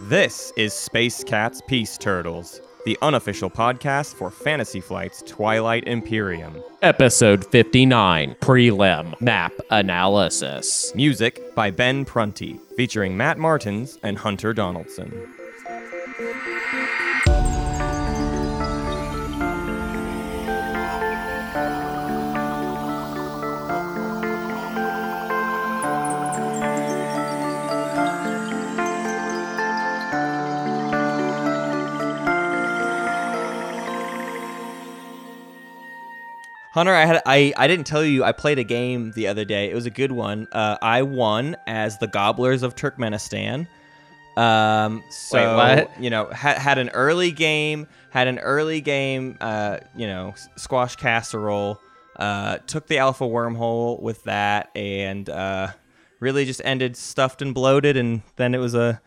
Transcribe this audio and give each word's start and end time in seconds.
This 0.00 0.52
is 0.56 0.72
Space 0.72 1.24
Cats 1.24 1.60
Peace 1.66 1.98
Turtles, 1.98 2.60
the 2.84 2.96
unofficial 3.02 3.50
podcast 3.50 4.14
for 4.14 4.30
Fantasy 4.30 4.80
Flight's 4.80 5.22
Twilight 5.22 5.86
Imperium. 5.88 6.62
Episode 6.82 7.44
59 7.46 8.36
Prelim 8.40 9.20
Map 9.20 9.52
Analysis. 9.70 10.94
Music 10.94 11.54
by 11.54 11.70
Ben 11.70 12.04
Prunty, 12.04 12.60
featuring 12.76 13.16
Matt 13.16 13.38
Martins 13.38 13.98
and 14.02 14.18
Hunter 14.18 14.52
Donaldson. 14.52 15.12
Hunter, 36.74 36.92
I 36.92 37.04
had 37.04 37.22
I, 37.24 37.52
I 37.56 37.68
didn't 37.68 37.86
tell 37.86 38.02
you 38.02 38.24
I 38.24 38.32
played 38.32 38.58
a 38.58 38.64
game 38.64 39.12
the 39.12 39.28
other 39.28 39.44
day. 39.44 39.70
It 39.70 39.76
was 39.76 39.86
a 39.86 39.90
good 39.90 40.10
one. 40.10 40.48
Uh, 40.50 40.76
I 40.82 41.02
won 41.02 41.56
as 41.68 41.98
the 41.98 42.08
Gobblers 42.08 42.64
of 42.64 42.74
Turkmenistan. 42.74 43.68
Um, 44.36 45.04
so 45.08 45.38
Wait, 45.38 45.54
what? 45.84 46.02
you 46.02 46.10
know 46.10 46.26
had 46.30 46.58
had 46.58 46.78
an 46.78 46.88
early 46.88 47.30
game, 47.30 47.86
had 48.10 48.26
an 48.26 48.40
early 48.40 48.80
game. 48.80 49.38
Uh, 49.40 49.78
you 49.94 50.08
know, 50.08 50.34
squash 50.56 50.96
casserole. 50.96 51.78
Uh, 52.16 52.58
took 52.66 52.88
the 52.88 52.98
alpha 52.98 53.22
wormhole 53.22 54.02
with 54.02 54.24
that, 54.24 54.70
and 54.74 55.30
uh, 55.30 55.68
really 56.18 56.44
just 56.44 56.60
ended 56.64 56.96
stuffed 56.96 57.40
and 57.40 57.54
bloated. 57.54 57.96
And 57.96 58.22
then 58.34 58.52
it 58.52 58.58
was 58.58 58.74
a, 58.74 59.00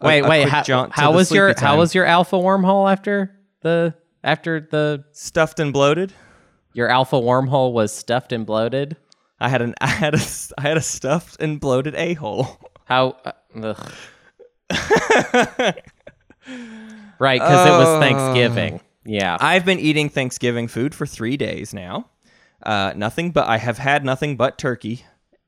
a- 0.00 0.06
Wait, 0.06 0.24
a 0.24 0.28
wait. 0.28 0.48
How, 0.48 0.88
how 0.90 1.12
was 1.12 1.30
your 1.30 1.50
sleepy 1.50 1.64
how 1.64 1.78
was 1.78 1.94
your 1.94 2.04
alpha 2.04 2.34
wormhole 2.34 2.90
after 2.90 3.38
the 3.60 3.94
after 4.24 4.58
the 4.58 5.04
stuffed 5.12 5.60
and 5.60 5.72
bloated? 5.72 6.12
Your 6.76 6.88
alpha 6.90 7.16
wormhole 7.16 7.72
was 7.72 7.90
stuffed 7.92 8.32
and 8.32 8.44
bloated? 8.44 8.96
I 9.40 9.48
had 9.48 9.62
an 9.62 9.74
I 9.80 9.86
had 9.86 10.14
a 10.14 10.18
I 10.58 10.62
had 10.62 10.76
a 10.76 10.82
stuffed 10.82 11.40
and 11.40 11.58
bloated 11.58 11.94
a 11.94 12.14
hole. 12.14 12.58
How? 12.84 13.16
Uh, 13.24 13.32
ugh. 13.62 13.92
right, 17.18 17.40
because 17.40 17.66
it 17.66 17.70
was 17.70 17.98
Thanksgiving. 18.00 18.80
Yeah. 19.04 19.36
I've 19.40 19.64
been 19.64 19.78
eating 19.78 20.08
Thanksgiving 20.08 20.68
food 20.68 20.94
for 20.94 21.06
three 21.06 21.36
days 21.36 21.72
now. 21.72 22.10
Uh, 22.62 22.92
nothing 22.96 23.30
but 23.30 23.46
I 23.46 23.58
have 23.58 23.78
had 23.78 24.04
nothing 24.04 24.36
but 24.36 24.58
turkey, 24.58 25.04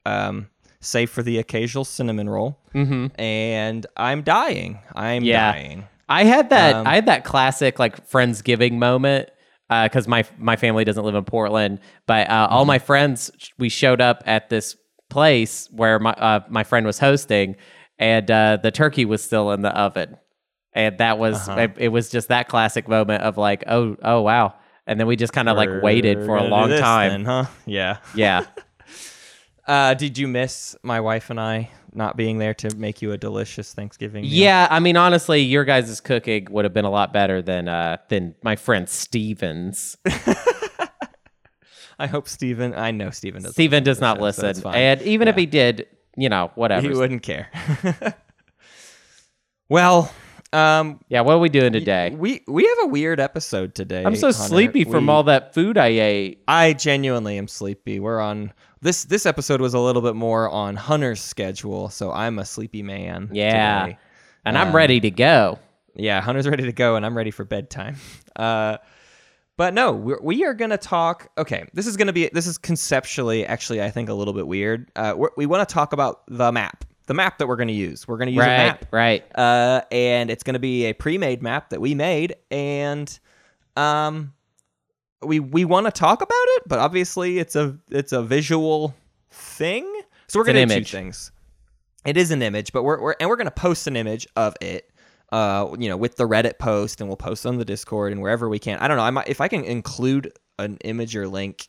um, 0.06 0.48
save 0.80 1.10
for 1.10 1.22
the 1.22 1.38
occasional 1.38 1.84
cinnamon 1.84 2.28
roll. 2.30 2.58
Mm-hmm. 2.74 3.20
And 3.20 3.86
I'm 3.96 4.22
dying. 4.22 4.78
I'm 4.94 5.24
Yeah. 5.24 5.52
dying. 5.52 5.88
I 6.08 6.24
had 6.24 6.50
that. 6.50 6.74
Um, 6.76 6.86
I 6.86 6.94
had 6.94 7.06
that 7.06 7.24
classic 7.24 7.78
like 7.78 8.08
friendsgiving 8.08 8.74
moment 8.78 9.28
because 9.68 10.08
my 10.08 10.24
my 10.38 10.56
family 10.56 10.84
doesn't 10.84 11.04
live 11.04 11.14
in 11.14 11.24
Portland, 11.24 11.80
but 12.06 12.28
uh, 12.28 12.46
Mm-hmm. 12.46 12.54
all 12.54 12.64
my 12.64 12.78
friends 12.78 13.30
we 13.58 13.68
showed 13.68 14.00
up 14.00 14.22
at 14.26 14.48
this 14.48 14.76
place 15.10 15.68
where 15.70 15.98
my 15.98 16.12
uh, 16.12 16.40
my 16.48 16.64
friend 16.64 16.86
was 16.86 16.98
hosting, 16.98 17.56
and 17.98 18.30
uh, 18.30 18.58
the 18.62 18.70
turkey 18.70 19.04
was 19.04 19.22
still 19.22 19.50
in 19.52 19.62
the 19.62 19.70
oven, 19.76 20.16
and 20.72 20.98
that 20.98 21.18
was 21.18 21.48
Uh-huh. 21.48 21.60
it, 21.62 21.72
it 21.76 21.88
was 21.88 22.08
just 22.10 22.28
that 22.28 22.48
classic 22.48 22.88
moment 22.88 23.22
of 23.22 23.36
like 23.36 23.64
oh 23.66 23.96
oh 24.02 24.22
wow, 24.22 24.54
and 24.86 24.98
then 24.98 25.06
we 25.06 25.16
just 25.16 25.32
kind 25.32 25.48
of 25.48 25.56
like 25.56 25.70
waited 25.82 26.24
for 26.24 26.36
a 26.36 26.44
long 26.44 26.70
time. 26.70 27.10
then, 27.10 27.24
huh? 27.24 27.44
Yeah. 27.66 27.98
Yeah. 28.14 28.46
Uh, 29.66 29.92
did 29.92 30.16
you 30.16 30.26
miss 30.26 30.74
my 30.82 30.98
wife 30.98 31.28
and 31.28 31.38
I 31.38 31.68
not 31.94 32.16
being 32.16 32.38
there 32.38 32.54
to 32.54 32.74
make 32.76 33.02
you 33.02 33.12
a 33.12 33.18
delicious 33.18 33.72
Thanksgiving? 33.72 34.22
meal? 34.22 34.32
Yeah, 34.32 34.68
I 34.70 34.80
mean, 34.80 34.96
honestly, 34.96 35.40
your 35.40 35.64
guys' 35.64 36.00
cooking 36.00 36.46
would 36.50 36.64
have 36.64 36.74
been 36.74 36.84
a 36.84 36.90
lot 36.90 37.12
better 37.12 37.42
than 37.42 37.68
uh, 37.68 37.98
than 38.08 38.34
my 38.42 38.56
friend 38.56 38.88
Steven's. 38.88 39.96
I 41.98 42.06
hope 42.06 42.28
Steven. 42.28 42.74
I 42.74 42.92
know 42.92 43.10
Steven 43.10 43.42
doesn't. 43.42 43.54
Steven 43.54 43.82
does 43.82 44.00
not 44.00 44.18
show, 44.18 44.22
listen. 44.24 44.54
fine. 44.54 44.76
And 44.76 45.02
even 45.02 45.26
if 45.26 45.36
he 45.36 45.46
did, 45.46 45.88
you 46.16 46.28
know, 46.28 46.52
whatever. 46.54 46.88
he 46.88 46.94
wouldn't 46.94 47.22
care. 47.22 47.48
well, 49.68 50.12
um, 50.52 51.00
Yeah, 51.08 51.20
what 51.22 51.34
are 51.34 51.38
we 51.38 51.48
doing 51.48 51.72
today? 51.72 52.10
We 52.16 52.42
we 52.46 52.64
have 52.66 52.78
a 52.82 52.86
weird 52.86 53.20
episode 53.20 53.74
today. 53.74 54.04
I'm 54.04 54.16
so 54.16 54.28
Hunter. 54.28 54.38
sleepy 54.48 54.84
from 54.84 55.06
We- 55.06 55.12
all 55.12 55.22
that 55.24 55.54
food 55.54 55.76
I 55.78 55.88
ate. 55.88 56.42
I 56.48 56.72
genuinely 56.72 57.38
am 57.38 57.48
sleepy. 57.48 58.00
We're 58.00 58.20
on 58.20 58.52
this 58.80 59.04
this 59.04 59.26
episode 59.26 59.60
was 59.60 59.74
a 59.74 59.78
little 59.80 60.02
bit 60.02 60.14
more 60.14 60.48
on 60.48 60.76
Hunter's 60.76 61.20
schedule, 61.20 61.88
so 61.90 62.12
I'm 62.12 62.38
a 62.38 62.44
sleepy 62.44 62.82
man. 62.82 63.30
Yeah. 63.32 63.80
today. 63.86 63.98
And 64.44 64.56
I'm 64.56 64.74
ready 64.74 65.00
to 65.00 65.10
go. 65.10 65.58
Yeah, 65.94 66.20
Hunter's 66.20 66.48
ready 66.48 66.62
to 66.64 66.72
go, 66.72 66.94
and 66.96 67.04
I'm 67.04 67.16
ready 67.16 67.30
for 67.30 67.44
bedtime. 67.44 67.96
Uh, 68.36 68.76
but 69.56 69.74
no, 69.74 69.90
we're, 69.90 70.20
we 70.22 70.44
are 70.44 70.54
gonna 70.54 70.78
talk. 70.78 71.28
Okay, 71.36 71.66
this 71.74 71.88
is 71.88 71.96
gonna 71.96 72.12
be 72.12 72.30
this 72.32 72.46
is 72.46 72.56
conceptually 72.56 73.44
actually 73.44 73.82
I 73.82 73.90
think 73.90 74.08
a 74.08 74.14
little 74.14 74.32
bit 74.32 74.46
weird. 74.46 74.88
Uh, 74.94 75.16
we 75.36 75.44
want 75.44 75.68
to 75.68 75.74
talk 75.74 75.92
about 75.92 76.22
the 76.28 76.52
map, 76.52 76.84
the 77.08 77.14
map 77.14 77.38
that 77.38 77.48
we're 77.48 77.56
gonna 77.56 77.72
use. 77.72 78.06
We're 78.06 78.18
gonna 78.18 78.30
use 78.30 78.44
a 78.44 78.46
map. 78.46 78.86
right. 78.92 79.24
uh, 79.34 79.82
and 79.90 80.30
it's 80.30 80.44
going 80.44 80.54
to 80.54 80.60
be 80.60 80.84
a 80.84 80.92
pre-made 80.92 81.42
map 81.42 81.70
that 81.70 81.80
we 81.80 81.94
made, 81.94 82.36
and 82.50 83.18
um, 83.76 84.32
we 85.22 85.40
we 85.40 85.64
want 85.64 85.86
to 85.86 85.90
talk 85.90 86.22
about 86.22 86.44
it, 86.56 86.62
but 86.66 86.78
obviously 86.78 87.38
it's 87.38 87.56
a 87.56 87.76
it's 87.90 88.12
a 88.12 88.22
visual 88.22 88.94
thing, 89.30 89.84
so 90.28 90.38
we're 90.38 90.44
going 90.44 90.68
to 90.68 90.74
do 90.74 90.80
two 90.80 90.84
things. 90.84 91.32
It 92.04 92.16
is 92.16 92.30
an 92.30 92.42
image, 92.42 92.72
but 92.72 92.84
we're, 92.84 93.00
we're 93.00 93.14
and 93.18 93.28
we're 93.28 93.36
going 93.36 93.46
to 93.46 93.50
post 93.50 93.86
an 93.86 93.96
image 93.96 94.26
of 94.36 94.54
it. 94.60 94.90
Uh, 95.30 95.76
you 95.78 95.90
know, 95.90 95.96
with 95.96 96.16
the 96.16 96.26
Reddit 96.26 96.58
post, 96.58 97.02
and 97.02 97.08
we'll 97.08 97.16
post 97.16 97.44
on 97.44 97.58
the 97.58 97.64
Discord 97.64 98.12
and 98.12 98.22
wherever 98.22 98.48
we 98.48 98.58
can. 98.58 98.78
I 98.78 98.88
don't 98.88 98.96
know. 98.96 99.02
I 99.02 99.10
might 99.10 99.28
if 99.28 99.42
I 99.42 99.48
can 99.48 99.62
include 99.62 100.32
an 100.58 100.78
image 100.84 101.14
or 101.14 101.28
link 101.28 101.66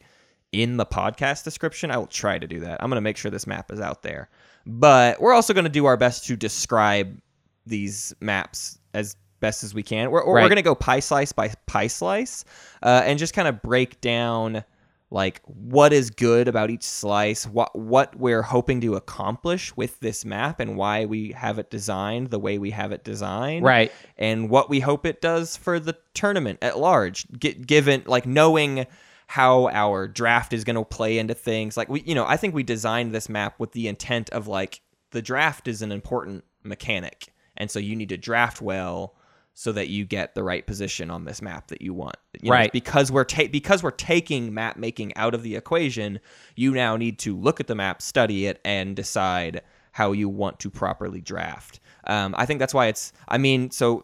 in 0.52 0.78
the 0.78 0.86
podcast 0.86 1.44
description, 1.44 1.92
I 1.92 1.98
will 1.98 2.08
try 2.08 2.40
to 2.40 2.48
do 2.48 2.62
that. 2.62 2.82
I'm 2.82 2.90
going 2.90 2.98
to 2.98 3.02
make 3.02 3.18
sure 3.18 3.30
this 3.30 3.48
map 3.48 3.72
is 3.72 3.80
out 3.80 4.02
there. 4.02 4.30
But 4.72 5.20
we're 5.20 5.34
also 5.34 5.54
going 5.54 5.64
to 5.64 5.70
do 5.70 5.86
our 5.88 5.98
best 5.98 6.26
to 6.28 6.36
describe 6.36 7.20
these 7.66 8.14
maps 8.22 8.78
as 8.94 9.16
best 9.40 9.64
as 9.64 9.74
we 9.74 9.82
can. 9.82 10.12
We're, 10.12 10.26
we're 10.28 10.42
going 10.42 10.58
to 10.58 10.62
go 10.62 10.76
pie 10.76 11.00
slice 11.00 11.32
by 11.32 11.52
pie 11.66 11.88
slice 11.88 12.46
uh, 12.84 13.02
and 13.04 13.18
just 13.18 13.34
kind 13.34 13.48
of 13.48 13.62
break 13.64 14.00
down 14.00 14.64
like 15.12 15.42
what 15.46 15.92
is 15.92 16.12
good 16.12 16.48
about 16.48 16.70
each 16.70 16.84
slice, 16.84 17.48
what 17.48 17.76
what 17.76 18.16
we're 18.16 18.44
hoping 18.44 18.80
to 18.82 18.94
accomplish 18.96 19.76
with 19.76 20.00
this 20.02 20.24
map, 20.24 20.60
and 20.60 20.78
why 20.78 21.06
we 21.06 21.32
have 21.32 21.58
it 21.58 21.72
designed 21.72 22.30
the 22.30 22.38
way 22.38 22.60
we 22.60 22.70
have 22.70 22.92
it 22.92 23.04
designed 23.04 23.66
Right. 23.66 23.92
and 24.20 24.52
what 24.52 24.70
we 24.70 24.80
hope 24.82 25.08
it 25.08 25.20
does 25.20 25.58
for 25.58 25.80
the 25.80 25.98
tournament 26.14 26.60
at 26.62 26.78
large. 26.78 27.26
G- 27.40 27.54
given 27.56 28.04
like 28.06 28.28
knowing 28.28 28.86
how 29.34 29.68
our 29.68 30.08
draft 30.08 30.54
is 30.54 30.64
going 30.64 30.76
to 30.76 30.84
play 30.84 31.20
into 31.20 31.36
things, 31.36 31.78
like 31.78 31.88
we, 31.88 32.02
you 32.02 32.16
know, 32.16 32.26
I 32.26 32.36
think 32.36 32.56
we 32.56 32.64
designed 32.64 33.12
this 33.12 33.30
map 33.30 33.60
with 33.60 33.74
the 33.74 33.88
intent 33.88 34.28
of 34.32 34.48
like 34.48 34.82
the 35.12 35.22
draft 35.22 35.68
is 35.68 35.84
an 35.84 35.92
important 35.92 36.44
mechanic, 36.64 37.32
and 37.56 37.70
so 37.70 37.78
you 37.78 37.96
need 37.96 38.10
to 38.10 38.18
draft 38.18 38.60
well 38.60 39.14
so 39.54 39.72
that 39.72 39.88
you 39.88 40.04
get 40.04 40.34
the 40.34 40.44
right 40.44 40.66
position 40.66 41.12
on 41.12 41.26
this 41.26 41.44
map 41.44 41.68
that 41.68 41.80
you 41.80 41.94
want. 41.94 42.16
You 42.42 42.50
know, 42.50 42.56
Right. 42.56 42.72
because 42.72 43.12
we're 43.12 43.24
ta- 43.24 43.50
because 43.52 43.84
we're 43.84 43.92
taking 43.92 44.52
map 44.52 44.78
making 44.78 45.16
out 45.16 45.36
of 45.36 45.44
the 45.44 45.56
equation, 45.56 46.20
you 46.56 46.72
now 46.72 46.96
need 46.98 47.20
to 47.20 47.38
look 47.38 47.60
at 47.60 47.68
the 47.68 47.76
map, 47.76 48.02
study 48.02 48.48
it, 48.48 48.60
and 48.66 48.96
decide 48.96 49.62
how 49.92 50.12
you 50.12 50.28
want 50.28 50.58
to 50.62 50.72
properly 50.72 51.22
draft. 51.22 51.80
Um, 52.08 52.34
I 52.36 52.48
think 52.48 52.60
that's 52.60 52.74
why 52.74 52.88
it's. 52.88 53.14
I 53.28 53.38
mean, 53.38 53.70
so 53.70 54.04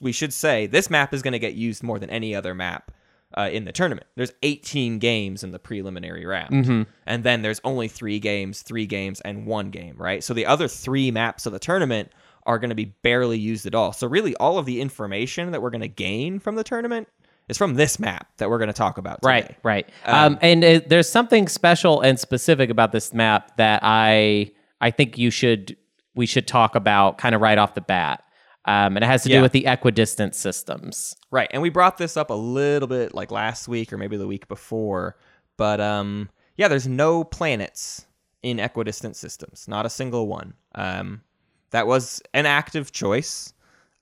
we 0.00 0.10
should 0.10 0.32
say 0.32 0.66
this 0.66 0.90
map 0.90 1.14
is 1.14 1.22
going 1.22 1.32
to 1.32 1.38
get 1.38 1.54
used 1.54 1.84
more 1.84 2.00
than 2.00 2.10
any 2.10 2.34
other 2.34 2.56
map 2.56 2.90
uh, 3.36 3.50
in 3.52 3.64
the 3.64 3.72
tournament. 3.72 4.06
There's 4.16 4.32
18 4.42 4.98
games 4.98 5.42
in 5.44 5.50
the 5.50 5.58
preliminary 5.58 6.24
round, 6.24 6.86
and 7.06 7.24
then 7.24 7.42
there's 7.42 7.60
only 7.64 7.88
three 7.88 8.18
games, 8.18 8.62
three 8.62 8.86
games, 8.86 9.20
and 9.20 9.46
one 9.46 9.70
game. 9.70 9.96
Right. 9.98 10.22
So 10.22 10.34
the 10.34 10.46
other 10.46 10.68
three 10.68 11.10
maps 11.10 11.46
of 11.46 11.52
the 11.52 11.58
tournament 11.58 12.12
are 12.46 12.58
going 12.58 12.70
to 12.70 12.74
be 12.74 12.94
barely 13.02 13.38
used 13.38 13.66
at 13.66 13.74
all. 13.74 13.92
So 13.92 14.06
really, 14.06 14.36
all 14.36 14.58
of 14.58 14.66
the 14.66 14.80
information 14.80 15.52
that 15.52 15.62
we're 15.62 15.70
going 15.70 15.80
to 15.80 15.88
gain 15.88 16.38
from 16.38 16.56
the 16.56 16.64
tournament 16.64 17.08
is 17.48 17.58
from 17.58 17.74
this 17.74 17.98
map 17.98 18.28
that 18.38 18.48
we're 18.48 18.58
going 18.58 18.68
to 18.68 18.72
talk 18.72 18.98
about. 18.98 19.22
Today. 19.22 19.28
Right, 19.30 19.56
right. 19.62 19.90
Um, 20.04 20.38
and 20.40 20.64
uh, 20.64 20.80
there's 20.86 21.08
something 21.08 21.48
special 21.48 22.00
and 22.00 22.18
specific 22.18 22.70
about 22.70 22.92
this 22.92 23.12
map 23.12 23.56
that 23.56 23.80
I 23.82 24.52
I 24.80 24.90
think 24.90 25.18
you 25.18 25.30
should 25.30 25.76
we 26.14 26.26
should 26.26 26.46
talk 26.46 26.74
about 26.74 27.18
kind 27.18 27.34
of 27.34 27.40
right 27.40 27.58
off 27.58 27.74
the 27.74 27.80
bat. 27.80 28.23
Um, 28.66 28.96
and 28.96 29.04
it 29.04 29.06
has 29.06 29.22
to 29.24 29.28
Yeah. 29.28 29.38
do 29.38 29.42
with 29.42 29.52
the 29.52 29.66
equidistant 29.66 30.34
systems. 30.34 31.14
Right. 31.30 31.50
And 31.52 31.60
we 31.60 31.68
brought 31.68 31.98
this 31.98 32.16
up 32.16 32.30
a 32.30 32.34
little 32.34 32.88
bit 32.88 33.14
like 33.14 33.30
last 33.30 33.68
week 33.68 33.92
or 33.92 33.98
maybe 33.98 34.16
the 34.16 34.26
week 34.26 34.48
before. 34.48 35.16
But 35.56 35.80
um 35.80 36.30
yeah, 36.56 36.68
there's 36.68 36.86
no 36.88 37.24
planets 37.24 38.06
in 38.42 38.58
equidistant 38.58 39.16
systems. 39.16 39.66
Not 39.68 39.84
a 39.86 39.90
single 39.90 40.28
one. 40.28 40.54
Um 40.74 41.22
that 41.70 41.86
was 41.86 42.22
an 42.32 42.46
active 42.46 42.90
choice. 42.92 43.52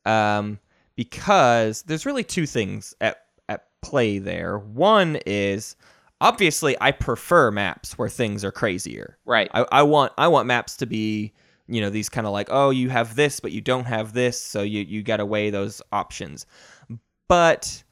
Um 0.06 0.58
because 0.96 1.82
there's 1.82 2.06
really 2.06 2.24
two 2.24 2.46
things 2.46 2.94
at 3.00 3.18
at 3.48 3.66
play 3.80 4.18
there. 4.18 4.58
One 4.58 5.18
is 5.26 5.74
obviously 6.20 6.76
I 6.80 6.92
prefer 6.92 7.50
maps 7.50 7.98
where 7.98 8.08
things 8.08 8.44
are 8.44 8.52
crazier. 8.52 9.18
Right. 9.24 9.50
I, 9.52 9.66
I 9.72 9.82
want 9.82 10.12
I 10.16 10.28
want 10.28 10.46
maps 10.46 10.76
to 10.78 10.86
be 10.86 11.32
you 11.68 11.80
know 11.80 11.90
these 11.90 12.08
kind 12.08 12.26
of 12.26 12.32
like 12.32 12.48
oh 12.50 12.70
you 12.70 12.90
have 12.90 13.14
this 13.14 13.40
but 13.40 13.52
you 13.52 13.60
don't 13.60 13.84
have 13.84 14.12
this 14.12 14.42
so 14.42 14.62
you 14.62 14.80
you 14.80 15.02
got 15.02 15.18
to 15.18 15.26
weigh 15.26 15.50
those 15.50 15.82
options. 15.92 16.46
But 17.28 17.82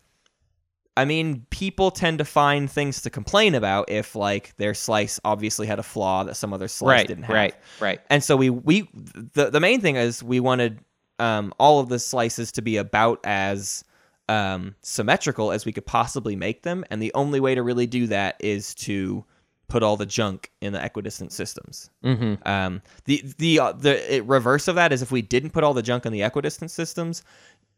I 0.96 1.06
mean, 1.06 1.46
people 1.50 1.90
tend 1.90 2.18
to 2.18 2.24
find 2.24 2.70
things 2.70 3.00
to 3.02 3.10
complain 3.10 3.54
about 3.54 3.90
if 3.90 4.14
like 4.14 4.54
their 4.56 4.74
slice 4.74 5.18
obviously 5.24 5.66
had 5.66 5.78
a 5.78 5.82
flaw 5.82 6.24
that 6.24 6.36
some 6.36 6.52
other 6.52 6.68
slice 6.68 6.88
right. 6.88 7.08
didn't 7.08 7.24
have. 7.24 7.34
Right. 7.34 7.54
Right. 7.80 8.00
And 8.10 8.22
so 8.22 8.36
we 8.36 8.50
we 8.50 8.88
the 8.92 9.50
the 9.50 9.60
main 9.60 9.80
thing 9.80 9.96
is 9.96 10.22
we 10.22 10.40
wanted 10.40 10.80
um, 11.18 11.54
all 11.58 11.80
of 11.80 11.88
the 11.88 11.98
slices 11.98 12.52
to 12.52 12.62
be 12.62 12.76
about 12.76 13.20
as 13.24 13.84
um, 14.28 14.74
symmetrical 14.82 15.52
as 15.52 15.64
we 15.64 15.72
could 15.72 15.86
possibly 15.86 16.36
make 16.36 16.62
them, 16.62 16.84
and 16.90 17.00
the 17.00 17.12
only 17.14 17.40
way 17.40 17.54
to 17.54 17.62
really 17.62 17.86
do 17.86 18.06
that 18.08 18.36
is 18.40 18.74
to 18.76 19.24
put 19.70 19.82
all 19.82 19.96
the 19.96 20.06
junk 20.06 20.50
in 20.60 20.72
the 20.74 20.84
equidistant 20.84 21.32
systems. 21.32 21.90
Mm-hmm. 22.04 22.46
Um, 22.46 22.82
the 23.06 23.22
the 23.38 23.60
uh, 23.60 23.72
the 23.72 24.16
it, 24.16 24.24
reverse 24.26 24.68
of 24.68 24.74
that 24.74 24.92
is 24.92 25.00
if 25.00 25.10
we 25.10 25.22
didn't 25.22 25.50
put 25.50 25.64
all 25.64 25.72
the 25.72 25.82
junk 25.82 26.04
in 26.04 26.12
the 26.12 26.22
equidistant 26.22 26.70
systems, 26.70 27.22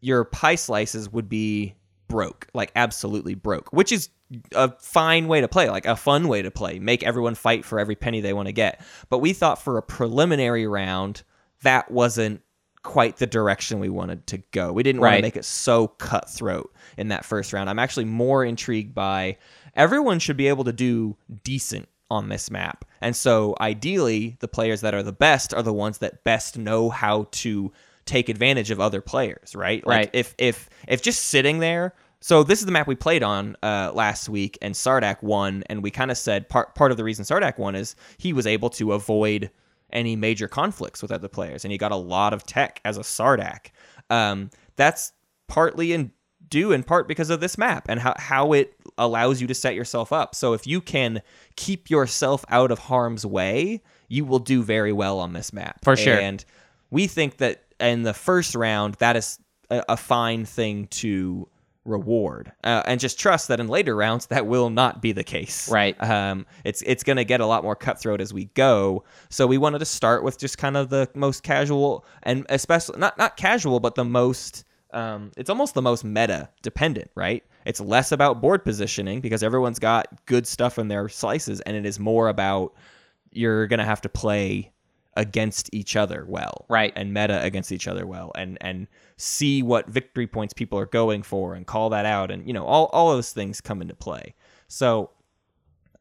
your 0.01 0.25
pie 0.25 0.57
slices 0.57 1.13
would 1.13 1.29
be 1.29 1.75
broke, 2.09 2.49
like 2.53 2.73
absolutely 2.75 3.35
broke, 3.35 3.73
which 3.73 3.93
is 3.93 4.09
a 4.53 4.73
fine 4.81 5.29
way 5.29 5.41
to 5.41 5.49
play, 5.49 5.71
like 5.71 5.87
a 5.87 5.95
fun 5.95 6.27
way 6.27 6.43
to 6.43 6.51
play. 6.51 6.79
Make 6.79 7.03
everyone 7.03 7.35
fight 7.35 7.65
for 7.65 7.79
every 7.79 7.95
penny 7.95 8.21
they 8.21 8.33
want 8.33 8.49
to 8.49 8.53
get. 8.53 8.85
But 9.09 9.19
we 9.19 9.33
thought 9.33 9.63
for 9.63 9.79
a 9.79 9.83
preliminary 9.83 10.67
round, 10.67 11.23
that 11.63 11.91
wasn't 11.91 12.43
quite 12.83 13.19
the 13.19 13.27
direction 13.27 13.79
we 13.79 13.89
wanted 13.89 14.27
to 14.27 14.39
go. 14.51 14.73
We 14.73 14.83
didn't 14.83 15.01
want 15.01 15.17
to 15.17 15.23
make 15.23 15.37
it 15.37 15.45
so 15.45 15.89
cutthroat 15.89 16.75
in 16.97 17.09
that 17.09 17.25
first 17.25 17.53
round. 17.53 17.71
I'm 17.71 17.79
actually 17.79 18.07
more 18.07 18.45
intrigued 18.45 18.95
by 18.95 19.39
everyone 19.75 20.19
should 20.19 20.37
be 20.37 20.49
able 20.49 20.65
to 20.65 20.73
do 20.73 21.17
decent 21.45 21.89
on 22.11 22.29
this 22.29 22.51
map. 22.51 22.85
And 23.01 23.17
so 23.17 23.57
ideally, 23.61 24.37
the 24.41 24.49
players 24.49 24.83
that 24.83 24.95
are 24.95 25.03
the 25.03 25.13
best 25.13 25.55
are 25.55 25.63
the 25.63 25.73
ones 25.73 25.99
that 25.99 26.25
best 26.25 26.59
know 26.59 26.91
how 26.91 27.29
to 27.33 27.73
take 28.05 28.29
advantage 28.29 28.71
of 28.71 28.81
other 28.81 29.01
players, 29.01 29.55
right? 29.55 29.87
Like 29.87 29.97
Right. 29.97 30.11
if 30.13 30.35
if 30.39 30.69
if 30.89 31.03
just 31.03 31.25
sitting 31.25 31.59
there 31.61 31.95
so 32.23 32.45
this 32.45 32.61
is 32.61 32.67
the 32.67 32.73
map 32.73 32.87
we 32.87 32.95
played 32.95 33.25
on 33.25 33.57
uh, 33.65 33.91
last 33.93 34.29
week, 34.29 34.57
and 34.63 34.75
Sardak 34.75 35.25
won. 35.25 35.65
And 35.67 35.83
we 35.83 35.91
kind 35.91 36.09
of 36.09 36.17
said 36.17 36.49
part 36.49 36.75
part 36.77 36.93
of 36.93 36.97
the 36.97 37.03
reason 37.03 37.25
Sardak 37.25 37.59
won 37.59 37.75
is 37.75 37.97
he 38.17 38.33
was 38.33 38.47
able 38.47 38.71
to 38.71 38.93
avoid 38.93 39.51
any 39.93 40.15
major 40.15 40.47
conflicts 40.47 41.03
with 41.03 41.11
other 41.11 41.27
players, 41.29 41.65
and 41.65 41.73
he 41.73 41.79
got 41.79 41.91
a 41.91 41.97
lot 41.97 42.33
of 42.33 42.47
tech 42.47 42.81
as 42.85 42.97
a 42.97 43.01
Sardak. 43.01 43.73
Um, 44.09 44.51
that's 44.77 45.13
partly 45.49 45.93
in 45.93 46.13
due 46.53 46.71
in 46.71 46.83
part 46.83 47.09
because 47.09 47.31
of 47.31 47.41
this 47.41 47.57
map 47.57 47.87
and 47.89 47.99
how, 47.99 48.15
how 48.19 48.53
it 48.53 48.75
allows 48.99 49.41
you 49.41 49.47
to 49.47 49.55
set 49.55 49.75
yourself 49.75 50.13
up. 50.13 50.35
So 50.35 50.53
if 50.53 50.67
you 50.67 50.83
can 50.83 51.23
keep 51.57 51.89
yourself 51.89 52.45
out 52.51 52.71
of 52.71 52.79
harm's 52.79 53.25
way, 53.25 53.81
you 54.09 54.27
will 54.27 54.39
do 54.39 54.63
very 54.63 54.93
well 54.93 55.19
on 55.19 55.33
this 55.33 55.51
map. 55.53 55.83
For 55.83 55.97
sure. 55.97 56.21
And 56.21 56.45
we 56.91 57.07
think 57.07 57.39
that 57.39 57.65
in 57.81 58.03
the 58.03 58.13
first 58.13 58.55
round, 58.55 58.97
that 58.97 59.17
is 59.17 59.39
a, 59.71 59.83
a 59.89 59.97
fine 59.97 60.45
thing 60.45 60.89
to 60.89 61.49
reward, 61.85 62.53
uh, 62.63 62.83
and 62.87 63.01
just 63.01 63.19
trust 63.19 63.49
that 63.49 63.59
in 63.59 63.67
later 63.67 63.97
rounds 63.97 64.27
that 64.27 64.47
will 64.47 64.69
not 64.71 65.01
be 65.01 65.13
the 65.13 65.25
case. 65.25 65.71
Right. 65.71 66.01
Um, 66.01 66.47
it's 66.65 66.83
it's 66.83 67.03
going 67.03 67.17
to 67.17 67.25
get 67.25 67.41
a 67.41 67.47
lot 67.47 67.65
more 67.65 67.75
cutthroat 67.75 68.21
as 68.21 68.33
we 68.35 68.45
go. 68.55 69.05
So 69.31 69.47
we 69.47 69.57
wanted 69.57 69.79
to 69.79 69.87
start 69.87 70.23
with 70.23 70.39
just 70.39 70.59
kind 70.59 70.77
of 70.77 70.91
the 70.91 71.09
most 71.15 71.43
casual 71.43 72.05
and 72.23 72.45
especially 72.51 73.01
not 73.01 73.17
not 73.17 73.39
casual, 73.39 73.81
but 73.81 73.95
the 73.95 74.05
most. 74.05 74.65
Um, 74.93 75.33
it's 75.37 75.51
almost 75.51 75.75
the 75.75 75.83
most 75.83 76.05
meta 76.05 76.49
dependent, 76.63 77.11
right? 77.15 77.43
It's 77.65 77.81
less 77.81 78.13
about 78.13 78.41
board 78.41 78.65
positioning 78.65 79.21
because 79.21 79.43
everyone's 79.43 79.79
got 79.79 80.07
good 80.27 80.47
stuff 80.47 80.79
in 80.79 80.89
their 80.89 81.09
slices, 81.09 81.61
and 81.63 81.77
it 81.77 81.87
is 81.87 81.99
more 81.99 82.29
about 82.29 82.75
you're 83.33 83.67
gonna 83.67 83.85
have 83.85 84.03
to 84.03 84.09
play 84.09 84.73
against 85.17 85.69
each 85.75 85.95
other 85.97 86.25
well, 86.27 86.65
Right. 86.69 86.93
And 86.97 87.13
meta 87.13 87.43
against 87.43 87.71
each 87.73 87.87
other 87.87 88.07
well, 88.07 88.33
and 88.35 88.59
and 88.61 88.87
see 89.17 89.63
what 89.63 89.89
victory 89.89 90.27
points 90.27 90.55
people 90.55 90.79
are 90.79 90.87
going 90.87 91.23
for, 91.23 91.55
and 91.55 91.67
call 91.67 91.91
that 91.91 92.07
out, 92.07 92.31
and 92.31 92.47
you 92.47 92.53
know 92.53 92.65
all 92.65 92.87
all 92.93 93.13
those 93.13 93.33
things 93.33 93.61
come 93.61 93.83
into 93.83 93.95
play. 93.95 94.35
So 94.69 95.11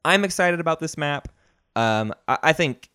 I'm 0.06 0.24
excited 0.24 0.60
about 0.60 0.80
this 0.80 0.98
map. 0.98 1.28
Um, 1.76 2.14
I, 2.28 2.38
I 2.44 2.54
think 2.54 2.90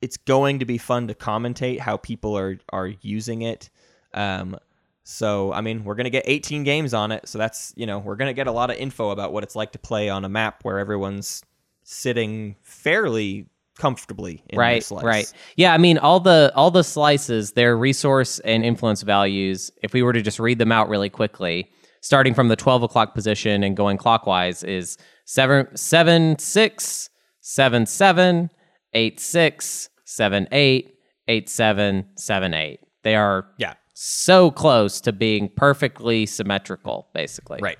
it's 0.00 0.16
going 0.16 0.58
to 0.58 0.64
be 0.64 0.78
fun 0.78 1.08
to 1.08 1.14
commentate 1.14 1.78
how 1.78 1.96
people 1.96 2.36
are 2.36 2.58
are 2.70 2.88
using 3.00 3.42
it. 3.42 3.70
Um, 4.12 4.56
so 5.04 5.52
I 5.52 5.60
mean, 5.60 5.84
we're 5.84 5.94
gonna 5.94 6.10
get 6.10 6.24
18 6.26 6.64
games 6.64 6.94
on 6.94 7.12
it, 7.12 7.28
so 7.28 7.38
that's 7.38 7.72
you 7.76 7.86
know 7.86 7.98
we're 7.98 8.16
gonna 8.16 8.32
get 8.32 8.46
a 8.46 8.52
lot 8.52 8.70
of 8.70 8.76
info 8.76 9.10
about 9.10 9.32
what 9.32 9.44
it's 9.44 9.54
like 9.54 9.72
to 9.72 9.78
play 9.78 10.08
on 10.08 10.24
a 10.24 10.28
map 10.28 10.60
where 10.62 10.78
everyone's 10.78 11.42
sitting 11.84 12.56
fairly 12.62 13.46
comfortably 13.76 14.40
right 14.54 14.84
slice. 14.84 15.02
right 15.04 15.32
yeah 15.56 15.74
i 15.74 15.78
mean 15.78 15.98
all 15.98 16.20
the 16.20 16.52
all 16.54 16.70
the 16.70 16.84
slices 16.84 17.52
their 17.52 17.76
resource 17.76 18.38
and 18.40 18.64
influence 18.64 19.02
values 19.02 19.68
if 19.82 19.92
we 19.92 20.00
were 20.00 20.12
to 20.12 20.22
just 20.22 20.38
read 20.38 20.58
them 20.58 20.70
out 20.70 20.88
really 20.88 21.10
quickly 21.10 21.68
starting 22.00 22.34
from 22.34 22.46
the 22.46 22.54
12 22.54 22.84
o'clock 22.84 23.14
position 23.14 23.64
and 23.64 23.76
going 23.76 23.98
clockwise 23.98 24.62
is 24.62 24.96
7 25.24 25.76
7 25.76 26.38
6 26.38 27.10
7 27.40 27.86
7 27.86 28.50
8 28.92 29.20
6 29.20 29.88
7 30.04 30.48
8 30.52 30.94
8 31.26 31.48
7 31.48 32.06
7 32.16 32.54
8 32.54 32.80
they 33.02 33.16
are 33.16 33.46
Yeah. 33.58 33.74
So 33.94 34.50
close 34.50 35.00
to 35.00 35.12
being 35.12 35.48
perfectly 35.48 36.26
symmetrical 36.26 37.08
basically 37.14 37.60
Right. 37.62 37.78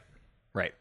Right. 0.54 0.72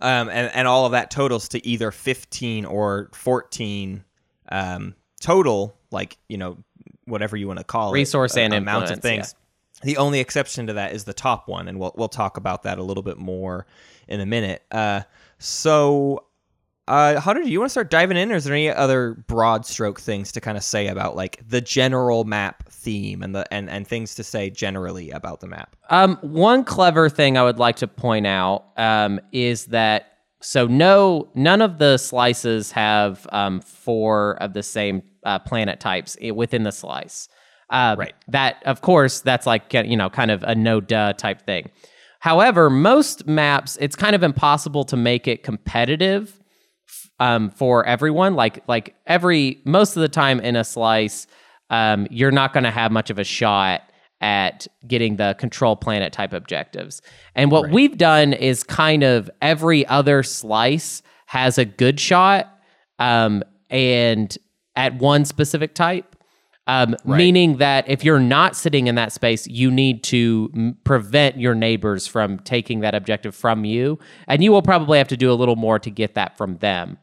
Um, 0.00 0.28
and, 0.30 0.50
and 0.54 0.66
all 0.66 0.86
of 0.86 0.92
that 0.92 1.10
totals 1.10 1.48
to 1.50 1.64
either 1.64 1.92
15 1.92 2.64
or 2.64 3.10
14 3.12 4.02
um, 4.50 4.94
total, 5.20 5.76
like, 5.92 6.18
you 6.28 6.38
know, 6.38 6.58
whatever 7.04 7.36
you 7.36 7.46
want 7.46 7.58
to 7.58 7.64
call 7.64 7.92
Resource 7.92 8.32
it. 8.32 8.40
Resource 8.40 8.44
and 8.44 8.54
amount 8.54 8.84
of 8.84 8.90
influence, 8.92 9.32
things. 9.32 9.34
The 9.82 9.98
only 9.98 10.20
exception 10.20 10.66
to 10.68 10.72
that 10.74 10.92
is 10.92 11.04
the 11.04 11.14
top 11.14 11.48
one, 11.48 11.68
and 11.68 11.78
we'll, 11.78 11.92
we'll 11.96 12.08
talk 12.08 12.36
about 12.36 12.64
that 12.64 12.78
a 12.78 12.82
little 12.82 13.02
bit 13.02 13.18
more 13.18 13.66
in 14.08 14.20
a 14.20 14.26
minute. 14.26 14.62
Uh, 14.70 15.02
so, 15.38 16.24
uh, 16.88 17.20
Hunter, 17.20 17.42
do 17.42 17.50
you 17.50 17.60
want 17.60 17.68
to 17.68 17.72
start 17.72 17.90
diving 17.90 18.16
in, 18.16 18.32
or 18.32 18.34
is 18.34 18.44
there 18.44 18.54
any 18.54 18.68
other 18.68 19.14
broad 19.28 19.64
stroke 19.64 20.00
things 20.00 20.32
to 20.32 20.40
kind 20.40 20.56
of 20.56 20.64
say 20.64 20.88
about 20.88 21.14
like 21.14 21.40
the 21.48 21.60
general 21.60 22.24
map 22.24 22.68
theme 22.68 23.22
and 23.22 23.34
the 23.34 23.52
and, 23.52 23.70
and 23.70 23.86
things 23.86 24.16
to 24.16 24.24
say 24.24 24.50
generally 24.50 25.10
about 25.10 25.40
the 25.40 25.46
map? 25.46 25.76
Um, 25.90 26.16
one 26.22 26.64
clever 26.64 27.08
thing 27.08 27.38
I 27.38 27.44
would 27.44 27.58
like 27.58 27.76
to 27.76 27.86
point 27.86 28.26
out 28.26 28.64
um, 28.76 29.20
is 29.30 29.66
that 29.66 30.08
so 30.40 30.66
no, 30.66 31.30
none 31.36 31.62
of 31.62 31.78
the 31.78 31.98
slices 31.98 32.72
have 32.72 33.28
um, 33.30 33.60
four 33.60 34.36
of 34.42 34.52
the 34.52 34.62
same 34.64 35.02
uh, 35.24 35.38
planet 35.38 35.78
types 35.78 36.16
within 36.34 36.64
the 36.64 36.72
slice. 36.72 37.28
Uh, 37.70 37.94
Right. 37.96 38.14
That, 38.28 38.62
of 38.66 38.80
course, 38.80 39.20
that's 39.20 39.46
like 39.46 39.72
you 39.72 39.96
know, 39.96 40.10
kind 40.10 40.32
of 40.32 40.42
a 40.42 40.54
no 40.56 40.80
duh 40.80 41.12
type 41.12 41.42
thing. 41.42 41.70
However, 42.18 42.70
most 42.70 43.26
maps, 43.26 43.78
it's 43.80 43.96
kind 43.96 44.14
of 44.14 44.22
impossible 44.22 44.84
to 44.84 44.96
make 44.96 45.26
it 45.28 45.42
competitive 45.42 46.41
um, 47.20 47.50
for 47.50 47.84
everyone. 47.86 48.34
Like 48.34 48.62
like 48.68 48.94
every 49.06 49.60
most 49.64 49.96
of 49.96 50.00
the 50.00 50.08
time 50.08 50.40
in 50.40 50.56
a 50.56 50.64
slice, 50.64 51.26
um, 51.70 52.06
you're 52.10 52.30
not 52.30 52.52
going 52.52 52.64
to 52.64 52.70
have 52.70 52.92
much 52.92 53.10
of 53.10 53.18
a 53.18 53.24
shot 53.24 53.82
at 54.20 54.68
getting 54.86 55.16
the 55.16 55.34
control 55.38 55.74
planet 55.74 56.12
type 56.12 56.32
objectives. 56.32 57.02
And 57.34 57.50
what 57.50 57.70
we've 57.70 57.98
done 57.98 58.32
is 58.32 58.62
kind 58.62 59.02
of 59.02 59.28
every 59.40 59.84
other 59.86 60.22
slice 60.22 61.02
has 61.26 61.58
a 61.58 61.64
good 61.64 61.98
shot, 61.98 62.56
um, 62.98 63.42
and 63.68 64.36
at 64.76 64.94
one 64.96 65.24
specific 65.24 65.74
type. 65.74 66.16
Um, 66.68 66.94
Meaning 67.04 67.56
that 67.56 67.88
if 67.88 68.04
you're 68.04 68.20
not 68.20 68.54
sitting 68.54 68.86
in 68.86 68.94
that 68.94 69.12
space, 69.12 69.48
you 69.48 69.68
need 69.70 70.04
to 70.04 70.48
m- 70.54 70.78
prevent 70.84 71.36
your 71.38 71.54
neighbors 71.56 72.06
from 72.06 72.38
taking 72.40 72.80
that 72.80 72.94
objective 72.94 73.34
from 73.34 73.64
you, 73.64 73.98
and 74.28 74.44
you 74.44 74.52
will 74.52 74.62
probably 74.62 74.98
have 74.98 75.08
to 75.08 75.16
do 75.16 75.32
a 75.32 75.34
little 75.34 75.56
more 75.56 75.78
to 75.80 75.90
get 75.90 76.14
that 76.14 76.36
from 76.36 76.58
them. 76.58 76.98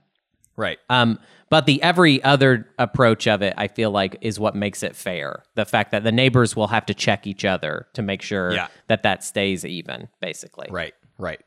Right. 0.55 0.77
Um, 0.89 1.19
but 1.49 1.65
the 1.65 1.81
every 1.83 2.23
other 2.23 2.69
approach 2.77 3.27
of 3.27 3.41
it, 3.41 3.53
I 3.57 3.67
feel 3.67 3.91
like, 3.91 4.17
is 4.21 4.39
what 4.39 4.55
makes 4.55 4.81
it 4.83 4.95
fair. 4.95 5.43
The 5.55 5.65
fact 5.65 5.91
that 5.91 6.03
the 6.03 6.11
neighbors 6.11 6.55
will 6.55 6.67
have 6.67 6.85
to 6.85 6.93
check 6.93 7.27
each 7.27 7.43
other 7.43 7.87
to 7.95 8.01
make 8.01 8.21
sure 8.21 8.51
Yeah. 8.53 8.67
that 8.87 9.03
that 9.03 9.23
stays 9.25 9.65
even, 9.65 10.07
basically. 10.21 10.67
Right, 10.69 10.93
right. 11.17 11.39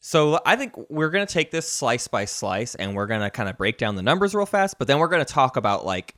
So 0.00 0.40
I 0.46 0.56
think 0.56 0.72
we're 0.88 1.10
gonna 1.10 1.26
take 1.26 1.50
this 1.50 1.70
slice 1.70 2.08
by 2.08 2.24
slice, 2.24 2.74
and 2.74 2.94
we're 2.94 3.06
gonna 3.06 3.30
kind 3.30 3.48
of 3.48 3.56
break 3.58 3.78
down 3.78 3.96
the 3.96 4.02
numbers 4.02 4.34
real 4.34 4.46
fast. 4.46 4.76
But 4.78 4.88
then 4.88 4.98
we're 4.98 5.08
gonna 5.08 5.24
talk 5.24 5.56
about 5.56 5.84
like 5.84 6.14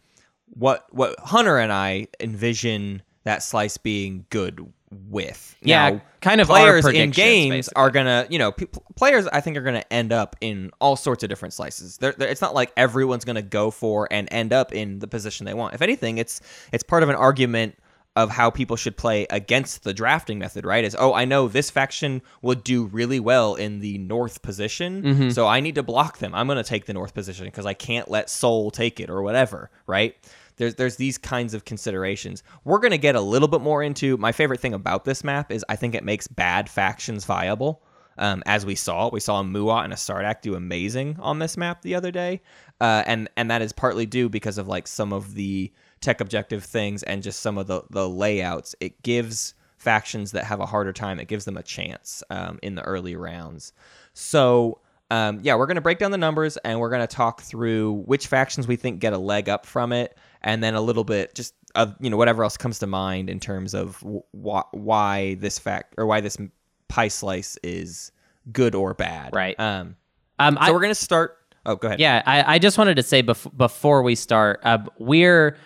what 0.54 0.86
what 0.90 1.18
Hunter 1.20 1.58
and 1.58 1.72
I 1.72 2.08
envision 2.18 3.02
that 3.24 3.42
slice 3.42 3.76
being 3.76 4.26
good 4.30 4.72
with. 4.90 5.56
Yeah, 5.62 5.90
Now, 5.90 6.02
kind 6.20 6.40
of 6.40 6.50
our 6.50 6.56
players 6.56 6.86
in 6.86 7.10
games 7.10 7.50
basically. 7.50 7.80
are 7.80 7.90
gonna 7.90 8.26
you 8.28 8.38
know 8.38 8.52
pe- 8.52 8.66
players 8.96 9.26
I 9.28 9.40
think 9.40 9.56
are 9.56 9.62
gonna 9.62 9.84
end 9.90 10.12
up 10.12 10.36
in 10.40 10.70
all 10.80 10.96
sorts 10.96 11.22
of 11.22 11.28
different 11.28 11.54
slices. 11.54 11.98
They're, 11.98 12.12
they're- 12.12 12.28
it's 12.28 12.40
not 12.40 12.54
like 12.54 12.72
everyone's 12.76 13.24
gonna 13.24 13.42
go 13.42 13.70
for 13.70 14.08
and 14.10 14.28
end 14.32 14.52
up 14.52 14.72
in 14.72 14.98
the 14.98 15.06
position 15.06 15.46
they 15.46 15.54
want. 15.54 15.74
If 15.74 15.82
anything, 15.82 16.18
it's 16.18 16.40
it's 16.72 16.82
part 16.82 17.02
of 17.02 17.08
an 17.08 17.14
argument 17.16 17.76
of 18.16 18.28
how 18.28 18.50
people 18.50 18.74
should 18.74 18.96
play 18.96 19.24
against 19.30 19.84
the 19.84 19.94
drafting 19.94 20.38
method, 20.40 20.64
right? 20.64 20.84
Is 20.84 20.96
oh, 20.98 21.14
I 21.14 21.24
know 21.24 21.46
this 21.46 21.70
faction 21.70 22.22
would 22.42 22.64
do 22.64 22.86
really 22.86 23.20
well 23.20 23.54
in 23.54 23.78
the 23.78 23.98
north 23.98 24.42
position, 24.42 25.02
mm-hmm. 25.02 25.30
so 25.30 25.46
I 25.46 25.60
need 25.60 25.76
to 25.76 25.84
block 25.84 26.18
them. 26.18 26.34
I'm 26.34 26.48
going 26.48 26.56
to 26.56 26.64
take 26.64 26.86
the 26.86 26.92
north 26.92 27.14
position 27.14 27.44
because 27.46 27.66
I 27.66 27.74
can't 27.74 28.10
let 28.10 28.28
Sol 28.28 28.72
take 28.72 28.98
it 28.98 29.10
or 29.10 29.22
whatever, 29.22 29.70
right? 29.86 30.16
There's 30.60 30.74
there's 30.74 30.96
these 30.96 31.16
kinds 31.16 31.54
of 31.54 31.64
considerations. 31.64 32.42
We're 32.64 32.80
going 32.80 32.90
to 32.90 32.98
get 32.98 33.16
a 33.16 33.20
little 33.20 33.48
bit 33.48 33.62
more 33.62 33.82
into 33.82 34.18
my 34.18 34.30
favorite 34.30 34.60
thing 34.60 34.74
about 34.74 35.06
this 35.06 35.24
map 35.24 35.50
is 35.50 35.64
I 35.70 35.76
think 35.76 35.94
it 35.94 36.04
makes 36.04 36.28
bad 36.28 36.68
factions 36.68 37.24
viable. 37.24 37.82
Um, 38.18 38.42
as 38.44 38.66
we 38.66 38.74
saw, 38.74 39.08
we 39.10 39.20
saw 39.20 39.40
a 39.40 39.42
Muaat 39.42 39.84
and 39.84 39.92
a 39.94 39.96
Sardak 39.96 40.42
do 40.42 40.54
amazing 40.54 41.16
on 41.18 41.38
this 41.38 41.56
map 41.56 41.80
the 41.80 41.94
other 41.94 42.10
day, 42.10 42.42
uh, 42.78 43.02
and 43.06 43.30
and 43.38 43.50
that 43.50 43.62
is 43.62 43.72
partly 43.72 44.04
due 44.04 44.28
because 44.28 44.58
of 44.58 44.68
like 44.68 44.86
some 44.86 45.14
of 45.14 45.32
the 45.32 45.72
tech 46.02 46.20
objective 46.20 46.62
things 46.62 47.02
and 47.04 47.22
just 47.22 47.40
some 47.40 47.56
of 47.56 47.66
the 47.66 47.80
the 47.88 48.06
layouts. 48.06 48.74
It 48.80 49.02
gives 49.02 49.54
factions 49.78 50.32
that 50.32 50.44
have 50.44 50.60
a 50.60 50.66
harder 50.66 50.92
time. 50.92 51.18
It 51.18 51.28
gives 51.28 51.46
them 51.46 51.56
a 51.56 51.62
chance 51.62 52.22
um, 52.28 52.58
in 52.62 52.74
the 52.74 52.82
early 52.82 53.16
rounds. 53.16 53.72
So 54.12 54.80
um, 55.10 55.40
yeah, 55.42 55.56
we're 55.56 55.66
gonna 55.66 55.80
break 55.80 55.98
down 55.98 56.10
the 56.10 56.18
numbers 56.18 56.56
and 56.58 56.78
we're 56.78 56.90
gonna 56.90 57.06
talk 57.06 57.40
through 57.40 58.02
which 58.04 58.26
factions 58.26 58.68
we 58.68 58.76
think 58.76 59.00
get 59.00 59.14
a 59.14 59.18
leg 59.18 59.48
up 59.48 59.64
from 59.64 59.92
it, 59.92 60.16
and 60.42 60.62
then 60.62 60.74
a 60.74 60.80
little 60.80 61.04
bit 61.04 61.34
just 61.34 61.54
of 61.74 61.94
you 62.00 62.10
know 62.10 62.16
whatever 62.16 62.42
else 62.42 62.56
comes 62.56 62.78
to 62.80 62.86
mind 62.86 63.30
in 63.30 63.38
terms 63.40 63.74
of 63.74 63.96
wh- 64.32 64.72
why 64.74 65.34
this 65.40 65.58
fact 65.58 65.94
or 65.98 66.06
why 66.06 66.20
this 66.20 66.36
pie 66.88 67.08
slice 67.08 67.56
is 67.62 68.10
good 68.52 68.74
or 68.74 68.94
bad. 68.94 69.34
Right. 69.34 69.58
Um. 69.60 69.96
Um, 70.38 70.54
So 70.54 70.60
I, 70.60 70.70
we're 70.72 70.80
gonna 70.80 70.94
start. 70.94 71.36
Oh, 71.66 71.76
go 71.76 71.88
ahead. 71.88 72.00
Yeah, 72.00 72.22
I, 72.24 72.54
I 72.54 72.58
just 72.58 72.78
wanted 72.78 72.96
to 72.96 73.02
say 73.02 73.22
bef- 73.22 73.54
before 73.56 74.02
we 74.02 74.14
start, 74.14 74.60
uh, 74.64 74.78
we're 74.98 75.58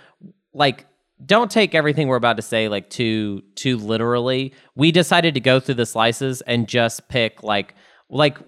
like, 0.53 0.87
don't 1.25 1.49
take 1.51 1.75
everything 1.75 2.09
we're 2.09 2.17
about 2.17 2.37
to 2.37 2.43
say 2.43 2.69
like 2.69 2.91
too 2.91 3.43
too 3.55 3.77
literally. 3.77 4.53
We 4.75 4.91
decided 4.93 5.35
to 5.35 5.41
go 5.41 5.61
through 5.61 5.77
the 5.77 5.87
slices 5.87 6.41
and 6.43 6.69
just 6.69 7.09
pick 7.09 7.43
like 7.45 7.75
like 8.11 8.39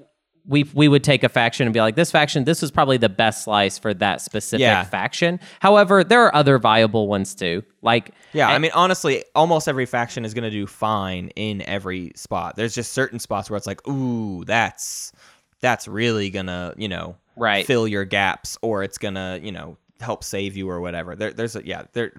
we 0.49 0.65
we 0.75 0.87
would 0.89 1.03
take 1.03 1.25
a 1.25 1.29
faction 1.29 1.67
and 1.67 1.75
be 1.75 1.81
like, 1.81 1.97
this 1.97 2.11
faction, 2.11 2.45
this 2.45 2.63
is 2.63 2.71
probably 2.71 2.97
the 2.97 3.09
best 3.09 3.45
slice 3.45 3.79
for 3.79 3.93
that 3.95 4.21
specific 4.21 4.61
Yeah. 4.61 4.85
faction. 4.85 5.41
However, 5.61 6.05
there 6.05 6.23
are 6.25 6.35
other 6.35 6.59
viable 6.59 7.09
ones 7.09 7.35
too. 7.35 7.63
Like 7.83 8.13
Yeah, 8.33 8.49
I 8.49 8.55
eh, 8.55 8.59
mean, 8.59 8.71
honestly, 8.75 9.25
almost 9.35 9.67
every 9.69 9.87
faction 9.87 10.25
is 10.25 10.35
going 10.35 10.45
to 10.45 10.51
do 10.51 10.67
fine 10.67 11.29
in 11.37 11.63
every 11.63 12.13
spot. 12.15 12.55
There's 12.57 12.75
just 12.75 12.93
certain 12.93 13.19
spots 13.19 13.51
where 13.51 13.57
it's 13.57 13.67
like, 13.67 13.87
ooh, 13.89 14.45
that's 14.45 15.13
that's 15.61 15.89
really 15.89 16.31
gonna, 16.31 16.75
you 16.77 16.89
know, 16.89 17.17
Right. 17.37 17.67
fill 17.67 17.87
your 17.89 18.05
gaps, 18.05 18.57
or 18.63 18.83
it's 18.83 18.99
gonna, 18.99 19.41
you 19.43 19.53
know, 19.53 19.77
help 20.01 20.23
save 20.25 20.57
you 20.57 20.69
or 20.71 20.81
whatever. 20.81 21.17
There, 21.17 21.33
there's 21.33 21.57
a 21.57 21.67
yeah, 21.67 21.83
there 21.93 22.13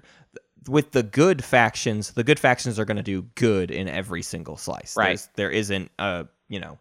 with 0.68 0.90
the 0.92 1.02
good 1.02 1.42
factions, 1.42 2.10
the 2.12 2.24
good 2.24 2.38
factions 2.38 2.78
are 2.78 2.84
going 2.84 2.98
to 2.98 3.02
do 3.02 3.22
good 3.36 3.70
in 3.70 3.88
every 3.88 4.20
single 4.22 4.56
slice. 4.58 4.96
Right. 4.96 5.06
There's, 5.06 5.28
there 5.36 5.50
isn't 5.50 5.90
a, 5.98 6.26
you 6.48 6.60
know, 6.60 6.78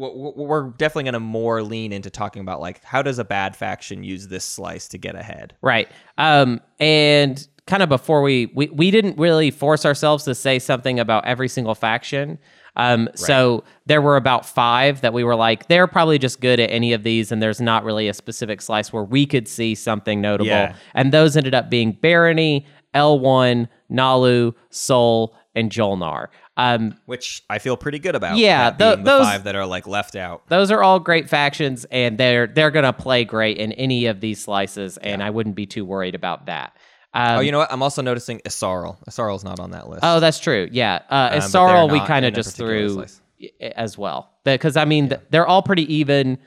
we're 0.00 0.70
definitely 0.70 1.04
going 1.04 1.14
to 1.14 1.20
more 1.20 1.62
lean 1.62 1.92
into 1.92 2.10
talking 2.10 2.40
about 2.40 2.60
like 2.60 2.82
how 2.84 3.02
does 3.02 3.18
a 3.18 3.24
bad 3.24 3.54
faction 3.54 4.02
use 4.02 4.28
this 4.28 4.44
slice 4.44 4.88
to 4.88 4.98
get 4.98 5.14
ahead. 5.14 5.54
Right. 5.62 5.88
Um, 6.18 6.60
and 6.78 7.46
kind 7.66 7.82
of 7.82 7.88
before 7.88 8.22
we, 8.22 8.50
we 8.54 8.68
we 8.68 8.90
didn't 8.90 9.18
really 9.18 9.50
force 9.50 9.84
ourselves 9.84 10.24
to 10.24 10.34
say 10.34 10.58
something 10.58 10.98
about 10.98 11.26
every 11.26 11.48
single 11.48 11.74
faction. 11.74 12.38
Um, 12.76 13.08
so 13.14 13.64
there 13.86 14.00
were 14.00 14.16
about 14.16 14.46
five 14.46 15.00
that 15.02 15.12
we 15.12 15.24
were 15.24 15.34
like, 15.34 15.68
they're 15.68 15.86
probably 15.86 16.18
just 16.18 16.40
good 16.40 16.60
at 16.60 16.70
any 16.70 16.92
of 16.92 17.02
these, 17.02 17.32
and 17.32 17.42
there's 17.42 17.60
not 17.60 17.84
really 17.84 18.08
a 18.08 18.14
specific 18.14 18.62
slice 18.62 18.92
where 18.92 19.02
we 19.02 19.26
could 19.26 19.48
see 19.48 19.74
something 19.74 20.20
notable. 20.20 20.46
Yeah. 20.46 20.76
And 20.94 21.12
those 21.12 21.36
ended 21.36 21.54
up 21.54 21.68
being 21.68 21.92
Barony, 21.92 22.66
L1, 22.94 23.68
Naalu, 23.90 24.54
Sol, 24.70 25.36
and 25.54 25.70
Jol-Nar. 25.70 26.30
Um, 26.60 26.96
which 27.06 27.42
I 27.48 27.58
feel 27.58 27.76
pretty 27.76 27.98
good 27.98 28.14
about. 28.14 28.36
Yeah, 28.36 28.70
being 28.70 28.90
the 28.90 28.96
those- 29.02 29.26
five 29.26 29.44
that 29.44 29.54
are 29.56 29.64
like 29.66 29.86
left 29.86 30.14
out. 30.16 30.42
those 30.48 30.70
are 30.70 30.82
all 30.82 31.00
great 31.00 31.28
factions, 31.30 31.86
and 31.90 32.18
they're 32.18 32.46
they're 32.46 32.70
gonna 32.70 32.92
play 32.92 33.24
great 33.24 33.56
in 33.58 33.72
any 33.72 34.06
of 34.06 34.20
these 34.20 34.42
slices, 34.42 34.96
and 34.98 35.22
I 35.22 35.30
wouldn't 35.30 35.56
be 35.56 35.66
too 35.66 35.84
worried 35.84 36.14
about 36.14 36.46
that. 36.46 36.72
Um, 37.14 37.38
oh, 37.38 37.40
you 37.40 37.50
know 37.50 37.58
what? 37.58 37.72
I'm 37.72 37.82
also 37.82 38.02
noticing 38.02 38.38
Yssaril. 38.40 38.96
Yssaril's 39.08 39.42
not 39.42 39.58
on 39.58 39.70
that 39.72 39.88
list. 39.88 40.00
Oh, 40.04 40.20
that's 40.20 40.38
true. 40.38 40.68
Yeah, 40.70 41.00
uh, 41.10 41.30
Um, 41.32 41.38
Yssaril 41.40 41.88
they're 41.88 42.00
we 42.00 42.06
kind 42.06 42.24
of 42.26 42.34
just 42.34 42.56
threw 42.56 42.90
slice. 42.94 43.20
as 43.60 43.96
well 43.98 44.30
because 44.44 44.76
I 44.76 44.84
mean 44.84 45.08
th- 45.08 45.20
they're 45.30 45.46
all 45.46 45.62
pretty 45.62 45.92
even 45.94 46.38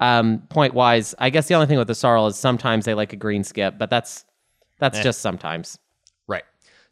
um, 0.00 0.42
point 0.48 0.74
wise. 0.74 1.14
I 1.18 1.30
guess 1.30 1.48
the 1.48 1.54
only 1.54 1.66
thing 1.66 1.78
with 1.78 1.88
Yssaril 1.88 2.28
is 2.28 2.36
sometimes 2.36 2.84
they 2.84 2.94
like 2.94 3.12
a 3.12 3.16
green 3.16 3.42
skip, 3.42 3.78
but 3.78 3.88
that's 3.90 4.24
that's 4.78 4.98
Eh. 4.98 5.02
just 5.02 5.20
sometimes. 5.20 5.78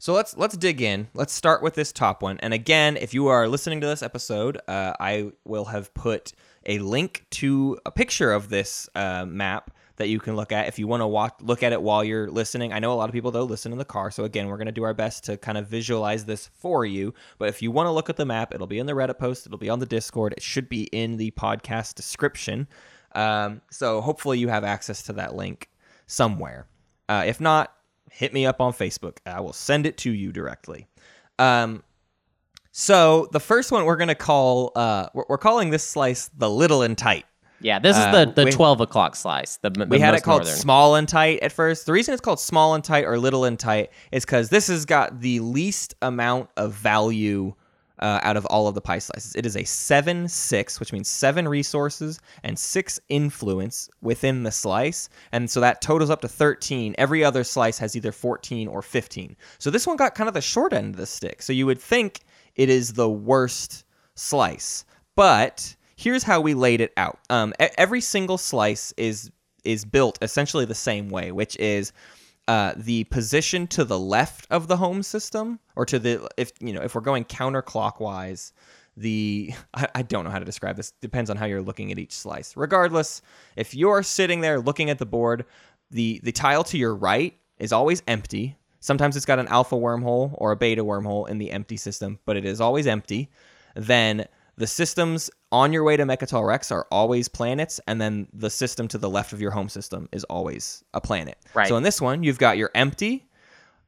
So 0.01 0.13
let's 0.13 0.35
let's 0.35 0.57
dig 0.57 0.81
in. 0.81 1.09
Let's 1.13 1.31
start 1.31 1.61
with 1.61 1.75
this 1.75 1.91
top 1.91 2.23
one. 2.23 2.39
And 2.39 2.55
again, 2.55 2.97
if 2.97 3.13
you 3.13 3.27
are 3.27 3.47
listening 3.47 3.81
to 3.81 3.87
this 3.87 4.01
episode, 4.01 4.57
uh, 4.67 4.93
I 4.99 5.31
will 5.45 5.65
have 5.65 5.93
put 5.93 6.33
a 6.65 6.79
link 6.79 7.27
to 7.29 7.77
a 7.85 7.91
picture 7.91 8.33
of 8.33 8.49
this 8.49 8.89
uh, 8.95 9.27
map 9.27 9.69
that 9.97 10.07
you 10.07 10.19
can 10.19 10.35
look 10.35 10.51
at 10.51 10.67
if 10.67 10.79
you 10.79 10.87
want 10.87 11.01
to 11.01 11.07
watch 11.07 11.35
look 11.41 11.61
at 11.61 11.71
it 11.71 11.83
while 11.83 12.03
you're 12.03 12.31
listening. 12.31 12.73
I 12.73 12.79
know 12.79 12.91
a 12.91 12.95
lot 12.95 13.09
of 13.09 13.13
people 13.13 13.29
though 13.29 13.43
listen 13.43 13.71
in 13.71 13.77
the 13.77 13.85
car, 13.85 14.09
so 14.09 14.23
again, 14.23 14.47
we're 14.47 14.57
going 14.57 14.65
to 14.65 14.71
do 14.71 14.81
our 14.81 14.95
best 14.95 15.23
to 15.25 15.37
kind 15.37 15.55
of 15.55 15.67
visualize 15.67 16.25
this 16.25 16.47
for 16.47 16.83
you. 16.83 17.13
But 17.37 17.49
if 17.49 17.61
you 17.61 17.69
want 17.69 17.85
to 17.85 17.91
look 17.91 18.09
at 18.09 18.17
the 18.17 18.25
map, 18.25 18.55
it'll 18.55 18.65
be 18.65 18.79
in 18.79 18.87
the 18.87 18.93
Reddit 18.93 19.19
post, 19.19 19.45
it'll 19.45 19.59
be 19.59 19.69
on 19.69 19.77
the 19.77 19.85
Discord, 19.85 20.33
it 20.35 20.41
should 20.41 20.67
be 20.67 20.85
in 20.85 21.17
the 21.17 21.29
podcast 21.29 21.93
description. 21.93 22.67
Um, 23.13 23.61
so 23.69 24.01
hopefully 24.01 24.39
you 24.39 24.47
have 24.47 24.63
access 24.63 25.03
to 25.03 25.13
that 25.13 25.35
link 25.35 25.69
somewhere. 26.07 26.65
Uh, 27.07 27.23
if 27.27 27.39
not, 27.39 27.75
hit 28.11 28.33
me 28.33 28.45
up 28.45 28.61
on 28.61 28.73
Facebook. 28.73 29.17
I 29.25 29.39
will 29.41 29.53
send 29.53 29.85
it 29.85 29.97
to 29.99 30.11
you 30.11 30.31
directly. 30.31 30.87
Um, 31.39 31.83
so 32.71 33.27
the 33.31 33.39
first 33.39 33.71
one 33.71 33.85
we're 33.85 33.97
gonna 33.97 34.15
call 34.15 34.71
uh, 34.75 35.07
we're, 35.13 35.37
calling 35.37 35.69
this 35.71 35.83
slice 35.83 36.29
the 36.37 36.49
little 36.49 36.81
and 36.83 36.97
tight. 36.97 37.25
Yeah, 37.59 37.79
this 37.79 37.95
is 37.97 38.03
Uh, 38.03 38.25
the 38.25 38.31
the 38.31 38.45
we- 38.45 38.51
twelve 38.51 38.81
o'clock 38.81 39.15
slice. 39.15 39.57
The, 39.57 39.69
the 39.69 39.85
We 39.85 39.99
had 39.99 40.15
it 40.15 40.23
called 40.23 40.43
northern. 40.43 40.57
small 40.59 40.95
and 40.95 41.07
tight 41.07 41.39
at 41.41 41.51
first. 41.51 41.85
The 41.85 41.91
reason 41.91 42.13
it's 42.13 42.21
called 42.21 42.39
small 42.39 42.73
and 42.73 42.83
tight 42.83 43.05
or 43.05 43.19
little 43.19 43.45
and 43.45 43.59
tight 43.59 43.91
is 44.11 44.25
because 44.25 44.49
this 44.49 44.67
has 44.67 44.85
got 44.85 45.19
the 45.21 45.39
least 45.41 45.93
amount 46.01 46.49
of 46.57 46.73
value 46.73 47.53
uh, 48.01 48.19
out 48.23 48.37
of 48.37 48.45
all 48.47 48.67
of 48.67 48.75
the 48.75 48.81
pie 48.81 48.99
slices. 48.99 49.35
It 49.35 49.45
is 49.45 49.55
a 49.55 49.63
seven 49.63 50.27
six, 50.27 50.79
which 50.79 50.91
means 50.91 51.07
seven 51.07 51.47
resources 51.47 52.19
and 52.43 52.57
six 52.57 52.99
influence 53.09 53.89
within 54.01 54.43
the 54.43 54.51
slice, 54.51 55.09
and 55.31 55.49
so 55.49 55.59
that 55.59 55.81
totals 55.81 56.09
up 56.09 56.21
to 56.21 56.27
thirteen. 56.27 56.95
Every 56.97 57.23
other 57.23 57.43
slice 57.43 57.77
has 57.77 57.95
either 57.95 58.11
fourteen 58.11 58.67
or 58.67 58.81
fifteen. 58.81 59.35
So 59.59 59.69
this 59.69 59.87
one 59.87 59.97
got 59.97 60.15
kind 60.15 60.27
of 60.27 60.33
the 60.33 60.41
short 60.41 60.73
end 60.73 60.95
of 60.95 60.97
the 60.97 61.05
stick. 61.05 61.41
So 61.41 61.53
you 61.53 61.65
would 61.65 61.81
think 61.81 62.21
it 62.55 62.69
is 62.69 62.93
the 62.93 63.09
worst 63.09 63.85
slice, 64.15 64.85
but 65.15 65.75
here's 65.95 66.23
how 66.23 66.41
we 66.41 66.53
laid 66.53 66.81
it 66.81 66.93
out. 66.97 67.19
Um, 67.29 67.53
every 67.59 68.01
single 68.01 68.37
slice 68.37 68.93
is 68.97 69.31
is 69.63 69.85
built 69.85 70.17
essentially 70.23 70.65
the 70.65 70.73
same 70.73 71.09
way, 71.09 71.31
which 71.31 71.55
is 71.57 71.93
uh, 72.47 72.73
the 72.75 73.03
position 73.05 73.67
to 73.67 73.85
the 73.85 73.99
left 73.99 74.47
of 74.49 74.67
the 74.67 74.77
home 74.77 75.03
system, 75.03 75.59
or 75.75 75.85
to 75.85 75.99
the 75.99 76.27
if 76.37 76.51
you 76.59 76.73
know 76.73 76.81
if 76.81 76.95
we're 76.95 77.01
going 77.01 77.25
counterclockwise. 77.25 78.51
The 78.97 79.53
I, 79.73 79.87
I 79.95 80.01
don't 80.01 80.25
know 80.25 80.31
how 80.31 80.39
to 80.39 80.45
describe 80.45 80.75
this. 80.75 80.91
Depends 81.01 81.29
on 81.29 81.37
how 81.37 81.45
you're 81.45 81.61
looking 81.61 81.91
at 81.91 81.99
each 81.99 82.13
slice. 82.13 82.57
Regardless, 82.57 83.21
if 83.55 83.73
you're 83.73 84.03
sitting 84.03 84.41
there 84.41 84.59
looking 84.59 84.89
at 84.89 84.99
the 84.99 85.05
board, 85.05 85.45
the 85.91 86.19
the 86.23 86.31
tile 86.31 86.63
to 86.65 86.77
your 86.77 86.95
right 86.95 87.37
is 87.57 87.71
always 87.71 88.03
empty. 88.07 88.57
Sometimes 88.79 89.15
it's 89.15 89.25
got 89.25 89.39
an 89.39 89.47
alpha 89.47 89.75
wormhole 89.75 90.33
or 90.35 90.51
a 90.51 90.55
beta 90.55 90.83
wormhole 90.83 91.29
in 91.29 91.37
the 91.37 91.51
empty 91.51 91.77
system, 91.77 92.19
but 92.25 92.35
it 92.35 92.45
is 92.45 92.59
always 92.59 92.87
empty. 92.87 93.29
Then 93.75 94.25
the 94.61 94.67
systems 94.67 95.31
on 95.51 95.73
your 95.73 95.83
way 95.83 95.97
to 95.97 96.03
Mecatol 96.03 96.45
Rex 96.45 96.71
are 96.71 96.85
always 96.91 97.27
planets, 97.27 97.81
and 97.87 97.99
then 97.99 98.27
the 98.31 98.51
system 98.51 98.87
to 98.89 98.99
the 98.99 99.09
left 99.09 99.33
of 99.33 99.41
your 99.41 99.49
home 99.49 99.69
system 99.69 100.07
is 100.11 100.23
always 100.25 100.83
a 100.93 101.01
planet. 101.01 101.39
Right. 101.55 101.67
So 101.67 101.77
in 101.77 101.83
this 101.83 101.99
one, 101.99 102.21
you've 102.21 102.37
got 102.37 102.57
your 102.57 102.69
empty. 102.75 103.27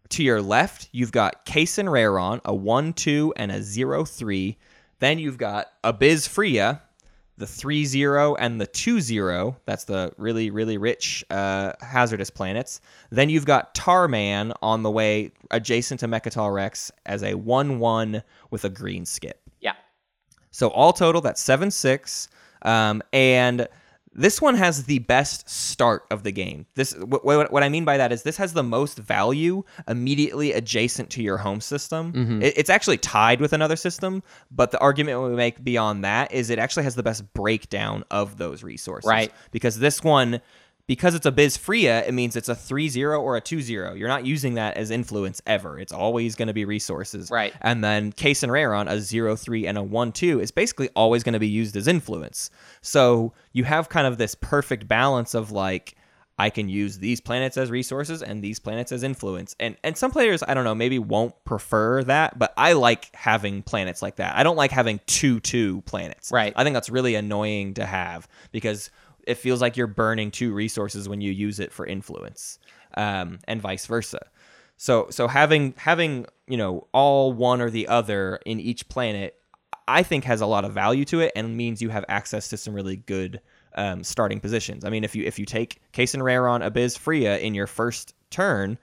To 0.09 0.23
your 0.23 0.41
left, 0.41 0.89
you've 0.91 1.11
got 1.11 1.45
Qucen'n 1.45 1.85
Rarron, 1.85 2.41
a 2.43 2.55
1 2.55 2.93
2 2.93 3.35
and 3.37 3.51
a 3.51 3.61
0 3.61 4.03
3. 4.03 4.57
Then 4.97 5.19
you've 5.19 5.37
got 5.37 5.67
Abyz 5.83 6.27
Fria, 6.27 6.81
the 7.37 7.45
3 7.45 7.85
0 7.85 8.33
and 8.35 8.59
the 8.59 8.65
2 8.65 8.99
0. 8.99 9.55
That's 9.65 9.83
the 9.83 10.11
really, 10.17 10.49
really 10.49 10.79
rich 10.79 11.23
uh, 11.29 11.73
hazardous 11.81 12.31
planets. 12.31 12.81
Then 13.11 13.29
you've 13.29 13.45
got 13.45 13.75
Tar'Mann 13.75 14.53
on 14.63 14.81
the 14.81 14.89
way 14.89 15.33
adjacent 15.51 15.99
to 15.99 16.07
Mecatol 16.07 16.51
Rex 16.51 16.91
as 17.05 17.21
a 17.21 17.35
1 17.35 17.77
1 17.77 18.23
with 18.49 18.65
a 18.65 18.69
green 18.69 19.05
skip. 19.05 19.39
Yeah. 19.61 19.73
So 20.53 20.69
all 20.69 20.93
total, 20.93 21.19
that's 21.19 21.41
seven 21.41 21.69
six. 21.71 22.29
Um, 22.61 23.01
and 23.11 23.67
this 24.15 24.39
one 24.39 24.53
has 24.53 24.83
the 24.83 24.99
best 24.99 25.49
start 25.49 26.03
of 26.11 26.21
the 26.21 26.31
game. 26.31 26.67
This 26.75 26.95
what, 26.95 27.25
what, 27.25 27.51
what 27.51 27.63
I 27.63 27.69
mean 27.69 27.83
by 27.83 27.97
that 27.97 28.11
is 28.11 28.21
this 28.21 28.37
has 28.37 28.53
the 28.53 28.61
most 28.61 28.99
value 28.99 29.63
immediately 29.87 30.53
adjacent 30.53 31.09
to 31.09 31.23
your 31.23 31.37
home 31.37 31.59
system. 31.59 32.13
It- 32.43 32.53
it's 32.55 32.69
actually 32.69 32.99
tied 32.99 33.41
with 33.41 33.53
another 33.53 33.75
system, 33.75 34.21
but 34.51 34.69
the 34.69 34.79
argument 34.79 35.19
we 35.23 35.29
make 35.29 35.63
beyond 35.63 36.03
that 36.05 36.31
is 36.31 36.51
it 36.51 36.59
actually 36.59 36.83
has 36.83 36.93
the 36.93 37.01
best 37.03 37.33
breakdown 37.33 38.03
of 38.11 38.37
those 38.37 38.61
resources. 38.63 39.09
Right. 39.09 39.33
Because 39.51 39.79
this 39.79 40.03
one 40.03 40.39
because 40.87 41.15
it's 41.15 41.25
Abyz 41.25 41.57
Fria, 41.57 42.05
it 42.05 42.13
means 42.13 42.35
it's 42.35 42.49
a 42.49 42.55
3-0 42.55 43.19
or 43.19 43.37
a 43.37 43.41
2-0. 43.41 43.97
You're 43.97 44.07
not 44.07 44.25
using 44.25 44.55
that 44.55 44.75
as 44.75 44.91
influence 44.91 45.41
ever. 45.45 45.79
It's 45.79 45.93
always 45.93 46.35
going 46.35 46.49
to 46.49 46.53
be 46.53 46.65
resources. 46.65 47.31
Right. 47.31 47.53
And 47.61 47.83
then 47.83 48.11
Case 48.11 48.43
and 48.43 48.51
Rarron, 48.51 48.87
a 48.87 48.95
0-3 48.95 49.67
and 49.67 49.77
a 49.77 49.81
1-2, 49.81 50.41
is 50.41 50.51
basically 50.51 50.89
always 50.95 51.23
going 51.23 51.33
to 51.33 51.39
be 51.39 51.47
used 51.47 51.77
as 51.77 51.87
influence. 51.87 52.49
So 52.81 53.33
you 53.53 53.63
have 53.63 53.87
kind 53.89 54.07
of 54.07 54.17
this 54.17 54.35
perfect 54.35 54.87
balance 54.87 55.33
of 55.33 55.51
like 55.51 55.95
I 56.37 56.49
can 56.49 56.67
use 56.67 56.97
these 56.97 57.21
planets 57.21 57.57
as 57.57 57.69
resources 57.69 58.23
and 58.23 58.43
these 58.43 58.59
planets 58.59 58.91
as 58.91 59.03
influence. 59.03 59.55
And 59.59 59.77
and 59.83 59.95
some 59.95 60.11
players, 60.11 60.43
I 60.45 60.53
don't 60.53 60.63
know, 60.63 60.73
maybe 60.73 60.97
won't 60.97 61.35
prefer 61.45 62.03
that, 62.05 62.39
but 62.39 62.53
I 62.57 62.73
like 62.73 63.15
having 63.15 63.61
planets 63.61 64.01
like 64.01 64.15
that. 64.15 64.35
I 64.35 64.43
don't 64.43 64.55
like 64.55 64.71
having 64.71 64.99
two 65.05 65.39
two 65.39 65.81
planets. 65.81 66.31
Right. 66.31 66.51
I 66.55 66.63
think 66.63 66.73
that's 66.73 66.89
really 66.89 67.15
annoying 67.15 67.75
to 67.75 67.85
have 67.85 68.27
because 68.51 68.89
it 69.27 69.35
feels 69.35 69.61
like 69.61 69.77
you're 69.77 69.87
burning 69.87 70.31
two 70.31 70.53
resources 70.53 71.07
when 71.07 71.21
you 71.21 71.31
use 71.31 71.59
it 71.59 71.71
for 71.71 71.85
influence, 71.85 72.59
um, 72.95 73.39
and 73.47 73.61
vice 73.61 73.85
versa. 73.85 74.25
So 74.77 75.07
so 75.09 75.27
having 75.27 75.73
having 75.77 76.25
you 76.47 76.57
know 76.57 76.87
all 76.93 77.31
one 77.33 77.61
or 77.61 77.69
the 77.69 77.87
other 77.87 78.39
in 78.45 78.59
each 78.59 78.87
planet, 78.89 79.35
I 79.87 80.03
think 80.03 80.23
has 80.25 80.41
a 80.41 80.45
lot 80.45 80.65
of 80.65 80.73
value 80.73 81.05
to 81.05 81.19
it 81.21 81.31
and 81.35 81.55
means 81.55 81.81
you 81.81 81.89
have 81.89 82.05
access 82.09 82.49
to 82.49 82.57
some 82.57 82.73
really 82.73 82.97
good 82.97 83.39
um, 83.75 84.03
starting 84.03 84.39
positions. 84.39 84.85
I 84.85 84.89
mean, 84.89 85.03
if 85.03 85.15
you 85.15 85.23
if 85.25 85.39
you 85.39 85.45
take 85.45 85.81
Case 85.91 86.13
and 86.13 86.23
Rarron, 86.23 86.61
Abyz, 86.61 86.97
Fria 86.97 87.37
in 87.39 87.53
your 87.53 87.67
first 87.67 88.13
turn, 88.29 88.77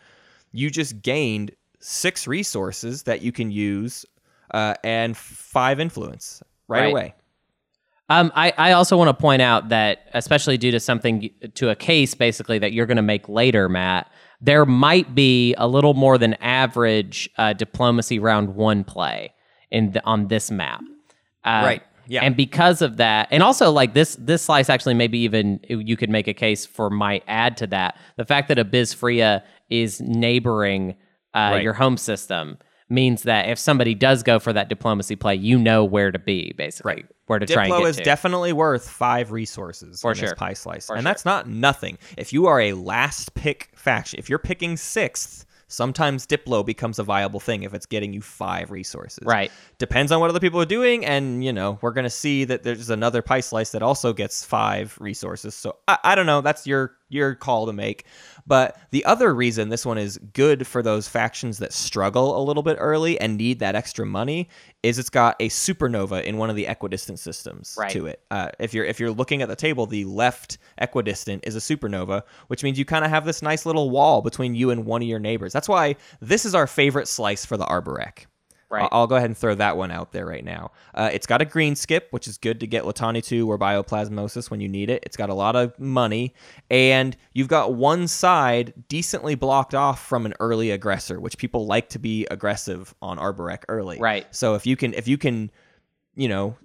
you 0.52 0.70
just 0.70 1.02
gained 1.02 1.52
six 1.80 2.26
resources 2.26 3.04
that 3.04 3.22
you 3.22 3.32
can 3.32 3.50
use 3.50 4.04
uh, 4.52 4.74
and 4.84 5.16
five 5.16 5.80
influence 5.80 6.42
right, 6.68 6.80
Right. 6.80 6.90
away. 6.90 7.14
Um, 8.10 8.32
I, 8.34 8.52
I 8.58 8.72
also 8.72 8.96
want 8.96 9.08
to 9.08 9.14
point 9.14 9.40
out 9.40 9.68
that, 9.70 10.00
especially 10.14 10.58
due 10.58 10.72
to 10.72 10.80
something, 10.80 11.30
to 11.54 11.70
a 11.70 11.76
case 11.76 12.14
basically 12.14 12.58
that 12.58 12.72
you're 12.72 12.86
going 12.86 12.96
to 12.96 13.02
make 13.02 13.28
later, 13.28 13.68
Matt, 13.68 14.10
there 14.40 14.66
might 14.66 15.14
be 15.14 15.54
a 15.54 15.68
little 15.68 15.94
more 15.94 16.18
than 16.18 16.34
average 16.34 17.30
uh, 17.38 17.52
diplomacy 17.52 18.18
round 18.18 18.56
one 18.56 18.82
play 18.84 19.32
in 19.70 19.92
the, 19.92 20.04
on 20.04 20.28
this 20.28 20.50
map. 20.50 20.82
Uh, 21.44 21.62
Right. 21.64 21.82
Yeah. 22.08 22.22
And 22.24 22.36
because 22.36 22.82
of 22.82 22.96
that, 22.96 23.28
and 23.30 23.40
also 23.40 23.70
like 23.70 23.94
this 23.94 24.16
this 24.18 24.42
slice 24.42 24.68
actually 24.68 24.94
maybe 24.94 25.20
even 25.20 25.60
you 25.68 25.96
could 25.96 26.10
make 26.10 26.26
a 26.26 26.34
case 26.34 26.66
for 26.66 26.90
might 26.90 27.22
add 27.28 27.56
to 27.58 27.68
that 27.68 27.96
the 28.16 28.24
fact 28.24 28.48
that 28.48 28.58
Abyz 28.58 28.92
Fria 28.92 29.44
is 29.68 30.00
neighboring 30.00 30.96
uh, 31.34 31.50
Right. 31.52 31.62
your 31.62 31.74
home 31.74 31.96
system 31.96 32.58
means 32.88 33.22
that 33.22 33.48
if 33.48 33.60
somebody 33.60 33.94
does 33.94 34.24
go 34.24 34.40
for 34.40 34.52
that 34.52 34.68
diplomacy 34.68 35.14
play, 35.14 35.36
you 35.36 35.56
know 35.56 35.84
where 35.84 36.10
to 36.10 36.18
be 36.18 36.52
basically, 36.58 36.94
Right. 36.94 37.06
Where 37.30 37.38
to 37.38 37.46
try 37.46 37.66
and 37.66 37.72
Diplo 37.72 37.78
get 37.82 37.88
is 37.90 37.96
to. 37.98 38.02
definitely 38.02 38.52
worth 38.52 38.90
five 38.90 39.30
resources 39.30 40.00
For 40.00 40.16
sure. 40.16 40.34
pie 40.34 40.52
slice, 40.54 40.88
For 40.88 40.96
and 40.96 41.02
sure. 41.04 41.10
that's 41.10 41.24
not 41.24 41.48
nothing. 41.48 41.96
If 42.18 42.32
you 42.32 42.46
are 42.46 42.60
a 42.60 42.72
last 42.72 43.34
pick 43.34 43.70
faction, 43.76 44.18
if 44.18 44.28
you're 44.28 44.40
picking 44.40 44.76
sixth, 44.76 45.46
sometimes 45.68 46.26
Diplo 46.26 46.66
becomes 46.66 46.98
a 46.98 47.04
viable 47.04 47.38
thing 47.38 47.62
if 47.62 47.72
it's 47.72 47.86
getting 47.86 48.12
you 48.12 48.20
five 48.20 48.72
resources. 48.72 49.22
Right. 49.24 49.52
Depends 49.78 50.10
on 50.10 50.18
what 50.18 50.28
other 50.28 50.40
people 50.40 50.60
are 50.60 50.64
doing, 50.66 51.04
and 51.06 51.44
you 51.44 51.52
know 51.52 51.78
we're 51.82 51.92
gonna 51.92 52.10
see 52.10 52.42
that 52.46 52.64
there's 52.64 52.90
another 52.90 53.22
pie 53.22 53.38
slice 53.40 53.70
that 53.70 53.82
also 53.82 54.12
gets 54.12 54.44
five 54.44 54.96
resources. 55.00 55.54
So 55.54 55.76
I, 55.86 55.98
I 56.02 56.14
don't 56.16 56.26
know. 56.26 56.40
That's 56.40 56.66
your 56.66 56.96
your 57.10 57.34
call 57.34 57.66
to 57.66 57.72
make. 57.72 58.04
But 58.46 58.78
the 58.90 59.04
other 59.04 59.34
reason 59.34 59.68
this 59.68 59.84
one 59.84 59.98
is 59.98 60.18
good 60.32 60.66
for 60.66 60.82
those 60.82 61.06
factions 61.06 61.58
that 61.58 61.72
struggle 61.72 62.40
a 62.40 62.42
little 62.42 62.62
bit 62.62 62.76
early 62.80 63.20
and 63.20 63.36
need 63.36 63.58
that 63.58 63.74
extra 63.74 64.06
money 64.06 64.48
is 64.82 64.98
it's 64.98 65.10
got 65.10 65.36
a 65.40 65.48
supernova 65.50 66.24
in 66.24 66.38
one 66.38 66.48
of 66.48 66.56
the 66.56 66.66
equidistant 66.66 67.18
systems 67.18 67.76
Right. 67.78 67.90
to 67.92 68.06
it. 68.06 68.22
Uh, 68.30 68.48
if 68.58 68.72
you're 68.72 68.84
if 68.86 68.98
you're 68.98 69.10
looking 69.10 69.42
at 69.42 69.48
the 69.48 69.56
table, 69.56 69.86
the 69.86 70.04
left 70.06 70.58
equidistant 70.78 71.44
is 71.46 71.54
a 71.54 71.58
supernova, 71.58 72.22
which 72.48 72.64
means 72.64 72.78
you 72.78 72.84
kind 72.86 73.04
of 73.04 73.10
have 73.10 73.24
this 73.26 73.42
nice 73.42 73.66
little 73.66 73.90
wall 73.90 74.22
between 74.22 74.54
you 74.54 74.70
and 74.70 74.86
one 74.86 75.02
of 75.02 75.08
your 75.08 75.18
neighbors. 75.20 75.52
That's 75.52 75.68
why 75.68 75.96
this 76.20 76.44
is 76.46 76.54
our 76.54 76.66
favorite 76.66 77.08
slice 77.08 77.44
for 77.44 77.56
the 77.56 77.66
Arborec. 77.66 78.26
Right. 78.70 78.88
I'll, 78.92 79.08
go 79.08 79.16
ahead 79.16 79.28
and 79.28 79.36
throw 79.36 79.56
that 79.56 79.76
one 79.76 79.90
out 79.90 80.12
there 80.12 80.24
right 80.24 80.44
now. 80.44 80.70
Uh, 80.94 81.10
it's 81.12 81.26
got 81.26 81.42
a 81.42 81.44
green 81.44 81.74
skip, 81.74 82.06
which 82.12 82.28
is 82.28 82.38
good 82.38 82.60
to 82.60 82.68
get 82.68 82.84
Letani 82.84 83.22
2 83.22 83.50
or 83.50 83.58
Bioplasmosis 83.58 84.48
when 84.48 84.60
you 84.60 84.68
need 84.68 84.90
it. 84.90 85.02
It's 85.04 85.16
got 85.16 85.28
a 85.28 85.34
lot 85.34 85.56
of 85.56 85.76
money, 85.78 86.34
and 86.70 87.16
you've 87.32 87.48
got 87.48 87.74
one 87.74 88.06
side 88.06 88.72
decently 88.86 89.34
blocked 89.34 89.74
off 89.74 90.06
from 90.06 90.24
an 90.24 90.34
early 90.38 90.70
aggressor, 90.70 91.18
which 91.18 91.36
people 91.36 91.66
like 91.66 91.88
to 91.88 91.98
be 91.98 92.26
aggressive 92.30 92.94
on 93.02 93.18
Arborec 93.18 93.64
early. 93.68 93.98
Right. 93.98 94.32
So 94.34 94.54
if 94.54 94.66
you 94.66 94.76
can, 94.76 94.94
if 94.94 95.08
you 95.08 95.18
can, 95.18 95.50
you 96.14 96.28
know, 96.28 96.56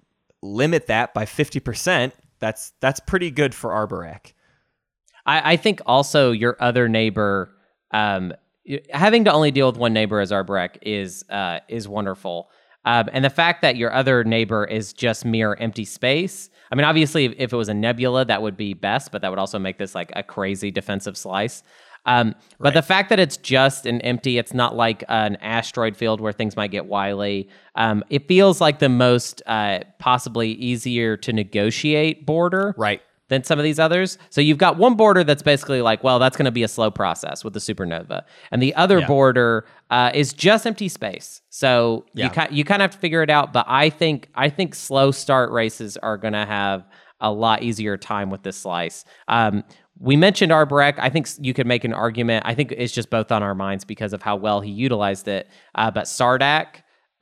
limit 0.44 0.86
that 0.88 1.14
by 1.16 1.26
fifty 1.26 1.60
percent, 1.60 2.14
that's 2.38 2.74
that's 2.82 3.00
pretty 3.00 3.32
good 3.32 3.56
for 3.56 3.72
Arborec. 3.72 4.34
I, 5.26 5.54
I 5.54 5.56
think 5.58 5.82
also 5.86 6.32
your 6.32 6.56
other 6.60 6.88
neighbor, 6.88 7.52
um, 7.92 8.34
having 8.92 9.26
to 9.26 9.32
only 9.32 9.52
deal 9.52 9.68
with 9.68 9.78
one 9.78 9.94
neighbor 9.94 10.20
as 10.20 10.32
Arborec 10.32 10.78
is 10.82 11.24
uh, 11.30 11.60
is 11.68 11.88
wonderful. 11.88 12.50
Um, 12.86 13.10
and 13.12 13.26
the 13.26 13.30
fact 13.32 13.64
that 13.64 13.76
your 13.76 13.92
other 13.92 14.24
neighbor 14.24 14.64
is 14.64 14.94
just 14.94 15.26
mere 15.26 15.56
empty 15.56 15.86
space. 15.86 16.50
I 16.72 16.76
mean, 16.76 16.86
obviously, 16.86 17.26
if, 17.26 17.34
if 17.38 17.54
it 17.54 17.56
was 17.56 17.70
a 17.70 17.74
nebula, 17.74 18.26
that 18.26 18.42
would 18.42 18.56
be 18.56 18.74
best, 18.74 19.12
but 19.12 19.22
that 19.24 19.30
would 19.30 19.40
also 19.40 19.58
make 19.58 19.80
this 19.80 19.96
like 19.96 20.12
a 20.16 20.22
crazy 20.22 20.70
defensive 20.70 21.18
slice. 21.18 21.64
Um, 22.06 22.36
but 22.60 22.76
the 22.76 22.84
fact 22.84 23.10
that 23.10 23.20
it's 23.20 23.38
just 23.38 23.88
an 23.88 24.00
empty, 24.02 24.38
it's 24.38 24.54
not 24.54 24.76
like 24.76 25.04
an 25.10 25.38
asteroid 25.38 25.98
field 25.98 26.22
where 26.22 26.32
things 26.32 26.56
might 26.56 26.70
get 26.70 26.86
wily. 26.86 27.50
Um, 27.76 28.04
it 28.10 28.28
feels 28.28 28.62
like 28.62 28.78
the 28.78 28.90
most 28.90 29.42
uh, 29.48 29.80
possibly 29.98 30.52
easier 30.52 31.18
to 31.18 31.34
negotiate 31.34 32.26
border 32.26 32.76
Right. 32.78 33.02
Than 33.28 33.44
some 33.44 33.58
of 33.58 33.64
these 33.64 33.80
others. 33.80 34.20
So 34.30 34.40
you've 34.40 34.60
got 34.60 34.78
one 34.78 34.94
border 34.94 35.24
that's 35.24 35.42
basically 35.42 35.82
like, 35.82 36.04
well, 36.04 36.20
that's 36.20 36.38
going 36.38 36.46
to 36.46 36.52
be 36.52 36.62
a 36.62 36.68
slow 36.68 36.92
process 36.92 37.44
with 37.44 37.54
the 37.54 37.60
supernova, 37.60 38.22
and 38.52 38.62
the 38.62 38.76
other 38.76 39.00
Yeah. 39.00 39.08
border 39.08 39.66
uh, 39.90 40.12
is 40.14 40.32
just 40.32 40.68
empty 40.68 40.88
space. 40.90 41.42
So 41.50 42.06
you 42.14 42.26
Yeah. 42.26 42.48
you 42.52 42.64
kind 42.64 42.84
of 42.84 42.92
have 42.92 42.92
to 42.92 42.98
figure 43.00 43.24
it 43.24 43.32
out. 43.32 43.52
But 43.52 43.66
I 43.68 43.90
think 43.90 44.30
I 44.36 44.50
think 44.50 44.76
slow 44.76 45.10
start 45.10 45.52
races 45.52 45.98
are 45.98 46.18
going 46.18 46.34
to 46.34 46.46
have 46.46 46.86
a 47.20 47.32
lot 47.32 47.64
easier 47.64 47.98
time 47.98 48.30
with 48.30 48.44
this 48.44 48.58
slice. 48.58 49.06
Um, 49.28 49.64
we 49.98 50.16
mentioned 50.18 50.52
Arborec. 50.52 50.96
I 51.00 51.10
think 51.10 51.28
you 51.40 51.54
could 51.56 51.66
make 51.66 51.84
an 51.84 51.94
argument. 51.94 52.46
I 52.46 52.54
think 52.54 52.74
it's 52.74 52.94
just 52.94 53.10
both 53.10 53.32
on 53.32 53.42
our 53.42 53.56
minds 53.56 53.86
because 53.86 54.14
of 54.14 54.22
how 54.22 54.36
well 54.36 54.62
he 54.62 54.70
utilized 54.70 55.28
it. 55.28 55.48
Uh, 55.74 55.90
but 55.90 56.04
Sardak 56.06 56.68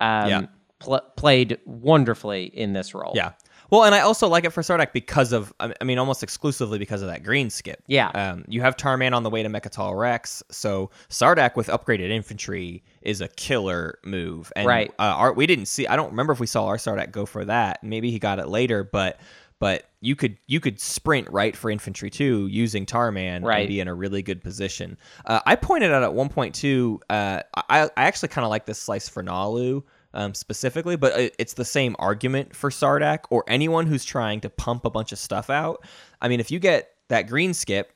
um, 0.02 0.30
Yeah. 0.30 0.42
pl- 0.80 1.02
played 1.16 1.60
wonderfully 1.66 2.46
in 2.46 2.74
this 2.74 2.94
role. 2.96 3.14
Yeah. 3.16 3.34
Well, 3.74 3.86
and 3.86 3.96
I 3.96 4.02
also 4.02 4.28
like 4.28 4.46
it 4.46 4.52
for 4.52 4.62
Sardak 4.62 4.94
because 4.94 5.34
of, 5.34 5.52
I 5.60 5.74
mean, 5.84 5.98
almost 5.98 6.22
exclusively 6.22 6.78
because 6.78 7.02
of 7.02 7.08
that 7.08 7.24
green 7.24 7.50
skip. 7.50 7.82
Yeah. 7.88 8.10
Um, 8.10 8.46
you 8.48 8.62
have 8.62 8.78
Tar'Mann 8.78 9.16
on 9.16 9.24
the 9.24 9.32
way 9.32 9.42
to 9.42 9.50
Mecatol 9.50 9.98
Rex, 9.98 10.44
so 10.52 10.92
Sardak 11.10 11.56
with 11.56 11.70
upgraded 11.70 12.12
infantry 12.12 12.84
is 13.02 13.20
a 13.20 13.28
killer 13.30 13.98
move. 14.06 14.54
And, 14.56 14.68
Right. 14.68 14.92
Uh, 15.00 15.16
our, 15.18 15.34
we 15.34 15.48
didn't 15.48 15.66
see. 15.66 15.88
I 15.88 15.96
don't 15.96 16.12
remember 16.12 16.34
if 16.34 16.40
we 16.40 16.46
saw 16.46 16.68
our 16.68 16.78
Sardak 16.78 17.10
go 17.12 17.26
for 17.26 17.46
that. 17.46 17.84
Maybe 17.84 18.12
he 18.12 18.20
got 18.20 18.38
it 18.38 18.48
later, 18.48 18.84
but 18.84 19.20
but 19.58 19.86
you 20.02 20.16
could 20.16 20.38
you 20.46 20.60
could 20.60 20.80
sprint 20.80 21.28
right 21.32 21.56
for 21.56 21.72
infantry 21.72 22.12
too 22.12 22.46
using 22.52 22.86
Tar'Mann 22.86 23.44
Right. 23.44 23.62
and 23.62 23.68
be 23.70 23.80
in 23.80 23.88
a 23.88 23.94
really 23.96 24.22
good 24.22 24.44
position. 24.44 25.00
Uh, 25.26 25.40
I 25.48 25.56
pointed 25.56 25.92
out 25.92 26.04
at 26.04 26.14
one 26.14 26.30
point 26.30 26.54
too. 26.54 27.00
Uh, 27.10 27.42
I 27.56 27.86
I 27.86 28.04
actually 28.04 28.30
kind 28.30 28.46
of 28.46 28.52
like 28.52 28.68
this 28.68 28.78
slice 28.78 29.10
for 29.10 29.24
Naalu 29.24 29.82
um, 30.14 30.34
specifically, 30.34 30.96
but 30.96 31.18
it, 31.20 31.36
it's 31.40 31.54
the 31.54 31.66
same 31.66 31.96
argument 32.00 32.56
for 32.56 32.70
Sardak 32.70 33.20
or 33.30 33.44
anyone 33.48 33.88
who's 33.88 34.06
trying 34.06 34.42
to 34.42 34.50
pump 34.50 34.86
a 34.86 34.90
bunch 34.90 35.12
of 35.12 35.20
stuff 35.20 35.50
out. 35.50 35.86
I 36.22 36.28
mean, 36.28 36.40
if 36.40 36.52
you 36.52 36.60
get 36.60 36.90
that 37.10 37.28
green 37.28 37.54
skip, 37.54 37.94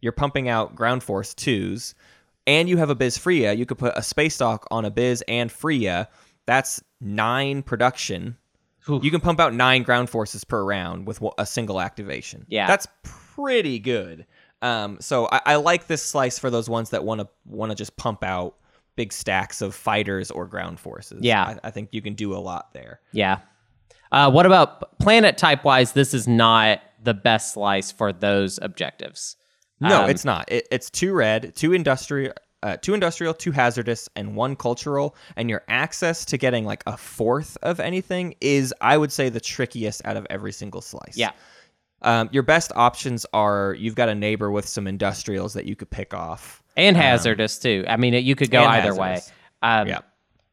you're 0.00 0.12
pumping 0.12 0.48
out 0.48 0.74
ground 0.74 1.02
force 1.02 1.34
twos, 1.34 1.94
and 2.46 2.68
you 2.68 2.76
have 2.78 2.88
Abyz 2.88 3.18
Fria, 3.18 3.52
you 3.52 3.66
could 3.66 3.78
put 3.78 3.92
a 3.96 4.02
space 4.02 4.38
dock 4.38 4.66
on 4.70 4.84
Abyz 4.84 5.22
and 5.28 5.52
Fria. 5.52 6.08
That's 6.46 6.82
nine 7.00 7.62
production. 7.62 8.36
You 8.88 9.10
can 9.10 9.20
pump 9.20 9.38
out 9.38 9.54
nine 9.54 9.82
ground 9.82 10.10
forces 10.10 10.42
per 10.42 10.64
round 10.64 11.06
with 11.06 11.22
a 11.38 11.46
single 11.46 11.80
activation. 11.80 12.46
Yeah. 12.48 12.66
that's 12.66 12.88
pretty 13.02 13.78
good. 13.78 14.26
Um, 14.62 14.98
so 15.00 15.28
I, 15.30 15.40
I 15.46 15.56
like 15.56 15.86
this 15.86 16.02
slice 16.02 16.38
for 16.38 16.50
those 16.50 16.68
ones 16.68 16.90
that 16.90 17.04
want 17.04 17.20
to 17.20 17.28
want 17.46 17.70
to 17.70 17.76
just 17.76 17.96
pump 17.96 18.24
out 18.24 18.56
big 19.00 19.12
stacks 19.14 19.62
of 19.62 19.74
fighters 19.74 20.30
or 20.30 20.46
ground 20.46 20.78
forces. 20.78 21.20
Yeah. 21.22 21.42
I, 21.64 21.68
I 21.68 21.70
think 21.70 21.88
you 21.92 22.02
can 22.02 22.14
do 22.14 22.34
a 22.34 22.40
lot 22.50 22.74
there. 22.74 23.00
Yeah. 23.12 23.38
Uh, 24.12 24.30
what 24.30 24.44
about 24.44 24.98
planet 24.98 25.38
type 25.38 25.64
wise? 25.64 25.92
This 25.92 26.12
is 26.12 26.28
not 26.28 26.82
the 27.02 27.14
best 27.14 27.54
slice 27.54 27.90
for 27.90 28.12
those 28.12 28.58
objectives. 28.60 29.36
No, 29.80 30.02
Um, 30.02 30.10
it's 30.10 30.24
not. 30.26 30.52
It, 30.52 30.68
it's 30.70 30.90
two 30.90 31.14
red, 31.14 31.54
two 31.56 31.72
industrial, 31.72 32.34
uh, 32.62 32.76
two 32.76 32.92
industrial, 32.92 33.32
two 33.32 33.52
hazardous, 33.52 34.06
and 34.16 34.36
one 34.36 34.54
cultural. 34.54 35.16
And 35.36 35.48
your 35.48 35.62
access 35.68 36.26
to 36.26 36.36
getting 36.36 36.66
like 36.66 36.82
a 36.86 36.96
fourth 36.98 37.56
of 37.62 37.80
anything 37.80 38.34
is, 38.42 38.74
I 38.82 38.98
would 38.98 39.12
say, 39.12 39.30
the 39.30 39.40
trickiest 39.40 40.04
out 40.04 40.18
of 40.18 40.26
every 40.28 40.52
single 40.52 40.82
slice. 40.82 41.16
Yeah. 41.16 41.30
Um, 42.02 42.28
your 42.32 42.42
best 42.42 42.72
options 42.76 43.24
are 43.32 43.74
you've 43.78 43.94
got 43.94 44.08
a 44.10 44.14
neighbor 44.14 44.50
with 44.50 44.66
some 44.68 44.86
industrials 44.86 45.54
that 45.54 45.64
you 45.64 45.74
could 45.76 45.88
pick 45.90 46.12
off. 46.12 46.59
And 46.76 46.96
hazardous 46.96 47.58
too. 47.58 47.84
I 47.88 47.96
mean, 47.96 48.14
you 48.14 48.34
could 48.34 48.50
go 48.50 48.62
either 48.64 48.94
way. 48.94 49.20
Um, 49.62 49.88
Yeah. 49.88 49.98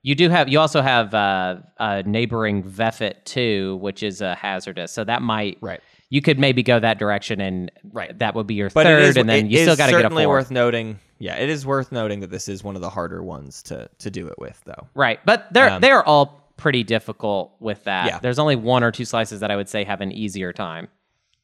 You 0.04 0.16
do 0.16 0.30
have. 0.30 0.48
You 0.48 0.60
also 0.60 0.82
have 0.82 1.14
uh, 1.14 1.58
uh, 1.80 2.04
neighboring 2.06 2.64
Vefut 2.64 3.24
too, 3.26 3.78
which 3.82 4.04
is 4.04 4.22
a 4.22 4.36
hazardous. 4.36 4.92
So 4.94 5.04
that 5.04 5.22
might 5.22 5.58
Right. 5.60 5.82
you 6.10 6.22
could 6.22 6.40
maybe 6.40 6.64
go 6.64 6.80
that 6.80 6.98
direction, 6.98 7.42
and 7.42 7.70
Right. 7.92 8.18
that 8.20 8.34
would 8.36 8.48
be 8.48 8.54
your 8.54 8.70
But 8.70 8.84
third, 8.86 9.02
is, 9.04 9.18
and 9.18 9.28
then 9.28 9.50
you 9.50 9.58
still 9.60 9.76
got 9.76 9.88
to 9.88 9.92
get 9.92 10.00
a 10.00 10.02
certainly 10.04 10.26
worth 10.26 10.50
noting. 10.50 11.00
Yeah, 11.20 11.36
it 11.36 11.50
is 11.50 11.66
worth 11.66 11.92
noting 11.92 12.22
that 12.22 12.30
this 12.30 12.48
is 12.48 12.64
one 12.64 12.76
of 12.76 12.82
the 12.82 12.90
harder 12.90 13.22
ones 13.22 13.62
to 13.64 13.90
to 14.00 14.10
do 14.10 14.28
it 14.28 14.36
with, 14.38 14.62
though. 14.66 14.88
Right. 14.96 15.20
But 15.26 15.48
they're 15.52 15.72
Um, 15.72 15.82
they're 15.82 16.04
all 16.08 16.42
pretty 16.56 16.84
difficult 16.84 17.52
with 17.60 17.84
that. 17.84 18.06
Yeah. 18.08 18.20
There's 18.20 18.40
only 18.40 18.56
one 18.56 18.84
or 18.84 18.92
two 18.92 19.04
slices 19.06 19.42
that 19.42 19.52
I 19.52 19.56
would 19.58 19.68
say 19.68 19.84
have 19.84 20.00
an 20.00 20.12
easier 20.14 20.54
time. 20.54 20.88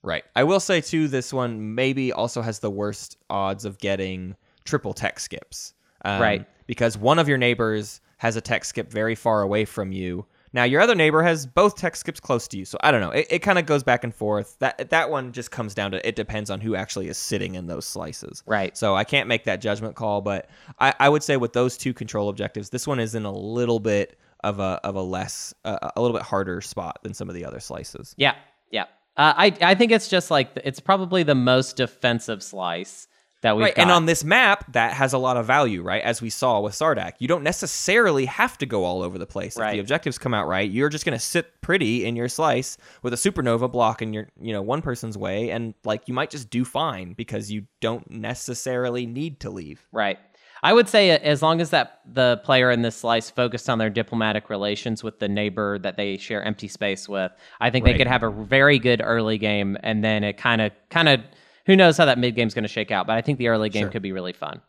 Right. 0.03 0.23
I 0.36 0.43
will 0.43 0.59
say 0.62 0.79
too, 0.79 1.07
this 1.09 1.33
one 1.33 1.75
maybe 1.75 2.13
also 2.13 2.41
has 2.41 2.59
the 2.59 2.69
worst 2.71 3.17
odds 3.29 3.65
of 3.65 3.77
getting 3.79 4.36
triple 4.63 4.93
tech 4.93 5.19
skips. 5.19 5.73
Um, 6.06 6.21
Right. 6.21 6.47
Because 6.65 6.97
one 6.97 7.19
of 7.19 7.28
your 7.28 7.38
neighbors 7.38 7.99
has 8.17 8.36
a 8.36 8.41
tech 8.41 8.63
skip 8.63 8.89
very 8.89 9.15
far 9.15 9.41
away 9.41 9.65
from 9.65 9.91
you. 9.91 10.26
Now 10.54 10.63
your 10.63 10.82
other 10.82 10.95
neighbor 10.95 11.23
has 11.23 11.45
both 11.45 11.76
tech 11.76 11.95
skips 11.95 12.19
close 12.19 12.47
to 12.49 12.58
you. 12.58 12.65
So 12.65 12.78
I 12.82 12.91
don't 12.91 13.02
know. 13.02 13.10
It, 13.10 13.28
it 13.30 13.39
kind 13.39 13.58
of 13.58 13.65
goes 13.65 13.84
back 13.84 14.04
and 14.04 14.13
forth. 14.13 14.58
That 14.60 14.91
that 14.91 15.10
one 15.10 15.32
just 15.32 15.52
comes 15.52 15.73
down 15.73 15.91
to 15.91 16.08
it 16.08 16.15
depends 16.15 16.49
on 16.49 16.62
who 16.62 16.76
actually 16.76 17.08
is 17.08 17.17
sitting 17.17 17.56
in 17.56 17.67
those 17.67 17.86
slices. 17.86 18.43
Right. 18.45 18.78
So 18.78 18.95
I 18.95 19.04
can't 19.04 19.28
make 19.28 19.45
that 19.45 19.62
judgment 19.62 19.95
call, 19.95 20.21
but 20.21 20.49
I, 20.80 20.93
I 20.99 21.10
would 21.10 21.23
say 21.23 21.38
with 21.38 21.54
those 21.54 21.76
two 21.76 21.93
control 21.93 22.30
objectives, 22.30 22.69
this 22.69 22.88
one 22.88 22.99
is 22.99 23.15
in 23.15 23.26
a 23.26 23.32
little 23.32 23.80
bit 23.80 24.17
of 24.43 24.60
a 24.60 24.80
of 24.84 24.95
a 24.95 25.02
less 25.02 25.54
uh, 25.65 25.89
a 25.95 26.02
little 26.02 26.15
bit 26.15 26.26
harder 26.26 26.62
spot 26.62 26.99
than 27.04 27.13
some 27.13 27.30
of 27.30 27.36
the 27.36 27.43
other 27.45 27.60
slices. 27.60 28.13
Yeah. 28.17 28.36
Yeah. 28.71 28.84
Uh, 29.17 29.34
I 29.36 29.58
I 29.62 29.76
think 29.76 29.91
it's 29.91 30.08
just 30.08 30.30
like 30.32 30.52
it's 30.63 30.80
probably 30.80 31.23
the 31.23 31.36
most 31.36 31.78
defensive 31.78 32.43
slice 32.43 33.08
that 33.43 33.56
we've 33.56 33.65
Right, 33.65 33.75
got. 33.75 33.84
and 33.84 33.91
on 33.91 34.06
this 34.08 34.23
map, 34.23 34.71
that 34.73 34.93
has 34.93 35.13
a 35.13 35.17
lot 35.17 35.38
of 35.38 35.45
value, 35.45 35.84
right? 35.84 36.01
As 36.01 36.21
we 36.21 36.29
saw 36.29 36.60
with 36.60 36.73
Sardak, 36.73 37.13
you 37.19 37.27
don't 37.27 37.43
necessarily 37.43 38.25
have 38.25 38.58
to 38.58 38.65
go 38.65 38.84
all 38.84 39.03
over 39.03 39.17
the 39.19 39.27
place. 39.27 39.56
If 39.58 39.71
the 39.71 39.79
objectives 39.79 40.17
come 40.17 40.34
out 40.34 40.47
right, 40.47 40.69
you're 40.69 40.89
just 40.89 41.06
going 41.06 41.17
to 41.17 41.23
sit 41.23 41.62
pretty 41.62 42.06
in 42.06 42.15
your 42.15 42.27
slice 42.27 42.77
with 43.03 43.13
a 43.13 43.17
supernova 43.17 43.71
block 43.71 44.01
in 44.01 44.12
your, 44.13 44.27
you 44.41 44.51
know, 44.51 44.62
one 44.62 44.82
person's 44.82 45.17
way, 45.17 45.51
and 45.51 45.73
like 45.86 46.08
you 46.08 46.13
might 46.13 46.32
just 46.32 46.49
do 46.49 46.65
fine 46.65 47.13
because 47.13 47.51
you 47.51 47.67
don't 47.79 48.10
necessarily 48.10 49.06
need 49.06 49.39
to 49.41 49.49
leave. 49.49 49.88
Right. 49.91 50.17
I 50.65 50.71
would 50.71 50.88
say 50.88 51.12
uh, 51.12 51.19
as 51.19 51.41
long 51.41 51.60
as 51.60 51.71
that 51.71 51.99
the 52.06 52.39
player 52.45 52.71
in 52.71 52.82
this 52.84 52.95
slice 52.95 53.29
focused 53.29 53.69
on 53.69 53.77
their 53.79 53.89
diplomatic 53.89 54.49
relations 54.49 55.03
with 55.03 55.19
the 55.19 55.27
neighbor 55.27 55.77
that 55.79 55.97
they 55.97 56.15
share 56.15 56.41
empty 56.41 56.69
space 56.69 57.10
with, 57.10 57.34
I 57.60 57.69
think 57.69 57.84
they 57.84 57.97
could 57.97 58.08
have 58.08 58.23
a 58.23 58.29
very 58.32 58.79
good 58.79 59.01
early 59.03 59.38
game, 59.38 59.77
and 59.84 60.01
then 60.03 60.23
it 60.23 60.38
kind 60.38 60.62
of 60.62 60.71
kind 60.89 61.10
of 61.10 61.19
who 61.65 61.76
knows 61.76 61.97
how 61.97 62.06
that 62.06 62.17
mid 62.19 62.36
game's 62.36 62.54
going 62.54 62.63
to 62.63 62.67
shake 62.69 62.91
out. 62.91 63.08
But 63.08 63.17
I 63.17 63.21
think 63.21 63.38
the 63.38 63.47
early 63.49 63.69
game 63.69 63.84
Sure. 63.84 63.89
could 63.91 64.02
be 64.02 64.12
really 64.12 64.34
fun. 64.34 64.62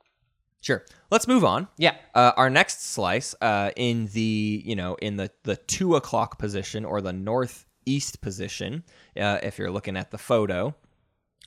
Sure. 0.60 0.82
Let's 1.10 1.28
move 1.28 1.44
on. 1.44 1.68
Yeah. 1.76 1.94
Uh, 2.14 2.32
our 2.36 2.48
next 2.48 2.84
slice, 2.86 3.34
uh, 3.42 3.70
in 3.76 4.06
the 4.12 4.62
you 4.64 4.74
know 4.76 4.94
in 5.02 5.16
the 5.16 5.30
the 5.42 5.56
two 5.56 5.94
o'clock 5.96 6.38
position 6.38 6.84
or 6.84 7.00
the 7.02 7.12
northeast 7.12 8.20
position, 8.22 8.82
uh, 9.20 9.38
if 9.42 9.58
you're 9.58 9.70
looking 9.70 9.96
at 9.96 10.10
the 10.10 10.18
photo, 10.18 10.74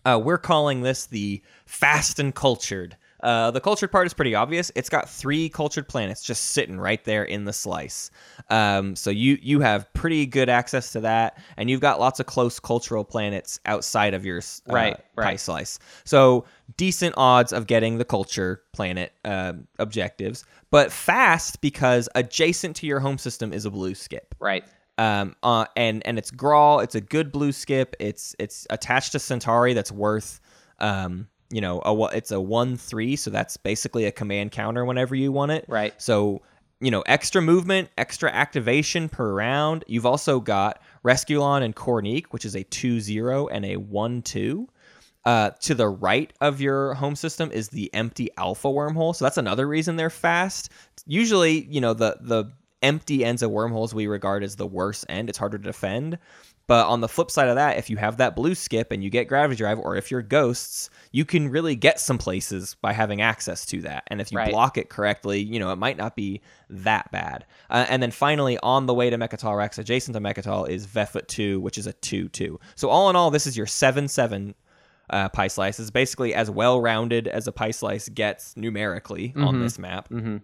uh, 0.06 0.20
we're 0.24 0.38
calling 0.38 0.82
this 0.82 1.06
the 1.08 1.42
fast 1.66 2.20
and 2.20 2.36
cultured. 2.36 2.96
Uh, 3.24 3.50
the 3.52 3.60
cultured 3.60 3.92
part 3.92 4.06
is 4.06 4.14
pretty 4.14 4.36
obvious. 4.36 4.72
It's 4.76 4.90
got 4.90 5.10
three 5.10 5.50
cultured 5.50 5.88
planets 5.88 6.22
just 6.22 6.46
sitting 6.52 6.80
right 6.80 7.04
there 7.04 7.24
in 7.24 7.46
the 7.46 7.54
slice. 7.54 8.12
Um, 8.50 8.96
so 8.96 9.10
you 9.10 9.38
you 9.42 9.60
have 9.62 9.92
pretty 9.94 10.26
good 10.26 10.50
access 10.50 10.92
to 10.92 11.00
that, 11.02 11.38
and 11.58 11.70
you've 11.70 11.82
got 11.82 12.00
lots 12.00 12.20
of 12.20 12.28
close 12.28 12.60
cultural 12.60 13.04
planets 13.04 13.60
outside 13.66 14.14
of 14.14 14.26
your 14.26 14.38
uh, 14.40 14.74
Right, 14.74 14.96
pie 15.16 15.24
right. 15.24 15.40
slice. 15.40 15.80
So 16.04 16.46
decent 16.78 17.16
odds 17.18 17.54
of 17.54 17.66
getting 17.66 17.98
the 17.98 18.06
culture 18.06 18.62
planet 18.72 19.14
um, 19.26 19.68
objectives, 19.80 20.46
but 20.70 20.92
fast 20.92 21.60
because 21.62 22.08
adjacent 22.14 22.76
to 22.78 22.86
your 22.86 23.00
home 23.00 23.18
system 23.18 23.52
is 23.52 23.66
a 23.66 23.72
blue 23.72 23.96
skip. 23.96 24.36
Right. 24.40 24.64
Um, 25.00 25.36
uh, 25.44 25.66
and 25.76 26.06
and 26.06 26.18
it's 26.18 26.32
Gral. 26.32 26.80
It's 26.82 26.96
a 26.96 27.02
good 27.02 27.32
blue 27.32 27.52
skip. 27.52 27.96
It's 28.00 28.36
it's 28.40 28.66
attached 28.70 29.12
to 29.14 29.20
Centauri. 29.20 29.74
That's 29.74 29.92
worth, 29.92 30.40
um, 30.80 31.28
you 31.50 31.62
know, 31.62 31.82
a 31.86 32.04
it's 32.16 32.32
a 32.32 32.40
one 32.40 32.78
three. 32.78 33.16
So 33.16 33.30
that's 33.30 33.58
basically 33.58 34.06
a 34.06 34.12
command 34.12 34.52
counter 34.52 34.86
whenever 34.86 35.16
you 35.16 35.32
want 35.32 35.52
it. 35.52 35.66
Right. 35.68 36.00
So 36.02 36.42
you 36.80 36.92
know, 36.92 37.02
extra 37.02 37.42
movement, 37.42 37.90
extra 37.98 38.32
activation 38.32 39.10
per 39.10 39.34
round. 39.34 39.84
You've 39.88 40.06
also 40.06 40.40
got 40.40 40.82
Resculon 41.04 41.64
and 41.64 41.76
Corneeq, 41.76 42.26
which 42.28 42.46
is 42.46 42.56
a 42.56 42.64
two 42.64 43.00
zero 43.00 43.48
and 43.48 43.66
a 43.66 43.78
one 43.78 44.22
two. 44.22 44.68
Uh, 45.26 45.50
to 45.60 45.76
the 45.76 45.90
right 45.90 46.32
of 46.40 46.62
your 46.62 46.94
home 46.94 47.14
system 47.16 47.52
is 47.52 47.68
the 47.68 47.94
empty 47.94 48.30
alpha 48.38 48.70
wormhole. 48.70 49.14
So 49.14 49.26
that's 49.26 49.38
another 49.38 49.68
reason 49.68 49.98
they're 49.98 50.10
fast. 50.10 50.72
Usually, 51.06 51.66
you 51.66 51.82
know, 51.82 51.94
the 51.94 52.18
the 52.22 52.46
empty 52.82 53.26
ends 53.26 53.42
of 53.42 53.52
wormholes 53.52 53.94
we 53.94 54.08
regard 54.08 54.44
as 54.44 54.56
the 54.56 54.68
worst 54.68 55.06
end. 55.10 55.28
It's 55.28 55.38
harder 55.38 55.58
to 55.58 55.64
defend. 55.64 56.18
But 56.68 56.88
on 56.88 57.00
the 57.00 57.08
flip 57.08 57.32
side 57.32 57.48
of 57.48 57.56
that, 57.56 57.78
if 57.78 57.90
you 57.90 57.96
have 57.96 58.18
that 58.18 58.36
blue 58.36 58.54
skip 58.54 58.92
and 58.92 59.02
you 59.02 59.10
get 59.10 59.30
gravity 59.30 59.56
drive, 59.58 59.80
or 59.80 59.96
if 59.96 60.12
you're 60.12 60.22
ghosts, 60.22 60.90
you 61.14 61.24
can 61.24 61.48
really 61.50 61.76
get 61.78 61.98
some 62.00 62.18
places 62.18 62.76
by 62.82 62.92
having 62.92 63.22
access 63.22 63.66
to 63.68 63.82
that. 63.84 64.04
And 64.08 64.20
if 64.20 64.34
you 64.34 64.38
Right. 64.38 64.52
block 64.52 64.78
it 64.78 64.90
correctly, 64.90 65.40
you 65.40 65.60
know, 65.60 65.72
it 65.72 65.78
might 65.78 65.96
not 65.96 66.16
be 66.18 66.42
that 66.70 67.10
bad. 67.12 67.46
Uh, 67.70 67.86
and 67.88 68.04
then 68.04 68.12
finally, 68.12 68.58
on 68.62 68.86
the 68.86 68.94
way 68.94 69.10
to 69.10 69.18
Mecatol 69.18 69.56
Rex, 69.58 69.78
adjacent 69.78 70.14
to 70.16 70.20
Mecatol, 70.20 70.68
is 70.68 70.86
Vefut 70.86 71.28
2, 71.28 71.62
which 71.62 71.78
is 71.78 71.88
a 71.88 71.94
2 71.94 72.28
2. 72.30 72.60
So 72.76 72.90
all 72.90 73.10
in 73.10 73.16
all, 73.16 73.32
this 73.32 73.48
is 73.48 73.56
your 73.56 73.66
7 73.66 74.10
7 74.10 74.54
uh, 75.10 75.30
pie 75.30 75.48
slice. 75.48 75.80
It's 75.80 75.90
basically 75.90 76.34
as 76.34 76.52
well 76.52 76.82
rounded 76.82 77.30
as 77.30 77.48
a 77.48 77.54
pie 77.54 77.72
slice 77.72 78.10
gets 78.10 78.58
numerically 78.58 79.34
on 79.38 79.62
this 79.62 79.80
map. 79.80 80.10
Mm-hmm. 80.10 80.38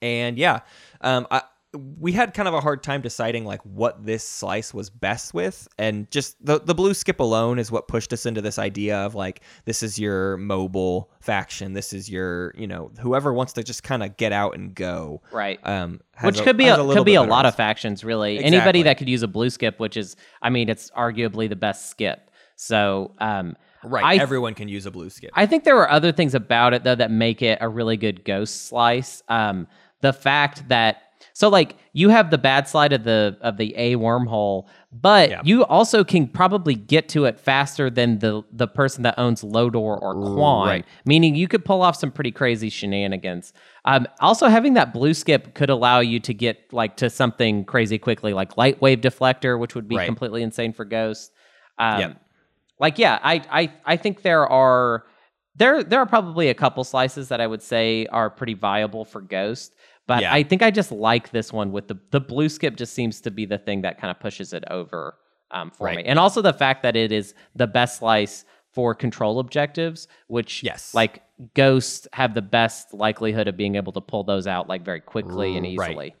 And 0.00 0.38
yeah, 0.38 0.60
um, 1.00 1.26
I, 1.28 1.42
we 1.76 2.12
had 2.12 2.34
kind 2.34 2.48
of 2.48 2.54
a 2.54 2.60
hard 2.60 2.82
time 2.82 3.00
deciding 3.02 3.44
like 3.44 3.60
what 3.62 4.04
this 4.04 4.26
slice 4.26 4.72
was 4.74 4.90
best 4.90 5.34
with, 5.34 5.68
and 5.78 6.10
just 6.10 6.36
the 6.44 6.60
the 6.60 6.74
blue 6.74 6.94
skip 6.94 7.20
alone 7.20 7.58
is 7.58 7.70
what 7.70 7.88
pushed 7.88 8.12
us 8.12 8.26
into 8.26 8.40
this 8.40 8.58
idea 8.58 8.96
of 8.98 9.14
like 9.14 9.42
this 9.64 9.82
is 9.82 9.98
your 9.98 10.36
mobile 10.36 11.10
faction, 11.20 11.72
this 11.72 11.92
is 11.92 12.10
your 12.10 12.54
you 12.56 12.66
know 12.66 12.90
whoever 13.00 13.32
wants 13.32 13.52
to 13.54 13.62
just 13.62 13.82
kind 13.82 14.02
of 14.02 14.16
get 14.16 14.32
out 14.32 14.54
and 14.56 14.74
go. 14.74 15.22
Right. 15.32 15.58
Um, 15.64 16.00
which 16.22 16.40
a- 16.40 16.42
could 16.44 16.56
be 16.56 16.64
has 16.64 16.78
a, 16.78 16.92
could 16.94 17.04
be 17.04 17.14
a 17.14 17.22
lot 17.22 17.46
of 17.46 17.54
factions 17.54 18.02
really 18.04 18.36
Exactly. 18.36 18.56
anybody 18.56 18.82
that 18.84 18.98
could 18.98 19.08
use 19.08 19.22
a 19.22 19.28
blue 19.28 19.50
skip 19.50 19.78
which 19.78 19.98
is 19.98 20.16
i 20.40 20.48
mean 20.48 20.70
it's 20.70 20.90
arguably 20.92 21.46
the 21.46 21.56
best 21.56 21.90
skip 21.90 22.30
so 22.56 23.12
um 23.18 23.54
right. 23.84 24.02
I- 24.02 24.16
everyone 24.16 24.54
can 24.54 24.66
use 24.68 24.86
a 24.86 24.90
blue 24.90 25.10
skip. 25.10 25.30
i 25.34 25.44
think 25.44 25.64
there 25.64 25.76
are 25.76 25.90
other 25.90 26.12
things 26.12 26.34
about 26.34 26.72
it 26.72 26.84
though 26.84 26.94
that 26.94 27.10
make 27.10 27.42
it 27.42 27.58
a 27.60 27.68
really 27.68 27.98
good 27.98 28.24
ghost 28.24 28.66
slice 28.66 29.22
um 29.28 29.66
the 30.00 30.14
fact 30.14 30.66
that 30.68 31.02
so 31.38 31.50
like 31.50 31.76
you 31.92 32.08
have 32.08 32.30
the 32.30 32.38
bad 32.38 32.66
slide 32.66 32.94
of 32.94 33.04
the 33.04 33.36
of 33.42 33.58
the 33.58 33.74
a 33.76 33.94
wormhole 33.96 34.66
but 34.90 35.28
Yeah. 35.28 35.42
you 35.44 35.64
also 35.66 36.02
can 36.02 36.26
probably 36.28 36.74
get 36.74 37.10
to 37.10 37.26
it 37.26 37.38
faster 37.38 37.90
than 37.90 38.20
the 38.20 38.42
the 38.52 38.66
person 38.66 39.02
that 39.02 39.14
owns 39.18 39.44
lodor 39.44 39.78
or 40.04 40.14
Quann 40.14 40.66
Right. 40.66 40.86
meaning 41.04 41.34
you 41.34 41.46
could 41.46 41.62
pull 41.64 41.82
off 41.82 41.96
some 41.96 42.10
pretty 42.10 42.32
crazy 42.32 42.70
shenanigans. 42.70 43.52
Um, 43.84 44.06
also, 44.20 44.46
having 44.48 44.74
that 44.74 44.92
blue 44.94 45.12
skip 45.14 45.54
could 45.54 45.68
allow 45.70 46.00
you 46.00 46.18
to 46.20 46.32
get 46.34 46.72
like 46.72 46.96
to 46.96 47.10
something 47.10 47.64
crazy 47.66 47.98
quickly, 47.98 48.32
like 48.32 48.56
light 48.56 48.80
wave 48.80 49.00
deflector, 49.02 49.58
which 49.60 49.74
would 49.76 49.86
be 49.88 49.96
Right. 49.96 50.06
completely 50.06 50.42
insane 50.42 50.72
for 50.72 50.84
Ghost. 50.86 51.30
Um, 51.78 52.00
Yeah. 52.00 52.12
Like, 52.80 52.98
yeah, 52.98 53.18
I, 53.22 53.42
I, 53.50 53.72
I 53.84 53.96
think 53.96 54.22
there 54.22 54.46
are 54.46 55.04
there 55.54 55.82
there 55.84 56.00
are 56.00 56.06
probably 56.06 56.48
a 56.48 56.54
couple 56.54 56.82
slices 56.84 57.28
that 57.28 57.40
I 57.40 57.46
would 57.46 57.62
say 57.62 58.06
are 58.06 58.28
pretty 58.30 58.54
viable 58.54 59.04
for 59.04 59.20
Ghost. 59.20 59.74
But 60.06 60.22
Yeah. 60.22 60.32
I 60.32 60.42
think 60.42 60.62
I 60.62 60.70
just 60.70 60.92
like 60.92 61.30
this 61.30 61.52
one 61.52 61.72
with 61.72 61.88
the 61.88 61.98
the 62.10 62.20
blue 62.20 62.48
skip. 62.48 62.76
Just 62.76 62.94
seems 62.94 63.20
to 63.22 63.30
be 63.30 63.44
the 63.44 63.58
thing 63.58 63.82
that 63.82 63.98
kind 63.98 64.10
of 64.10 64.20
pushes 64.20 64.52
it 64.52 64.64
over 64.70 65.16
um, 65.50 65.70
for 65.70 65.84
Right. 65.86 65.98
me, 65.98 66.04
and 66.04 66.18
also 66.18 66.42
the 66.42 66.52
fact 66.52 66.82
that 66.82 66.96
it 66.96 67.12
is 67.12 67.34
the 67.54 67.66
best 67.66 67.98
slice 67.98 68.44
for 68.72 68.94
control 68.94 69.38
objectives, 69.38 70.06
which 70.28 70.62
Yes. 70.62 70.92
like 70.94 71.22
ghosts 71.54 72.06
have 72.12 72.34
the 72.34 72.42
best 72.42 72.92
likelihood 72.92 73.48
of 73.48 73.56
being 73.56 73.74
able 73.76 73.92
to 73.92 74.00
pull 74.00 74.22
those 74.24 74.46
out 74.46 74.68
like 74.68 74.82
very 74.84 75.00
quickly 75.00 75.56
and 75.56 75.64
Right. 75.78 75.90
easily. 75.90 76.14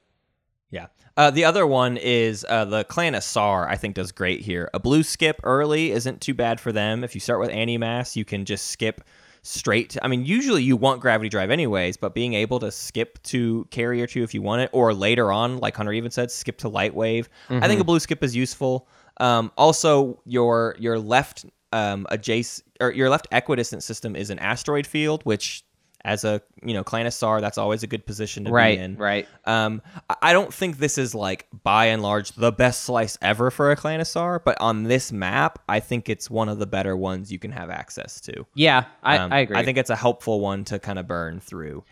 Yeah. 0.70 0.86
Uh, 1.16 1.30
the 1.30 1.44
other 1.44 1.66
one 1.66 1.96
is 1.96 2.44
uh, 2.48 2.64
the 2.64 2.84
Clan 2.84 3.14
Asar, 3.14 3.68
I 3.68 3.76
think, 3.76 3.94
does 3.94 4.12
great 4.12 4.40
here. 4.40 4.68
A 4.74 4.80
blue 4.80 5.02
skip 5.02 5.40
early 5.44 5.92
isn't 5.92 6.20
too 6.20 6.34
bad 6.34 6.60
for 6.60 6.72
them. 6.72 7.04
If 7.04 7.14
you 7.14 7.20
start 7.20 7.40
with 7.40 7.50
Animass, 7.50 8.16
you 8.16 8.24
can 8.24 8.44
just 8.44 8.66
skip 8.66 9.00
straight. 9.46 9.96
I 10.02 10.08
mean, 10.08 10.24
usually 10.24 10.62
you 10.62 10.76
want 10.76 11.00
Gravity 11.00 11.28
Drive 11.28 11.50
anyways, 11.50 11.96
but 11.96 12.14
being 12.14 12.34
able 12.34 12.58
to 12.60 12.70
skip 12.70 13.22
to 13.24 13.66
Carrier 13.70 14.06
2 14.06 14.22
if 14.22 14.34
you 14.34 14.42
want 14.42 14.62
it, 14.62 14.70
or 14.72 14.92
later 14.92 15.30
on, 15.32 15.58
like 15.58 15.76
Hunter 15.76 15.92
even 15.92 16.10
said, 16.10 16.30
skip 16.30 16.58
to 16.58 16.68
Light 16.68 16.94
Wave. 16.94 17.28
I 17.62 17.68
think 17.68 17.80
a 17.80 17.84
blue 17.84 18.00
skip 18.00 18.22
is 18.22 18.34
useful. 18.34 18.88
Um, 19.18 19.52
also, 19.56 20.20
your 20.26 20.76
your 20.78 20.98
left 20.98 21.46
um, 21.72 22.06
adjacent 22.10 22.66
or 22.80 22.90
your 22.92 23.08
left 23.08 23.26
equidistant 23.32 23.82
system 23.82 24.14
is 24.16 24.30
an 24.30 24.38
asteroid 24.38 24.86
field, 24.86 25.22
which 25.24 25.64
as 26.04 26.22
a 26.24 26.40
you 26.62 26.72
know 26.74 26.84
Clan 26.84 27.06
Asar, 27.06 27.40
that's 27.40 27.58
always 27.58 27.82
a 27.82 27.86
good 27.86 28.06
position 28.06 28.44
to 28.44 28.50
Right, 28.52 28.78
be 28.78 28.84
in. 28.84 28.96
right. 28.96 29.26
Um, 29.44 29.82
I- 30.10 30.16
I 30.22 30.32
don't 30.32 30.52
think 30.54 30.78
this 30.78 30.98
is 30.98 31.14
like 31.14 31.46
by 31.64 31.86
and 31.86 32.02
large 32.02 32.32
the 32.32 32.52
best 32.52 32.82
slice 32.82 33.18
ever 33.22 33.50
for 33.50 33.70
a 33.72 33.76
Clanisar, 33.76 34.40
but 34.44 34.60
on 34.60 34.84
this 34.84 35.10
map, 35.12 35.58
I 35.68 35.80
think 35.80 36.08
it's 36.08 36.30
one 36.30 36.48
of 36.48 36.58
the 36.58 36.66
better 36.66 36.96
ones 36.96 37.32
you 37.32 37.38
can 37.38 37.50
have 37.52 37.70
access 37.70 38.20
to. 38.22 38.46
Yeah, 38.54 38.84
I, 39.02 39.18
Um, 39.18 39.32
I 39.32 39.38
agree. 39.40 39.56
I 39.56 39.64
think 39.64 39.78
it's 39.78 39.90
a 39.90 39.96
helpful 39.96 40.40
one 40.40 40.64
to 40.66 40.78
kind 40.78 40.98
of 40.98 41.06
burn 41.08 41.40
through. 41.40 41.84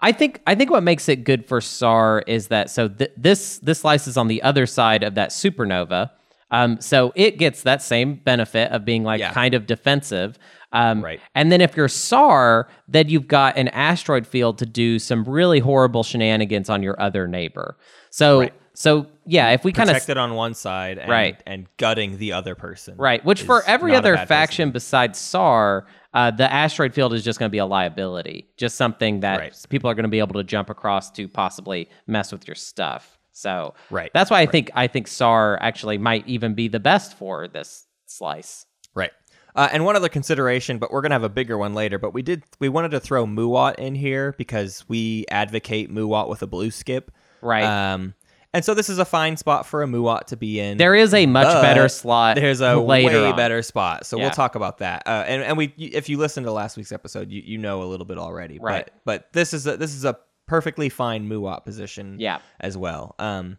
I 0.00 0.12
think 0.12 0.40
I 0.46 0.54
think 0.54 0.70
what 0.70 0.82
makes 0.82 1.08
it 1.08 1.24
good 1.24 1.46
for 1.46 1.60
Saar 1.60 2.24
is 2.26 2.48
that 2.48 2.68
so 2.70 2.88
th- 2.88 3.12
this 3.16 3.58
this 3.58 3.80
slice 3.80 4.06
is 4.06 4.16
on 4.16 4.28
the 4.28 4.42
other 4.42 4.66
side 4.66 5.02
of 5.02 5.14
that 5.14 5.30
supernova. 5.30 6.10
Um, 6.50 6.80
so 6.80 7.12
it 7.16 7.38
gets 7.38 7.62
that 7.62 7.82
same 7.82 8.16
benefit 8.16 8.70
of 8.70 8.84
being 8.84 9.02
like 9.02 9.18
Yeah. 9.20 9.32
kind 9.32 9.54
of 9.54 9.66
defensive. 9.66 10.38
Um, 10.74 11.02
Right. 11.02 11.20
And 11.34 11.50
then 11.50 11.60
if 11.62 11.76
you're 11.76 11.88
Saar, 11.88 12.68
then 12.88 13.08
you've 13.08 13.28
got 13.28 13.56
an 13.56 13.68
asteroid 13.68 14.26
field 14.26 14.58
to 14.58 14.66
do 14.66 14.98
some 14.98 15.24
really 15.24 15.60
horrible 15.60 16.02
shenanigans 16.02 16.68
on 16.68 16.82
your 16.82 17.00
other 17.00 17.26
neighbor. 17.26 17.78
So 18.10 18.40
Right. 18.40 18.52
so 18.74 19.06
yeah, 19.24 19.50
if 19.52 19.64
we 19.64 19.72
kind 19.72 19.88
of 19.88 19.94
Protected 19.94 20.18
on 20.18 20.34
one 20.34 20.52
side, 20.54 20.98
and, 20.98 21.08
Right. 21.08 21.40
and 21.46 21.66
gutting 21.78 22.18
the 22.18 22.32
other 22.32 22.54
person, 22.54 22.96
Right, 22.98 23.24
which 23.24 23.42
for 23.42 23.62
every 23.66 23.94
other 23.94 24.16
faction 24.26 24.70
besides 24.72 25.18
Saar, 25.18 25.86
uh, 26.12 26.30
the 26.32 26.52
asteroid 26.52 26.92
field 26.92 27.14
is 27.14 27.22
just 27.24 27.38
going 27.38 27.48
to 27.48 27.52
be 27.52 27.58
a 27.58 27.66
liability, 27.66 28.48
just 28.56 28.76
something 28.76 29.20
that 29.20 29.38
Right. 29.38 29.66
people 29.68 29.88
are 29.88 29.94
going 29.94 30.04
to 30.04 30.08
be 30.10 30.18
able 30.18 30.34
to 30.34 30.44
jump 30.44 30.70
across 30.70 31.10
to 31.12 31.28
possibly 31.28 31.88
mess 32.06 32.32
with 32.32 32.46
your 32.48 32.54
stuff. 32.56 33.16
So 33.32 33.74
Right, 33.90 34.10
that's 34.14 34.30
why 34.30 34.40
I 34.40 34.46
think 34.46 34.70
I 34.74 34.86
think 34.88 35.06
Saar 35.08 35.58
actually 35.62 35.98
might 35.98 36.26
even 36.26 36.54
be 36.54 36.68
the 36.68 36.80
best 36.80 37.16
for 37.16 37.48
this 37.48 37.86
slice. 38.06 38.66
Uh, 39.56 39.68
and 39.72 39.84
one 39.84 39.94
other 39.96 40.08
consideration, 40.08 40.78
but 40.78 40.90
we're 40.90 41.00
gonna 41.00 41.14
have 41.14 41.22
a 41.24 41.28
bigger 41.28 41.56
one 41.56 41.74
later. 41.74 41.98
But 41.98 42.12
we 42.12 42.22
did 42.22 42.42
we 42.58 42.68
wanted 42.68 42.90
to 42.92 43.00
throw 43.00 43.24
Muaat 43.26 43.76
in 43.76 43.94
here 43.94 44.34
because 44.36 44.84
we 44.88 45.24
advocate 45.30 45.90
Muaat 45.92 46.28
with 46.28 46.42
a 46.42 46.46
blue 46.46 46.70
skip. 46.70 47.10
Right. 47.40 47.62
Um, 47.64 48.14
and 48.52 48.64
so 48.64 48.72
this 48.74 48.88
is 48.88 48.98
a 49.00 49.04
fine 49.04 49.36
spot 49.36 49.66
for 49.66 49.82
a 49.82 49.86
Muaat 49.86 50.26
to 50.26 50.36
be 50.36 50.60
in. 50.60 50.78
there 50.78 50.94
is 50.94 51.12
a 51.12 51.26
much 51.26 51.46
better 51.60 51.88
slot. 51.88 52.36
There's 52.36 52.60
a 52.60 52.76
later 52.76 53.22
way 53.22 53.30
on. 53.30 53.36
better 53.36 53.62
spot, 53.62 54.06
so 54.06 54.16
Yeah. 54.16 54.24
we'll 54.24 54.30
talk 54.32 54.54
about 54.54 54.78
that. 54.78 55.02
Uh, 55.06 55.24
and 55.26 55.42
and 55.42 55.56
we, 55.56 55.66
if 55.76 56.08
you 56.08 56.18
listen 56.18 56.44
to 56.44 56.52
last 56.52 56.76
week's 56.76 56.92
episode, 56.92 57.30
you, 57.30 57.42
you 57.44 57.58
know 57.58 57.82
a 57.82 57.84
little 57.86 58.06
bit 58.06 58.16
already. 58.18 58.58
Right. 58.60 58.84
But, 59.04 59.22
but 59.22 59.32
this 59.32 59.52
is 59.54 59.66
a, 59.66 59.76
this 59.76 59.92
is 59.94 60.04
a 60.04 60.18
perfectly 60.46 60.88
fine 60.88 61.28
Muaat 61.28 61.64
position. 61.64 62.18
Yeah. 62.20 62.38
As 62.60 62.76
well. 62.76 63.14
Um, 63.18 63.58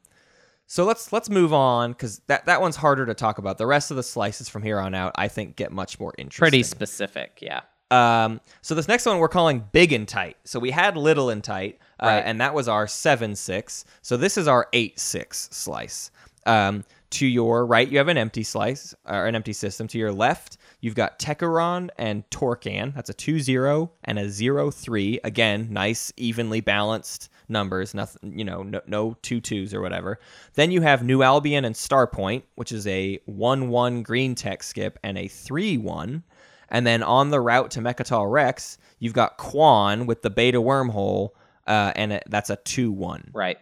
so 0.67 0.83
let's 0.85 1.11
let's 1.13 1.29
move 1.29 1.53
on 1.53 1.91
because 1.91 2.19
that 2.27 2.45
that 2.45 2.61
one's 2.61 2.75
harder 2.75 3.05
to 3.05 3.13
talk 3.13 3.37
about. 3.37 3.57
The 3.57 3.67
rest 3.67 3.91
of 3.91 3.97
the 3.97 4.03
slices 4.03 4.49
from 4.49 4.63
here 4.63 4.79
on 4.79 4.93
out, 4.95 5.11
I 5.15 5.27
think, 5.27 5.55
get 5.55 5.71
much 5.71 5.99
more 5.99 6.13
interesting. 6.17 6.41
Pretty 6.43 6.63
specific, 6.63 7.39
yeah. 7.41 7.61
Um, 7.91 8.41
so 8.61 8.73
this 8.73 8.87
next 8.87 9.05
one 9.05 9.19
we're 9.19 9.27
calling 9.27 9.63
big 9.71 9.93
and 9.93 10.07
tight. 10.07 10.37
So 10.43 10.59
we 10.59 10.71
had 10.71 10.97
little 10.97 11.29
and 11.29 11.43
tight, 11.43 11.79
uh, 12.01 12.07
Right. 12.07 12.19
and 12.25 12.41
that 12.41 12.53
was 12.55 12.67
our 12.67 12.87
seven 12.87 13.35
six. 13.35 13.85
So 14.01 14.17
this 14.17 14.37
is 14.37 14.47
our 14.47 14.67
eight 14.73 14.99
six 14.99 15.47
slice. 15.51 16.09
Um, 16.47 16.83
to 17.11 17.25
your 17.27 17.65
right, 17.65 17.87
you 17.87 17.97
have 17.99 18.07
an 18.07 18.17
empty 18.17 18.43
slice 18.43 18.93
or 19.05 19.27
an 19.27 19.35
empty 19.35 19.53
system. 19.53 19.87
To 19.89 19.97
your 19.99 20.11
left, 20.11 20.57
you've 20.81 20.95
got 20.95 21.17
Tequ'ran 21.19 21.89
and 21.97 22.27
Torkan. 22.31 22.93
That's 22.93 23.09
a 23.09 23.13
two 23.13 23.39
zero 23.39 23.91
and 24.03 24.17
a 24.19 24.29
zero 24.29 24.71
three. 24.71 25.19
Again, 25.23 25.67
nice, 25.71 26.11
evenly 26.17 26.61
balanced 26.61 27.29
numbers. 27.49 27.93
Nothing, 27.93 28.37
you 28.37 28.45
know, 28.45 28.63
no, 28.63 28.81
no 28.87 29.17
two 29.21 29.39
twos 29.41 29.73
or 29.73 29.81
whatever. 29.81 30.19
Then 30.55 30.71
you 30.71 30.81
have 30.81 31.03
New 31.03 31.23
Albion 31.23 31.65
and 31.65 31.75
Starpoint, 31.75 32.43
which 32.55 32.71
is 32.71 32.85
a 32.87 33.19
one 33.25 33.69
one 33.69 34.03
green 34.03 34.35
tech 34.35 34.63
skip 34.63 34.97
and 35.03 35.17
a 35.17 35.27
three 35.27 35.77
one. 35.77 36.23
And 36.69 36.85
then 36.85 37.03
on 37.03 37.29
the 37.29 37.39
route 37.39 37.71
to 37.71 37.79
Mecatol 37.79 38.29
Rex, 38.31 38.77
you've 38.99 39.13
got 39.13 39.37
Quan 39.37 40.07
with 40.07 40.23
the 40.23 40.31
beta 40.31 40.59
wormhole, 40.59 41.29
uh, 41.67 41.93
and 41.95 42.13
it, 42.13 42.23
that's 42.27 42.49
a 42.49 42.55
two 42.57 42.91
one. 42.91 43.29
Right. 43.33 43.57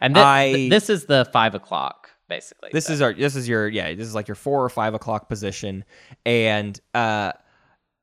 And 0.00 0.14
thi- 0.14 0.20
I- 0.20 0.52
th- 0.52 0.70
this 0.70 0.88
is 0.90 1.04
the 1.04 1.28
five 1.32 1.54
o'clock, 1.54 2.10
basically. 2.28 2.70
This 2.72 2.86
So- 2.86 2.94
is 2.94 3.02
our 3.02 3.12
this 3.12 3.36
is 3.36 3.46
your 3.48 3.68
yeah 3.68 3.94
this 3.94 4.06
is 4.08 4.14
like 4.14 4.26
your 4.26 4.34
four 4.34 4.64
or 4.64 4.68
five 4.70 4.94
o'clock 4.94 5.28
position, 5.28 5.84
and 6.24 6.80
uh, 6.94 7.32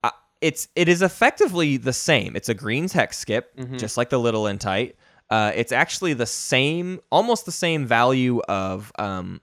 uh, 0.04 0.12
it's 0.42 0.68
it 0.76 0.88
is 0.88 1.02
effectively 1.02 1.78
the 1.78 1.94
same. 1.94 2.36
It's 2.36 2.50
a 2.50 2.54
green 2.54 2.88
tech 2.88 3.14
skip, 3.14 3.56
Mm-hmm. 3.58 3.78
just 3.78 3.98
like 3.98 4.10
the 4.10 4.20
little 4.20 4.48
and 4.48 4.62
tight. 4.62 4.96
Uh, 5.34 5.52
it's 5.56 5.72
actually 5.72 6.14
the 6.14 6.26
same, 6.28 7.00
almost 7.12 7.46
the 7.46 7.52
same 7.66 7.88
value 7.88 8.40
of 8.48 8.92
um, 9.00 9.42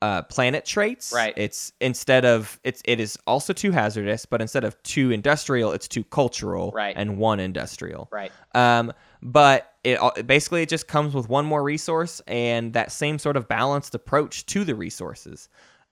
uh, 0.00 0.22
planet 0.22 0.64
traits. 0.64 1.12
Right. 1.14 1.32
It's 1.36 1.72
instead 1.80 2.24
of 2.24 2.58
it's 2.64 2.82
it 2.84 2.98
is 2.98 3.16
also 3.24 3.52
two 3.52 3.70
hazardous, 3.70 4.26
but 4.26 4.40
instead 4.40 4.64
of 4.64 4.72
two 4.82 5.12
industrial, 5.12 5.70
it's 5.76 5.86
two 5.86 6.02
cultural 6.04 6.72
Right. 6.74 6.94
and 6.96 7.18
one 7.18 7.38
industrial. 7.38 8.08
right. 8.10 8.32
Um, 8.54 8.92
but 9.22 9.72
it 9.84 9.98
al- 9.98 10.14
basically 10.26 10.62
it 10.62 10.68
just 10.68 10.88
comes 10.88 11.14
with 11.14 11.28
one 11.28 11.46
more 11.46 11.62
resource 11.62 12.20
and 12.26 12.72
that 12.72 12.90
same 12.90 13.18
sort 13.20 13.36
of 13.36 13.46
balanced 13.46 13.94
approach 13.94 14.44
to 14.46 14.64
the 14.64 14.74
resources. 14.74 15.48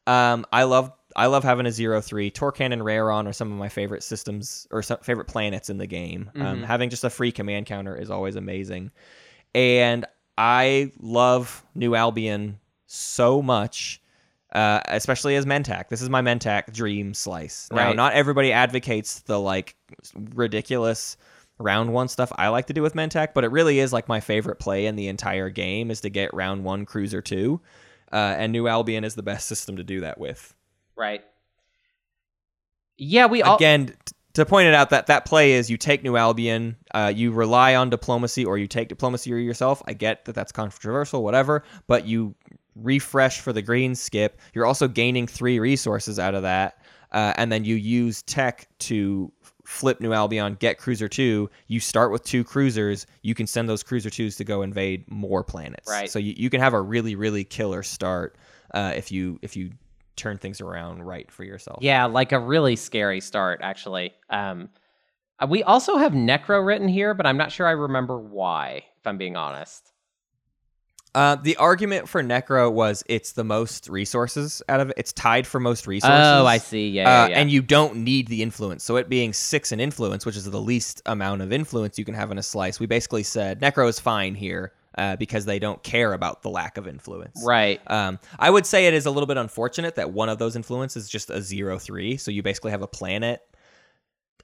Um, 0.08 0.44
I 0.52 0.64
love 0.64 0.90
I 1.16 1.26
love 1.26 1.42
having 1.44 1.66
a 1.66 1.72
zero 1.72 2.00
three. 2.00 2.30
Torkan 2.30 2.72
and 2.72 2.82
Rarron 2.82 3.26
are 3.26 3.32
some 3.32 3.50
of 3.52 3.58
my 3.58 3.68
favorite 3.68 4.02
systems 4.02 4.66
or 4.70 4.82
some 4.82 4.98
favorite 5.02 5.26
planets 5.26 5.68
in 5.70 5.78
the 5.78 5.86
game. 5.86 6.30
Um, 6.36 6.62
having 6.62 6.90
just 6.90 7.04
a 7.04 7.10
free 7.10 7.32
command 7.32 7.66
counter 7.66 7.96
is 7.96 8.10
always 8.10 8.36
amazing, 8.36 8.90
and 9.54 10.06
I 10.38 10.92
love 11.00 11.64
New 11.74 11.94
Albion 11.94 12.58
so 12.86 13.42
much. 13.42 14.00
Uh, 14.52 14.80
especially 14.88 15.36
as 15.36 15.46
Mentak. 15.46 15.88
This 15.90 16.02
is 16.02 16.10
my 16.10 16.22
Mentak 16.22 16.72
dream 16.72 17.14
slice. 17.14 17.68
Now, 17.70 17.86
Right. 17.86 17.94
not 17.96 18.14
everybody 18.14 18.52
advocates 18.52 19.20
the 19.20 19.38
like 19.38 19.76
ridiculous 20.34 21.16
round 21.58 21.92
one 21.92 22.08
stuff 22.08 22.32
I 22.36 22.48
like 22.48 22.66
to 22.66 22.72
do 22.72 22.82
with 22.82 22.94
Mentak, 22.94 23.28
but 23.34 23.44
it 23.44 23.50
really 23.52 23.78
is 23.78 23.92
like 23.92 24.08
my 24.08 24.20
favorite 24.20 24.58
play 24.58 24.86
in 24.86 24.96
the 24.96 25.08
entire 25.08 25.50
game 25.50 25.90
is 25.90 26.00
to 26.02 26.10
get 26.10 26.32
round 26.34 26.64
one 26.64 26.84
cruiser 26.86 27.20
two. 27.22 27.60
Uh, 28.12 28.34
and 28.38 28.50
New 28.50 28.66
Albion 28.66 29.04
is 29.04 29.14
the 29.14 29.22
best 29.22 29.46
system 29.52 29.76
to 29.76 29.84
do 29.84 30.00
that 30.00 30.18
with. 30.18 30.54
Right. 31.00 31.24
Yeah, 32.98 33.24
we 33.24 33.42
all 33.42 33.56
Again, 33.56 33.86
t- 33.86 34.14
to 34.34 34.44
point 34.44 34.68
it 34.68 34.74
out 34.74 34.90
that 34.90 35.06
that 35.06 35.24
play 35.24 35.52
is 35.52 35.70
you 35.70 35.78
take 35.78 36.02
New 36.02 36.16
Albion, 36.16 36.76
uh, 36.92 37.10
you 37.14 37.32
rely 37.32 37.74
on 37.74 37.88
diplomacy, 37.88 38.44
or 38.44 38.58
you 38.58 38.66
take 38.66 38.88
diplomacy 38.88 39.30
yourself. 39.30 39.82
I 39.86 39.94
get 39.94 40.26
that 40.26 40.34
that's 40.34 40.52
controversial, 40.52 41.24
whatever, 41.24 41.64
but 41.86 42.06
you 42.06 42.34
refresh 42.76 43.40
for 43.40 43.54
the 43.54 43.62
green 43.62 43.94
skip. 43.94 44.38
You're 44.52 44.66
also 44.66 44.88
gaining 44.88 45.26
three 45.26 45.58
resources 45.58 46.18
out 46.18 46.34
of 46.34 46.42
that, 46.42 46.82
uh, 47.12 47.32
and 47.38 47.50
then 47.50 47.64
you 47.64 47.76
use 47.76 48.20
tech 48.22 48.68
to 48.80 49.32
flip 49.64 50.02
New 50.02 50.12
Albion, 50.12 50.56
get 50.60 50.76
cruiser 50.76 51.08
two. 51.08 51.48
You 51.68 51.80
start 51.80 52.12
with 52.12 52.24
two 52.24 52.44
cruisers. 52.44 53.06
You 53.22 53.34
can 53.34 53.46
send 53.46 53.70
those 53.70 53.82
cruiser 53.82 54.10
twos 54.10 54.36
to 54.36 54.44
go 54.44 54.60
invade 54.60 55.10
more 55.10 55.42
planets. 55.42 55.88
Right. 55.88 56.10
So 56.10 56.18
you, 56.18 56.34
you 56.36 56.50
can 56.50 56.60
have 56.60 56.74
a 56.74 56.80
really 56.82 57.14
really 57.14 57.44
killer 57.44 57.82
start 57.82 58.36
uh, 58.74 58.92
if 58.94 59.10
you 59.10 59.38
if 59.40 59.56
you 59.56 59.70
turn 60.16 60.38
things 60.38 60.60
around 60.60 61.02
right 61.02 61.30
for 61.30 61.44
yourself. 61.44 61.78
Yeah, 61.82 62.06
like 62.06 62.32
a 62.32 62.38
really 62.38 62.76
scary 62.76 63.20
start, 63.20 63.60
actually. 63.62 64.12
Um, 64.28 64.68
uh, 65.38 65.46
we 65.48 65.62
also 65.62 65.96
have 65.96 66.12
Nekro 66.12 66.64
written 66.64 66.88
here, 66.88 67.14
but 67.14 67.26
I'm 67.26 67.36
not 67.36 67.52
sure 67.52 67.66
I 67.66 67.72
remember 67.72 68.18
why, 68.18 68.84
if 68.98 69.06
I'm 69.06 69.18
being 69.18 69.36
honest. 69.36 69.92
Uh, 71.12 71.34
the 71.34 71.56
argument 71.56 72.08
for 72.08 72.22
Nekro 72.22 72.72
was 72.72 73.02
it's 73.08 73.32
the 73.32 73.42
most 73.42 73.88
resources 73.88 74.62
out 74.68 74.78
of 74.78 74.90
it. 74.90 74.94
It's 74.96 75.12
tied 75.12 75.44
for 75.44 75.58
most 75.58 75.88
resources. 75.88 76.18
Oh, 76.18 76.46
I 76.46 76.58
see. 76.58 76.88
Yeah, 76.88 77.02
yeah, 77.02 77.22
Uh, 77.24 77.28
yeah. 77.28 77.40
And 77.40 77.50
you 77.50 77.62
don't 77.62 77.96
need 77.96 78.28
the 78.28 78.42
influence. 78.42 78.84
So 78.84 78.94
it 78.96 79.08
being 79.08 79.32
six 79.32 79.72
in 79.72 79.80
influence, 79.80 80.24
which 80.24 80.36
is 80.36 80.44
the 80.44 80.60
least 80.60 81.02
amount 81.06 81.42
of 81.42 81.52
influence 81.52 81.98
you 81.98 82.04
can 82.04 82.14
have 82.14 82.30
in 82.30 82.38
a 82.38 82.44
slice, 82.44 82.78
we 82.78 82.86
basically 82.86 83.24
said 83.24 83.60
Nekro 83.60 83.88
is 83.88 83.98
fine 83.98 84.36
here 84.36 84.72
uh, 84.98 85.16
because 85.16 85.44
they 85.44 85.58
don't 85.58 85.82
care 85.82 86.12
about 86.12 86.42
the 86.42 86.50
lack 86.50 86.76
of 86.76 86.86
influence. 86.88 87.42
right. 87.44 87.80
Um, 87.86 88.18
I 88.38 88.50
would 88.50 88.66
say 88.66 88.86
it 88.86 88.94
is 88.94 89.06
a 89.06 89.10
little 89.10 89.26
bit 89.26 89.36
unfortunate 89.36 89.94
that 89.96 90.12
one 90.12 90.28
of 90.28 90.38
those 90.38 90.56
influences 90.56 91.04
is 91.04 91.08
just 91.08 91.30
a 91.30 91.40
zero 91.40 91.78
three. 91.78 92.16
So 92.16 92.30
you 92.30 92.42
basically 92.42 92.72
have 92.72 92.82
a 92.82 92.88
planet. 92.88 93.40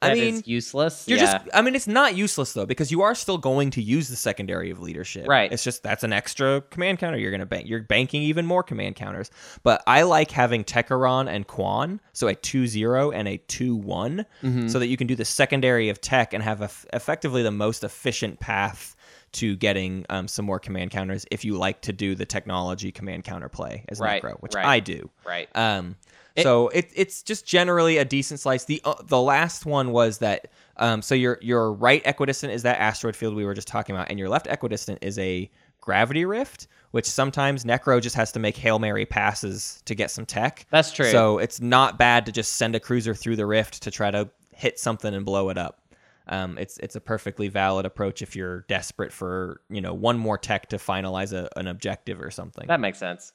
I 0.03 0.13
mean, 0.13 0.35
is 0.35 0.47
useless. 0.47 1.09
you're 1.09 1.17
yeah. 1.17 1.25
just 1.39 1.49
I 1.55 1.63
mean 1.63 1.75
it's 1.75 1.87
not 1.87 2.15
useless 2.15 2.53
though 2.53 2.67
because 2.67 2.91
you 2.93 3.01
are 3.01 3.15
still 3.15 3.39
going 3.39 3.71
to 3.71 3.83
use 3.83 4.09
the 4.09 4.17
secondary 4.17 4.71
of 4.71 4.79
leadership. 4.79 5.27
Right. 5.27 5.51
It's 5.51 5.65
just 5.65 5.83
that's 5.83 6.05
an 6.05 6.13
extra 6.13 6.61
command 6.69 6.99
counter 6.99 7.17
you're 7.17 7.31
going 7.31 7.41
to 7.41 7.47
bank. 7.47 7.67
You're 7.67 7.83
banking 7.83 8.23
even 8.23 8.45
more 8.45 8.63
command 8.63 8.97
counters. 8.97 9.31
But 9.63 9.83
I 9.87 10.03
like 10.03 10.31
having 10.31 10.65
Tequ'ran 10.65 11.29
and 11.29 11.47
Quann, 11.47 12.01
so 12.13 12.29
a 12.29 12.35
2-0 12.35 13.15
and 13.15 13.27
a 13.27 13.39
2-1 13.49 14.27
Mm-hmm. 14.43 14.69
so 14.69 14.79
that 14.79 14.89
you 14.89 14.99
can 14.99 15.07
do 15.07 15.15
the 15.17 15.25
secondary 15.25 15.89
of 15.89 16.01
tech 16.03 16.35
and 16.35 16.43
have 16.43 16.61
eff- 16.61 16.85
effectively 16.93 17.43
the 17.43 17.51
most 17.51 17.83
efficient 17.83 18.39
path 18.39 18.96
to 19.33 19.57
getting 19.57 20.07
um, 20.09 20.29
some 20.29 20.45
more 20.45 20.59
command 20.59 20.91
counters 20.91 21.27
if 21.31 21.45
you 21.45 21.57
like 21.57 21.83
to 21.83 21.93
do 21.93 22.15
the 22.15 22.25
technology 22.25 22.91
command 22.91 23.25
counter 23.25 23.49
play 23.49 23.85
as 23.89 24.01
Right, 24.01 24.23
Nekro, 24.23 24.41
which 24.41 24.55
right. 24.55 24.65
I 24.67 24.81
do. 24.81 25.11
right. 25.27 25.49
Um, 25.55 25.97
so 26.43 26.69
it, 26.69 26.91
it's 26.95 27.23
just 27.23 27.47
generally 27.47 27.97
a 27.97 28.05
decent 28.05 28.41
slice. 28.41 28.65
The 28.65 28.81
uh, 28.85 28.95
the 29.05 29.21
last 29.21 29.65
one 29.65 29.91
was 29.91 30.19
that 30.19 30.49
um, 30.77 31.01
so 31.01 31.15
your 31.15 31.39
your 31.41 31.73
right 31.73 32.03
equidistant 32.05 32.53
is 32.53 32.63
that 32.65 32.79
asteroid 32.79 33.17
field 33.17 33.35
we 33.35 33.45
were 33.45 33.55
just 33.55 33.69
talking 33.69 33.95
about, 33.95 34.11
and 34.11 34.19
your 34.19 34.29
left 34.29 34.47
equidistant 34.47 34.99
is 35.03 35.19
a 35.19 35.51
gravity 35.81 36.25
rift, 36.25 36.67
which 36.91 37.07
sometimes 37.07 37.65
Nekro 37.65 38.03
just 38.03 38.17
has 38.17 38.33
to 38.33 38.39
make 38.39 38.57
hail 38.57 38.79
mary 38.79 39.07
passes 39.07 39.81
to 39.87 39.95
get 39.95 40.11
some 40.11 40.27
tech. 40.27 40.67
That's 40.71 40.93
true. 40.93 41.11
So 41.11 41.39
it's 41.39 41.61
not 41.61 41.99
bad 41.99 42.27
to 42.27 42.33
just 42.33 42.55
send 42.55 42.75
a 42.75 42.81
cruiser 42.81 43.15
through 43.15 43.37
the 43.37 43.47
rift 43.47 43.83
to 43.85 43.91
try 43.91 44.11
to 44.11 44.29
hit 44.55 44.79
something 44.79 45.15
and 45.15 45.25
blow 45.25 45.49
it 45.49 45.57
up. 45.57 45.81
Um, 46.29 46.59
it's 46.59 46.77
it's 46.79 46.97
a 46.97 47.01
perfectly 47.01 47.49
valid 47.49 47.87
approach 47.87 48.21
if 48.23 48.35
you're 48.35 48.63
desperate 48.63 49.13
for 49.13 49.61
you 49.71 49.81
know 49.81 49.95
one 49.95 50.19
more 50.19 50.39
tech 50.39 50.69
to 50.71 50.77
finalize 50.77 51.33
a, 51.33 51.49
an 51.57 51.67
objective 51.69 52.21
or 52.21 52.31
something. 52.31 52.67
that 52.69 52.81
makes 52.81 52.99
sense. 52.99 53.33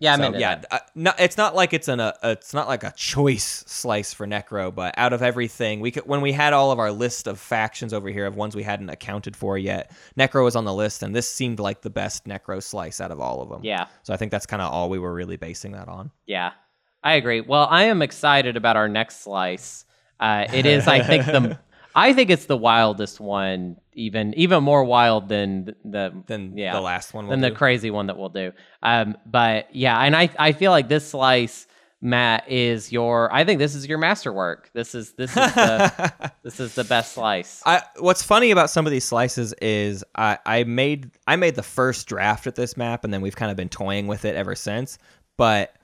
Yeah, 0.00 0.14
I'm 0.14 0.18
So, 0.18 0.26
into 0.26 0.40
yeah, 0.40 0.54
that. 0.56 0.66
uh, 0.72 0.78
no, 0.96 1.12
it's 1.20 1.36
not 1.36 1.54
like 1.54 1.72
it's 1.72 1.86
an 1.86 2.00
a, 2.00 2.12
it's 2.24 2.52
not 2.52 2.66
like 2.66 2.82
a 2.82 2.92
choice 2.96 3.62
slice 3.68 4.12
for 4.12 4.26
Nekro, 4.26 4.74
but 4.74 4.92
out 4.98 5.12
of 5.12 5.22
everything, 5.22 5.78
we 5.80 5.92
could 5.92 6.04
when 6.04 6.20
we 6.20 6.32
had 6.32 6.52
all 6.52 6.72
of 6.72 6.78
our 6.80 6.90
list 6.90 7.28
of 7.28 7.38
factions 7.38 7.92
over 7.94 8.08
here 8.08 8.26
of 8.26 8.34
ones 8.34 8.56
we 8.56 8.64
hadn't 8.64 8.90
accounted 8.90 9.36
for 9.36 9.56
yet, 9.56 9.92
Nekro 10.18 10.42
was 10.42 10.56
on 10.56 10.64
the 10.64 10.74
list, 10.74 11.02
and 11.04 11.14
this 11.14 11.30
seemed 11.30 11.60
like 11.60 11.82
the 11.82 11.90
best 11.90 12.24
Nekro 12.24 12.60
slice 12.62 13.00
out 13.00 13.12
of 13.12 13.20
all 13.20 13.40
of 13.40 13.48
them. 13.50 13.60
Yeah. 13.62 13.86
So 14.02 14.12
I 14.12 14.16
think 14.16 14.32
that's 14.32 14.46
kind 14.46 14.60
of 14.60 14.72
all 14.72 14.90
we 14.90 14.98
were 14.98 15.14
really 15.14 15.36
basing 15.36 15.72
that 15.72 15.86
on. 15.88 16.10
Yeah, 16.26 16.52
I 17.04 17.14
agree. 17.14 17.40
Well, 17.40 17.68
I 17.70 17.84
am 17.84 18.02
excited 18.02 18.56
about 18.56 18.76
our 18.76 18.88
next 18.88 19.20
slice. 19.22 19.84
Uh, 20.18 20.46
it 20.52 20.66
is, 20.66 20.86
I 20.88 21.02
think, 21.02 21.24
the 21.26 21.58
I 21.94 22.12
think 22.12 22.30
it's 22.30 22.46
the 22.46 22.56
wildest 22.56 23.20
one, 23.20 23.76
even 23.92 24.34
even 24.34 24.64
more 24.64 24.84
wild 24.84 25.28
than 25.28 25.66
the, 25.66 25.74
the 25.84 26.22
Than 26.26 26.58
yeah 26.58 26.72
the 26.72 26.80
last 26.80 27.14
one. 27.14 27.28
than 27.28 27.40
we'll 27.40 27.48
the 27.50 27.54
do. 27.54 27.56
crazy 27.58 27.90
one 27.90 28.08
that 28.08 28.16
we'll 28.18 28.28
do. 28.30 28.52
Um, 28.82 29.16
but 29.26 29.74
yeah, 29.74 29.98
and 30.00 30.16
I 30.16 30.28
I 30.38 30.52
feel 30.52 30.70
like 30.72 30.88
this 30.88 31.08
slice. 31.08 31.66
Matt 32.00 32.50
is 32.50 32.92
your. 32.92 33.32
I 33.32 33.46
think 33.46 33.58
this 33.58 33.74
is 33.74 33.86
your 33.86 33.96
masterwork. 33.96 34.68
This 34.74 34.94
is 34.94 35.12
this 35.12 35.30
is 35.30 35.36
the 35.54 36.12
this 36.42 36.60
is 36.60 36.74
the 36.74 36.84
best 36.84 37.14
slice. 37.14 37.62
I, 37.64 37.80
what's 37.98 38.22
funny 38.22 38.50
about 38.50 38.68
some 38.68 38.84
of 38.84 38.92
these 38.92 39.04
slices 39.06 39.54
is 39.62 40.04
I, 40.14 40.36
I 40.44 40.64
made 40.64 41.12
I 41.26 41.36
made 41.36 41.54
the 41.54 41.62
first 41.62 42.06
draft 42.06 42.46
at 42.46 42.56
this 42.56 42.76
map, 42.76 43.04
and 43.04 43.14
then 43.14 43.22
we've 43.22 43.36
kind 43.36 43.50
of 43.50 43.56
been 43.56 43.70
toying 43.70 44.06
with 44.06 44.26
it 44.26 44.36
ever 44.36 44.54
since. 44.54 44.98
But 45.38 45.74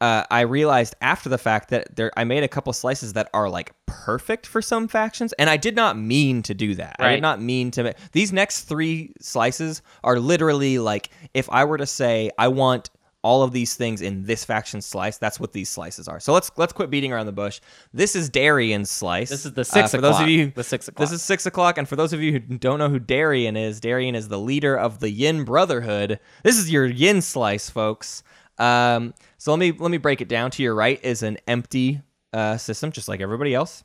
uh, 0.00 0.22
I 0.30 0.42
realized 0.42 0.94
after 1.00 1.28
the 1.28 1.38
fact 1.38 1.70
that 1.70 1.96
there 1.96 2.12
I 2.16 2.24
made 2.24 2.42
a 2.44 2.48
couple 2.48 2.72
slices 2.72 3.14
that 3.14 3.28
are 3.34 3.48
like 3.48 3.72
perfect 3.86 4.46
for 4.46 4.62
some 4.62 4.86
factions, 4.88 5.32
and 5.34 5.50
I 5.50 5.56
did 5.56 5.74
not 5.74 5.98
mean 5.98 6.42
to 6.44 6.54
do 6.54 6.74
that. 6.76 6.96
I 6.98 7.12
did 7.14 7.22
not 7.22 7.40
mean 7.40 7.70
to. 7.72 7.82
ma- 7.84 7.92
These 8.12 8.32
next 8.32 8.64
three 8.64 9.12
slices 9.20 9.82
are 10.04 10.18
literally 10.20 10.78
like 10.78 11.10
if 11.34 11.48
I 11.50 11.64
were 11.64 11.78
to 11.78 11.86
say 11.86 12.30
I 12.38 12.48
want 12.48 12.90
all 13.24 13.42
of 13.42 13.50
these 13.50 13.74
things 13.74 14.00
in 14.00 14.22
this 14.22 14.44
faction 14.44 14.80
slice, 14.80 15.18
that's 15.18 15.40
what 15.40 15.52
these 15.52 15.68
slices 15.68 16.06
are. 16.06 16.20
So 16.20 16.32
let's 16.32 16.52
let's 16.56 16.72
quit 16.72 16.88
beating 16.90 17.12
around 17.12 17.26
the 17.26 17.32
bush. 17.32 17.60
This 17.92 18.14
is 18.14 18.28
Darian's 18.28 18.90
slice. 18.92 19.30
This 19.30 19.44
is 19.44 19.54
the 19.54 19.62
Uh, 19.62 19.64
six 19.64 19.90
for 19.90 20.00
those 20.00 20.20
of 20.20 20.28
you 20.28 20.52
The 20.54 20.62
six 20.62 20.86
o'clock. 20.86 21.00
This 21.08 21.12
is 21.12 21.22
six 21.22 21.44
o'clock, 21.44 21.76
and 21.78 21.88
for 21.88 21.96
those 21.96 22.12
of 22.12 22.22
you 22.22 22.30
who 22.32 22.38
don't 22.38 22.78
know 22.78 22.88
who 22.88 23.00
Darian 23.00 23.56
is, 23.56 23.80
Darian 23.80 24.14
is 24.14 24.28
the 24.28 24.38
leader 24.38 24.76
of 24.78 25.00
the 25.00 25.10
Yin 25.10 25.42
Brotherhood. 25.44 26.20
This 26.44 26.56
is 26.56 26.70
your 26.70 26.86
Yin 26.86 27.20
slice, 27.20 27.68
folks. 27.68 28.22
Um, 28.58 29.14
so 29.38 29.52
let 29.52 29.58
me 29.58 29.72
let 29.72 29.90
me 29.90 29.98
break 29.98 30.20
it 30.20 30.28
down. 30.28 30.50
To 30.52 30.62
your 30.62 30.74
right 30.74 31.02
is 31.02 31.22
an 31.22 31.38
empty 31.46 32.00
uh, 32.32 32.56
system, 32.56 32.92
just 32.92 33.08
like 33.08 33.20
everybody 33.20 33.54
else. 33.54 33.84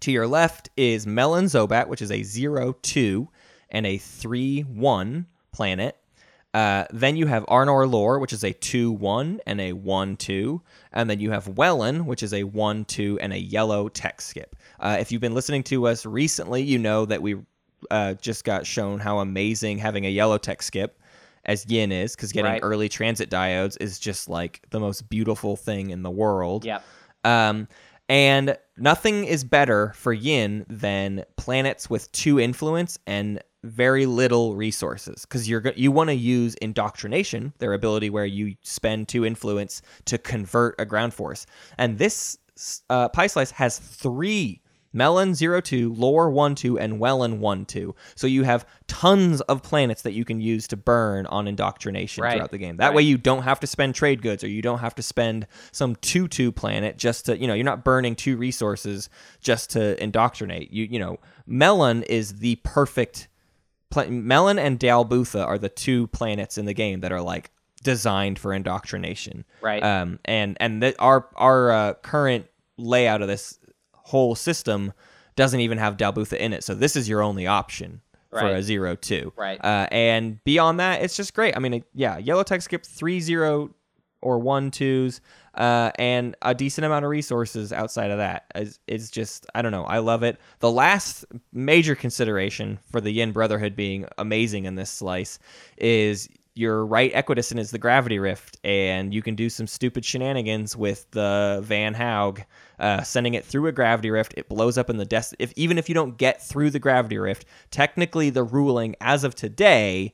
To 0.00 0.12
your 0.12 0.26
left 0.26 0.70
is 0.76 1.06
Mellon 1.06 1.46
Zohbat, 1.46 1.88
which 1.88 2.02
is 2.02 2.10
a 2.10 2.22
zero 2.22 2.74
two 2.82 3.28
and 3.70 3.86
a 3.86 3.98
three 3.98 4.62
one 4.62 5.26
planet. 5.52 5.96
Uh, 6.56 6.86
then 6.90 7.16
you 7.16 7.26
have 7.26 7.44
Arnor 7.46 7.90
Lor, 7.90 8.18
which 8.18 8.32
is 8.32 8.42
a 8.42 8.50
2 8.50 8.90
1 8.92 9.40
and 9.46 9.60
a 9.60 9.74
1 9.74 10.16
2. 10.16 10.62
And 10.94 11.10
then 11.10 11.20
you 11.20 11.30
have 11.30 11.44
Wellon, 11.44 12.06
which 12.06 12.22
is 12.22 12.32
a 12.32 12.44
1 12.44 12.86
2 12.86 13.18
and 13.20 13.34
a 13.34 13.38
yellow 13.38 13.90
tech 13.90 14.22
skip. 14.22 14.56
Uh, 14.80 14.96
if 14.98 15.12
you've 15.12 15.20
been 15.20 15.34
listening 15.34 15.62
to 15.64 15.86
us 15.86 16.06
recently, 16.06 16.62
you 16.62 16.78
know 16.78 17.04
that 17.04 17.20
we 17.20 17.36
uh, 17.90 18.14
just 18.14 18.44
got 18.44 18.64
shown 18.66 18.98
how 18.98 19.18
amazing 19.18 19.76
having 19.76 20.06
a 20.06 20.08
yellow 20.08 20.38
tech 20.38 20.62
skip 20.62 20.98
as 21.46 21.64
Yin 21.70 21.92
is, 21.92 22.14
because 22.14 22.32
getting 22.32 22.50
Right. 22.52 22.60
early 22.62 22.88
transit 22.88 23.30
diodes 23.30 23.76
is 23.80 23.98
just 23.98 24.28
like 24.28 24.60
the 24.70 24.80
most 24.80 25.08
beautiful 25.08 25.56
thing 25.56 25.90
in 25.90 26.02
the 26.02 26.10
world. 26.10 26.64
Yep. 26.64 26.82
Um, 27.24 27.68
and 28.08 28.56
nothing 28.76 29.24
is 29.24 29.42
better 29.42 29.92
for 29.96 30.12
Yin 30.12 30.64
than 30.68 31.24
planets 31.36 31.90
with 31.90 32.10
two 32.12 32.38
influence 32.38 32.98
and 33.06 33.42
very 33.64 34.06
little 34.06 34.54
resources 34.54 35.22
because 35.22 35.48
you're 35.48 35.72
you 35.74 35.90
want 35.90 36.08
to 36.10 36.14
use 36.14 36.54
indoctrination, 36.56 37.52
their 37.58 37.72
ability 37.72 38.10
where 38.10 38.24
you 38.24 38.54
spend 38.62 39.08
two 39.08 39.24
influence 39.26 39.82
to 40.04 40.18
convert 40.18 40.76
a 40.78 40.84
ground 40.84 41.14
force. 41.14 41.46
And 41.78 41.98
this 41.98 42.38
uh, 42.90 43.08
Pie 43.08 43.26
Slice 43.26 43.50
has 43.52 43.78
three. 43.78 44.60
Mellon 44.92 45.34
02, 45.34 45.92
Lor 45.92 46.30
1 46.30 46.54
2, 46.54 46.78
and 46.78 47.00
Wellon 47.00 47.38
1 47.38 47.64
2. 47.66 47.94
So 48.14 48.26
you 48.26 48.44
have 48.44 48.66
tons 48.86 49.40
of 49.42 49.62
planets 49.62 50.02
that 50.02 50.12
you 50.12 50.24
can 50.24 50.40
use 50.40 50.66
to 50.68 50.76
burn 50.76 51.26
on 51.26 51.46
indoctrination 51.48 52.22
Right. 52.22 52.32
throughout 52.34 52.50
the 52.50 52.58
game. 52.58 52.76
That 52.78 52.88
Right. 52.88 52.96
way 52.96 53.02
you 53.02 53.18
don't 53.18 53.42
have 53.42 53.60
to 53.60 53.66
spend 53.66 53.94
trade 53.94 54.22
goods 54.22 54.42
or 54.42 54.48
you 54.48 54.62
don't 54.62 54.78
have 54.78 54.94
to 54.94 55.02
spend 55.02 55.46
some 55.72 55.96
2 55.96 56.28
2 56.28 56.50
planet 56.52 56.96
just 56.96 57.26
to, 57.26 57.36
you 57.38 57.46
know, 57.46 57.54
you're 57.54 57.64
not 57.64 57.84
burning 57.84 58.14
two 58.14 58.36
resources 58.36 59.08
just 59.40 59.70
to 59.70 60.02
indoctrinate. 60.02 60.72
You 60.72 60.84
you 60.90 60.98
know, 60.98 61.18
Mellon 61.46 62.02
is 62.04 62.38
the 62.38 62.56
perfect 62.64 63.28
pla- 63.90 64.06
Mellon 64.08 64.58
and 64.58 64.78
Dal 64.78 65.04
Bootha 65.04 65.44
are 65.46 65.58
the 65.58 65.68
two 65.68 66.06
planets 66.08 66.56
in 66.58 66.64
the 66.64 66.74
game 66.74 67.00
that 67.00 67.12
are 67.12 67.20
like 67.20 67.50
designed 67.82 68.38
for 68.38 68.52
indoctrination. 68.52 69.44
Right. 69.60 69.82
Um 69.82 70.18
and 70.24 70.56
and 70.60 70.82
the, 70.82 70.94
our 70.98 71.28
our 71.36 71.70
uh, 71.70 71.94
current 71.94 72.46
layout 72.78 73.22
of 73.22 73.28
this 73.28 73.58
whole 74.06 74.34
system 74.34 74.92
doesn't 75.34 75.60
even 75.60 75.78
have 75.78 75.96
Dal 75.96 76.12
Bootha 76.12 76.38
in 76.38 76.52
it. 76.52 76.64
So 76.64 76.74
this 76.74 76.96
is 76.96 77.08
your 77.08 77.22
only 77.22 77.46
option 77.46 78.00
for 78.30 78.46
a 78.46 78.62
zero 78.62 78.96
two. 78.96 79.32
Right. 79.36 79.62
Uh, 79.62 79.86
and 79.90 80.42
beyond 80.44 80.80
that, 80.80 81.02
it's 81.02 81.16
just 81.16 81.34
great. 81.34 81.56
I 81.56 81.60
mean, 81.60 81.84
yeah, 81.94 82.18
yellow 82.18 82.42
tech 82.42 82.62
skip 82.62 82.84
three 82.84 83.20
zero 83.20 83.74
or 84.22 84.38
one 84.38 84.70
twos, 84.70 85.20
uh, 85.54 85.90
and 85.98 86.36
a 86.42 86.54
decent 86.54 86.84
amount 86.84 87.04
of 87.04 87.10
resources 87.10 87.72
outside 87.72 88.10
of 88.10 88.18
that. 88.18 88.46
Is 88.54 88.78
is 88.86 89.10
just 89.10 89.46
I 89.54 89.62
don't 89.62 89.72
know. 89.72 89.84
I 89.84 89.98
love 89.98 90.22
it. 90.22 90.38
The 90.60 90.70
last 90.70 91.24
major 91.52 91.94
consideration 91.94 92.78
for 92.90 93.00
the 93.00 93.10
Yin 93.10 93.32
Brotherhood 93.32 93.74
being 93.76 94.06
amazing 94.18 94.64
in 94.64 94.74
this 94.74 94.90
slice 94.90 95.38
is 95.78 96.28
your 96.56 96.84
right 96.86 97.12
equidistant 97.14 97.60
is 97.60 97.70
the 97.70 97.78
gravity 97.78 98.18
rift, 98.18 98.58
and 98.64 99.12
you 99.12 99.22
can 99.22 99.34
do 99.34 99.50
some 99.50 99.66
stupid 99.66 100.04
shenanigans 100.04 100.76
with 100.76 101.10
the 101.10 101.60
Van 101.62 101.94
Hauge, 101.94 102.44
uh, 102.78 103.02
sending 103.02 103.34
it 103.34 103.44
through 103.44 103.66
a 103.66 103.72
gravity 103.72 104.10
rift. 104.10 104.34
It 104.36 104.48
blows 104.48 104.78
up 104.78 104.88
in 104.88 104.96
the 104.96 105.04
des. 105.04 105.24
If 105.38 105.52
even 105.56 105.78
if 105.78 105.88
you 105.88 105.94
don't 105.94 106.16
get 106.16 106.42
through 106.42 106.70
the 106.70 106.78
gravity 106.78 107.18
rift, 107.18 107.44
technically 107.70 108.30
the 108.30 108.42
ruling 108.42 108.96
as 109.00 109.22
of 109.22 109.34
today 109.34 110.12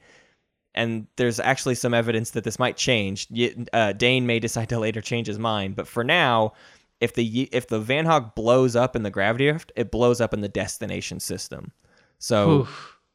and 0.75 1.07
there's 1.17 1.39
actually 1.39 1.75
some 1.75 1.95
evidence 1.95 2.31
that 2.31 2.45
this 2.45 2.59
might 2.59 2.77
change. 2.77 3.29
Uh, 3.73 3.93
Dane 3.93 4.27
may 4.27 4.39
decide 4.39 4.69
to 4.71 4.79
later 4.79 5.01
change 5.01 5.27
his 5.27 5.39
mind, 5.39 5.77
but 5.77 5.87
for 5.87 6.03
now, 6.03 6.55
if 7.01 7.15
the 7.15 7.49
if 7.53 7.69
the 7.69 7.81
Van 7.81 8.07
Hauge 8.07 8.35
blows 8.35 8.77
up 8.77 8.97
in 8.97 9.03
the 9.03 9.11
gravity 9.11 9.51
rift, 9.51 9.73
it 9.77 9.91
blows 9.91 10.21
up 10.21 10.33
in 10.33 10.41
the 10.41 10.49
destination 10.49 11.21
system. 11.21 11.73
So 12.19 12.69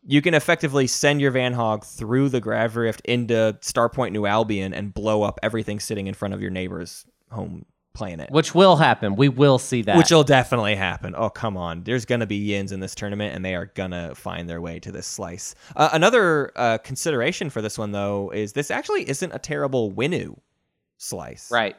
you 0.06 0.22
can 0.22 0.34
effectively 0.34 0.88
send 0.88 1.22
your 1.22 1.32
Van 1.32 1.54
Hauge 1.54 1.84
through 1.84 2.30
the 2.30 2.40
gravity 2.40 2.80
rift 2.80 3.02
into 3.02 3.58
Starpoint 3.62 4.12
New 4.12 4.26
Albion 4.26 4.74
and 4.74 4.94
blow 4.94 5.24
up 5.24 5.40
everything 5.44 5.80
sitting 5.80 6.08
in 6.08 6.14
front 6.14 6.34
of 6.34 6.42
your 6.42 6.52
neighbor's 6.52 7.06
home 7.32 7.66
planet. 7.94 8.32
Which 8.32 8.54
will 8.54 8.76
happen. 8.76 9.16
We 9.16 9.28
will 9.28 9.58
see 9.58 9.82
that. 9.82 9.98
Which 9.98 10.12
will 10.12 10.24
definitely 10.24 10.76
happen. 10.76 11.16
Oh, 11.18 11.30
come 11.30 11.58
on. 11.58 11.84
There's 11.84 12.06
going 12.06 12.22
to 12.22 12.28
be 12.28 12.36
yins 12.36 12.72
in 12.72 12.80
this 12.80 12.94
tournament, 12.94 13.36
and 13.36 13.44
they 13.44 13.56
are 13.56 13.66
going 13.66 13.92
to 13.92 14.14
find 14.16 14.48
their 14.48 14.62
way 14.62 14.80
to 14.80 14.92
this 14.92 15.08
slice. 15.08 15.56
Uh, 15.76 15.90
another 15.92 16.52
uh, 16.56 16.78
consideration 16.78 17.50
for 17.50 17.62
this 17.62 17.78
one, 17.78 17.92
though, 17.92 18.30
is 18.30 18.54
this 18.54 18.70
actually 18.70 19.10
isn't 19.10 19.32
a 19.32 19.40
terrible 19.40 19.92
Winnu 19.92 20.38
slice. 20.98 21.52
right. 21.52 21.76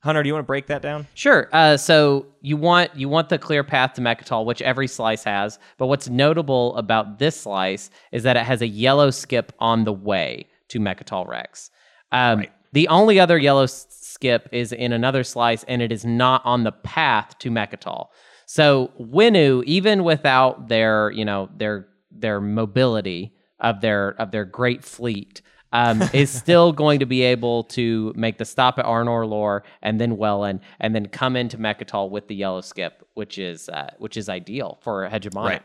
Hunter, 0.00 0.22
do 0.22 0.28
you 0.28 0.32
want 0.34 0.44
to 0.44 0.46
break 0.46 0.66
that 0.68 0.80
down? 0.80 1.06
Sure. 1.14 1.48
Uh, 1.52 1.76
so 1.76 2.26
you 2.40 2.56
want 2.56 2.94
you 2.94 3.08
want 3.08 3.28
the 3.30 3.38
clear 3.38 3.64
path 3.64 3.94
to 3.94 4.00
Mecatol, 4.00 4.44
which 4.44 4.62
every 4.62 4.86
slice 4.86 5.24
has. 5.24 5.58
But 5.76 5.86
what's 5.88 6.08
notable 6.08 6.76
about 6.76 7.18
this 7.18 7.40
slice 7.40 7.90
is 8.12 8.22
that 8.22 8.36
it 8.36 8.44
has 8.44 8.62
a 8.62 8.68
yellow 8.68 9.10
skip 9.10 9.52
on 9.58 9.84
the 9.84 9.92
way 9.92 10.46
to 10.68 10.78
Mecatol 10.78 11.26
Rex. 11.26 11.70
Um, 12.12 12.38
Right. 12.40 12.52
The 12.72 12.86
only 12.88 13.18
other 13.18 13.38
yellow 13.38 13.62
s- 13.64 13.86
skip 13.90 14.46
is 14.52 14.72
in 14.72 14.92
another 14.92 15.24
slice, 15.24 15.64
and 15.64 15.80
it 15.80 15.90
is 15.90 16.04
not 16.04 16.42
on 16.44 16.64
the 16.64 16.72
path 16.72 17.36
to 17.38 17.50
Mecatol. 17.50 18.08
So 18.46 18.90
Winnu, 19.00 19.64
even 19.64 20.04
without 20.04 20.68
their 20.68 21.10
you 21.10 21.24
know 21.24 21.48
their 21.56 21.88
their 22.12 22.40
mobility 22.40 23.32
of 23.58 23.80
their 23.80 24.10
of 24.20 24.30
their 24.30 24.44
great 24.44 24.84
fleet. 24.84 25.42
Um, 25.70 26.02
is 26.14 26.30
still 26.30 26.72
going 26.72 27.00
to 27.00 27.06
be 27.06 27.20
able 27.22 27.64
to 27.64 28.12
make 28.16 28.38
the 28.38 28.46
stop 28.46 28.78
at 28.78 28.86
Arnor 28.86 29.28
Lor 29.28 29.64
and 29.82 30.00
then 30.00 30.16
Wellon 30.16 30.60
and 30.80 30.94
then 30.94 31.06
come 31.06 31.36
into 31.36 31.58
Mecatol 31.58 32.08
with 32.10 32.26
the 32.28 32.34
yellow 32.34 32.62
skip, 32.62 33.06
which 33.14 33.36
is 33.38 33.68
uh, 33.68 33.90
which 33.98 34.16
is 34.16 34.30
ideal 34.30 34.78
for 34.80 35.04
a 35.04 35.10
hegemonic. 35.10 35.44
Right. 35.44 35.62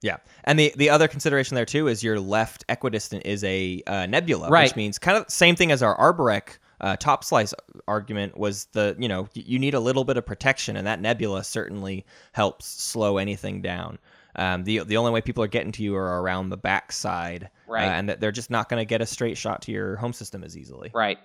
Yeah, 0.00 0.16
and 0.44 0.58
the 0.58 0.72
the 0.76 0.88
other 0.90 1.08
consideration 1.08 1.54
there 1.54 1.64
too 1.66 1.88
is 1.88 2.02
your 2.02 2.18
left 2.20 2.64
equidistant 2.68 3.26
is 3.26 3.44
a 3.44 3.82
uh, 3.86 4.06
nebula, 4.06 4.48
Right. 4.48 4.64
which 4.64 4.76
means 4.76 4.98
kind 4.98 5.18
of 5.18 5.30
same 5.30 5.56
thing 5.56 5.70
as 5.70 5.82
our 5.82 5.96
Arborec 5.98 6.58
uh, 6.80 6.96
top 6.96 7.24
slice 7.24 7.54
argument 7.88 8.36
was 8.36 8.66
the 8.72 8.96
you 8.98 9.08
know 9.08 9.28
you 9.34 9.58
need 9.58 9.74
a 9.74 9.80
little 9.80 10.04
bit 10.04 10.16
of 10.16 10.26
protection, 10.26 10.76
and 10.76 10.86
that 10.86 11.00
nebula 11.00 11.44
certainly 11.44 12.04
helps 12.32 12.66
slow 12.66 13.18
anything 13.18 13.62
down. 13.62 13.98
Um, 14.36 14.64
the 14.64 14.80
the 14.84 14.96
only 14.96 15.10
way 15.12 15.20
people 15.20 15.42
are 15.44 15.48
getting 15.48 15.72
to 15.72 15.82
you 15.82 15.94
are 15.96 16.22
around 16.22 16.50
the 16.50 16.56
backside, 16.56 17.50
Right. 17.68 17.86
uh, 17.86 17.90
and 17.90 18.08
that 18.08 18.20
they're 18.20 18.32
just 18.32 18.50
not 18.50 18.68
going 18.68 18.80
to 18.80 18.84
get 18.84 19.00
a 19.00 19.06
straight 19.06 19.36
shot 19.38 19.62
to 19.62 19.72
your 19.72 19.96
home 19.96 20.12
system 20.12 20.42
as 20.44 20.56
easily. 20.56 20.90
Right. 20.94 21.18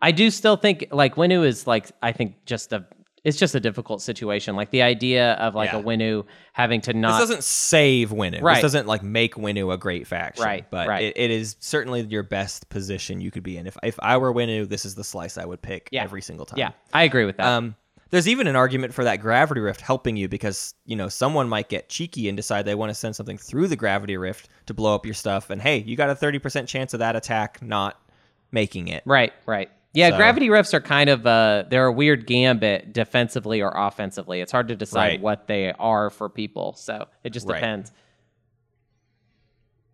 I 0.00 0.10
do 0.10 0.30
still 0.30 0.56
think 0.56 0.86
like 0.90 1.14
Winnu 1.14 1.44
is 1.46 1.66
like 1.66 1.92
I 2.02 2.12
think 2.12 2.44
just 2.44 2.72
a 2.72 2.84
it's 3.24 3.38
just 3.38 3.54
a 3.54 3.60
difficult 3.60 4.02
situation. 4.02 4.56
Like 4.56 4.70
the 4.72 4.82
idea 4.82 5.34
of 5.34 5.54
like 5.54 5.70
Yeah. 5.72 5.78
a 5.78 5.82
Winnu 5.84 6.24
having 6.54 6.80
to 6.80 6.92
not 6.92 7.20
This 7.20 7.28
doesn't 7.28 7.44
save 7.44 8.10
Winnu. 8.10 8.42
Right. 8.42 8.54
This 8.54 8.62
doesn't 8.62 8.88
like 8.88 9.04
make 9.04 9.36
Winnu 9.36 9.72
a 9.72 9.78
great 9.78 10.08
faction. 10.08 10.44
Right, 10.44 10.68
But 10.68 10.88
right. 10.88 11.04
It, 11.04 11.16
it 11.16 11.30
is 11.30 11.54
certainly 11.60 12.00
your 12.00 12.24
best 12.24 12.68
position 12.68 13.20
you 13.20 13.30
could 13.30 13.44
be 13.44 13.58
in. 13.58 13.68
If 13.68 13.76
if 13.84 13.96
I 14.02 14.16
were 14.16 14.34
Winnu, 14.34 14.68
this 14.68 14.84
is 14.84 14.96
the 14.96 15.04
slice 15.04 15.38
I 15.38 15.44
would 15.44 15.62
pick 15.62 15.88
Yeah. 15.92 16.02
every 16.02 16.20
single 16.20 16.46
time. 16.46 16.58
Yeah, 16.58 16.70
I 16.92 17.04
agree 17.04 17.24
with 17.24 17.36
that. 17.36 17.46
Um, 17.46 17.76
there's 18.12 18.28
even 18.28 18.46
an 18.46 18.54
argument 18.54 18.94
for 18.94 19.02
that 19.04 19.16
gravity 19.16 19.60
rift 19.60 19.80
helping 19.80 20.16
you 20.16 20.28
because 20.28 20.74
you 20.86 20.94
know 20.94 21.08
someone 21.08 21.48
might 21.48 21.68
get 21.68 21.88
cheeky 21.88 22.28
and 22.28 22.36
decide 22.36 22.64
they 22.64 22.74
want 22.76 22.90
to 22.90 22.94
send 22.94 23.16
something 23.16 23.36
through 23.38 23.66
the 23.66 23.74
gravity 23.76 24.16
rift 24.16 24.48
to 24.66 24.74
blow 24.74 24.94
up 24.94 25.04
your 25.04 25.14
stuff, 25.14 25.50
and 25.50 25.60
hey, 25.60 25.78
you 25.78 25.96
got 25.96 26.10
a 26.10 26.14
30% 26.14 26.68
chance 26.68 26.92
of 26.94 27.00
that 27.00 27.16
attack 27.16 27.60
not 27.62 28.00
making 28.52 28.86
it. 28.88 29.02
Right, 29.06 29.32
right. 29.46 29.70
Yeah, 29.94 30.10
So- 30.10 30.16
gravity 30.18 30.48
rifts 30.50 30.72
are 30.74 30.80
kind 30.80 31.10
of 31.10 31.26
uh 31.26 31.64
they're 31.68 31.86
a 31.86 31.92
weird 31.92 32.26
gambit 32.26 32.92
defensively 32.92 33.60
or 33.62 33.72
offensively. 33.74 34.40
It's 34.40 34.52
hard 34.52 34.68
to 34.68 34.76
decide 34.76 35.08
Right. 35.08 35.20
what 35.20 35.46
they 35.48 35.72
are 35.72 36.08
for 36.10 36.28
people. 36.28 36.74
So 36.74 37.08
it 37.24 37.30
just 37.30 37.46
Right. 37.48 37.56
depends. 37.56 37.92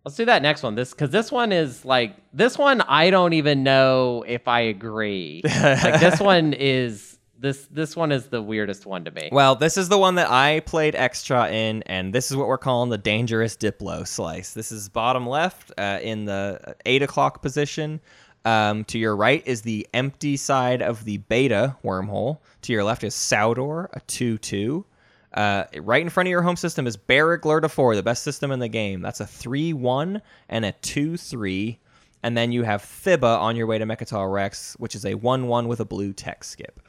Let's 0.05 0.15
do 0.15 0.25
that 0.25 0.41
next 0.41 0.63
one. 0.63 0.75
This 0.75 0.93
cuz 0.93 1.09
this 1.09 1.31
one 1.31 1.51
is 1.51 1.83
like 1.85 2.15
this 2.33 2.57
one 2.57 2.81
I 2.81 3.09
don't 3.09 3.33
even 3.33 3.63
know 3.63 4.23
if 4.27 4.47
I 4.47 4.61
agree. 4.61 5.41
like 5.61 5.99
this 5.99 6.19
one 6.19 6.53
is 6.53 7.18
this 7.39 7.67
this 7.71 7.95
one 7.95 8.11
is 8.11 8.27
the 8.27 8.41
weirdest 8.41 8.85
one 8.85 9.05
to 9.05 9.11
me. 9.11 9.29
Well, 9.31 9.55
this 9.55 9.77
is 9.77 9.89
the 9.89 9.97
one 9.97 10.15
that 10.15 10.29
I 10.29 10.61
played 10.61 10.95
extra 10.95 11.49
in, 11.49 11.83
and 11.83 12.13
this 12.13 12.31
is 12.31 12.37
what 12.37 12.47
we're 12.47 12.57
calling 12.57 12.89
the 12.89 12.97
dangerous 12.97 13.55
Diplo 13.55 14.05
slice. 14.05 14.53
This 14.53 14.71
is 14.71 14.89
bottom 14.89 15.27
left 15.27 15.71
uh, 15.77 15.99
in 16.01 16.25
the 16.25 16.75
eight 16.85 17.01
o'clock 17.01 17.41
position. 17.41 17.99
Um, 18.45 18.85
to 18.85 18.97
your 18.97 19.15
right 19.15 19.43
is 19.45 19.61
the 19.61 19.87
empty 19.93 20.37
side 20.37 20.81
of 20.81 21.03
the 21.03 21.17
beta 21.17 21.75
wormhole. 21.83 22.39
To 22.63 22.73
your 22.73 22.83
left 22.83 23.03
is 23.03 23.13
Saudor, 23.13 23.89
a 23.93 23.99
2 24.01 24.37
2. 24.37 24.85
Uh, 25.33 25.65
right 25.81 26.01
in 26.01 26.09
front 26.09 26.27
of 26.27 26.31
your 26.31 26.41
home 26.41 26.55
system 26.55 26.87
is 26.87 26.97
Bereg 26.97 27.41
Lirta 27.41 27.69
4, 27.69 27.95
the 27.95 28.03
best 28.03 28.23
system 28.23 28.51
in 28.51 28.59
the 28.59 28.67
game. 28.67 29.01
That's 29.01 29.19
a 29.19 29.27
3 29.27 29.73
1 29.73 30.21
and 30.47 30.65
a 30.65 30.71
2 30.71 31.17
3. 31.17 31.79
And 32.23 32.35
then 32.35 32.51
you 32.51 32.63
have 32.63 32.81
Thibah 32.81 33.39
on 33.39 33.55
your 33.55 33.67
way 33.67 33.77
to 33.77 33.85
Mecatol 33.85 34.31
Rex, 34.31 34.75
which 34.79 34.95
is 34.95 35.05
a 35.05 35.15
1 35.15 35.47
1 35.47 35.67
with 35.67 35.79
a 35.79 35.85
blue 35.85 36.13
tech 36.13 36.43
skip. 36.43 36.81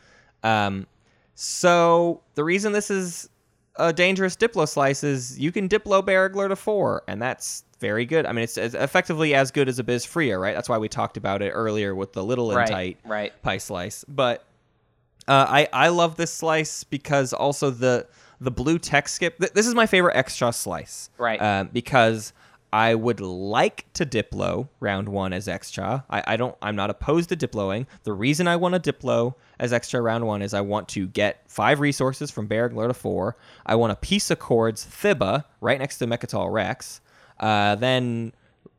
Um, 0.43 0.87
so 1.35 2.21
the 2.35 2.45
reason 2.45 2.73
this 2.73 2.91
is 2.91 3.29
a 3.77 3.93
dangerous 3.93 4.37
Diplo 4.37 4.69
slice 4.69 5.03
is 5.05 5.39
you 5.39 5.53
can 5.53 5.69
Diplo 5.69 6.03
Bereg 6.05 6.35
Lirta 6.35 6.57
four, 6.57 7.03
and 7.09 7.21
that's 7.21 7.65
very 7.79 8.05
good. 8.05 8.27
I 8.27 8.33
mean, 8.33 8.45
it's, 8.45 8.59
it's 8.59 8.75
effectively 8.75 9.35
as 9.35 9.51
good 9.51 9.69
as 9.69 9.79
Abyz 9.79 10.07
Fria, 10.07 10.39
right? 10.39 10.55
That's 10.55 10.69
why 10.69 10.77
we 10.79 10.89
talked 10.89 11.17
about 11.17 11.41
it 11.41 11.51
earlier 11.51 11.95
with 11.95 12.13
the 12.13 12.23
little 12.23 12.51
and 12.51 12.59
Right, 12.59 12.69
tight 12.69 12.99
right. 13.07 13.43
pie 13.43 13.57
slice. 13.59 14.05
But 14.07 14.45
uh, 15.27 15.47
I 15.49 15.69
I 15.73 15.89
love 15.89 16.17
this 16.17 16.33
slice 16.33 16.85
because 16.85 17.33
also 17.33 17.71
the 17.71 18.07
the 18.41 18.51
blue 18.51 18.79
tech 18.79 19.09
skip. 19.09 19.39
Th- 19.39 19.53
this 19.53 19.67
is 19.67 19.75
my 19.75 19.87
favorite 19.87 20.17
extra 20.17 20.53
slice, 20.53 21.09
Right. 21.17 21.41
Um, 21.41 21.71
because 21.73 22.33
I 22.73 22.95
would 22.95 23.21
like 23.21 23.93
to 23.95 24.07
Diplo 24.07 24.69
round 24.79 25.09
one 25.09 25.33
as 25.33 25.49
extra. 25.49 26.05
I, 26.09 26.23
I 26.27 26.37
don't. 26.37 26.57
I'm 26.63 26.77
not 26.77 26.89
opposed 26.91 27.29
to 27.31 27.37
Diploing. 27.37 27.87
The 28.05 28.13
reason 28.13 28.47
I 28.47 28.57
want 28.57 28.81
to 28.81 28.93
Diplo 28.93 29.35
as 29.59 29.73
extra 29.73 30.01
round 30.01 30.27
one 30.27 30.41
is 30.41 30.55
I 30.55 30.61
want 30.61 30.89
to 30.91 31.09
get 31.09 31.43
five 31.49 31.81
resources 31.81 32.31
from 32.31 32.49
Bereg 32.49 32.73
Lirta 32.73 32.95
four. 32.95 33.37
I 33.67 33.75
want 33.75 33.93
a 33.93 33.97
piece 33.97 34.31
of 34.31 34.39
chords 34.39 34.87
Thibah 34.87 35.45
right 35.61 35.79
next 35.79 35.99
to 35.99 36.07
Mecatol 36.07 36.53
Rex. 36.53 37.01
Uh, 37.41 37.75
then 37.75 38.33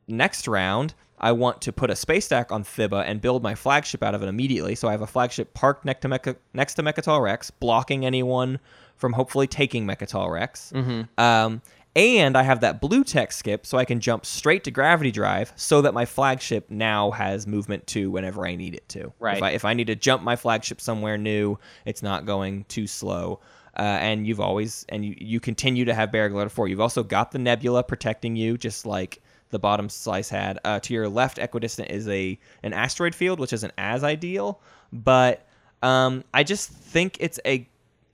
next 0.07 0.47
round, 0.47 0.93
I 1.19 1.33
want 1.33 1.61
to 1.63 1.73
put 1.73 1.89
a 1.89 1.95
space 1.95 2.25
stack 2.25 2.51
on 2.51 2.63
Thibah 2.63 3.03
and 3.05 3.19
build 3.19 3.43
my 3.43 3.55
flagship 3.55 4.03
out 4.03 4.15
of 4.15 4.23
it 4.23 4.27
immediately. 4.27 4.75
So 4.75 4.87
I 4.87 4.91
have 4.91 5.01
a 5.01 5.07
flagship 5.07 5.53
parked 5.53 5.83
next 5.83 6.01
to 6.01 6.07
Mecha- 6.09 6.37
next 6.53 6.75
to 6.75 6.83
Mecatol 6.83 7.21
Rex, 7.21 7.51
blocking 7.51 8.05
anyone 8.05 8.59
from 8.95 9.13
hopefully 9.13 9.47
taking 9.47 9.85
Mecatol 9.85 10.31
Rex. 10.31 10.71
Um, 11.17 11.61
and 11.95 12.37
I 12.37 12.43
have 12.43 12.61
that 12.61 12.79
blue 12.79 13.03
tech 13.03 13.31
skip, 13.31 13.65
so 13.65 13.77
I 13.77 13.85
can 13.85 13.99
jump 13.99 14.25
straight 14.25 14.63
to 14.63 14.71
Gravity 14.71 15.11
Drive, 15.11 15.51
so 15.55 15.81
that 15.81 15.93
my 15.93 16.05
flagship 16.05 16.69
now 16.69 17.11
has 17.11 17.45
movement 17.45 17.85
two 17.87 18.09
whenever 18.09 18.45
I 18.47 18.55
need 18.55 18.75
it 18.75 18.87
to. 18.89 19.11
Right. 19.19 19.37
If 19.37 19.43
I, 19.43 19.49
if 19.51 19.65
I 19.65 19.73
need 19.73 19.87
to 19.87 19.95
jump 19.95 20.23
my 20.23 20.35
flagship 20.35 20.79
somewhere 20.79 21.17
new, 21.17 21.57
it's 21.85 22.01
not 22.01 22.25
going 22.25 22.65
too 22.65 22.87
slow. 22.87 23.41
Uh, 23.77 23.81
and 23.81 24.27
you've 24.27 24.41
always 24.41 24.85
and 24.89 25.05
you, 25.05 25.15
you 25.17 25.39
continue 25.39 25.85
to 25.85 25.93
have 25.93 26.11
Barragler 26.11 26.51
4. 26.51 26.67
You've 26.67 26.81
also 26.81 27.03
got 27.03 27.31
the 27.31 27.39
Nebula 27.39 27.83
protecting 27.83 28.35
you, 28.35 28.57
just 28.57 28.85
like 28.85 29.21
the 29.49 29.59
bottom 29.59 29.87
slice 29.87 30.29
had. 30.29 30.59
Uh, 30.65 30.79
to 30.81 30.93
your 30.93 31.07
left, 31.07 31.39
equidistant 31.39 31.89
is 31.89 32.07
a 32.09 32.37
an 32.63 32.73
asteroid 32.73 33.15
field, 33.15 33.39
which 33.39 33.53
isn't 33.53 33.73
as 33.77 34.03
ideal, 34.03 34.61
but 34.91 35.47
um, 35.83 36.23
I 36.33 36.43
just 36.43 36.69
think 36.69 37.17
it's 37.19 37.39
a 37.45 37.67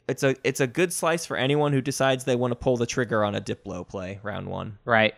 it's 0.07 0.23
a 0.23 0.35
it's 0.43 0.59
a 0.59 0.67
good 0.67 0.91
slice 0.93 1.25
for 1.25 1.37
anyone 1.37 1.73
who 1.73 1.81
decides 1.81 2.23
they 2.23 2.35
want 2.35 2.51
to 2.51 2.55
pull 2.55 2.77
the 2.77 2.85
trigger 2.85 3.23
on 3.23 3.35
a 3.35 3.41
Diplo 3.41 3.87
play 3.87 4.19
round 4.23 4.47
one. 4.47 4.77
Right. 4.85 5.13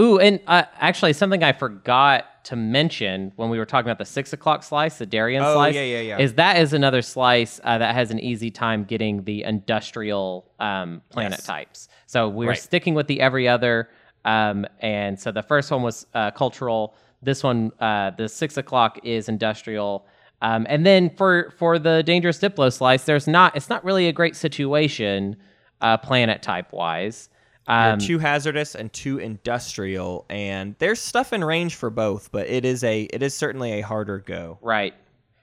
Ooh, 0.00 0.18
and 0.18 0.40
uh, 0.46 0.62
actually, 0.80 1.12
something 1.12 1.42
I 1.44 1.52
forgot 1.52 2.44
to 2.44 2.56
mention 2.56 3.30
when 3.36 3.50
we 3.50 3.58
were 3.58 3.66
talking 3.66 3.86
about 3.90 3.98
the 3.98 4.06
six 4.06 4.32
o'clock 4.32 4.62
slice, 4.62 4.96
the 4.96 5.04
Darien 5.04 5.42
Oh, 5.42 5.52
slice, 5.54 5.74
yeah, 5.74 5.82
yeah, 5.82 6.00
yeah. 6.00 6.18
is 6.18 6.32
that 6.34 6.56
is 6.56 6.72
another 6.72 7.02
slice 7.02 7.60
uh, 7.62 7.76
that 7.76 7.94
has 7.94 8.10
an 8.10 8.18
easy 8.18 8.50
time 8.50 8.84
getting 8.84 9.22
the 9.24 9.42
industrial 9.44 10.50
um, 10.58 11.02
planet 11.10 11.38
Yes. 11.40 11.44
types. 11.46 11.88
So 12.06 12.28
we're 12.30 12.48
Right. 12.48 12.58
sticking 12.58 12.94
with 12.94 13.06
the 13.06 13.20
every 13.20 13.46
other, 13.46 13.90
um, 14.24 14.64
and 14.80 15.20
so 15.20 15.30
the 15.30 15.42
first 15.42 15.70
one 15.70 15.82
was 15.82 16.06
uh, 16.14 16.30
cultural. 16.30 16.94
This 17.20 17.42
one, 17.42 17.70
uh, 17.78 18.12
the 18.16 18.28
six 18.30 18.56
o'clock, 18.56 18.98
is 19.04 19.28
industrial. 19.28 20.06
Um, 20.42 20.66
and 20.68 20.84
then 20.84 21.08
for 21.10 21.54
for 21.56 21.78
the 21.78 22.02
dangerous 22.02 22.38
Diplo 22.38 22.70
slice, 22.72 23.04
there's 23.04 23.28
not 23.28 23.56
it's 23.56 23.70
not 23.70 23.82
really 23.84 24.08
a 24.08 24.12
great 24.12 24.36
situation, 24.36 25.36
uh, 25.80 25.96
planet 25.96 26.42
type 26.42 26.72
wise. 26.72 27.30
Um, 27.68 28.00
too 28.00 28.18
hazardous 28.18 28.74
and 28.74 28.92
too 28.92 29.18
industrial, 29.18 30.26
and 30.28 30.74
there's 30.80 31.00
stuff 31.00 31.32
in 31.32 31.44
range 31.44 31.76
for 31.76 31.90
both, 31.90 32.32
but 32.32 32.48
it 32.48 32.64
is 32.64 32.82
a 32.82 33.02
it 33.02 33.22
is 33.22 33.34
certainly 33.34 33.72
a 33.74 33.82
harder 33.82 34.18
go. 34.18 34.58
Right. 34.60 34.94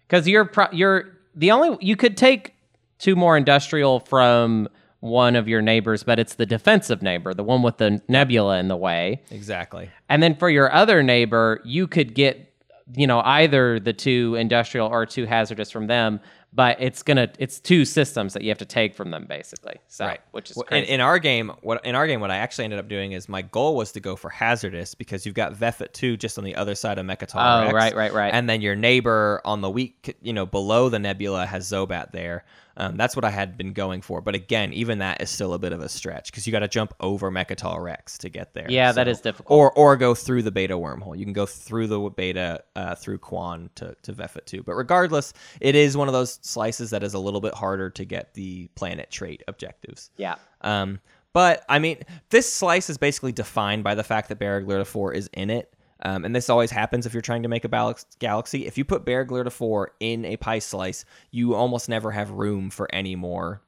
Because 0.05 0.27
you're 0.27 0.43
pro- 0.43 0.71
you're 0.73 1.17
the 1.33 1.51
only 1.51 1.77
you 1.79 1.95
could 1.95 2.17
take 2.17 2.55
two 2.97 3.15
more 3.15 3.37
industrial 3.37 4.01
from 4.01 4.67
one 4.99 5.37
of 5.37 5.47
your 5.47 5.61
neighbors, 5.61 6.03
but 6.03 6.19
it's 6.19 6.35
the 6.35 6.45
defensive 6.45 7.01
neighbor, 7.01 7.33
the 7.33 7.43
one 7.43 7.61
with 7.61 7.77
the 7.77 8.01
nebula 8.09 8.59
in 8.59 8.67
the 8.67 8.75
way. 8.75 9.21
Exactly. 9.31 9.89
And 10.09 10.21
then 10.21 10.35
for 10.35 10.49
your 10.49 10.69
other 10.73 11.01
neighbor, 11.01 11.61
you 11.63 11.87
could 11.87 12.13
get 12.13 12.48
you 12.95 13.07
know 13.07 13.21
either 13.21 13.79
the 13.79 13.93
two 13.93 14.35
industrial 14.35 14.87
or 14.87 15.05
two 15.05 15.25
hazardous 15.25 15.69
from 15.71 15.87
them, 15.87 16.19
but 16.53 16.77
it's 16.81 17.03
gonna 17.03 17.29
it's 17.37 17.59
two 17.59 17.85
systems 17.85 18.33
that 18.33 18.41
you 18.41 18.49
have 18.49 18.57
to 18.57 18.65
take 18.65 18.95
from 18.95 19.11
them 19.11 19.25
basically. 19.29 19.75
So 19.87 20.05
Right. 20.07 20.19
which 20.31 20.49
is 20.49 20.57
Well, 20.57 20.63
in, 20.63 20.67
crazy. 20.69 20.91
in 20.91 21.01
our 21.01 21.19
game, 21.19 21.51
what 21.61 21.85
in 21.85 21.93
our 21.95 22.07
game, 22.07 22.19
what 22.21 22.31
I 22.31 22.37
actually 22.37 22.63
ended 22.65 22.79
up 22.79 22.87
doing 22.87 23.11
is 23.11 23.29
my 23.29 23.41
goal 23.43 23.75
was 23.75 23.91
to 23.91 23.99
go 23.99 24.15
for 24.15 24.29
hazardous 24.29 24.95
because 24.95 25.25
you've 25.25 25.35
got 25.35 25.53
Vefut 25.53 25.93
two 25.93 26.17
just 26.17 26.37
on 26.37 26.43
the 26.43 26.55
other 26.55 26.73
side 26.75 26.97
of 26.97 27.05
Mecatol 27.05 27.35
Oh, 27.35 27.71
right, 27.71 27.95
right, 27.95 28.13
right. 28.13 28.33
And 28.33 28.49
then 28.49 28.61
your 28.61 28.75
neighbor 28.75 29.41
on 29.45 29.61
the 29.61 29.69
weak, 29.69 30.15
you 30.21 30.33
know, 30.33 30.45
below 30.45 30.89
the 30.89 30.99
nebula 30.99 31.45
has 31.45 31.69
Zohbat 31.71 32.11
there. 32.11 32.43
Um, 32.79 32.95
that's 32.95 33.15
what 33.15 33.25
I 33.25 33.29
had 33.29 33.57
been 33.57 33.73
going 33.73 34.01
for. 34.01 34.21
But 34.21 34.35
again, 34.35 34.71
even 34.73 34.99
that 34.99 35.21
is 35.21 35.29
still 35.29 35.53
a 35.53 35.59
bit 35.59 35.73
of 35.73 35.81
a 35.81 35.89
stretch 35.89 36.31
because 36.31 36.47
you 36.47 36.51
got 36.51 36.59
to 36.59 36.67
jump 36.67 36.93
over 36.99 37.29
Mecatol 37.29 37.83
Rex 37.83 38.17
to 38.19 38.29
get 38.29 38.53
there. 38.53 38.67
Yeah, 38.69 38.91
that 38.93 39.07
is 39.07 39.19
difficult. 39.21 39.55
Or 39.55 39.71
or 39.73 39.97
go 39.97 40.15
through 40.15 40.43
the 40.43 40.51
beta 40.51 40.75
wormhole. 40.75 41.17
You 41.17 41.25
can 41.25 41.33
go 41.33 41.45
through 41.45 41.87
the 41.87 41.99
beta 42.09 42.63
uh, 42.75 42.95
through 42.95 43.19
Quann 43.19 43.69
to 43.75 43.95
to 44.01 44.13
Vefut 44.13 44.45
two. 44.45 44.63
But 44.63 44.73
regardless, 44.75 45.33
it 45.59 45.75
is 45.75 45.97
one 45.97 46.07
of 46.07 46.13
those 46.13 46.39
slices 46.41 46.89
that 46.91 47.03
is 47.03 47.13
a 47.13 47.19
little 47.19 47.41
bit 47.41 47.53
harder 47.53 47.89
to 47.91 48.05
get 48.05 48.33
the 48.33 48.69
planet 48.75 49.11
trait 49.11 49.43
objectives. 49.47 50.09
yeah. 50.17 50.35
Um, 50.61 50.99
but 51.33 51.63
I 51.69 51.79
mean, 51.79 51.99
this 52.29 52.51
slice 52.51 52.89
is 52.89 52.97
basically 52.97 53.31
defined 53.31 53.83
by 53.83 53.95
the 53.95 54.03
fact 54.03 54.29
that 54.29 54.39
Barragler 54.39 54.85
4 54.85 55.13
is 55.13 55.29
in 55.33 55.49
it. 55.49 55.73
Um, 56.01 56.23
and 56.25 56.35
this 56.35 56.49
always 56.49 56.71
happens 56.71 57.05
if 57.05 57.13
you're 57.13 57.21
trying 57.21 57.43
to 57.43 57.49
make 57.49 57.65
a 57.65 57.95
galaxy. 58.19 58.65
If 58.65 58.77
you 58.77 58.85
put 58.85 59.05
Barragler 59.05 59.51
4 59.51 59.91
in 59.99 60.25
a 60.25 60.37
pie 60.37 60.59
slice, 60.59 61.03
you 61.31 61.55
almost 61.55 61.89
never 61.89 62.11
have 62.11 62.31
room 62.31 62.69
for 62.69 62.87
any 62.93 63.15
more 63.15 63.61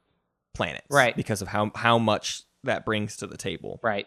planets. 0.54 0.86
Right. 0.90 1.14
Because 1.14 1.42
of 1.42 1.48
how, 1.48 1.70
how 1.74 1.98
much 1.98 2.42
that 2.64 2.84
brings 2.84 3.16
to 3.18 3.26
the 3.26 3.36
table. 3.36 3.80
Right. 3.82 4.06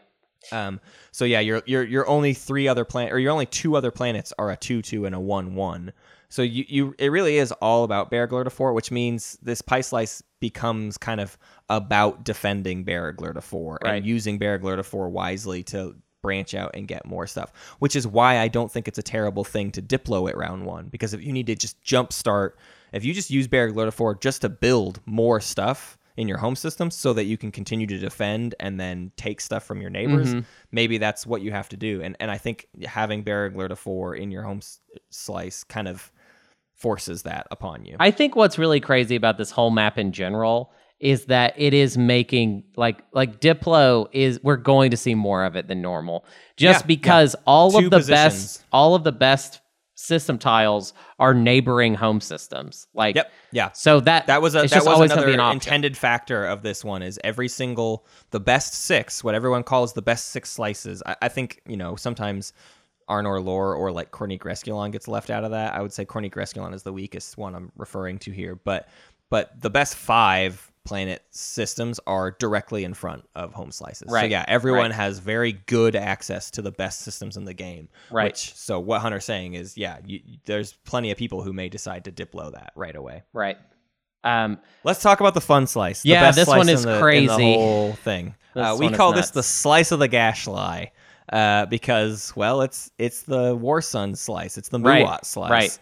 Um, 0.51 0.79
so 1.11 1.25
yeah, 1.25 1.39
your 1.39 1.63
your 1.65 1.83
your 1.83 2.07
only 2.07 2.33
three 2.35 2.67
other 2.67 2.85
planet 2.85 3.11
or 3.11 3.17
your 3.17 3.31
only 3.31 3.47
two 3.47 3.75
other 3.75 3.89
planets 3.89 4.31
are 4.37 4.51
a 4.51 4.55
two 4.57 4.83
two 4.83 5.05
and 5.05 5.15
a 5.15 5.19
one 5.19 5.55
one. 5.55 5.91
So 6.29 6.43
you 6.43 6.65
you 6.67 6.95
it 6.99 7.09
really 7.09 7.37
is 7.37 7.51
all 7.53 7.83
about 7.83 8.11
Bereg 8.11 8.29
Lirta 8.29 8.51
four, 8.51 8.73
which 8.73 8.91
means 8.91 9.39
this 9.41 9.63
pie 9.63 9.81
slice 9.81 10.21
becomes 10.39 10.99
kind 10.99 11.19
of 11.19 11.35
about 11.69 12.25
defending 12.25 12.85
Bereg 12.85 13.15
Lirta 13.15 13.41
four 13.41 13.79
Right. 13.83 13.95
and 13.95 14.05
using 14.05 14.37
Bereg 14.37 14.61
Lirta 14.61 14.85
four 14.85 15.09
wisely 15.09 15.63
to 15.63 15.95
branch 16.25 16.55
out 16.55 16.71
and 16.73 16.87
get 16.87 17.05
more 17.05 17.27
stuff. 17.27 17.51
Which 17.79 17.95
is 17.95 18.07
why 18.07 18.39
I 18.39 18.47
don't 18.47 18.71
think 18.71 18.87
it's 18.87 18.97
a 18.97 19.03
terrible 19.03 19.43
thing 19.43 19.71
to 19.73 19.81
Diplo 19.81 20.27
at 20.27 20.35
round 20.35 20.65
one 20.65 20.87
because 20.87 21.13
if 21.13 21.23
you 21.23 21.31
need 21.31 21.45
to 21.47 21.55
just 21.55 21.79
jump 21.83 22.11
start, 22.11 22.57
if 22.93 23.05
you 23.05 23.13
just 23.13 23.29
use 23.29 23.47
to 23.85 23.91
four 23.91 24.15
just 24.15 24.41
to 24.41 24.49
build 24.49 24.99
more 25.05 25.39
stuff 25.39 25.99
in 26.17 26.27
your 26.27 26.37
home 26.37 26.55
system 26.55 26.89
so 26.89 27.13
that 27.13 27.25
you 27.25 27.37
can 27.37 27.51
continue 27.51 27.85
to 27.85 27.99
defend 27.99 28.55
and 28.59 28.79
then 28.79 29.11
take 29.17 29.39
stuff 29.39 29.63
from 29.65 29.81
your 29.81 29.89
neighbors 29.89 30.29
mm-hmm. 30.29 30.39
maybe 30.71 30.97
that's 30.97 31.27
what 31.27 31.41
you 31.41 31.51
have 31.51 31.67
to 31.67 31.75
do 31.75 32.01
and 32.01 32.15
and 32.21 32.31
i 32.31 32.37
think 32.37 32.69
having 32.85 33.21
to 33.67 33.75
four 33.75 34.15
in 34.15 34.31
your 34.31 34.41
home 34.41 34.59
s- 34.59 34.79
slice 35.09 35.65
kind 35.65 35.89
of 35.89 36.13
forces 36.75 37.23
that 37.23 37.47
upon 37.51 37.85
you. 37.85 37.95
I 37.99 38.11
think 38.11 38.35
what's 38.35 38.59
really 38.59 38.79
crazy 38.79 39.15
about 39.15 39.37
this 39.37 39.49
whole 39.49 39.71
map 39.71 39.97
in 39.97 40.11
general 40.11 40.71
is 40.99 41.25
that 41.25 41.53
it 41.57 41.73
is 41.73 41.97
making 41.97 42.63
like 42.77 43.03
like 43.11 43.39
Diplo 43.41 44.07
is 44.11 44.39
we're 44.43 44.55
going 44.57 44.91
to 44.91 44.97
see 44.97 45.13
more 45.15 45.43
of 45.43 45.55
it 45.55 45.67
than 45.67 45.81
normal 45.81 46.25
just 46.57 46.83
Yeah, 46.83 46.87
because 46.87 47.35
all 47.45 47.71
Two 47.71 47.77
of 47.79 47.83
the 47.85 47.97
positions. 47.97 48.57
best 48.57 48.63
all 48.71 48.95
of 48.95 49.03
the 49.03 49.11
best 49.11 49.61
system 49.97 50.37
tiles 50.37 50.93
are 51.19 51.33
neighboring 51.33 51.95
home 51.95 52.19
systems 52.21 52.87
like 52.93 53.15
Yep. 53.15 53.31
Yeah. 53.51 53.71
so 53.71 53.99
that 54.01 54.27
That 54.27 54.41
was 54.41 54.55
a, 54.55 54.63
that 54.67 54.85
was 54.85 55.11
another 55.11 55.29
an 55.29 55.39
intended 55.53 55.95
factor 55.97 56.45
of 56.45 56.63
this 56.63 56.83
one 56.83 57.01
is 57.01 57.19
every 57.23 57.47
single 57.47 58.05
the 58.31 58.39
best 58.39 58.73
six, 58.73 59.23
what 59.23 59.35
everyone 59.35 59.63
calls 59.63 59.93
the 59.93 60.01
best 60.01 60.27
six 60.29 60.49
slices. 60.49 61.01
I, 61.05 61.15
I 61.23 61.27
think 61.29 61.61
you 61.67 61.77
know 61.77 61.95
sometimes 61.95 62.51
Arnor 63.09 63.43
Lore 63.43 63.75
or 63.75 63.91
like 63.91 64.11
Corneeq 64.11 64.39
Resculon 64.41 64.91
gets 64.91 65.07
left 65.07 65.29
out 65.29 65.43
of 65.43 65.51
that. 65.51 65.73
I 65.75 65.81
would 65.81 65.93
say 65.93 66.05
Corneeq 66.05 66.33
Resculon 66.33 66.73
is 66.73 66.83
the 66.83 66.91
weakest 66.93 67.37
one 67.37 67.53
I'm 67.55 67.71
referring 67.77 68.17
to 68.19 68.31
here, 68.31 68.55
but 68.55 68.89
but 69.29 69.61
the 69.61 69.69
best 69.69 69.95
five 69.95 70.71
planet 70.85 71.23
systems 71.31 71.99
are 72.07 72.31
directly 72.39 72.83
in 72.85 72.93
front 72.93 73.27
of 73.35 73.53
home 73.53 73.71
slices. 73.71 74.07
So 74.07 74.13
Right. 74.13 74.31
yeah, 74.31 74.45
everyone 74.47 74.83
Right. 74.83 74.91
has 74.93 75.19
very 75.19 75.51
good 75.51 75.95
access 75.95 76.49
to 76.51 76.61
the 76.61 76.71
best 76.71 77.01
systems 77.01 77.35
in 77.35 77.43
the 77.45 77.53
game. 77.53 77.89
Right. 78.09 78.25
Which 78.31 78.53
so 78.55 78.79
what 78.79 79.01
Hunter's 79.01 79.25
saying 79.25 79.55
is 79.55 79.77
yeah, 79.77 79.97
you, 80.05 80.21
there's 80.45 80.73
plenty 80.85 81.11
of 81.11 81.17
people 81.17 81.41
who 81.41 81.51
may 81.51 81.67
decide 81.69 82.05
to 82.05 82.11
diplo 82.11 82.51
that 82.53 82.71
right 82.75 82.95
away. 82.95 83.23
right 83.33 83.57
um 84.23 84.59
Let's 84.83 85.01
talk 85.01 85.19
about 85.19 85.33
the 85.33 85.41
fun 85.41 85.67
slice. 85.67 86.01
The 86.03 86.09
Yeah, 86.09 86.21
best 86.21 86.35
this 86.37 86.45
slice 86.45 86.57
one 86.57 86.69
in 86.69 86.75
is 86.75 86.83
the- 86.83 86.89
in 86.89 86.95
the 86.95 87.01
crazy. 87.01 87.27
whole 87.33 87.93
thing. 87.93 88.35
Uh, 88.55 88.77
we 88.79 88.89
call 88.89 89.11
this 89.11 89.31
the 89.31 89.43
slice 89.43 89.91
of 89.91 89.99
the 89.99 90.07
Gashlai, 90.07 90.91
uh, 91.33 91.65
because 91.65 92.33
well, 92.35 92.61
it's 92.61 92.89
it's 92.97 93.23
the 93.23 93.53
War 93.55 93.81
Sun 93.81 94.15
slice. 94.15 94.57
It's 94.57 94.69
the 94.69 94.79
Right, 94.79 95.05
Muaat 95.05 95.25
slice. 95.25 95.49
right. 95.51 95.79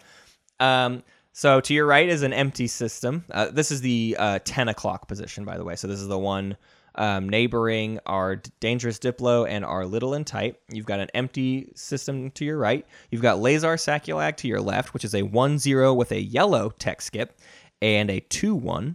Um, 0.60 1.02
so 1.34 1.60
to 1.60 1.74
your 1.74 1.84
right 1.84 2.08
is 2.08 2.22
an 2.22 2.32
empty 2.32 2.68
system. 2.68 3.24
Uh, 3.28 3.50
this 3.50 3.72
is 3.72 3.80
the 3.80 4.16
uh, 4.18 4.38
ten 4.44 4.68
o'clock 4.68 5.08
position, 5.08 5.44
by 5.44 5.58
the 5.58 5.64
way. 5.64 5.74
So 5.74 5.88
this 5.88 6.00
is 6.00 6.06
the 6.06 6.18
one 6.18 6.56
um, 6.94 7.28
neighboring 7.28 7.98
our 8.06 8.36
dangerous 8.60 9.00
Diplo 9.00 9.44
and 9.48 9.64
our 9.64 9.84
little 9.84 10.14
and 10.14 10.24
tight. 10.24 10.60
You've 10.70 10.86
got 10.86 11.00
an 11.00 11.08
empty 11.12 11.72
system 11.74 12.30
to 12.30 12.44
your 12.44 12.56
right. 12.56 12.86
You've 13.10 13.20
got 13.20 13.40
Lazar 13.40 13.74
Sakulag 13.74 14.36
to 14.38 14.48
your 14.48 14.60
left, 14.60 14.94
which 14.94 15.04
is 15.04 15.12
a 15.12 15.22
one 15.22 15.58
zero 15.58 15.92
with 15.92 16.12
a 16.12 16.22
yellow 16.22 16.70
tech 16.78 17.02
skip 17.02 17.36
and 17.82 18.12
a 18.12 18.20
two 18.20 18.54
one. 18.54 18.94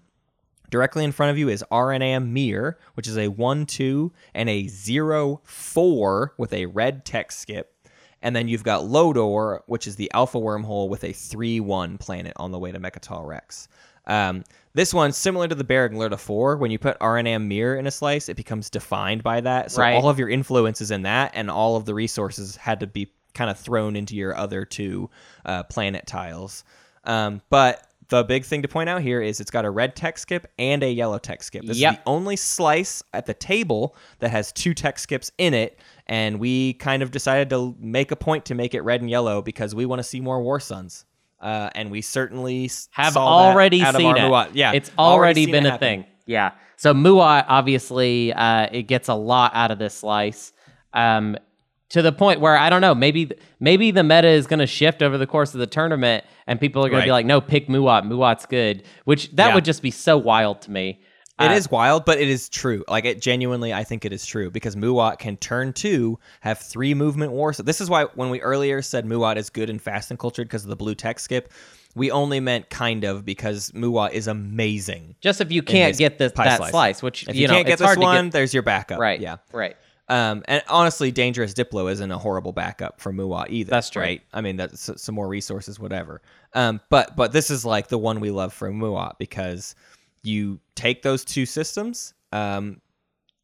Directly 0.69 1.03
in 1.03 1.11
front 1.11 1.31
of 1.31 1.37
you 1.37 1.49
is 1.49 1.61
Arinam 1.71 2.29
Meer, 2.29 2.77
which 2.93 3.07
is 3.07 3.17
a 3.17 3.27
1 3.27 3.65
2 3.65 4.11
and 4.35 4.47
a 4.47 4.67
0 4.67 5.41
4 5.43 6.33
with 6.37 6.53
a 6.53 6.67
red 6.67 7.05
tech 7.05 7.31
skip. 7.31 7.75
And 8.21 8.35
then 8.35 8.47
you've 8.47 8.63
got 8.63 8.85
Lodor, 8.85 9.63
which 9.67 9.87
is 9.87 9.95
the 9.95 10.11
alpha 10.13 10.37
wormhole 10.39 10.89
with 10.89 11.03
a 11.03 11.13
3 11.13 11.59
1 11.59 11.97
planet 11.97 12.33
on 12.35 12.51
the 12.51 12.59
way 12.59 12.71
to 12.71 12.79
Mecatol 12.79 13.25
Rex. 13.25 13.67
Um, 14.07 14.43
this 14.73 14.93
one's 14.93 15.17
similar 15.17 15.47
to 15.47 15.55
the 15.55 15.63
Barrack 15.63 15.91
Lerda 15.91 16.17
4. 16.19 16.57
When 16.57 16.71
you 16.71 16.79
put 16.79 16.99
Arinam 16.99 17.47
Meer 17.47 17.75
in 17.75 17.85
a 17.87 17.91
slice, 17.91 18.27
it 18.29 18.35
becomes 18.37 18.69
defined 18.69 19.23
by 19.23 19.41
that. 19.41 19.71
So 19.71 19.81
Right. 19.81 19.93
all 19.93 20.09
of 20.09 20.17
your 20.19 20.29
influence 20.29 20.81
is 20.81 20.91
in 20.91 21.03
that, 21.03 21.31
and 21.35 21.49
all 21.49 21.75
of 21.75 21.85
the 21.85 21.93
resources 21.93 22.55
had 22.55 22.79
to 22.79 22.87
be 22.87 23.11
kind 23.33 23.49
of 23.49 23.57
thrown 23.59 23.95
into 23.95 24.15
your 24.15 24.35
other 24.35 24.65
two 24.65 25.09
uh, 25.45 25.63
planet 25.63 26.07
tiles. 26.07 26.63
Um, 27.03 27.41
but 27.49 27.83
the 28.09 28.23
big 28.23 28.43
thing 28.43 28.61
to 28.63 28.67
point 28.67 28.89
out 28.89 29.01
here 29.01 29.21
is 29.21 29.39
it's 29.39 29.51
got 29.51 29.65
a 29.65 29.69
red 29.69 29.95
tech 29.95 30.17
skip 30.17 30.47
and 30.57 30.83
a 30.83 30.91
yellow 30.91 31.17
tech 31.19 31.43
skip. 31.43 31.63
This 31.65 31.77
Yep. 31.77 31.91
is 31.93 31.97
the 31.99 32.03
only 32.09 32.35
slice 32.35 33.03
at 33.13 33.25
the 33.25 33.33
table 33.33 33.95
that 34.19 34.29
has 34.31 34.51
two 34.51 34.73
tech 34.73 34.99
skips 34.99 35.31
in 35.37 35.53
it, 35.53 35.79
and 36.07 36.39
we 36.39 36.73
kind 36.73 37.01
of 37.03 37.11
decided 37.11 37.49
to 37.51 37.75
make 37.79 38.11
a 38.11 38.15
point 38.15 38.45
to 38.45 38.55
make 38.55 38.73
it 38.73 38.81
red 38.81 39.01
and 39.01 39.09
yellow 39.09 39.41
because 39.41 39.73
we 39.75 39.85
want 39.85 39.99
to 39.99 40.03
see 40.03 40.19
more 40.19 40.41
War 40.41 40.59
Suns. 40.59 41.05
Uh, 41.39 41.69
and 41.73 41.89
we 41.89 42.01
certainly 42.01 42.69
have 42.91 43.15
already 43.15 43.79
seen 43.79 44.17
it. 44.17 44.19
Muaat. 44.19 44.49
Yeah, 44.53 44.73
it's 44.73 44.91
already 44.99 45.45
seen 45.45 45.51
been 45.53 45.65
it 45.65 45.75
a 45.75 45.77
thing. 45.77 46.05
Yeah. 46.25 46.51
So 46.75 46.93
Muaat 46.93 47.45
obviously 47.47 48.33
uh, 48.33 48.67
it 48.71 48.83
gets 48.83 49.07
a 49.07 49.13
lot 49.13 49.51
out 49.55 49.71
of 49.71 49.79
this 49.79 49.93
slice. 49.93 50.51
Um, 50.93 51.37
to 51.89 52.01
the 52.01 52.11
point 52.11 52.39
where 52.39 52.55
I 52.57 52.69
don't 52.69 52.81
know, 52.81 52.93
maybe 52.95 53.31
maybe 53.59 53.91
the 53.91 54.03
meta 54.03 54.27
is 54.27 54.47
going 54.47 54.59
to 54.59 54.67
shift 54.67 55.01
over 55.01 55.17
the 55.17 55.27
course 55.27 55.53
of 55.53 55.59
the 55.59 55.67
tournament, 55.67 56.23
and 56.47 56.59
people 56.59 56.85
are 56.85 56.89
going 56.89 57.01
to 57.01 57.07
be 57.07 57.11
like, 57.11 57.25
"No, 57.25 57.41
pick 57.41 57.67
Muaat. 57.67 58.03
Muaat's 58.05 58.45
good." 58.45 58.83
Which 59.05 59.31
that 59.31 59.47
Yeah. 59.49 59.55
would 59.55 59.65
just 59.65 59.81
be 59.81 59.91
so 59.91 60.17
wild 60.17 60.61
to 60.63 60.71
me. 60.71 61.01
It 61.39 61.51
Uh, 61.51 61.53
is 61.53 61.71
wild, 61.71 62.03
but 62.03 62.17
it 62.19 62.27
is 62.27 62.49
true. 62.49 62.83
Like 62.89 63.05
it 63.05 63.21
genuinely, 63.21 63.73
I 63.73 63.85
think 63.85 64.03
it 64.03 64.11
is 64.11 64.25
true 64.25 64.51
because 64.51 64.75
Muaat 64.75 65.19
can 65.19 65.37
turn 65.37 65.71
two, 65.71 66.19
have 66.41 66.59
three 66.59 66.93
movement 66.93 67.31
wars. 67.31 67.55
So 67.55 67.63
this 67.63 67.79
is 67.79 67.89
why 67.89 68.03
when 68.15 68.29
we 68.29 68.41
earlier 68.41 68.81
said 68.81 69.05
Muaat 69.05 69.37
is 69.37 69.49
good 69.49 69.69
and 69.69 69.81
fast 69.81 70.09
and 70.11 70.19
cultured 70.19 70.47
because 70.49 70.63
of 70.65 70.69
the 70.69 70.75
blue 70.75 70.95
tech 70.95 71.17
skip, 71.17 71.49
we 71.95 72.11
only 72.11 72.41
meant 72.41 72.69
kind 72.69 73.05
of 73.05 73.23
because 73.23 73.71
Muaat 73.71 74.11
is 74.11 74.27
amazing. 74.27 75.15
just 75.21 75.39
if 75.39 75.49
you 75.51 75.63
can't 75.63 75.97
get 75.97 76.17
this 76.17 76.33
that 76.33 76.57
slice. 76.57 76.69
slice, 76.71 77.01
which 77.01 77.27
If 77.29 77.35
you, 77.35 77.43
you, 77.43 77.47
know 77.47 77.53
can't 77.53 77.67
get 77.67 77.79
this 77.79 77.95
one, 77.97 78.25
get. 78.25 78.33
there's 78.33 78.53
your 78.53 78.63
backup. 78.63 78.99
Right. 78.99 79.19
Yeah. 79.21 79.37
Right. 79.53 79.77
Um, 80.09 80.43
and 80.47 80.63
honestly, 80.67 81.11
Dangerous 81.11 81.53
Diplo 81.53 81.91
isn't 81.91 82.11
a 82.11 82.17
horrible 82.17 82.51
backup 82.51 82.99
for 82.99 83.13
Muaat 83.13 83.49
either. 83.49 83.69
That's 83.69 83.89
true. 83.89 84.01
Right? 84.01 84.21
I 84.33 84.41
mean, 84.41 84.57
that's 84.57 84.89
some 85.01 85.15
more 85.15 85.27
resources, 85.27 85.79
whatever. 85.79 86.21
Um, 86.53 86.81
but 86.89 87.15
but 87.15 87.31
this 87.31 87.51
is 87.51 87.63
like 87.63 87.87
the 87.87 87.97
one 87.97 88.19
we 88.19 88.31
love 88.31 88.53
for 88.53 88.71
Muaat 88.71 89.19
because 89.19 89.75
you 90.23 90.59
take 90.75 91.03
those 91.03 91.23
two 91.23 91.45
systems. 91.45 92.13
Um, 92.31 92.81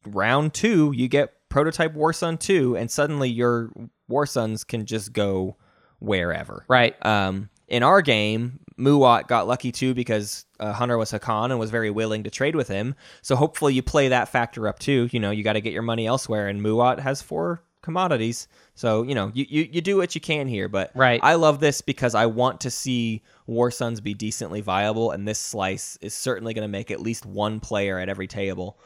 round 0.04 0.54
two, 0.54 0.92
you 0.94 1.08
get 1.08 1.32
prototype 1.48 1.94
War 1.94 2.12
Sun 2.12 2.38
two, 2.38 2.76
and 2.76 2.90
suddenly 2.90 3.30
your 3.30 3.70
War 4.08 4.26
Suns 4.26 4.64
can 4.64 4.86
just 4.86 5.12
go 5.12 5.56
wherever. 6.00 6.64
Right. 6.68 6.94
Um, 7.06 7.48
in 7.68 7.82
our 7.82 8.02
game, 8.02 8.60
Muaat 8.78 9.26
got 9.26 9.46
lucky 9.46 9.72
too 9.72 9.94
because 9.94 10.44
uh, 10.60 10.72
Hunter 10.72 10.98
was 10.98 11.12
Hacan 11.12 11.46
and 11.46 11.58
was 11.58 11.70
very 11.70 11.90
willing 11.90 12.24
to 12.24 12.30
trade 12.30 12.54
with 12.54 12.68
him. 12.68 12.94
So 13.22 13.36
hopefully 13.36 13.74
you 13.74 13.82
play 13.82 14.08
that 14.08 14.28
factor 14.28 14.68
up 14.68 14.78
too. 14.78 15.08
You 15.12 15.20
know, 15.20 15.30
you 15.30 15.42
got 15.42 15.54
to 15.54 15.60
get 15.60 15.72
your 15.72 15.82
money 15.82 16.06
elsewhere, 16.06 16.48
and 16.48 16.60
Muaat 16.60 16.98
has 16.98 17.22
four 17.22 17.62
commodities. 17.82 18.48
So 18.74 19.02
you 19.02 19.14
know, 19.14 19.30
you, 19.32 19.46
you 19.48 19.68
you 19.72 19.80
do 19.80 19.96
what 19.96 20.14
you 20.14 20.20
can 20.20 20.46
here. 20.46 20.68
But 20.68 20.90
Right. 20.94 21.20
I 21.22 21.34
love 21.34 21.60
this 21.60 21.80
because 21.80 22.14
I 22.14 22.26
want 22.26 22.60
to 22.62 22.70
see 22.70 23.22
War 23.46 23.70
Suns 23.70 24.00
be 24.00 24.12
decently 24.12 24.60
viable, 24.60 25.10
and 25.10 25.26
this 25.26 25.38
slice 25.38 25.98
is 26.02 26.14
certainly 26.14 26.52
going 26.52 26.66
to 26.66 26.72
make 26.72 26.90
at 26.90 27.00
least 27.00 27.24
one 27.24 27.60
player 27.60 27.98
at 27.98 28.08
every 28.08 28.26
table 28.26 28.78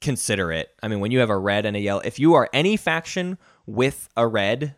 consider 0.00 0.52
it. 0.52 0.70
I 0.82 0.88
mean, 0.88 1.00
when 1.00 1.10
you 1.10 1.18
have 1.20 1.30
a 1.30 1.38
red 1.38 1.66
and 1.66 1.76
a 1.76 1.80
yellow, 1.80 2.00
if 2.00 2.18
you 2.18 2.34
are 2.34 2.48
any 2.52 2.76
faction 2.76 3.38
with 3.66 4.08
a 4.16 4.26
red 4.26 4.74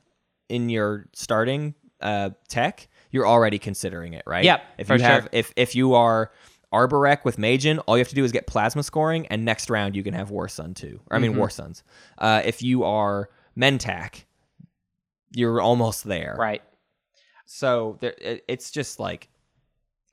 in 0.49 0.69
your 0.69 1.07
starting 1.13 1.75
uh, 2.01 2.31
tech, 2.49 2.89
you're 3.11 3.27
already 3.27 3.59
considering 3.59 4.15
it, 4.15 4.23
right? 4.27 4.45
Yep, 4.45 4.63
If 4.79 4.89
you 4.89 4.99
have, 4.99 5.23
sure. 5.25 5.29
if 5.33 5.53
if 5.57 5.75
you 5.75 5.95
are 5.95 6.31
Arborec 6.73 7.25
with 7.25 7.37
Magen, 7.39 7.79
all 7.81 7.97
you 7.97 8.01
have 8.01 8.09
to 8.11 8.15
do 8.15 8.23
is 8.25 8.31
get 8.33 8.47
plasma 8.47 8.83
scoring, 8.83 9.27
and 9.27 9.45
next 9.45 9.69
round 9.71 9.97
you 9.97 10.03
can 10.05 10.15
have 10.15 10.31
War 10.31 10.47
Sun 10.49 10.75
too. 10.75 11.01
Or, 11.11 11.17
I 11.17 11.21
mean, 11.21 11.33
Mm-hmm. 11.33 11.39
War 11.41 11.51
Suns. 11.51 11.83
Uh, 12.19 12.43
if 12.45 12.63
you 12.63 12.85
are 12.85 13.29
Mentak, 13.59 14.25
you're 15.35 15.61
almost 15.61 16.05
there. 16.05 16.37
Right. 16.39 16.63
So 17.47 17.99
there, 18.01 18.15
it, 18.21 18.45
it's 18.47 18.71
just 18.71 19.01
like 19.01 19.29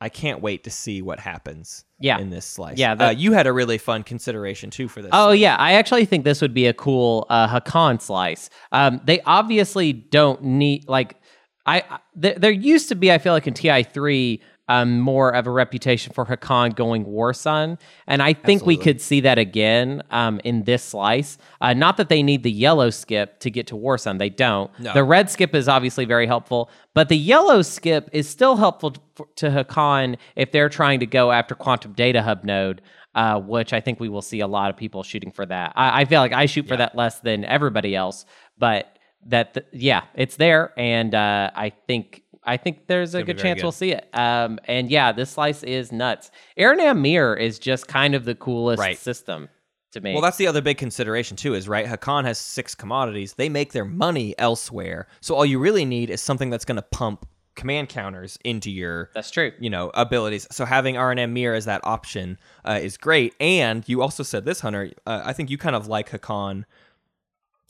I 0.01 0.09
can't 0.09 0.41
wait 0.41 0.63
to 0.65 0.71
see 0.71 1.01
what 1.01 1.19
happens. 1.19 1.83
Yeah. 1.99 2.19
in 2.19 2.29
this 2.29 2.45
slice. 2.45 2.77
Yeah, 2.77 2.93
uh, 2.93 3.09
you 3.09 3.33
had 3.33 3.47
a 3.47 3.51
really 3.51 3.79
fun 3.79 4.03
consideration 4.03 4.69
too 4.69 4.87
for 4.87 5.01
this. 5.01 5.09
Oh 5.13 5.29
slice. 5.29 5.39
yeah, 5.39 5.55
I 5.57 5.73
actually 5.73 6.05
think 6.05 6.23
this 6.25 6.41
would 6.41 6.53
be 6.53 6.67
a 6.67 6.73
cool 6.73 7.25
uh, 7.29 7.47
Hacan 7.47 7.99
slice. 8.01 8.51
Um, 8.71 9.01
they 9.03 9.19
obviously 9.21 9.93
don't 9.93 10.43
need 10.43 10.87
like 10.87 11.19
I 11.67 11.77
I- 11.89 11.99
there, 12.15 12.35
there 12.35 12.51
used 12.51 12.89
to 12.89 12.95
be 12.95 13.11
I 13.11 13.17
feel 13.19 13.33
like 13.33 13.45
in 13.47 13.53
Ti 13.53 13.83
three 13.83 14.41
um, 14.69 14.99
more 14.99 15.33
of 15.33 15.47
a 15.47 15.49
reputation 15.51 16.11
for 16.11 16.25
Hacan 16.25 16.75
going 16.75 17.05
War 17.05 17.33
Sun, 17.33 17.77
and 18.05 18.21
I 18.21 18.33
think 18.33 18.65
we 18.65 18.75
could 18.75 18.99
see 18.99 19.21
that 19.21 19.37
again 19.37 20.03
um, 20.11 20.41
in 20.43 20.63
this 20.65 20.83
slice. 20.83 21.37
Uh, 21.61 21.73
not 21.73 21.95
that 21.95 22.09
they 22.09 22.21
need 22.21 22.43
the 22.43 22.51
yellow 22.51 22.89
skip 22.89 23.39
to 23.39 23.49
get 23.49 23.67
to 23.67 23.77
War 23.77 23.97
Sun, 23.97 24.17
they 24.17 24.27
don't. 24.29 24.69
No. 24.77 24.91
The 24.91 25.05
red 25.05 25.29
skip 25.29 25.55
is 25.55 25.69
obviously 25.69 26.03
very 26.03 26.27
helpful, 26.27 26.69
but 26.93 27.07
the 27.07 27.15
yellow 27.17 27.61
skip 27.61 28.09
is 28.11 28.27
still 28.27 28.57
helpful 28.57 28.91
to, 28.91 29.01
to 29.37 29.49
Hacan 29.51 30.17
if 30.35 30.51
they're 30.51 30.67
trying 30.69 30.99
to 30.99 31.05
go 31.05 31.31
after 31.31 31.55
Quantum 31.55 31.93
Data 31.93 32.21
Hub 32.21 32.43
node. 32.43 32.81
Uh, 33.15 33.39
which 33.39 33.73
I 33.73 33.79
think 33.79 33.99
we 33.99 34.09
will 34.09 34.21
see 34.21 34.41
a 34.41 34.47
lot 34.47 34.69
of 34.69 34.77
people 34.77 35.01
shooting 35.01 35.31
for 35.31 35.43
that. 35.43 35.73
I, 35.75 36.01
I 36.01 36.05
feel 36.05 36.19
like 36.21 36.33
I 36.33 36.45
shoot 36.45 36.67
for 36.67 36.77
that 36.77 36.95
less 36.95 37.19
than 37.21 37.45
everybody 37.45 37.95
else, 37.95 38.25
but 38.59 38.96
that 39.27 39.53
th- 39.53 39.65
yeah, 39.71 40.03
it's 40.15 40.35
there, 40.37 40.73
and 40.77 41.13
uh, 41.15 41.51
I 41.55 41.69
think 41.69 42.23
I 42.43 42.57
think 42.57 42.87
there's 42.87 43.13
a 43.13 43.23
good 43.23 43.37
chance 43.37 43.57
good. 43.57 43.63
we'll 43.65 43.71
see 43.73 43.91
it. 43.91 44.07
Um, 44.13 44.59
and 44.65 44.89
yeah, 44.89 45.11
this 45.11 45.31
slice 45.31 45.63
is 45.63 45.91
nuts. 45.91 46.31
Arinam 46.57 46.99
Meer 47.01 47.33
is 47.33 47.59
just 47.59 47.87
kind 47.87 48.15
of 48.15 48.23
the 48.25 48.35
coolest 48.35 48.79
Right. 48.79 48.97
system 48.97 49.49
to 49.91 49.99
me. 50.01 50.13
Well, 50.13 50.21
that's 50.21 50.37
the 50.37 50.47
other 50.47 50.61
big 50.61 50.77
consideration 50.77 51.35
too. 51.35 51.53
Is 51.55 51.67
right. 51.67 51.85
Hacan 51.85 52.23
has 52.23 52.37
six 52.37 52.73
commodities. 52.73 53.33
They 53.33 53.49
make 53.49 53.73
their 53.73 53.85
money 53.85 54.33
elsewhere. 54.37 55.07
So 55.21 55.35
all 55.35 55.45
you 55.45 55.59
really 55.59 55.83
need 55.85 56.09
is 56.09 56.21
something 56.21 56.49
that's 56.49 56.65
going 56.65 56.77
to 56.77 56.81
pump 56.83 57.27
command 57.55 57.89
counters 57.89 58.37
into 58.45 58.69
your 58.69 59.09
that's 59.15 59.31
true. 59.31 59.51
you 59.59 59.69
know 59.69 59.89
abilities. 59.95 60.47
So 60.51 60.63
having 60.63 60.95
Arinam 60.95 61.31
Meer 61.31 61.53
as 61.53 61.65
that 61.65 61.81
option 61.83 62.37
uh, 62.63 62.79
is 62.81 62.97
great. 62.97 63.33
And 63.41 63.83
you 63.89 64.01
also 64.01 64.23
said 64.23 64.45
this, 64.45 64.61
Hunter. 64.61 64.91
Uh, 65.05 65.21
I 65.25 65.33
think 65.33 65.49
you 65.49 65.57
kind 65.57 65.75
of 65.75 65.87
like 65.87 66.11
Hacan 66.11 66.63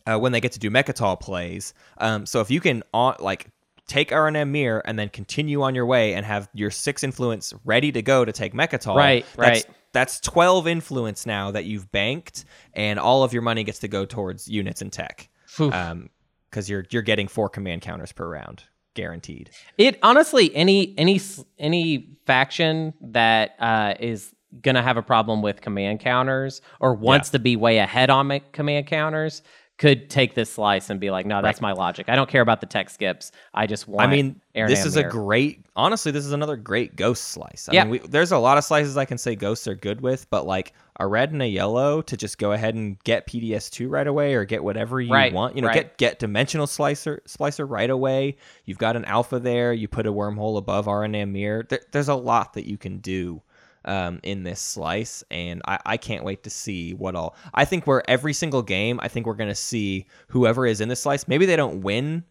uh, 0.08 0.18
when 0.18 0.32
they 0.32 0.40
get 0.40 0.54
to 0.54 0.60
do 0.60 0.72
Mecatol 0.72 1.20
plays. 1.20 1.74
Um, 1.98 2.26
so 2.26 2.42
if 2.42 2.50
you 2.50 2.62
can 2.62 2.84
uh, 2.94 3.14
like 3.20 3.48
take 3.88 4.10
RNM 4.10 4.50
Mirror 4.50 4.84
and 4.86 4.98
then 4.98 5.10
continue 5.10 5.62
on 5.62 5.76
your 5.76 5.86
way 5.86 6.14
and 6.14 6.26
have 6.26 6.50
your 6.54 6.72
six 6.72 7.04
influence 7.04 7.54
ready 7.66 7.92
to 7.92 8.02
go 8.02 8.26
to 8.26 8.32
take 8.32 8.54
Mecatol. 8.54 8.96
Right, 8.96 9.26
that's, 9.36 9.66
right. 9.66 9.76
That's 9.94 10.20
12 10.20 10.68
influence 10.68 11.26
now 11.26 11.52
that 11.52 11.66
you've 11.66 11.92
banked, 11.92 12.46
and 12.74 13.00
all 13.00 13.24
of 13.24 13.34
your 13.34 13.42
money 13.42 13.64
gets 13.64 13.80
to 13.80 13.88
go 13.88 14.06
towards 14.06 14.48
units 14.48 14.82
and 14.82 14.92
tech. 14.92 15.30
Phew. 15.48 15.72
Um, 15.72 16.10
because 16.50 16.70
you're 16.70 16.86
you're 16.92 17.02
getting 17.02 17.28
four 17.28 17.50
command 17.50 17.82
counters 17.82 18.14
per 18.14 18.26
round, 18.28 18.64
guaranteed. 18.94 19.50
It 19.78 20.00
honestly, 20.02 20.56
any 20.56 20.98
any 20.98 21.20
any 21.60 22.18
faction 22.26 22.94
that 23.02 23.56
uh, 23.60 23.96
is 24.00 24.34
gonna 24.62 24.82
have 24.82 24.96
a 24.96 25.02
problem 25.02 25.42
with 25.42 25.60
command 25.60 26.00
counters 26.00 26.62
or 26.80 26.94
wants 26.94 27.32
to 27.32 27.40
be 27.40 27.58
way 27.58 27.80
ahead 27.80 28.10
on 28.10 28.40
command 28.54 28.88
counters 28.88 29.42
could 29.78 30.10
take 30.10 30.34
this 30.34 30.52
slice 30.52 30.90
and 30.90 31.00
be 31.00 31.12
like, 31.12 31.26
no, 31.28 31.42
that's 31.42 31.62
my 31.62 31.72
logic. 31.72 32.10
I 32.10 32.16
don't 32.16 32.30
care 32.30 32.42
about 32.42 32.62
the 32.62 32.66
tech 32.68 32.90
skips. 32.90 33.32
I 33.54 33.68
just 33.68 33.88
want. 33.88 34.08
I 34.08 34.12
mean, 34.12 34.42
Aaron 34.56 34.70
this 34.72 34.86
is 34.86 34.96
a 34.96 35.04
great. 35.04 35.64
Honestly, 35.76 36.12
this 36.12 36.26
is 36.26 36.32
another 36.32 36.56
great 36.56 36.96
ghost 36.96 37.26
slice. 37.26 37.70
I 37.70 37.74
Yeah. 37.74 37.84
mean, 37.84 37.92
we, 37.92 38.00
there's 38.00 38.32
a 38.32 38.40
lot 38.40 38.58
of 38.58 38.64
slices 38.64 38.98
I 38.98 39.06
can 39.06 39.20
say 39.20 39.36
ghosts 39.36 39.68
are 39.68 39.76
good 39.76 40.02
with, 40.02 40.28
but 40.32 40.48
like 40.48 40.74
a 41.00 41.06
red 41.06 41.32
and 41.32 41.44
a 41.44 41.48
yellow 41.48 42.02
to 42.02 42.18
just 42.18 42.40
go 42.40 42.54
ahead 42.54 42.74
and 42.74 42.98
get 43.04 43.28
PDS 43.28 43.70
two 43.70 43.88
right 43.88 44.08
away 44.08 44.34
or 44.34 44.46
get 44.46 44.64
whatever 44.64 45.00
you 45.00 45.14
Right, 45.14 45.32
want. 45.32 45.56
You 45.56 45.62
know, 45.62 45.68
right. 45.68 45.76
get 45.76 45.98
get 45.98 46.18
dimensional 46.20 46.66
slicer 46.66 47.22
splicer 47.28 47.70
right 47.70 47.92
away. 47.92 48.38
You've 48.66 48.80
got 48.80 48.96
an 48.96 49.06
alpha 49.06 49.40
there. 49.40 49.74
You 49.74 49.88
put 49.88 50.08
a 50.08 50.12
wormhole 50.12 50.58
above 50.58 50.88
RNA 50.88 51.30
mirror. 51.30 51.68
There, 51.70 51.82
there's 51.92 52.10
a 52.10 52.16
lot 52.16 52.54
that 52.54 52.66
you 52.68 52.78
can 52.80 52.98
do. 52.98 53.44
Um, 53.88 54.20
in 54.22 54.44
this 54.44 54.60
slice, 54.60 55.24
and 55.32 55.62
I, 55.66 55.80
I 55.86 55.98
can't 55.98 56.26
wait 56.26 56.44
to 56.44 56.50
see 56.50 56.94
what 56.94 57.16
all. 57.16 57.36
I 57.54 57.64
think 57.64 57.88
we're 57.88 58.04
every 58.08 58.34
single 58.34 58.62
game. 58.62 59.00
I 59.02 59.08
think 59.08 59.26
we're 59.26 59.34
gonna 59.34 59.56
see 59.56 60.08
whoever 60.28 60.66
is 60.66 60.82
in 60.82 60.90
this 60.90 61.02
slice. 61.02 61.26
Maybe 61.26 61.46
they 61.46 61.56
don't 61.56 61.82
win, 61.82 62.26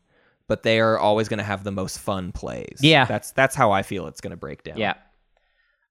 but 0.48 0.62
they 0.62 0.80
are 0.80 0.98
always 0.98 1.28
going 1.28 1.38
to 1.38 1.44
have 1.44 1.64
the 1.64 1.72
most 1.72 1.98
fun 1.98 2.32
plays. 2.32 2.78
Yeah. 2.80 3.04
that's 3.04 3.32
that's 3.32 3.54
how 3.54 3.72
I 3.72 3.82
feel 3.82 4.06
it's 4.06 4.20
going 4.20 4.30
to 4.30 4.36
break 4.36 4.62
down. 4.62 4.78
Yeah. 4.78 4.94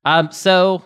Um. 0.03 0.31
So, 0.31 0.83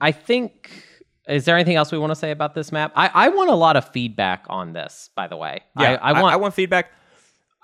I 0.00 0.12
think. 0.12 0.84
Is 1.28 1.44
there 1.44 1.56
anything 1.56 1.76
else 1.76 1.92
we 1.92 1.98
want 1.98 2.10
to 2.10 2.16
say 2.16 2.30
about 2.30 2.54
this 2.54 2.72
map? 2.72 2.90
I, 2.96 3.10
I 3.12 3.28
want 3.28 3.50
a 3.50 3.54
lot 3.54 3.76
of 3.76 3.86
feedback 3.90 4.46
on 4.48 4.72
this. 4.72 5.10
By 5.14 5.28
the 5.28 5.36
way, 5.36 5.60
yeah. 5.78 5.98
I, 6.00 6.12
I 6.12 6.22
want. 6.22 6.32
I, 6.32 6.36
want 6.36 6.54
feedback. 6.54 6.90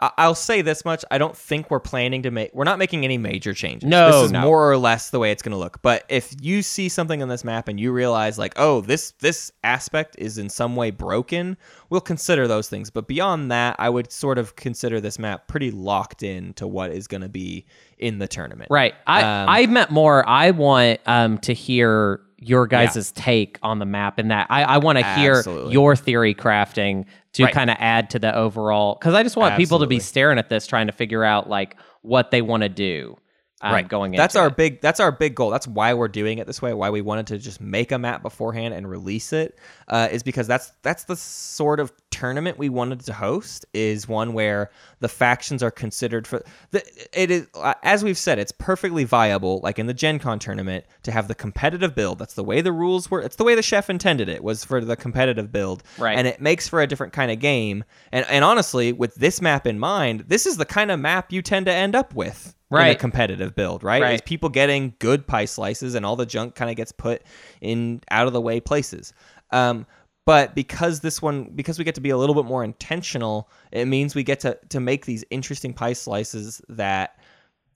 I'll 0.00 0.34
say 0.34 0.60
this 0.60 0.84
much: 0.84 1.04
I 1.10 1.18
don't 1.18 1.36
think 1.36 1.70
we're 1.70 1.80
planning 1.80 2.22
to 2.22 2.30
make. 2.30 2.52
We're 2.52 2.64
not 2.64 2.78
making 2.78 3.04
any 3.04 3.16
major 3.16 3.54
changes. 3.54 3.88
No, 3.88 4.10
this 4.10 4.24
is 4.26 4.32
no. 4.32 4.40
more 4.40 4.70
or 4.70 4.76
less 4.76 5.10
the 5.10 5.20
way 5.20 5.30
it's 5.30 5.42
going 5.42 5.52
to 5.52 5.58
look. 5.58 5.80
But 5.82 6.04
if 6.08 6.34
you 6.40 6.62
see 6.62 6.88
something 6.88 7.22
on 7.22 7.28
this 7.28 7.44
map 7.44 7.68
and 7.68 7.78
you 7.78 7.92
realize, 7.92 8.36
like, 8.36 8.54
oh, 8.56 8.80
this 8.80 9.12
this 9.20 9.52
aspect 9.62 10.16
is 10.18 10.36
in 10.36 10.50
some 10.50 10.74
way 10.74 10.90
broken, 10.90 11.56
we'll 11.90 12.00
consider 12.00 12.48
those 12.48 12.68
things. 12.68 12.90
But 12.90 13.06
beyond 13.06 13.52
that, 13.52 13.76
I 13.78 13.88
would 13.88 14.10
sort 14.10 14.38
of 14.38 14.56
consider 14.56 15.00
this 15.00 15.18
map 15.18 15.46
pretty 15.46 15.70
locked 15.70 16.24
in 16.24 16.54
to 16.54 16.66
what 16.66 16.90
is 16.90 17.06
going 17.06 17.22
to 17.22 17.28
be 17.28 17.64
in 17.96 18.18
the 18.18 18.26
tournament. 18.26 18.70
Right. 18.70 18.94
I 19.06 19.22
Um, 19.22 19.48
I 19.48 19.66
meant 19.66 19.90
more. 19.90 20.28
I 20.28 20.50
want 20.50 20.98
um 21.06 21.38
to 21.38 21.54
hear 21.54 22.20
your 22.38 22.66
guys' 22.66 23.12
take 23.12 23.58
on 23.62 23.78
the 23.78 23.86
map 23.86 24.18
and 24.18 24.30
that. 24.30 24.46
I, 24.50 24.62
I 24.64 24.78
want 24.78 24.98
to 24.98 25.04
hear 25.14 25.42
your 25.70 25.96
theory 25.96 26.34
crafting 26.34 27.04
to 27.34 27.44
Right. 27.44 27.52
kind 27.54 27.70
of 27.70 27.76
add 27.80 28.10
to 28.10 28.18
the 28.18 28.34
overall 28.34 28.94
because 28.94 29.14
I 29.14 29.22
just 29.22 29.36
want 29.36 29.56
people 29.56 29.78
to 29.80 29.86
be 29.86 29.98
staring 30.00 30.38
at 30.38 30.48
this 30.48 30.66
trying 30.66 30.86
to 30.86 30.92
figure 30.92 31.24
out 31.24 31.48
like 31.48 31.76
what 32.02 32.30
they 32.30 32.42
want 32.42 32.62
to 32.62 32.68
do 32.68 33.16
um, 33.60 33.72
right 33.72 33.88
going 33.88 34.12
that's 34.12 34.36
our 34.36 34.48
it. 34.48 34.56
big 34.56 34.80
that's 34.80 35.00
our 35.00 35.12
big 35.12 35.34
goal. 35.34 35.50
That's 35.50 35.66
why 35.66 35.94
we're 35.94 36.08
doing 36.08 36.38
it 36.38 36.46
this 36.46 36.60
way 36.60 36.74
why 36.74 36.90
we 36.90 37.00
wanted 37.00 37.26
to 37.28 37.38
just 37.38 37.60
make 37.60 37.92
a 37.92 37.98
map 37.98 38.22
beforehand 38.22 38.74
and 38.74 38.88
release 38.88 39.32
it 39.32 39.58
uh, 39.88 40.08
is 40.10 40.22
because 40.22 40.46
that's 40.46 40.72
that's 40.82 41.04
the 41.04 41.16
sort 41.16 41.80
of 41.80 41.92
tournament 42.10 42.58
we 42.58 42.68
wanted 42.68 43.00
to 43.00 43.12
host 43.12 43.64
is 43.72 44.08
one 44.08 44.32
where 44.34 44.70
the 45.00 45.08
factions 45.08 45.62
are 45.62 45.70
considered 45.70 46.26
for 46.26 46.44
the 46.72 46.82
it 47.12 47.30
is 47.30 47.46
uh, 47.54 47.74
as 47.82 48.04
we've 48.04 48.18
said 48.18 48.38
it's 48.38 48.52
perfectly 48.52 49.04
viable 49.04 49.60
like 49.62 49.78
in 49.78 49.86
the 49.86 49.94
gen 49.94 50.18
con 50.18 50.38
tournament 50.38 50.84
to 51.02 51.12
have 51.12 51.28
the 51.28 51.34
competitive 51.34 51.94
build. 51.94 52.18
That's 52.18 52.34
the 52.34 52.44
way 52.44 52.60
the 52.60 52.72
rules 52.72 53.10
were 53.10 53.20
it's 53.20 53.36
the 53.36 53.44
way 53.44 53.54
the 53.54 53.62
chef 53.62 53.88
intended 53.88 54.28
it 54.28 54.42
was 54.42 54.64
for 54.64 54.80
the 54.80 54.96
competitive 54.96 55.52
build. 55.52 55.82
Right. 55.98 56.18
and 56.18 56.26
it 56.26 56.40
makes 56.40 56.68
for 56.68 56.82
a 56.82 56.86
different 56.86 57.12
kind 57.12 57.30
of 57.30 57.38
game. 57.38 57.84
And 58.10 58.26
and 58.28 58.44
honestly 58.44 58.92
with 58.92 59.14
this 59.14 59.40
map 59.40 59.66
in 59.66 59.78
mind 59.78 60.24
this 60.28 60.44
is 60.44 60.56
the 60.56 60.66
kind 60.66 60.90
of 60.90 60.98
map 60.98 61.32
you 61.32 61.40
tend 61.40 61.66
to 61.66 61.72
end 61.72 61.94
up 61.94 62.14
with 62.14 62.54
in 62.82 62.96
a 62.96 62.98
competitive 62.98 63.54
build, 63.54 63.82
right? 63.82 64.02
Right. 64.02 64.14
Is 64.14 64.20
people 64.20 64.48
getting 64.48 64.94
good 64.98 65.26
pie 65.26 65.44
slices 65.44 65.94
and 65.94 66.04
all 66.04 66.16
the 66.16 66.26
junk 66.26 66.54
kind 66.54 66.70
of 66.70 66.76
gets 66.76 66.92
put 66.92 67.22
in 67.60 68.00
out 68.10 68.26
of 68.26 68.32
the 68.32 68.40
way 68.40 68.60
places. 68.60 69.12
Um, 69.50 69.86
but 70.26 70.54
because 70.54 71.00
this 71.00 71.20
one, 71.20 71.50
because 71.54 71.78
we 71.78 71.84
get 71.84 71.94
to 71.96 72.00
be 72.00 72.10
a 72.10 72.16
little 72.16 72.34
bit 72.34 72.46
more 72.46 72.64
intentional, 72.64 73.50
it 73.72 73.86
means 73.86 74.14
we 74.14 74.22
get 74.22 74.40
to 74.40 74.58
to 74.70 74.80
make 74.80 75.04
these 75.04 75.24
interesting 75.30 75.74
pie 75.74 75.92
slices 75.92 76.62
that 76.68 77.18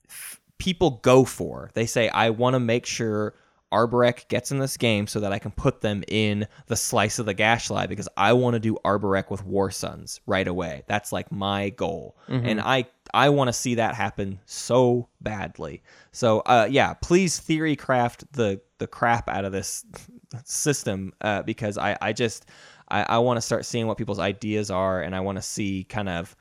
f- 0.09 0.39
people 0.57 0.99
go 1.03 1.25
for. 1.25 1.69
They 1.73 1.85
say, 1.85 2.09
I 2.09 2.31
want 2.31 2.55
to 2.55 2.59
make 2.59 2.85
sure 2.87 3.35
Arborec 3.71 4.27
gets 4.27 4.51
in 4.51 4.59
this 4.59 4.77
game 4.77 5.07
so 5.07 5.19
that 5.19 5.31
I 5.31 5.39
can 5.39 5.51
put 5.51 5.81
them 5.81 6.03
in 6.07 6.47
the 6.67 6.75
slice 6.75 7.19
of 7.19 7.25
the 7.25 7.35
Gashlai 7.35 7.87
because 7.87 8.07
I 8.17 8.33
want 8.33 8.55
to 8.55 8.59
do 8.59 8.77
Arborec 8.83 9.29
with 9.29 9.45
War 9.45 9.69
Suns 9.69 10.19
right 10.25 10.47
away. 10.47 10.83
That's 10.87 11.11
like 11.11 11.31
my 11.31 11.69
goal. 11.69 12.17
And 12.45 12.61
I 12.61 12.87
I 13.13 13.29
want 13.29 13.47
to 13.47 13.53
see 13.53 13.75
that 13.75 13.95
happen 13.95 14.39
so 14.45 15.07
badly. 15.21 15.83
So 16.11 16.39
uh, 16.41 16.67
yeah, 16.69 16.93
please 16.95 17.39
theory 17.39 17.75
craft 17.75 18.31
the 18.33 18.61
the 18.79 18.87
crap 18.87 19.29
out 19.29 19.45
of 19.45 19.51
this 19.51 19.85
system 20.45 21.13
uh, 21.21 21.43
because 21.43 21.77
I 21.77 21.97
I 22.01 22.13
just 22.13 22.47
I, 22.89 23.03
I 23.03 23.17
want 23.19 23.37
to 23.37 23.41
start 23.41 23.65
seeing 23.65 23.87
what 23.87 23.97
people's 23.97 24.19
ideas 24.19 24.71
are 24.71 25.01
and 25.01 25.15
I 25.15 25.19
want 25.19 25.37
to 25.37 25.43
see 25.43 25.83
kind 25.83 26.09
of 26.09 26.35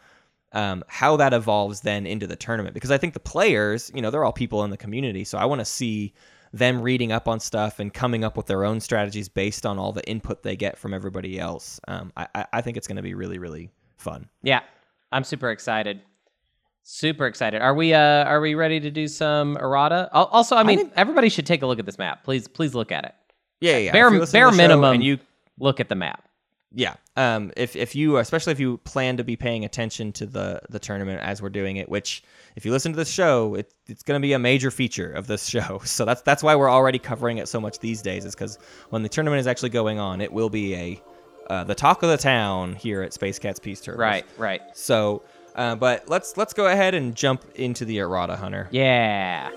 um, 0.52 0.82
how 0.88 1.16
that 1.16 1.34
evolves 1.34 1.82
then 1.82 2.06
into 2.06 2.26
the 2.26 2.36
tournament 2.36 2.72
because 2.72 2.90
I 2.90 2.96
think 2.96 3.12
the 3.12 3.20
players, 3.20 3.90
you 3.94 4.00
know, 4.00 4.10
they're 4.10 4.24
all 4.24 4.32
people 4.32 4.64
in 4.64 4.70
the 4.70 4.78
community, 4.78 5.24
so 5.24 5.36
I 5.36 5.44
want 5.44 5.60
to 5.60 5.66
see 5.66 6.14
them 6.52 6.80
reading 6.82 7.12
up 7.12 7.28
on 7.28 7.40
stuff 7.40 7.78
and 7.78 7.92
coming 7.92 8.24
up 8.24 8.36
with 8.36 8.46
their 8.46 8.64
own 8.64 8.80
strategies 8.80 9.28
based 9.28 9.66
on 9.66 9.78
all 9.78 9.92
the 9.92 10.06
input 10.08 10.42
they 10.42 10.56
get 10.56 10.78
from 10.78 10.94
everybody 10.94 11.38
else. 11.38 11.80
Um, 11.88 12.12
I, 12.16 12.26
I- 12.34 12.46
I 12.54 12.60
think 12.62 12.76
it's 12.76 12.86
going 12.86 12.96
to 12.96 13.02
be 13.02 13.14
really, 13.14 13.38
really 13.38 13.70
fun. 13.96 14.28
yeah. 14.42 14.60
I'm 15.10 15.24
super 15.24 15.50
excited. 15.50 16.02
Super 16.82 17.26
excited. 17.26 17.62
Are 17.62 17.74
we 17.74 17.94
uh 17.94 17.98
are 18.24 18.40
we 18.42 18.54
ready 18.54 18.78
to 18.80 18.90
do 18.90 19.08
some 19.08 19.56
errata? 19.56 20.10
Also, 20.12 20.54
I 20.54 20.62
mean, 20.64 20.90
everybody 20.96 21.30
should 21.30 21.46
take 21.46 21.62
a 21.62 21.66
look 21.66 21.78
at 21.78 21.86
this 21.86 21.96
map. 21.96 22.24
Please 22.24 22.46
please 22.46 22.74
look 22.74 22.92
at 22.92 23.04
it. 23.06 23.14
Yeah, 23.60 23.78
yeah. 23.78 23.92
Bare 23.92 24.08
If 24.08 24.12
you 24.14 24.20
listen 24.20 24.32
to 24.40 24.46
bare 24.48 24.52
minimum 24.52 24.92
and 24.94 25.02
you 25.02 25.18
look 25.58 25.80
at 25.80 25.88
the 25.88 25.94
map. 25.94 26.27
Yeah 26.74 26.94
um 27.16 27.50
if 27.56 27.74
if 27.76 27.94
you 27.94 28.18
especially 28.18 28.52
if 28.52 28.60
you 28.60 28.76
plan 28.78 29.16
to 29.16 29.24
be 29.24 29.36
paying 29.36 29.64
attention 29.64 30.12
to 30.12 30.26
the 30.26 30.60
the 30.68 30.78
tournament 30.78 31.20
as 31.22 31.40
we're 31.40 31.48
doing 31.48 31.76
it 31.78 31.88
which 31.88 32.22
if 32.56 32.64
you 32.66 32.70
listen 32.72 32.92
to 32.92 32.96
this 32.96 33.08
show 33.10 33.54
it, 33.54 33.72
it's 33.86 34.02
going 34.02 34.20
to 34.20 34.22
be 34.22 34.34
a 34.34 34.38
major 34.38 34.70
feature 34.70 35.10
of 35.10 35.26
this 35.26 35.46
show 35.54 35.80
so 35.84 36.04
that's 36.04 36.20
that's 36.22 36.42
why 36.42 36.54
we're 36.54 36.70
already 36.70 36.98
covering 36.98 37.38
it 37.38 37.48
so 37.48 37.58
much 37.60 37.78
these 37.78 38.02
days 38.02 38.24
is 38.26 38.34
because 38.34 38.58
when 38.90 39.02
the 39.02 39.08
tournament 39.08 39.40
is 39.40 39.46
actually 39.46 39.70
going 39.70 39.98
on 39.98 40.20
it 40.20 40.30
will 40.32 40.50
be 40.50 40.74
a 40.74 41.02
uh, 41.48 41.64
the 41.64 41.74
talk 41.74 42.02
of 42.02 42.10
the 42.10 42.18
town 42.18 42.74
here 42.74 43.00
at 43.02 43.14
space 43.14 43.38
cats 43.38 43.58
peace 43.58 43.80
turtles 43.80 44.00
Right, 44.00 44.26
right. 44.36 44.60
so 44.74 45.22
uh, 45.54 45.74
but 45.74 46.06
let's 46.08 46.36
let's 46.36 46.52
go 46.52 46.66
ahead 46.66 46.94
and 46.94 47.14
jump 47.14 47.44
into 47.54 47.86
the 47.86 47.98
errata 47.98 48.36
hunter 48.36 48.68
Yeah. 48.70 49.50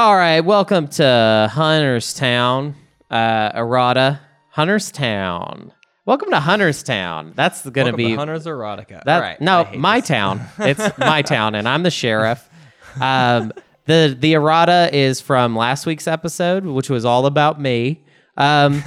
All 0.00 0.16
right, 0.16 0.40
welcome 0.40 0.88
to 0.88 1.50
Hunterstown, 1.52 2.72
uh, 3.10 3.50
errata, 3.54 4.18
Hunterstown. 4.56 5.72
Welcome 6.06 6.30
to 6.30 6.38
Hunterstown. 6.38 7.34
That's 7.34 7.68
going 7.68 7.86
to 7.88 7.92
be 7.92 8.14
hunter's 8.14 8.46
erotica 8.46 9.04
that. 9.04 9.16
All 9.16 9.20
right, 9.20 9.38
no, 9.42 9.68
my 9.76 10.00
this. 10.00 10.08
town. 10.08 10.40
It's 10.58 10.96
my 10.96 11.20
town, 11.20 11.54
and 11.54 11.68
I'm 11.68 11.82
the 11.82 11.90
sheriff. 11.90 12.48
Um, 12.98 13.52
the 13.84 14.16
the 14.18 14.32
errata 14.32 14.88
is 14.90 15.20
from 15.20 15.54
last 15.54 15.84
week's 15.84 16.06
episode, 16.06 16.64
which 16.64 16.88
was 16.88 17.04
all 17.04 17.26
about 17.26 17.60
me. 17.60 18.02
Um, 18.38 18.82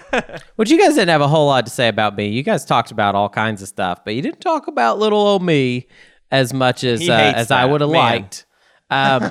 which 0.56 0.70
you 0.70 0.78
guys 0.78 0.94
didn't 0.94 1.10
have 1.10 1.20
a 1.20 1.28
whole 1.28 1.46
lot 1.46 1.66
to 1.66 1.70
say 1.70 1.88
about 1.88 2.16
me. 2.16 2.28
You 2.28 2.42
guys 2.42 2.64
talked 2.64 2.90
about 2.90 3.14
all 3.14 3.28
kinds 3.28 3.60
of 3.60 3.68
stuff, 3.68 4.02
but 4.02 4.14
you 4.14 4.22
didn't 4.22 4.40
talk 4.40 4.66
about 4.66 4.98
little 4.98 5.20
old 5.20 5.42
me 5.42 5.88
as 6.30 6.54
much 6.54 6.84
as 6.84 7.06
uh, 7.06 7.12
as 7.12 7.50
I 7.50 7.66
would 7.66 7.82
have 7.82 7.90
liked. 7.90 8.46
Um, 8.90 9.30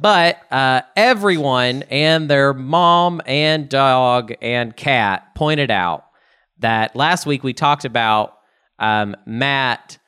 but 0.00 0.40
uh, 0.52 0.82
everyone 0.96 1.82
and 1.84 2.28
their 2.28 2.52
mom 2.52 3.22
and 3.26 3.68
dog 3.68 4.32
and 4.42 4.76
cat 4.76 5.34
pointed 5.34 5.70
out 5.70 6.04
that 6.58 6.94
last 6.96 7.24
week 7.26 7.42
we 7.44 7.52
talked 7.52 7.84
about 7.84 8.34
um, 8.78 9.16
Matt 9.26 9.98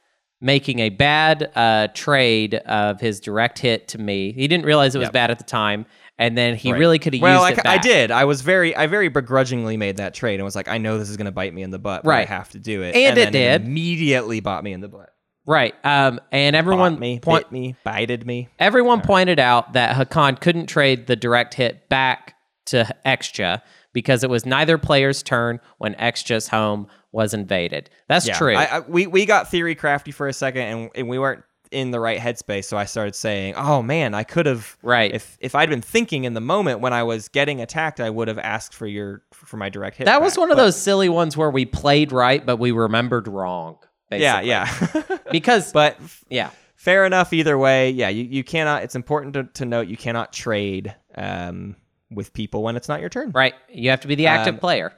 making 0.40 0.78
a 0.80 0.88
bad 0.88 1.50
uh, 1.54 1.88
trade 1.94 2.54
of 2.54 3.00
his 3.00 3.20
direct 3.20 3.58
hit 3.58 3.88
to 3.88 3.98
me. 3.98 4.32
He 4.32 4.48
didn't 4.48 4.64
realize 4.66 4.94
it 4.94 4.98
was 4.98 5.06
Yep. 5.06 5.12
bad 5.12 5.30
at 5.30 5.38
the 5.38 5.44
time, 5.44 5.86
and 6.18 6.36
then 6.36 6.56
he 6.56 6.72
Right. 6.72 6.78
really 6.78 6.98
could 6.98 7.12
have 7.14 7.22
well, 7.22 7.46
used 7.46 7.58
I, 7.58 7.60
it. 7.60 7.64
Well, 7.64 7.74
I 7.74 7.78
did. 7.78 8.10
I 8.10 8.24
was 8.24 8.40
very, 8.42 8.74
I 8.74 8.86
very 8.86 9.08
begrudgingly 9.08 9.76
made 9.76 9.98
that 9.98 10.14
trade 10.14 10.36
and 10.36 10.44
was 10.44 10.56
like, 10.56 10.68
I 10.68 10.78
know 10.78 10.98
this 10.98 11.10
is 11.10 11.16
going 11.16 11.26
to 11.26 11.30
bite 11.32 11.52
me 11.52 11.62
in 11.62 11.70
the 11.70 11.78
butt, 11.78 12.04
but 12.04 12.14
I 12.14 12.24
have 12.24 12.48
to 12.50 12.58
do 12.58 12.82
it. 12.82 12.94
And 12.96 13.18
it 13.18 13.32
then 13.32 13.32
did. 13.32 13.62
immediately 13.66 14.40
bought 14.40 14.64
me 14.64 14.72
in 14.72 14.80
the 14.80 14.88
butt. 14.88 15.10
Right. 15.46 15.74
Um, 15.84 16.20
and 16.30 16.54
everyone 16.54 16.94
Bought 16.94 17.00
me, 17.00 17.18
point- 17.20 17.44
bit 17.46 17.52
me, 17.52 17.76
bited 17.84 18.26
me. 18.26 18.48
Everyone 18.58 19.00
pointed 19.00 19.38
out 19.38 19.72
that 19.72 19.96
Hacan 19.96 20.40
couldn't 20.40 20.66
trade 20.66 21.06
the 21.06 21.16
direct 21.16 21.54
hit 21.54 21.88
back 21.88 22.34
to 22.66 22.86
Xxcha 23.06 23.62
because 23.92 24.22
it 24.22 24.30
was 24.30 24.46
neither 24.46 24.78
player's 24.78 25.22
turn 25.22 25.58
when 25.78 25.94
Xxcha's 25.94 26.48
home 26.48 26.86
was 27.12 27.34
invaded. 27.34 27.90
That's 28.08 28.28
Yeah, 28.28 28.38
true. 28.38 28.54
I, 28.54 28.64
I, 28.76 28.80
we 28.80 29.06
we 29.08 29.26
got 29.26 29.50
theory 29.50 29.74
crafty 29.74 30.12
for 30.12 30.28
a 30.28 30.32
second, 30.32 30.62
and, 30.62 30.90
and 30.94 31.08
we 31.08 31.18
weren't 31.18 31.42
in 31.72 31.90
the 31.92 31.98
right 32.00 32.20
headspace. 32.20 32.64
So 32.66 32.76
I 32.76 32.84
started 32.84 33.14
saying, 33.16 33.54
"Oh 33.56 33.82
man, 33.82 34.14
I 34.14 34.22
could 34.22 34.46
have 34.46 34.76
Right. 34.82 35.12
if 35.12 35.36
if 35.40 35.56
I'd 35.56 35.70
been 35.70 35.82
thinking 35.82 36.22
in 36.24 36.34
the 36.34 36.40
moment 36.40 36.78
when 36.80 36.92
I 36.92 37.02
was 37.02 37.26
getting 37.28 37.60
attacked, 37.60 37.98
I 37.98 38.10
would 38.10 38.28
have 38.28 38.38
asked 38.38 38.74
for 38.74 38.86
your 38.86 39.22
for 39.32 39.56
my 39.56 39.68
direct 39.70 39.96
hit." 39.96 40.04
that 40.04 40.22
was 40.22 40.34
back." 40.34 40.38
one 40.40 40.50
of 40.52 40.56
But- 40.56 40.64
those 40.64 40.80
silly 40.80 41.08
ones 41.08 41.36
where 41.36 41.50
we 41.50 41.64
played 41.64 42.12
right, 42.12 42.44
but 42.46 42.58
we 42.58 42.70
remembered 42.70 43.26
wrong. 43.26 43.78
Yeah, 44.18 44.40
basically. 44.40 45.02
yeah. 45.10 45.18
Because, 45.32 45.72
but 45.72 45.96
yeah. 46.28 46.50
fair 46.76 47.06
enough 47.06 47.32
either 47.32 47.56
way. 47.56 47.90
Yeah, 47.90 48.08
you, 48.08 48.24
you 48.24 48.42
cannot. 48.44 48.82
It's 48.82 48.94
important 48.96 49.34
to, 49.34 49.44
to 49.44 49.64
note 49.64 49.86
you 49.88 49.96
cannot 49.96 50.32
trade 50.32 50.94
um, 51.14 51.76
with 52.10 52.32
people 52.32 52.62
when 52.62 52.76
it's 52.76 52.88
not 52.88 53.00
your 53.00 53.08
turn. 53.10 53.30
Right. 53.30 53.54
You 53.68 53.90
have 53.90 54.00
to 54.00 54.08
be 54.08 54.16
the 54.16 54.26
active 54.26 54.54
Um, 54.54 54.60
player. 54.60 54.92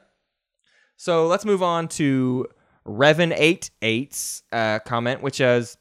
So 0.97 1.27
let's 1.27 1.45
move 1.45 1.63
on 1.63 1.89
to 1.89 2.47
Revan88's 2.87 4.43
uh, 4.53 4.79
comment, 4.81 5.23
which 5.23 5.41
is 5.41 5.77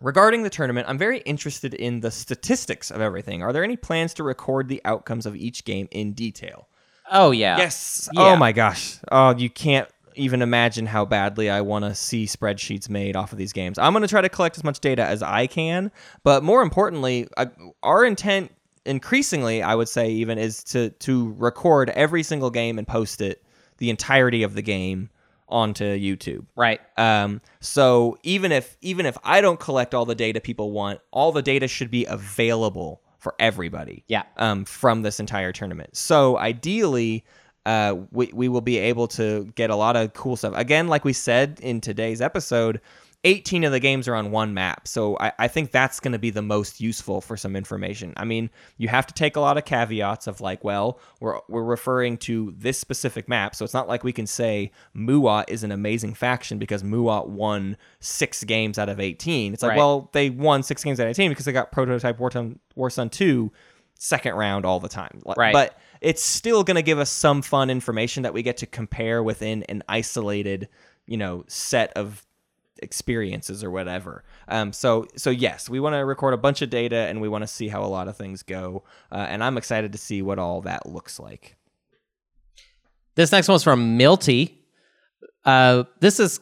regarding 0.00 0.42
the 0.42 0.50
tournament. 0.50 0.88
I'm 0.88 0.98
very 0.98 1.18
interested 1.20 1.74
in 1.74 2.00
the 2.00 2.10
statistics 2.10 2.90
of 2.90 3.00
everything. 3.00 3.42
Are 3.42 3.52
there 3.52 3.64
any 3.64 3.76
plans 3.76 4.14
to 4.14 4.22
record 4.22 4.68
the 4.68 4.80
outcomes 4.84 5.26
of 5.26 5.36
each 5.36 5.64
game 5.64 5.88
in 5.90 6.12
detail? 6.12 6.68
Oh, 7.10 7.30
yeah. 7.30 7.56
Yes. 7.58 8.08
Yeah. 8.12 8.22
Oh 8.22 8.36
my 8.36 8.52
gosh. 8.52 8.98
Oh, 9.10 9.34
you 9.36 9.50
can't 9.50 9.88
even 10.14 10.42
imagine 10.42 10.86
how 10.86 11.04
badly 11.04 11.50
I 11.50 11.60
want 11.60 11.84
to 11.84 11.94
see 11.94 12.26
spreadsheets 12.26 12.88
made 12.88 13.16
off 13.16 13.32
of 13.32 13.38
these 13.38 13.52
games. 13.52 13.78
I'm 13.78 13.92
going 13.92 14.02
to 14.02 14.08
try 14.08 14.20
to 14.20 14.28
collect 14.28 14.56
as 14.56 14.64
much 14.64 14.80
data 14.80 15.04
as 15.04 15.22
I 15.22 15.46
can, 15.46 15.90
but 16.22 16.42
more 16.42 16.62
importantly, 16.62 17.28
I, 17.36 17.48
our 17.82 18.04
intent 18.04 18.52
increasingly, 18.84 19.62
I 19.62 19.74
would 19.74 19.88
say 19.88 20.10
even 20.10 20.38
is 20.38 20.64
to 20.64 20.90
to 20.90 21.32
record 21.38 21.90
every 21.90 22.22
single 22.22 22.50
game 22.50 22.78
and 22.78 22.86
post 22.86 23.20
it 23.20 23.42
the 23.78 23.90
entirety 23.90 24.42
of 24.42 24.54
the 24.54 24.62
game 24.62 25.10
onto 25.48 25.84
YouTube. 25.84 26.46
Right. 26.56 26.80
Um, 26.96 27.40
so 27.60 28.18
even 28.22 28.52
if 28.52 28.76
even 28.80 29.06
if 29.06 29.18
I 29.24 29.40
don't 29.40 29.58
collect 29.58 29.94
all 29.94 30.06
the 30.06 30.14
data 30.14 30.40
people 30.40 30.70
want, 30.70 31.00
all 31.10 31.32
the 31.32 31.42
data 31.42 31.68
should 31.68 31.90
be 31.90 32.04
available 32.06 33.02
for 33.18 33.34
everybody. 33.38 34.04
Yeah. 34.06 34.22
Um, 34.36 34.64
from 34.64 35.02
this 35.02 35.20
entire 35.20 35.52
tournament. 35.52 35.96
So 35.96 36.38
ideally, 36.38 37.24
uh, 37.70 37.94
we 38.10 38.30
we 38.32 38.48
will 38.48 38.60
be 38.60 38.78
able 38.78 39.06
to 39.08 39.44
get 39.54 39.70
a 39.70 39.76
lot 39.76 39.94
of 39.96 40.12
cool 40.14 40.36
stuff. 40.36 40.54
Again, 40.56 40.88
like 40.88 41.04
we 41.04 41.12
said 41.12 41.60
in 41.62 41.80
today's 41.80 42.20
episode. 42.20 42.80
18 43.24 43.64
of 43.64 43.72
the 43.72 43.80
games 43.80 44.08
are 44.08 44.14
on 44.14 44.30
one 44.30 44.54
map. 44.54 44.88
So 44.88 45.14
I, 45.20 45.30
I 45.40 45.46
think 45.48 45.72
that's 45.72 46.00
going 46.00 46.12
to 46.12 46.18
be 46.18 46.30
the 46.30 46.40
most 46.40 46.80
useful 46.80 47.20
for 47.20 47.36
some 47.36 47.54
information. 47.54 48.14
I 48.16 48.24
mean, 48.24 48.48
you 48.78 48.88
have 48.88 49.06
to 49.08 49.12
take 49.12 49.36
a 49.36 49.40
lot 49.40 49.58
of 49.58 49.66
caveats 49.66 50.26
of 50.26 50.40
like, 50.40 50.64
well, 50.64 50.98
we're, 51.20 51.38
we're 51.46 51.62
referring 51.62 52.16
to 52.28 52.54
this 52.56 52.78
specific 52.78 53.28
map. 53.28 53.54
So 53.54 53.62
it's 53.62 53.74
not 53.74 53.88
like 53.88 54.04
we 54.04 54.14
can 54.14 54.26
say 54.26 54.72
Muaat 54.96 55.44
is 55.50 55.62
an 55.64 55.70
amazing 55.70 56.14
faction 56.14 56.58
because 56.58 56.82
Muaat 56.82 57.28
won 57.28 57.76
six 58.00 58.42
games 58.42 58.78
out 58.78 58.88
of 58.88 58.98
18. 58.98 59.52
It's 59.52 59.62
like, 59.62 59.72
Right. 59.72 59.76
well, 59.76 60.08
they 60.14 60.30
won 60.30 60.62
six 60.62 60.82
games 60.82 60.98
out 60.98 61.04
of 61.04 61.10
18 61.10 61.28
because 61.30 61.44
they 61.44 61.52
got 61.52 61.72
Prototype 61.72 62.18
War, 62.18 62.30
Sun- 62.30 62.58
War 62.74 62.88
Sun 62.88 63.10
2 63.10 63.52
second 63.98 64.34
round 64.34 64.64
all 64.64 64.80
the 64.80 64.88
time. 64.88 65.20
Right. 65.36 65.52
But 65.52 65.78
it's 66.00 66.22
still 66.22 66.64
going 66.64 66.76
to 66.76 66.82
give 66.82 66.98
us 66.98 67.10
some 67.10 67.42
fun 67.42 67.70
information 67.70 68.22
that 68.22 68.32
we 68.32 68.42
get 68.42 68.56
to 68.58 68.66
compare 68.66 69.22
within 69.22 69.62
an 69.64 69.82
isolated, 69.88 70.68
you 71.06 71.16
know, 71.16 71.44
set 71.46 71.92
of 71.94 72.24
experiences 72.82 73.62
or 73.62 73.70
whatever. 73.70 74.24
Um, 74.48 74.72
so 74.72 75.06
so 75.16 75.30
yes, 75.30 75.68
we 75.68 75.80
want 75.80 75.94
to 75.94 75.98
record 75.98 76.34
a 76.34 76.38
bunch 76.38 76.62
of 76.62 76.70
data 76.70 76.96
and 76.96 77.20
we 77.20 77.28
want 77.28 77.42
to 77.42 77.48
see 77.48 77.68
how 77.68 77.82
a 77.82 77.86
lot 77.86 78.08
of 78.08 78.16
things 78.16 78.42
go. 78.42 78.84
Uh, 79.12 79.26
and 79.28 79.44
I'm 79.44 79.58
excited 79.58 79.92
to 79.92 79.98
see 79.98 80.22
what 80.22 80.38
all 80.38 80.62
that 80.62 80.86
looks 80.86 81.20
like. 81.20 81.56
This 83.14 83.32
next 83.32 83.48
one's 83.48 83.64
from 83.64 83.96
Milty. 83.96 84.64
Uh, 85.44 85.84
this 86.00 86.20
is 86.20 86.40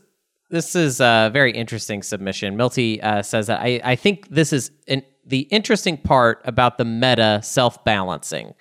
this 0.50 0.74
is 0.74 1.00
a 1.00 1.30
very 1.32 1.52
interesting 1.52 2.02
submission. 2.02 2.56
Milty 2.56 3.02
uh, 3.02 3.22
says 3.22 3.48
that 3.48 3.61
I, 3.61 3.80
I 3.84 3.96
think 3.96 4.28
this 4.28 4.52
is 4.52 4.70
an, 4.86 5.02
the 5.26 5.40
interesting 5.40 5.98
part 5.98 6.40
about 6.44 6.78
the 6.78 6.84
meta 6.84 7.40
self 7.42 7.84
balancing. 7.84 8.54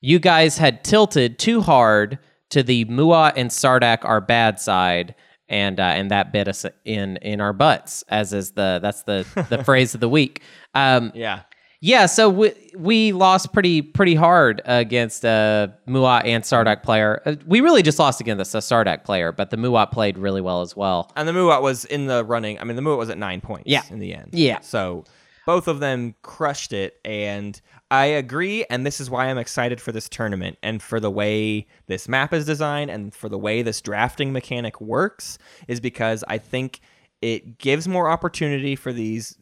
You 0.00 0.18
guys 0.18 0.56
had 0.58 0.82
tilted 0.84 1.38
too 1.38 1.60
hard 1.60 2.18
to 2.50 2.62
the 2.62 2.84
Muaat 2.86 3.34
and 3.36 3.50
Sardakk 3.50 3.98
are 4.04 4.20
bad 4.20 4.58
side, 4.58 5.14
and 5.48 5.78
uh, 5.78 5.82
and 5.84 6.10
that 6.10 6.32
bit 6.32 6.48
us 6.48 6.64
in 6.84 7.16
in 7.18 7.40
our 7.40 7.52
butts, 7.52 8.02
as 8.08 8.32
is 8.32 8.52
the 8.52 8.78
that's 8.82 9.02
the 9.04 9.26
the 9.50 9.62
phrase 9.64 9.94
of 9.94 10.00
the 10.00 10.08
week. 10.08 10.42
Um, 10.74 11.12
Yeah. 11.14 11.42
yeah, 11.80 12.06
so 12.06 12.28
we 12.30 12.52
we 12.76 13.12
lost 13.12 13.52
pretty 13.52 13.82
pretty 13.82 14.14
hard 14.14 14.62
against 14.64 15.24
uh, 15.24 15.68
Muaat 15.86 16.24
and 16.24 16.42
Sardakk 16.44 16.82
player. 16.82 17.20
Uh, 17.26 17.36
we 17.46 17.60
really 17.60 17.82
just 17.82 17.98
lost 17.98 18.20
against 18.20 18.54
a 18.54 18.58
Sardakk 18.58 19.04
player, 19.04 19.32
but 19.32 19.50
the 19.50 19.56
Muaat 19.56 19.90
played 19.92 20.16
really 20.18 20.40
well 20.40 20.62
as 20.62 20.74
well. 20.74 21.10
And 21.16 21.28
the 21.28 21.32
Muaat 21.32 21.62
was 21.62 21.84
in 21.84 22.06
the 22.06 22.24
running. 22.24 22.58
I 22.58 22.64
mean, 22.64 22.76
the 22.76 22.82
Muaat 22.82 22.98
was 22.98 23.10
at 23.10 23.18
nine 23.18 23.40
points 23.40 23.64
Yeah. 23.66 23.82
in 23.90 23.98
the 23.98 24.14
end. 24.14 24.30
Yeah. 24.32 24.60
So 24.60 25.04
both 25.46 25.68
of 25.68 25.80
them 25.80 26.14
crushed 26.22 26.72
it. 26.72 27.00
And 27.04 27.60
I 27.90 28.06
agree. 28.06 28.64
And 28.70 28.86
this 28.86 29.00
is 29.00 29.10
why 29.10 29.26
I'm 29.26 29.38
excited 29.38 29.80
for 29.80 29.92
this 29.92 30.08
tournament 30.08 30.58
and 30.62 30.82
for 30.82 31.00
the 31.00 31.10
way 31.10 31.66
this 31.86 32.08
map 32.08 32.32
is 32.32 32.44
designed 32.46 32.90
and 32.90 33.14
for 33.14 33.28
the 33.28 33.38
way 33.38 33.62
this 33.62 33.80
drafting 33.80 34.32
mechanic 34.32 34.80
works, 34.80 35.38
is 35.66 35.80
because 35.80 36.22
I 36.28 36.38
think 36.38 36.80
it 37.20 37.58
gives 37.58 37.88
more 37.88 38.08
opportunity 38.08 38.76
for 38.76 38.92
these 38.92 39.36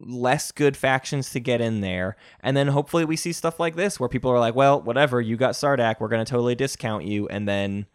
less 0.00 0.50
good 0.50 0.76
factions 0.76 1.30
to 1.30 1.40
get 1.40 1.60
in 1.60 1.80
there. 1.80 2.16
And 2.40 2.56
then 2.56 2.66
hopefully 2.68 3.04
we 3.04 3.16
see 3.16 3.32
stuff 3.32 3.60
like 3.60 3.76
this 3.76 4.00
where 4.00 4.08
people 4.08 4.30
are 4.30 4.40
like, 4.40 4.54
well, 4.54 4.80
whatever, 4.80 5.20
you 5.20 5.36
got 5.36 5.54
Sardakk, 5.54 6.00
we're 6.00 6.08
going 6.08 6.24
to 6.24 6.30
totally 6.30 6.56
discount 6.56 7.04
you. 7.04 7.28
And 7.28 7.48
then 7.48 7.86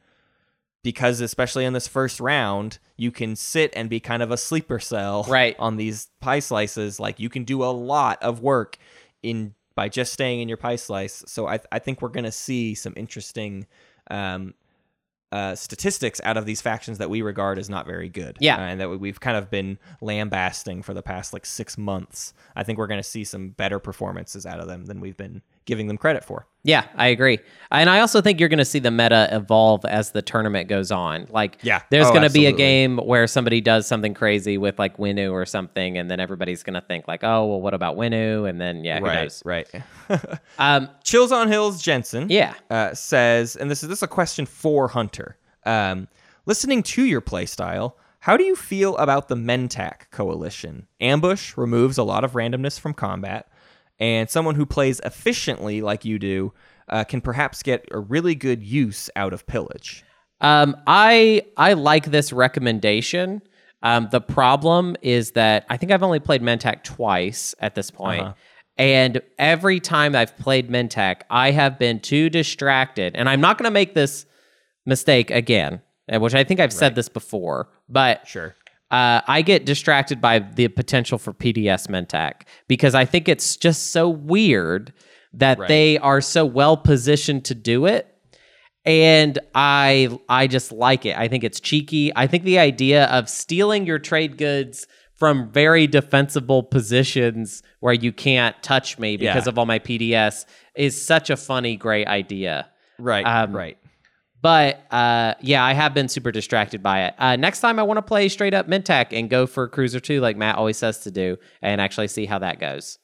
because 0.88 1.20
especially 1.20 1.66
in 1.66 1.74
this 1.74 1.86
first 1.86 2.22
round, 2.22 2.80
you 2.96 3.12
can 3.12 3.36
sit 3.36 3.74
and 3.76 3.90
be 3.90 4.00
kind 4.00 4.24
of 4.24 4.32
a 4.32 4.38
sleeper 4.38 4.80
cell 4.80 5.26
Right. 5.28 5.54
on 5.60 5.76
these 5.76 6.08
pie 6.22 6.40
slices. 6.40 6.98
Like 6.98 7.20
you 7.20 7.28
can 7.28 7.44
do 7.44 7.62
a 7.62 7.72
lot 7.76 8.24
of 8.24 8.40
work 8.40 8.78
in 9.22 9.54
by 9.76 9.90
just 9.90 10.14
staying 10.14 10.40
in 10.40 10.48
your 10.48 10.56
pie 10.56 10.78
slice. 10.78 11.26
So 11.28 11.46
I, 11.46 11.60
I 11.74 11.80
think 11.80 12.02
we're 12.02 12.08
gonna 12.08 12.32
see 12.32 12.74
some 12.74 12.94
interesting 12.96 13.68
um, 14.10 14.54
uh, 15.34 15.56
statistics 15.56 16.22
out 16.24 16.38
of 16.38 16.46
these 16.46 16.62
factions 16.62 17.00
that 17.00 17.10
we 17.10 17.22
regard 17.22 17.60
as 17.60 17.70
not 17.70 17.86
very 17.86 18.08
good. 18.08 18.38
Yeah. 18.40 18.56
Uh, 18.56 18.60
and 18.62 18.80
that 18.80 18.90
we- 18.90 18.96
we've 18.96 19.20
kind 19.20 19.36
of 19.36 19.50
been 19.52 19.78
lambasting 20.00 20.82
for 20.84 20.94
the 20.94 21.04
past 21.04 21.34
like 21.34 21.46
six 21.46 21.78
months. 21.78 22.34
I 22.56 22.64
think 22.64 22.78
we're 22.80 22.88
gonna 22.88 23.04
see 23.04 23.26
some 23.26 23.50
better 23.50 23.78
performances 23.78 24.46
out 24.46 24.62
of 24.62 24.68
them 24.68 24.86
than 24.86 25.02
we've 25.02 25.18
been 25.18 25.42
giving 25.68 25.86
them 25.88 25.98
credit 25.98 26.24
for. 26.26 26.48
Yeah, 26.64 26.84
I 26.96 27.08
agree, 27.08 27.40
and 27.72 27.90
I 27.90 28.02
also 28.02 28.20
think 28.20 28.40
you're 28.42 28.50
going 28.50 28.58
to 28.58 28.66
see 28.66 28.80
the 28.80 28.92
meta 28.92 29.30
evolve 29.32 29.86
as 29.86 30.12
the 30.12 30.22
tournament 30.22 30.68
goes 30.68 30.92
on. 30.92 31.28
Like, 31.30 31.60
Yeah. 31.62 31.82
there's 31.92 32.08
Oh, 32.08 32.10
going 32.10 32.28
to 32.28 32.30
be 32.34 32.46
a 32.48 32.52
game 32.52 32.98
where 32.98 33.26
somebody 33.28 33.62
does 33.62 33.88
something 33.88 34.14
crazy 34.14 34.58
with 34.58 34.78
like 34.78 34.98
Winnu 34.98 35.32
or 35.32 35.46
something, 35.46 35.98
and 35.98 36.12
then 36.12 36.20
everybody's 36.20 36.64
going 36.64 36.74
to 36.74 36.82
think 36.82 37.08
like, 37.08 37.24
oh, 37.24 37.46
well, 37.46 37.62
what 37.62 37.74
about 37.74 37.96
Winnu? 37.96 38.50
And 38.50 38.60
then 38.60 38.84
yeah, 38.84 39.00
who 39.00 39.06
knows? 39.06 39.42
right. 39.46 39.68
Um, 40.58 40.90
Chills 41.04 41.32
on 41.32 41.48
Hills 41.48 41.82
Jensen. 41.82 42.28
yeah, 42.30 42.56
uh, 42.70 42.94
says, 42.94 43.56
and 43.56 43.70
this 43.72 43.84
is 43.84 43.90
this 43.90 44.00
is 44.00 44.04
a 44.04 44.08
question 44.08 44.46
for 44.46 44.88
Hunter. 44.90 45.38
Um, 45.66 46.08
listening 46.46 46.84
to 46.84 47.06
your 47.06 47.22
playstyle, 47.22 47.94
how 48.20 48.36
do 48.36 48.44
you 48.44 48.56
feel 48.56 48.98
about 48.98 49.28
the 49.30 49.36
Mentak 49.36 50.10
coalition? 50.12 50.88
Ambush 51.00 51.56
removes 51.56 51.98
a 51.98 52.04
lot 52.04 52.24
of 52.24 52.34
randomness 52.34 52.80
from 52.80 52.94
combat, 52.94 53.48
and 54.00 54.30
someone 54.30 54.56
who 54.56 54.66
plays 54.66 55.00
efficiently 55.04 55.82
like 55.82 56.06
you 56.06 56.20
do 56.20 56.54
uh, 56.90 57.04
can 57.04 57.22
perhaps 57.22 57.64
get 57.64 57.86
a 57.92 58.00
really 58.00 58.36
good 58.36 58.64
use 58.64 59.10
out 59.16 59.34
of 59.34 59.46
pillage. 59.48 60.04
Um, 60.42 60.76
I 60.86 61.44
I 61.58 61.74
like 61.74 62.06
this 62.06 62.32
recommendation. 62.32 63.42
Um, 63.84 64.08
the 64.12 64.22
problem 64.22 64.96
is 65.02 65.32
that 65.32 65.66
I 65.70 65.78
think 65.78 65.92
I've 65.92 66.04
only 66.04 66.20
played 66.20 66.42
Mentak 66.42 66.84
twice 66.84 67.54
at 67.60 67.76
this 67.76 67.92
point. 67.92 68.36
And 68.78 69.22
every 69.40 69.80
time 69.80 70.16
I've 70.16 70.38
played 70.38 70.70
Mentak, 70.70 71.22
I 71.30 71.52
have 71.52 71.80
been 71.80 72.00
too 72.00 72.30
distracted. 72.30 73.16
And 73.16 73.28
I'm 73.28 73.42
not 73.42 73.58
going 73.58 73.66
to 73.66 73.72
make 73.72 73.96
this 73.96 74.26
mistake 74.86 75.32
again, 75.32 75.82
uh, 76.12 76.20
which 76.20 76.36
I 76.36 76.44
think 76.44 76.60
I've 76.60 76.74
said 76.74 76.96
this 76.96 77.10
before. 77.10 77.70
But 77.90 78.28
Sure. 78.28 78.56
Uh, 78.92 79.22
I 79.28 79.42
get 79.42 79.66
distracted 79.66 80.22
by 80.22 80.40
the 80.40 80.68
potential 80.70 81.18
for 81.18 81.34
PDS 81.34 81.88
Mentak 81.88 82.44
because 82.68 82.96
I 82.96 83.06
think 83.06 83.28
it's 83.28 83.58
just 83.58 83.92
so 83.92 84.08
weird 84.10 84.94
that 85.34 85.60
Right. 85.60 85.68
they 85.68 85.98
are 85.98 86.22
so 86.22 86.46
well 86.46 86.78
positioned 86.78 87.44
to 87.46 87.56
do 87.56 87.86
it. 87.86 88.08
And 88.86 89.38
I 89.54 90.18
I 90.30 90.48
just 90.48 90.72
like 90.72 91.06
it. 91.06 91.18
I 91.18 91.28
think 91.28 91.44
it's 91.44 91.60
cheeky. 91.60 92.12
I 92.16 92.26
think 92.28 92.44
the 92.46 92.60
idea 92.60 93.06
of 93.08 93.28
stealing 93.30 93.86
your 93.86 94.00
trade 94.00 94.38
goods 94.38 94.88
from 95.16 95.52
very 95.52 95.88
defensible 95.88 96.64
positions 96.64 97.64
where 97.82 97.94
you 97.94 98.14
can't 98.14 98.56
touch 98.64 98.98
me 98.98 99.18
because 99.18 99.46
Yeah. 99.46 99.50
of 99.50 99.58
all 99.60 99.66
my 99.66 99.80
PDS 99.80 100.46
is 100.76 101.00
such 101.00 101.30
a 101.30 101.36
funny, 101.36 101.76
great 101.76 102.08
idea. 102.08 102.68
Right. 103.00 103.26
Um, 103.26 103.54
right. 103.56 103.78
But 104.42 104.86
uh, 104.92 105.34
yeah, 105.42 105.64
I 105.64 105.74
have 105.74 105.94
been 105.94 106.08
super 106.08 106.32
distracted 106.32 106.84
by 106.84 107.06
it. 107.06 107.16
Uh, 107.18 107.36
next 107.36 107.60
time, 107.60 107.80
I 107.80 107.84
want 107.84 107.98
to 107.98 108.04
play 108.04 108.30
straight 108.30 108.54
up 108.54 108.68
Mentak 108.68 109.08
and 109.12 109.30
go 109.30 109.48
for 109.48 109.68
Cruiser 109.68 110.00
2 110.00 110.22
like 110.22 110.38
Matt 110.38 110.58
always 110.58 110.78
says 110.78 111.00
to 111.00 111.12
do 111.12 111.38
and 111.62 111.82
actually 111.82 112.08
see 112.08 112.26
how 112.26 112.40
that 112.40 112.60
goes. 112.60 113.00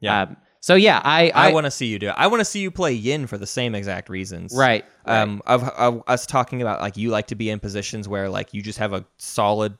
Yeah. 0.00 0.22
Um, 0.22 0.36
So 0.62 0.74
yeah, 0.74 1.00
I 1.02 1.30
I, 1.30 1.48
I, 1.48 1.52
want 1.52 1.64
to 1.64 1.70
see 1.70 1.86
you 1.86 1.98
do 1.98 2.08
it. 2.08 2.14
I 2.16 2.26
want 2.26 2.40
to 2.40 2.44
see 2.44 2.60
you 2.60 2.70
play 2.70 2.92
Yin 2.92 3.26
for 3.26 3.38
the 3.38 3.46
same 3.46 3.74
exact 3.74 4.10
reasons. 4.10 4.54
Right, 4.54 4.84
right. 5.06 5.20
Um, 5.20 5.42
of, 5.46 5.62
of 5.64 6.02
us 6.06 6.26
talking 6.26 6.60
about 6.60 6.80
like 6.80 6.98
you 6.98 7.08
like 7.08 7.28
to 7.28 7.34
be 7.34 7.48
in 7.48 7.60
positions 7.60 8.08
where 8.08 8.28
like 8.28 8.52
you 8.52 8.62
just 8.62 8.78
have 8.78 8.92
a 8.92 9.04
solid 9.16 9.76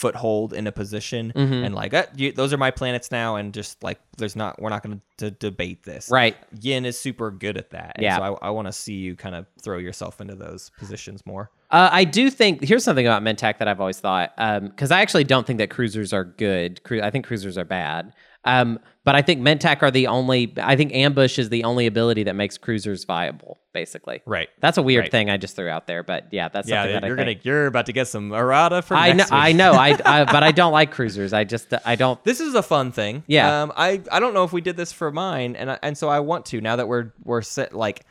foothold 0.00 0.52
in 0.54 0.66
a 0.66 0.72
position, 0.72 1.32
Mm-hmm. 1.36 1.64
and 1.64 1.74
like 1.74 1.92
uh, 1.94 2.06
you, 2.16 2.32
those 2.32 2.52
are 2.54 2.56
my 2.56 2.70
planets 2.70 3.10
now, 3.10 3.36
and 3.36 3.52
just 3.52 3.82
like 3.82 4.00
there's 4.16 4.34
not 4.34 4.60
we're 4.60 4.70
not 4.70 4.82
going 4.82 5.00
to 5.18 5.30
debate 5.30 5.82
this. 5.82 6.08
right. 6.10 6.36
Yin 6.60 6.86
is 6.86 6.98
super 6.98 7.30
good 7.30 7.56
at 7.58 7.70
that. 7.70 7.92
And 7.96 8.02
Yeah. 8.04 8.16
So 8.16 8.22
I, 8.42 8.48
I 8.48 8.50
want 8.50 8.66
to 8.68 8.72
see 8.72 8.94
you 8.94 9.14
kind 9.16 9.34
of 9.34 9.46
throw 9.62 9.76
yourself 9.78 10.20
into 10.20 10.34
those 10.34 10.70
positions 10.78 11.24
more. 11.26 11.50
Uh, 11.70 11.88
I 11.92 12.04
do 12.04 12.30
think 12.30 12.64
here's 12.64 12.82
something 12.82 13.06
about 13.06 13.22
Mentak 13.22 13.58
that 13.58 13.68
I've 13.68 13.80
always 13.80 14.00
thought 14.00 14.34
because 14.36 14.90
I 14.90 15.02
actually 15.02 15.24
don't 15.24 15.46
think 15.46 15.58
that 15.58 15.70
cruisers 15.70 16.12
are 16.12 16.24
good. 16.24 16.82
Cru- 16.82 17.02
I 17.02 17.10
think 17.10 17.26
cruisers 17.26 17.56
are 17.58 17.64
bad. 17.64 18.12
Um, 18.44 18.78
but 19.04 19.14
I 19.14 19.22
think 19.22 19.40
Mentak 19.40 19.82
are 19.82 19.90
the 19.90 20.06
only. 20.06 20.52
I 20.58 20.76
think 20.76 20.94
ambush 20.94 21.38
is 21.38 21.48
the 21.48 21.64
only 21.64 21.86
ability 21.86 22.24
that 22.24 22.34
makes 22.36 22.56
cruisers 22.58 23.04
viable. 23.04 23.58
Basically, 23.72 24.20
Right. 24.26 24.48
That's 24.60 24.78
a 24.78 24.82
weird 24.82 25.04
Right. 25.04 25.10
thing 25.10 25.30
I 25.30 25.36
just 25.36 25.54
threw 25.56 25.68
out 25.68 25.86
there, 25.86 26.02
but 26.02 26.26
yeah, 26.32 26.48
that's 26.48 26.68
Yeah, 26.68 26.86
that 26.86 27.04
you're 27.04 27.14
I 27.14 27.24
gonna 27.24 27.36
you're 27.42 27.66
about 27.66 27.86
to 27.86 27.92
get 27.92 28.08
some 28.08 28.32
errata 28.32 28.82
for 28.82 28.94
I 28.96 29.12
know. 29.12 29.24
I 29.30 29.52
know, 29.52 29.72
I, 29.74 29.96
I, 30.04 30.24
but 30.24 30.42
I 30.42 30.50
don't 30.52 30.72
like 30.72 30.90
cruisers. 30.90 31.32
I 31.32 31.44
just, 31.44 31.72
I 31.86 31.94
don't. 31.96 32.22
This 32.24 32.40
is 32.40 32.54
a 32.54 32.62
fun 32.62 32.90
thing. 32.92 33.22
Yeah. 33.26 33.62
Um, 33.62 33.72
I 33.76 34.02
I 34.10 34.18
don't 34.20 34.34
know 34.34 34.44
if 34.44 34.52
we 34.52 34.60
did 34.60 34.76
this 34.76 34.90
for 34.92 35.10
mine, 35.12 35.54
and 35.56 35.70
I, 35.70 35.78
and 35.82 35.96
so 35.96 36.08
I 36.08 36.20
want 36.20 36.46
to 36.46 36.60
now 36.60 36.76
that 36.76 36.88
we're 36.88 37.12
we're 37.24 37.42
set 37.42 37.72
like. 37.74 38.04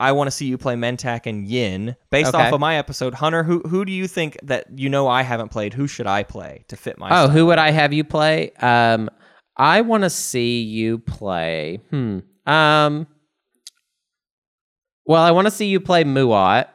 I 0.00 0.10
want 0.10 0.26
to 0.26 0.32
see 0.32 0.46
you 0.46 0.58
play 0.58 0.74
Mentak 0.74 1.26
and 1.26 1.46
Yin 1.46 1.94
based 2.10 2.34
Okay. 2.34 2.46
off 2.48 2.52
of 2.52 2.58
my 2.58 2.74
episode. 2.76 3.14
Hunter, 3.14 3.44
who 3.44 3.60
who 3.60 3.84
do 3.84 3.92
you 3.92 4.08
think 4.08 4.36
that 4.42 4.66
you 4.76 4.88
know 4.88 5.06
I 5.06 5.22
haven't 5.22 5.50
played? 5.50 5.74
Who 5.74 5.86
should 5.86 6.08
I 6.08 6.24
play 6.24 6.64
to 6.68 6.76
fit 6.76 6.98
my? 6.98 7.06
Oh, 7.10 7.10
style? 7.26 7.28
who 7.28 7.46
would 7.46 7.58
I 7.58 7.70
have 7.70 7.92
you 7.92 8.02
play? 8.02 8.50
Um, 8.60 9.08
I 9.56 9.80
want 9.82 10.02
to 10.04 10.10
see 10.10 10.62
you 10.62 10.98
play. 10.98 11.80
Hmm. 11.90 12.20
Um. 12.46 13.06
Well, 15.06 15.22
I 15.22 15.30
want 15.32 15.46
to 15.46 15.50
see 15.50 15.66
you 15.66 15.80
play 15.80 16.04
Muat. 16.04 16.68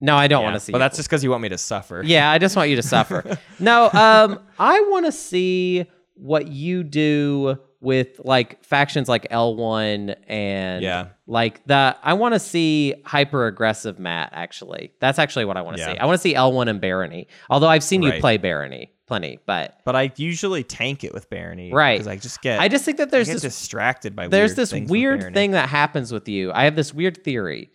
No, 0.00 0.16
I 0.16 0.28
don't 0.28 0.42
want 0.44 0.54
to 0.54 0.60
see. 0.60 0.72
but 0.72 0.78
you 0.78 0.80
that's 0.84 0.96
just 0.96 1.08
because 1.08 1.22
you 1.24 1.30
want 1.30 1.42
me 1.42 1.48
to 1.50 1.58
suffer. 1.58 2.02
Yeah, 2.04 2.30
I 2.30 2.38
just 2.38 2.56
want 2.56 2.68
you 2.70 2.76
to 2.76 2.82
suffer. 2.94 3.38
no, 3.58 3.90
um, 3.90 4.40
I 4.58 4.80
want 4.88 5.06
to 5.06 5.12
see 5.12 5.86
what 6.14 6.48
you 6.48 6.82
do 6.84 7.56
with 7.80 8.20
like 8.24 8.64
factions 8.64 9.08
like 9.08 9.28
L1 9.30 10.16
and 10.26 10.82
Yeah. 10.82 11.08
like 11.26 11.66
the 11.66 11.94
I 12.02 12.14
want 12.14 12.32
to 12.34 12.38
see 12.40 12.94
hyper 13.04 13.46
aggressive 13.46 13.98
Matt 13.98 14.30
actually. 14.32 14.92
That's 15.00 15.18
actually 15.18 15.44
what 15.44 15.56
I 15.58 15.62
want 15.62 15.76
to 15.76 15.82
Yeah. 15.82 15.92
see. 15.92 15.98
I 15.98 16.06
want 16.06 16.16
to 16.16 16.22
see 16.22 16.34
L1 16.34 16.68
and 16.68 16.80
Barony. 16.80 17.26
Although 17.50 17.68
I've 17.68 17.84
seen 17.84 18.02
you 18.02 18.10
Right. 18.10 18.20
play 18.20 18.36
Barony 18.38 18.90
plenty, 19.06 19.38
but 19.46 19.78
But 19.84 19.96
I 19.96 20.12
usually 20.16 20.62
tank 20.64 21.04
it 21.04 21.12
with 21.14 21.28
Barony, 21.30 21.72
Right. 21.72 21.94
Because 21.94 22.06
I 22.08 22.16
just 22.16 22.40
get 22.42 22.60
I 22.60 22.68
just 22.68 22.84
think 22.84 22.98
that 22.98 23.10
there's 23.10 23.28
this 23.28 23.42
distracted 23.42 24.14
by 24.16 24.28
there's 24.28 24.54
this 24.54 24.72
weird 24.72 25.34
thing 25.34 25.52
that 25.52 25.68
happens 25.68 26.12
with 26.12 26.28
you. 26.28 26.52
I 26.52 26.64
have 26.64 26.76
this 26.76 26.92
weird 26.94 27.22
theory 27.24 27.70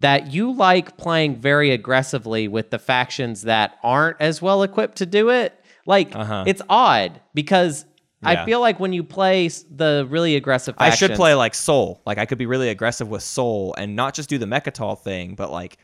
that 0.00 0.32
you 0.32 0.52
like 0.52 0.96
playing 0.96 1.36
very 1.36 1.70
aggressively 1.70 2.48
with 2.48 2.70
the 2.70 2.78
factions 2.78 3.42
that 3.42 3.78
aren't 3.82 4.16
as 4.20 4.42
well 4.42 4.62
equipped 4.62 4.96
to 4.98 5.06
do 5.06 5.30
it. 5.30 5.58
Like 5.86 6.14
Uh-huh. 6.14 6.44
it's 6.46 6.62
odd 6.68 7.20
because 7.34 7.84
I 8.26 8.44
feel 8.46 8.60
like 8.60 8.80
when 8.80 8.94
you 8.94 9.04
play 9.04 9.48
the 9.48 10.06
really 10.08 10.34
aggressive 10.36 10.74
I 10.78 10.90
should 10.90 11.12
play 11.12 11.34
like 11.34 11.54
Sol. 11.54 12.00
Like 12.06 12.16
I 12.16 12.24
could 12.24 12.38
be 12.38 12.46
really 12.46 12.70
aggressive 12.70 13.06
with 13.08 13.22
Sol 13.22 13.74
and 13.76 13.94
not 13.96 14.14
just 14.14 14.30
do 14.30 14.38
the 14.38 14.46
Mechatol 14.46 14.98
thing, 14.98 15.34
but 15.34 15.50
like 15.50 15.76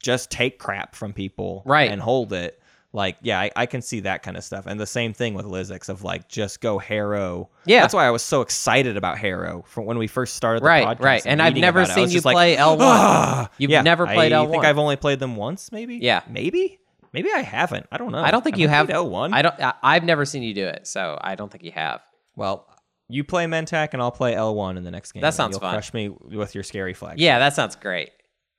just 0.00 0.28
take 0.30 0.58
crap 0.58 0.94
from 0.96 1.12
people 1.12 1.62
Right. 1.64 1.90
and 1.90 2.00
hold 2.00 2.32
it. 2.32 2.60
Like, 2.94 3.16
yeah, 3.22 3.40
I, 3.40 3.50
I 3.56 3.66
can 3.66 3.82
see 3.82 4.00
that 4.00 4.22
kind 4.22 4.36
of 4.36 4.44
stuff. 4.44 4.66
And 4.66 4.78
the 4.78 4.86
same 4.86 5.12
thing 5.12 5.34
with 5.34 5.46
Lizix 5.46 5.88
of 5.88 6.04
like 6.04 6.28
just 6.28 6.60
go 6.60 6.78
Harrow. 6.78 7.50
Yeah. 7.66 7.80
That's 7.80 7.92
why 7.92 8.06
I 8.06 8.10
was 8.10 8.22
so 8.22 8.40
excited 8.40 8.96
about 8.96 9.18
Harrow 9.18 9.64
from 9.66 9.84
when 9.84 9.98
we 9.98 10.06
first 10.06 10.36
started 10.36 10.62
the 10.62 10.66
Right, 10.66 10.86
podcast. 10.86 11.00
right. 11.04 11.26
And 11.26 11.42
I've 11.42 11.56
never. 11.56 11.80
I 11.80 11.84
seen 11.86 12.04
you 12.08 12.14
just 12.14 12.24
like, 12.24 12.34
play 12.36 12.54
L1. 12.56 12.78
"Ah!" 12.80 13.50
You've 13.58 13.72
Yeah, 13.72 13.82
never 13.82 14.06
played 14.06 14.32
I 14.32 14.36
L1. 14.44 14.46
i 14.46 14.50
think 14.52 14.64
I've 14.64 14.78
only 14.78 14.94
played 14.94 15.18
them 15.18 15.34
once, 15.34 15.72
maybe. 15.72 15.96
Yeah. 15.96 16.22
Maybe. 16.30 16.78
Maybe 17.12 17.30
I 17.32 17.40
haven't. 17.40 17.86
I 17.90 17.96
don't 17.98 18.12
know. 18.12 18.18
I 18.22 18.30
don't 18.30 18.42
think 18.44 18.58
you 18.58 18.68
have 18.68 18.88
L 18.90 19.10
one. 19.10 19.34
I 19.34 19.42
don't. 19.42 19.60
I, 19.60 19.74
I've 19.82 20.04
never 20.04 20.24
seen 20.24 20.44
you 20.44 20.54
do 20.54 20.66
it, 20.66 20.86
so 20.86 21.18
I 21.20 21.34
don't 21.34 21.50
think 21.50 21.64
you 21.64 21.72
have. 21.72 22.00
Well, 22.36 22.68
you 23.08 23.24
play 23.24 23.44
Mentak 23.46 23.88
and 23.92 24.00
I'll 24.00 24.12
play 24.12 24.34
L 24.36 24.54
one 24.54 24.76
in 24.76 24.84
the 24.84 24.90
next 24.92 25.12
game. 25.12 25.20
That 25.20 25.28
and 25.28 25.34
sounds 25.34 25.52
You'll 25.54 25.60
fun. 25.60 25.74
Crush 25.74 25.92
me 25.92 26.08
with 26.08 26.54
your 26.54 26.62
scary 26.64 26.94
flag. 26.94 27.18
Yeah, 27.20 27.40
that 27.40 27.54
sounds 27.54 27.74
great. 27.76 28.10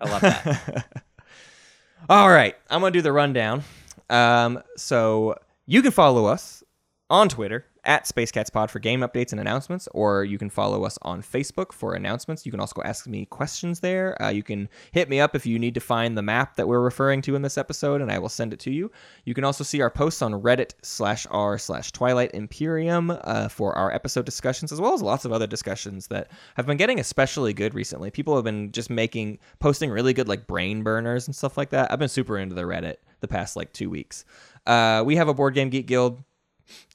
I 0.01 0.09
love 0.09 0.21
that. 0.21 0.85
All 2.09 2.29
right, 2.29 2.55
I'm 2.69 2.81
gonna 2.81 2.91
do 2.91 3.01
the 3.01 3.11
rundown. 3.13 3.63
Um, 4.09 4.61
so 4.77 5.37
you 5.65 5.81
can 5.81 5.91
follow 5.91 6.25
us 6.25 6.63
on 7.09 7.29
Twitter 7.29 7.65
at 7.85 8.05
SpaceCatsPod 8.05 8.69
for 8.69 8.79
game 8.79 9.01
updates 9.01 9.31
and 9.31 9.39
announcements, 9.39 9.87
or 9.93 10.23
you 10.23 10.37
can 10.37 10.49
follow 10.49 10.83
us 10.83 10.97
on 11.01 11.21
Facebook 11.21 11.71
for 11.71 11.93
announcements. 11.93 12.45
You 12.45 12.51
can 12.51 12.59
also 12.59 12.81
ask 12.83 13.07
me 13.07 13.25
questions 13.25 13.79
there. 13.79 14.21
Uh, 14.21 14.29
you 14.29 14.43
can 14.43 14.69
hit 14.91 15.09
me 15.09 15.19
up 15.19 15.35
if 15.35 15.45
you 15.45 15.59
need 15.59 15.73
to 15.75 15.79
find 15.79 16.17
the 16.17 16.21
map 16.21 16.55
that 16.55 16.67
we're 16.67 16.81
referring 16.81 17.21
to 17.23 17.35
in 17.35 17.41
this 17.41 17.57
episode, 17.57 18.01
and 18.01 18.11
I 18.11 18.19
will 18.19 18.29
send 18.29 18.53
it 18.53 18.59
to 18.61 18.71
you. 18.71 18.91
You 19.25 19.33
can 19.33 19.43
also 19.43 19.63
see 19.63 19.81
our 19.81 19.89
posts 19.89 20.21
on 20.21 20.33
Reddit 20.33 20.73
slash 20.81 21.27
r 21.29 21.57
slash 21.57 21.91
Twilight 21.91 22.31
Imperium 22.33 23.11
uh, 23.11 23.47
for 23.47 23.77
our 23.77 23.93
episode 23.93 24.25
discussions, 24.25 24.71
as 24.71 24.81
well 24.81 24.93
as 24.93 25.01
lots 25.01 25.25
of 25.25 25.31
other 25.31 25.47
discussions 25.47 26.07
that 26.07 26.31
have 26.55 26.65
been 26.65 26.77
getting 26.77 26.99
especially 26.99 27.53
good 27.53 27.73
recently. 27.73 28.11
People 28.11 28.35
have 28.35 28.43
been 28.43 28.71
just 28.71 28.89
making 28.89 29.39
posting 29.59 29.89
really 29.89 30.13
good 30.13 30.27
like 30.27 30.47
brain 30.47 30.83
burners 30.83 31.27
and 31.27 31.35
stuff 31.35 31.57
like 31.57 31.69
that. 31.69 31.91
I've 31.91 31.99
been 31.99 32.09
super 32.09 32.37
into 32.37 32.55
the 32.55 32.63
Reddit 32.63 32.95
the 33.21 33.27
past 33.27 33.55
like 33.55 33.73
two 33.73 33.89
weeks. 33.89 34.25
Uh, 34.65 35.03
we 35.05 35.15
have 35.15 35.27
a 35.27 35.33
board 35.33 35.53
game 35.53 35.69
geek 35.69 35.87
guild. 35.87 36.23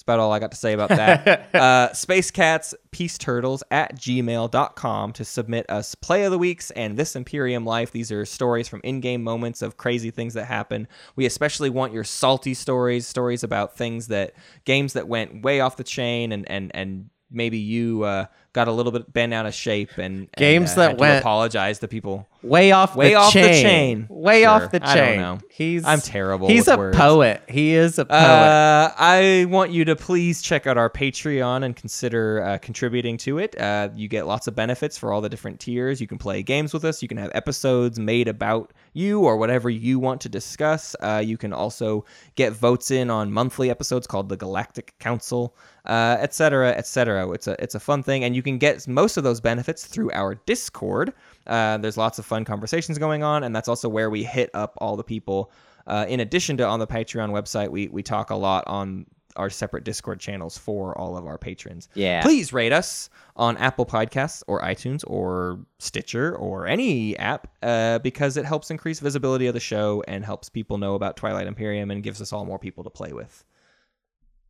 That's 0.01 0.05
about 0.05 0.21
all 0.21 0.33
I 0.33 0.39
got 0.39 0.51
to 0.53 0.57
say 0.57 0.73
about 0.73 0.89
that. 0.89 1.55
uh, 1.55 1.93
Space 1.93 2.31
Cats, 2.31 2.75
Peace 2.91 3.19
Turtles 3.19 3.63
at 3.71 3.97
gmail.com 3.97 5.13
to 5.13 5.25
submit 5.27 5.69
us 5.69 5.95
play 5.95 6.23
of 6.23 6.31
the 6.31 6.39
weeks 6.39 6.71
and 6.71 6.97
this 6.97 7.15
Imperium 7.15 7.67
life. 7.67 7.91
These 7.91 8.11
are 8.11 8.25
stories 8.25 8.67
from 8.67 8.81
in 8.83 9.01
game 9.01 9.23
moments 9.23 9.61
of 9.61 9.77
crazy 9.77 10.11
things 10.11 10.33
that 10.33 10.47
happen. 10.47 10.89
We 11.17 11.27
especially 11.27 11.69
want 11.69 11.93
your 11.93 12.05
salty 12.05 12.55
stories, 12.55 13.07
stories 13.07 13.45
about 13.45 13.77
things 13.77 14.07
that 14.07 14.33
games 14.65 14.95
that 14.95 15.07
went 15.07 15.43
way 15.43 15.61
off 15.61 15.77
the 15.77 15.85
chain 15.85 16.33
and, 16.33 16.51
and, 16.51 16.71
and 16.75 17.11
maybe 17.31 17.59
you 17.59 18.05
uh, 18.05 18.25
got 18.53 18.67
a 18.69 18.73
little 18.73 18.93
bit 18.93 19.13
bent 19.13 19.33
out 19.33 19.47
of 19.47 19.55
shape 19.55 19.91
and, 19.99 20.03
and, 20.23 20.31
Games 20.37 20.73
uh, 20.73 20.77
that 20.77 20.99
went- 20.99 21.21
apologize 21.21 21.79
to 21.81 21.89
people. 21.89 22.27
Way 22.43 22.73
off, 22.73 22.97
Way 22.97 23.11
the 23.11 23.15
off 23.17 23.35
the 23.35 23.41
chain. 23.43 23.63
chain. 23.63 24.07
Way 24.09 24.41
Sure. 24.45 24.49
off 24.49 24.71
the 24.71 24.81
chain. 24.81 24.89
I 24.89 24.95
don't 24.97 25.17
know. 25.19 25.39
He's 25.51 25.85
I'm 25.85 26.01
terrible 26.01 26.49
He's 26.49 26.69
a 26.69 26.77
words. 26.79 26.97
poet. 26.97 27.43
He 27.47 27.75
is 27.75 27.99
a 27.99 28.07
poet. 28.07 28.17
Uh, 28.19 28.95
I 28.97 29.45
want 29.51 29.73
you 29.73 29.85
to 29.85 29.95
please 29.95 30.41
check 30.41 30.67
out 30.67 30.79
our 30.79 30.89
Patreon 30.89 31.65
and 31.65 31.77
consider 31.77 32.43
uh, 32.43 32.57
contributing 32.57 33.19
to 33.19 33.37
it. 33.41 33.61
Uh, 33.61 33.91
you 33.95 34.09
get 34.09 34.27
lots 34.27 34.47
of 34.47 34.55
benefits 34.55 34.97
for 34.97 35.13
all 35.13 35.21
the 35.21 35.29
different 35.29 35.61
tiers. 35.61 36.01
You 36.01 36.07
can 36.07 36.17
play 36.17 36.43
games 36.43 36.73
with 36.73 36.83
us. 36.87 37.03
You 37.03 37.09
can 37.09 37.19
have 37.19 37.31
episodes 37.35 37.99
made 38.01 38.27
about 38.27 38.73
you 38.95 39.21
or 39.21 39.37
whatever 39.37 39.69
you 39.69 39.99
want 39.99 40.23
to 40.23 40.31
discuss. 40.31 40.97
Uh, 41.03 41.23
you 41.23 41.37
can 41.37 41.53
also 41.53 42.07
get 42.37 42.55
votes 42.55 42.91
in 42.91 43.11
on 43.11 43.31
monthly 43.31 43.69
episodes 43.69 44.07
called 44.07 44.31
the 44.31 44.37
Galactic 44.39 44.95
Council, 44.99 45.55
uh, 45.85 46.17
etc. 46.21 46.33
cetera, 46.33 46.71
et 46.71 46.87
cetera. 46.87 47.31
It's 47.33 47.47
a 47.47 47.63
it's 47.63 47.75
a 47.75 47.81
fun 47.81 48.03
thing, 48.03 48.25
and 48.25 48.35
you 48.35 48.40
can 48.43 48.59
get 48.59 48.87
most 48.87 49.17
of 49.17 49.25
those 49.25 49.41
benefits 49.41 49.87
through 49.87 50.11
our 50.13 50.35
Discord. 50.35 51.13
Uh, 51.47 51.79
there's 51.79 51.97
lots 51.97 52.19
of 52.19 52.27
fun 52.27 52.45
conversations 52.45 52.99
going 52.99 53.23
on, 53.23 53.45
and 53.45 53.55
that's 53.55 53.69
also 53.69 53.89
where 53.89 54.11
we 54.11 54.25
hit 54.25 54.51
up 54.55 54.75
all 54.79 54.97
the 54.97 55.05
people. 55.05 55.51
Uh, 55.87 56.07
in 56.09 56.21
addition 56.21 56.57
to 56.59 56.65
on 56.65 56.79
the 56.79 56.87
Patreon 56.87 57.31
website, 57.31 57.69
we 57.69 57.89
we 57.89 58.03
talk 58.03 58.31
a 58.31 58.37
lot 58.37 58.65
on 58.67 59.07
our 59.37 59.51
separate 59.51 59.85
Discord 59.85 60.21
channels 60.21 60.59
for 60.59 60.97
all 60.99 61.17
of 61.17 61.27
our 61.27 61.39
patrons. 61.39 61.89
Yeah. 61.95 62.23
Please 62.23 62.53
rate 62.53 62.73
us 62.73 63.11
on 63.37 63.57
Apple 63.59 63.87
Podcasts 63.87 64.43
or 64.47 64.61
iTunes 64.61 65.05
or 65.07 65.61
Stitcher 65.79 66.37
or 66.37 66.67
any 66.67 67.17
app 67.17 67.49
uh, 67.63 68.01
because 68.01 68.37
it 68.37 68.45
helps 68.45 68.71
increase 68.71 69.01
visibility 69.01 69.47
of 69.47 69.55
the 69.55 69.61
show 69.61 70.03
and 70.09 70.25
helps 70.25 70.49
people 70.49 70.79
know 70.79 70.95
about 70.95 71.17
Twilight 71.17 71.47
Imperium 71.47 71.91
and 71.91 72.03
gives 72.03 72.21
us 72.21 72.33
all 72.33 72.45
more 72.45 72.59
people 72.59 72.85
to 72.85 72.91
play 72.91 73.13
with. 73.13 73.45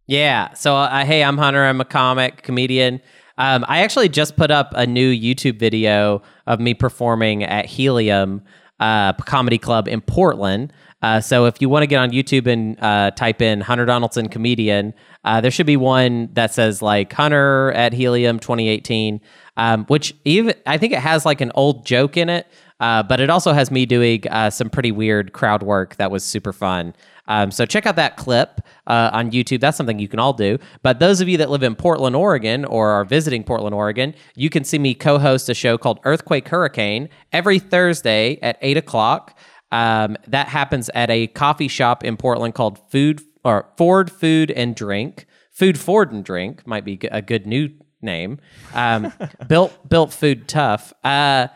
Yeah. 0.06 0.54
So, 0.54 0.74
uh, 0.74 1.04
hey, 1.04 1.22
I'm 1.22 1.38
Hunter. 1.38 1.64
I'm 1.64 1.80
a 1.80 1.84
comic 1.84 2.42
comedian. 2.42 3.00
Um, 3.40 3.64
I 3.68 3.80
actually 3.80 4.10
just 4.10 4.36
put 4.36 4.50
up 4.50 4.74
a 4.76 4.86
new 4.86 5.10
YouTube 5.10 5.58
video 5.58 6.20
of 6.46 6.60
me 6.60 6.74
performing 6.74 7.42
at 7.42 7.64
Helium 7.64 8.42
uh, 8.80 9.14
Comedy 9.14 9.56
Club 9.56 9.88
in 9.88 10.02
Portland. 10.02 10.74
Uh, 11.00 11.22
so, 11.22 11.46
if 11.46 11.62
you 11.62 11.70
want 11.70 11.82
to 11.82 11.86
get 11.86 11.96
on 11.96 12.10
YouTube 12.10 12.46
and 12.46 12.78
uh, 12.82 13.10
type 13.12 13.40
in 13.40 13.62
Hunter 13.62 13.86
Donaldson 13.86 14.28
comedian, 14.28 14.92
uh, 15.24 15.40
there 15.40 15.50
should 15.50 15.64
be 15.64 15.78
one 15.78 16.28
that 16.34 16.52
says 16.52 16.82
like 16.82 17.10
Hunter 17.14 17.72
at 17.72 17.94
Helium 17.94 18.38
2018, 18.38 19.22
um, 19.56 19.86
which 19.86 20.14
even 20.26 20.54
I 20.66 20.76
think 20.76 20.92
it 20.92 20.98
has 20.98 21.24
like 21.24 21.40
an 21.40 21.50
old 21.54 21.86
joke 21.86 22.18
in 22.18 22.28
it. 22.28 22.46
Uh, 22.78 23.02
but 23.02 23.20
it 23.20 23.30
also 23.30 23.52
has 23.52 23.70
me 23.70 23.86
doing 23.86 24.26
uh, 24.28 24.50
some 24.50 24.68
pretty 24.70 24.90
weird 24.90 25.32
crowd 25.32 25.62
work 25.62 25.96
that 25.96 26.10
was 26.10 26.24
super 26.24 26.52
fun. 26.52 26.94
Um, 27.30 27.52
so 27.52 27.64
check 27.64 27.86
out 27.86 27.94
that 27.94 28.16
clip 28.16 28.60
uh, 28.88 29.10
on 29.12 29.30
YouTube. 29.30 29.60
That's 29.60 29.76
something 29.76 30.00
you 30.00 30.08
can 30.08 30.18
all 30.18 30.32
do. 30.32 30.58
But 30.82 30.98
those 30.98 31.20
of 31.20 31.28
you 31.28 31.38
that 31.38 31.48
live 31.48 31.62
in 31.62 31.76
Portland, 31.76 32.16
Oregon, 32.16 32.64
or 32.64 32.90
are 32.90 33.04
visiting 33.04 33.44
Portland, 33.44 33.72
Oregon, 33.72 34.14
you 34.34 34.50
can 34.50 34.64
see 34.64 34.80
me 34.80 34.94
co-host 34.94 35.48
a 35.48 35.54
show 35.54 35.78
called 35.78 36.00
Earthquake 36.02 36.48
Hurricane 36.48 37.08
every 37.32 37.60
Thursday 37.60 38.40
at 38.42 38.58
eight 38.62 38.76
o'clock. 38.76 39.38
Um, 39.70 40.16
that 40.26 40.48
happens 40.48 40.90
at 40.92 41.08
a 41.08 41.28
coffee 41.28 41.68
shop 41.68 42.02
in 42.02 42.16
Portland 42.16 42.54
called 42.54 42.80
Food 42.90 43.22
or 43.44 43.68
Ford 43.76 44.10
Food 44.10 44.50
and 44.50 44.74
Drink. 44.74 45.26
Food 45.52 45.78
Ford 45.78 46.10
and 46.10 46.24
Drink 46.24 46.66
might 46.66 46.84
be 46.84 46.98
a 47.12 47.22
good 47.22 47.46
new 47.46 47.70
name. 48.02 48.40
Um, 48.74 49.12
built 49.48 49.88
built 49.88 50.12
food 50.12 50.48
tough. 50.48 50.92
Uh, 51.04 51.46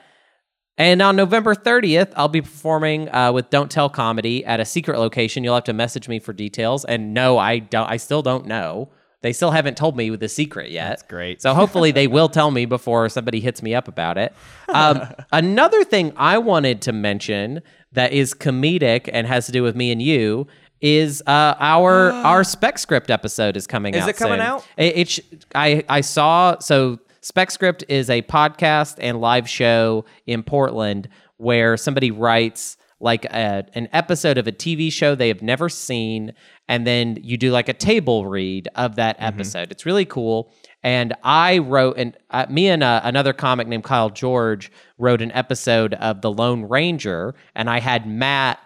and 0.77 1.01
on 1.03 1.17
November 1.17 1.55
30th, 1.55 2.13
I'll 2.17 2.29
be 2.29 2.43
performing 2.43 3.09
uh, 3.15 3.33
with 3.33 3.51
Don't 3.51 3.71
Tell 3.71 3.89
Comedy 3.89 4.45
at 4.45 4.61
a 4.61 4.65
secret 4.65 4.99
location. 4.99 5.45
You'll 5.45 5.55
have 5.55 5.65
to 5.65 5.73
message 5.73 6.09
me 6.09 6.19
for 6.19 6.33
details. 6.33 6.85
And 6.85 7.15
no, 7.15 7.39
I 7.39 7.61
don't. 7.61 7.89
I 7.89 7.97
still 7.97 8.23
don't 8.23 8.47
know. 8.47 8.91
They 9.25 9.33
still 9.33 9.53
haven't 9.53 9.79
told 9.79 9.97
me 9.97 10.11
the 10.11 10.29
secret 10.29 10.71
yet. 10.71 10.91
That's 10.91 11.03
great. 11.03 11.41
So 11.41 11.55
hopefully 11.55 11.93
they 11.93 12.07
will 12.07 12.29
tell 12.29 12.51
me 12.51 12.67
before 12.67 13.09
somebody 13.09 13.41
hits 13.41 13.63
me 13.63 13.75
up 13.75 13.89
about 13.89 14.19
it. 14.19 14.35
Um, 14.69 15.01
another 15.33 15.83
thing 15.83 16.13
I 16.17 16.37
wanted 16.37 16.83
to 16.83 16.93
mention 16.93 17.63
that 17.93 18.13
is 18.13 18.35
comedic 18.35 19.09
and 19.11 19.27
has 19.27 19.47
to 19.47 19.53
do 19.53 19.63
with 19.63 19.77
me 19.77 19.91
and 19.93 20.03
you 20.03 20.47
is 20.83 21.23
uh, 21.27 21.55
our 21.59 22.11
our 22.13 22.45
spec 22.45 22.79
script 22.79 23.11
episode 23.11 23.57
is 23.57 23.67
coming 23.67 23.95
Is 23.95 24.03
out. 24.03 24.11
Is 24.11 24.15
it 24.15 24.19
coming 24.19 24.41
soon. 24.41 24.47
out? 24.47 24.69
It, 24.77 24.97
it 24.97 25.09
sh- 25.09 25.21
I 25.55 25.85
I 25.89 26.03
saw 26.03 26.59
so 26.59 26.99
spec 27.25 27.51
script 27.51 27.83
is 27.89 28.11
a 28.11 28.21
podcast 28.23 28.97
and 29.01 29.21
live 29.21 29.49
show 29.49 30.05
in 30.27 30.43
Portland 30.43 31.09
where 31.39 31.77
somebody 31.77 32.11
writes 32.11 32.77
like 33.01 33.25
a, 33.25 33.65
an 33.75 33.89
episode 33.93 34.39
of 34.39 34.47
a 34.47 34.53
TV 34.53 34.93
show 34.93 35.15
they 35.15 35.29
have 35.29 35.43
never 35.43 35.69
seen, 35.69 36.33
and 36.69 36.87
then 36.87 37.19
you 37.23 37.37
do 37.37 37.51
like 37.51 37.69
a 37.69 37.75
table 37.75 38.27
read 38.27 38.69
of 38.77 38.97
that 38.97 39.17
episode. 39.19 39.71
It's 39.73 39.85
really 39.85 40.05
cool. 40.05 40.55
And 40.83 41.15
I 41.23 41.59
wrote, 41.59 41.97
and 41.99 42.17
uh, 42.31 42.47
me 42.49 42.69
and 42.69 42.83
uh, 42.83 43.01
another 43.05 43.33
comic 43.33 43.69
named 43.69 43.85
Kyle 43.85 44.11
George 44.11 44.71
wrote 44.99 45.23
an 45.23 45.33
episode 45.33 45.95
of 45.95 46.21
The 46.21 46.31
Lone 46.31 46.69
Ranger, 46.69 47.35
and 47.55 47.69
I 47.69 47.81
had 47.81 48.07
Matt 48.07 48.61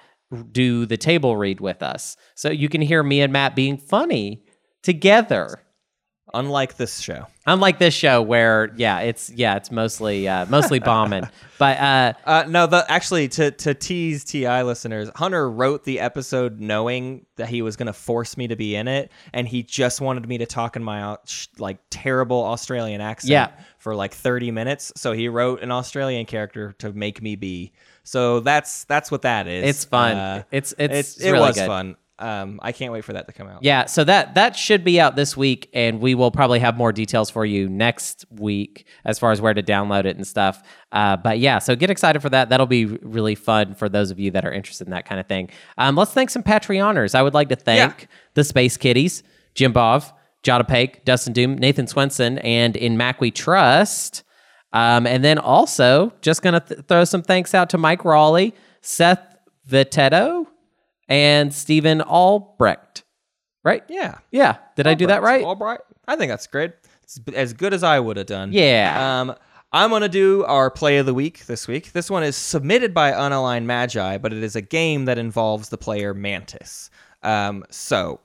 do 0.52 0.84
the 0.84 0.96
table 0.96 1.36
read 1.36 1.60
with 1.60 1.82
us. 1.82 2.16
So 2.34 2.50
you 2.50 2.68
can 2.68 2.80
hear 2.82 3.02
me 3.02 3.20
and 3.20 3.32
Matt 3.32 3.56
being 3.56 3.78
funny 3.78 4.44
together. 4.82 5.62
Unlike 6.34 6.76
this 6.76 7.00
show. 7.00 7.26
Unlike 7.46 7.78
this 7.78 7.94
show 7.94 8.20
where 8.22 8.72
yeah, 8.76 9.00
it's 9.00 9.30
yeah, 9.30 9.56
it's 9.56 9.70
mostly 9.70 10.28
uh 10.28 10.44
mostly 10.46 10.78
bombing. 10.78 11.24
but 11.58 11.78
uh 11.78 12.12
Uh, 12.26 12.44
no, 12.48 12.66
the 12.66 12.84
actually 12.88 13.28
to 13.28 13.50
to 13.52 13.74
tease 13.74 14.24
Ti 14.24 14.62
listeners, 14.62 15.08
Hunter 15.16 15.50
wrote 15.50 15.84
the 15.84 16.00
episode 16.00 16.60
knowing 16.60 17.24
that 17.36 17.48
he 17.48 17.62
was 17.62 17.76
going 17.76 17.86
to 17.86 17.92
force 17.92 18.36
me 18.36 18.48
to 18.48 18.56
be 18.56 18.74
in 18.76 18.88
it, 18.88 19.10
and 19.32 19.48
he 19.48 19.62
just 19.62 20.00
wanted 20.00 20.28
me 20.28 20.38
to 20.38 20.46
talk 20.46 20.76
in 20.76 20.84
my 20.84 21.16
like 21.58 21.78
terrible 21.90 22.44
Australian 22.44 23.00
accent 23.00 23.30
Yeah. 23.30 23.50
for 23.78 23.94
like 23.94 24.12
thirty 24.12 24.50
minutes. 24.50 24.92
So 24.96 25.12
he 25.12 25.28
wrote 25.28 25.62
an 25.62 25.70
Australian 25.70 26.26
character 26.26 26.72
to 26.80 26.92
make 26.92 27.22
me 27.22 27.36
be. 27.36 27.72
So 28.04 28.40
that's 28.40 28.84
that's 28.84 29.10
what 29.10 29.22
that 29.22 29.46
is. 29.46 29.64
it's 29.64 29.84
fun. 29.84 30.16
Uh, 30.16 30.42
it's 30.50 30.74
it's, 30.78 31.18
it 31.18 31.30
really 31.30 31.46
was 31.48 31.56
good. 31.56 31.66
fun. 31.66 31.96
Um, 32.20 32.58
I 32.62 32.72
can't 32.72 32.92
wait 32.92 33.04
for 33.04 33.12
that 33.12 33.26
to 33.28 33.32
come 33.32 33.46
out. 33.46 33.62
Yeah, 33.62 33.86
so 33.86 34.02
that 34.04 34.34
that 34.34 34.56
should 34.56 34.82
be 34.82 35.00
out 35.00 35.14
this 35.14 35.36
week, 35.36 35.70
and 35.72 36.00
we 36.00 36.14
will 36.14 36.30
probably 36.30 36.58
have 36.58 36.76
more 36.76 36.92
details 36.92 37.30
for 37.30 37.44
you 37.44 37.68
next 37.68 38.24
week 38.30 38.86
as 39.04 39.18
far 39.18 39.30
as 39.30 39.40
where 39.40 39.54
to 39.54 39.62
download 39.62 40.04
it 40.04 40.16
and 40.16 40.26
stuff. 40.26 40.62
Uh, 40.90 41.16
but 41.16 41.38
yeah, 41.38 41.58
so 41.58 41.76
get 41.76 41.90
excited 41.90 42.20
for 42.20 42.30
that. 42.30 42.48
That'll 42.48 42.66
be 42.66 42.86
really 42.86 43.34
fun 43.36 43.74
for 43.74 43.88
those 43.88 44.10
of 44.10 44.18
you 44.18 44.32
that 44.32 44.44
are 44.44 44.52
interested 44.52 44.86
in 44.86 44.90
that 44.90 45.04
kind 45.04 45.20
of 45.20 45.26
thing. 45.28 45.50
Um, 45.76 45.94
let's 45.94 46.12
thank 46.12 46.30
some 46.30 46.42
Patreoners. 46.42 47.14
I 47.14 47.22
would 47.22 47.34
like 47.34 47.50
to 47.50 47.56
thank 47.56 48.08
the 48.34 48.42
Space 48.42 48.76
Kitties, 48.76 49.22
Jim 49.54 49.72
Bov, 49.72 50.12
Jada 50.42 50.66
Pake, 50.66 51.04
Dustin 51.04 51.32
Doom, 51.32 51.56
Nathan 51.56 51.86
Swenson, 51.86 52.38
and 52.38 52.76
in 52.76 52.96
Mac 52.96 53.20
We 53.20 53.30
Trust. 53.30 54.24
Um, 54.72 55.06
and 55.06 55.24
then 55.24 55.38
also, 55.38 56.12
just 56.20 56.42
gonna 56.42 56.60
th- 56.60 56.80
throw 56.88 57.04
some 57.04 57.22
thanks 57.22 57.54
out 57.54 57.70
to 57.70 57.78
Mike 57.78 58.04
Raleigh, 58.04 58.54
Seth 58.82 59.36
Vitetto, 59.68 60.46
and 61.08 61.52
Stephen 61.52 62.00
Albrecht. 62.00 63.04
Right? 63.64 63.82
Yeah. 63.88 64.18
Yeah. 64.30 64.56
Did 64.76 64.86
I 64.86 64.94
do 64.94 65.06
that 65.08 65.22
right? 65.22 65.44
All 65.44 65.56
right. 65.56 65.80
I 66.06 66.16
think 66.16 66.30
that's 66.30 66.46
great. 66.46 66.72
It's 67.02 67.20
as 67.34 67.52
good 67.52 67.74
as 67.74 67.82
I 67.82 67.98
would 68.00 68.16
have 68.16 68.26
done. 68.26 68.52
Yeah. 68.52 69.20
Um, 69.20 69.34
I'm 69.72 69.90
gonna 69.90 70.08
do 70.08 70.44
our 70.44 70.70
play 70.70 70.98
of 70.98 71.06
the 71.06 71.12
week 71.12 71.44
this 71.46 71.68
week. 71.68 71.92
This 71.92 72.10
one 72.10 72.22
is 72.22 72.36
submitted 72.36 72.94
by 72.94 73.12
Unaligned 73.12 73.64
Magi, 73.64 74.16
but 74.18 74.32
it 74.32 74.42
is 74.42 74.56
a 74.56 74.62
game 74.62 75.04
that 75.04 75.18
involves 75.18 75.68
the 75.68 75.76
player 75.76 76.14
Mantis. 76.14 76.90
Um, 77.22 77.64
so 77.68 78.20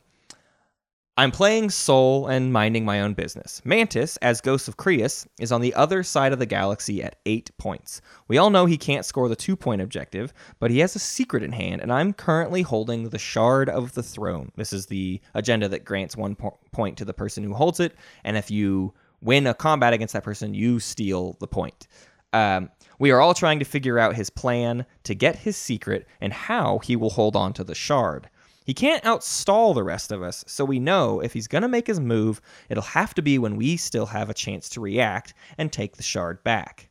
I'm 1.15 1.29
playing 1.29 1.69
Sol 1.69 2.25
and 2.25 2.51
minding 2.51 2.85
my 2.85 3.01
own 3.01 3.13
business. 3.13 3.61
Mantis, 3.63 4.17
as 4.17 4.41
Ghost 4.41 4.67
of 4.67 4.77
Creuss, 4.77 5.27
is 5.39 5.51
on 5.51 5.61
the 5.61 5.75
other 5.75 6.01
side 6.01 6.33
of 6.33 6.39
the 6.39 6.47
galaxy 6.47 7.03
at 7.03 7.17
eight 7.27 7.51
points. 7.59 8.01
We 8.27 8.39
all 8.39 8.49
know 8.49 8.65
he 8.65 8.79
can't 8.79 9.05
score 9.05 9.29
the 9.29 9.35
two 9.35 9.55
point 9.55 9.83
objective, 9.83 10.33
but 10.59 10.71
he 10.71 10.79
has 10.79 10.95
a 10.95 10.99
secret 10.99 11.43
in 11.43 11.51
hand, 11.51 11.81
and 11.81 11.93
I'm 11.93 12.13
currently 12.13 12.63
holding 12.63 13.09
the 13.09 13.19
Shard 13.19 13.69
of 13.69 13.93
the 13.93 14.01
Throne. 14.01 14.51
This 14.55 14.73
is 14.73 14.87
the 14.87 15.21
agenda 15.35 15.69
that 15.69 15.85
grants 15.85 16.17
one 16.17 16.35
po- 16.35 16.57
point 16.71 16.97
to 16.97 17.05
the 17.05 17.13
person 17.13 17.43
who 17.43 17.53
holds 17.53 17.79
it, 17.79 17.95
and 18.23 18.35
if 18.35 18.49
you 18.49 18.95
win 19.21 19.45
a 19.45 19.53
combat 19.53 19.93
against 19.93 20.15
that 20.15 20.23
person, 20.23 20.55
you 20.55 20.79
steal 20.79 21.37
the 21.39 21.47
point. 21.47 21.87
Um, 22.33 22.71
we 22.97 23.11
are 23.11 23.21
all 23.21 23.35
trying 23.35 23.59
to 23.59 23.65
figure 23.65 23.99
out 23.99 24.15
his 24.15 24.31
plan 24.31 24.87
to 25.03 25.13
get 25.13 25.35
his 25.35 25.57
secret 25.57 26.07
and 26.19 26.33
how 26.33 26.79
he 26.79 26.95
will 26.95 27.11
hold 27.11 27.35
on 27.35 27.53
to 27.53 27.63
the 27.63 27.75
shard. 27.75 28.31
He 28.63 28.73
can't 28.73 29.03
outstall 29.03 29.75
the 29.75 29.83
rest 29.83 30.11
of 30.11 30.21
us, 30.21 30.43
so 30.47 30.63
we 30.63 30.79
know 30.79 31.19
if 31.19 31.33
he's 31.33 31.47
going 31.47 31.63
to 31.63 31.67
make 31.67 31.87
his 31.87 31.99
move, 31.99 32.41
it'll 32.69 32.83
have 32.83 33.13
to 33.15 33.21
be 33.21 33.37
when 33.37 33.55
we 33.55 33.77
still 33.77 34.05
have 34.07 34.29
a 34.29 34.33
chance 34.33 34.69
to 34.69 34.81
react 34.81 35.33
and 35.57 35.71
take 35.71 35.97
the 35.97 36.03
shard 36.03 36.43
back. 36.43 36.89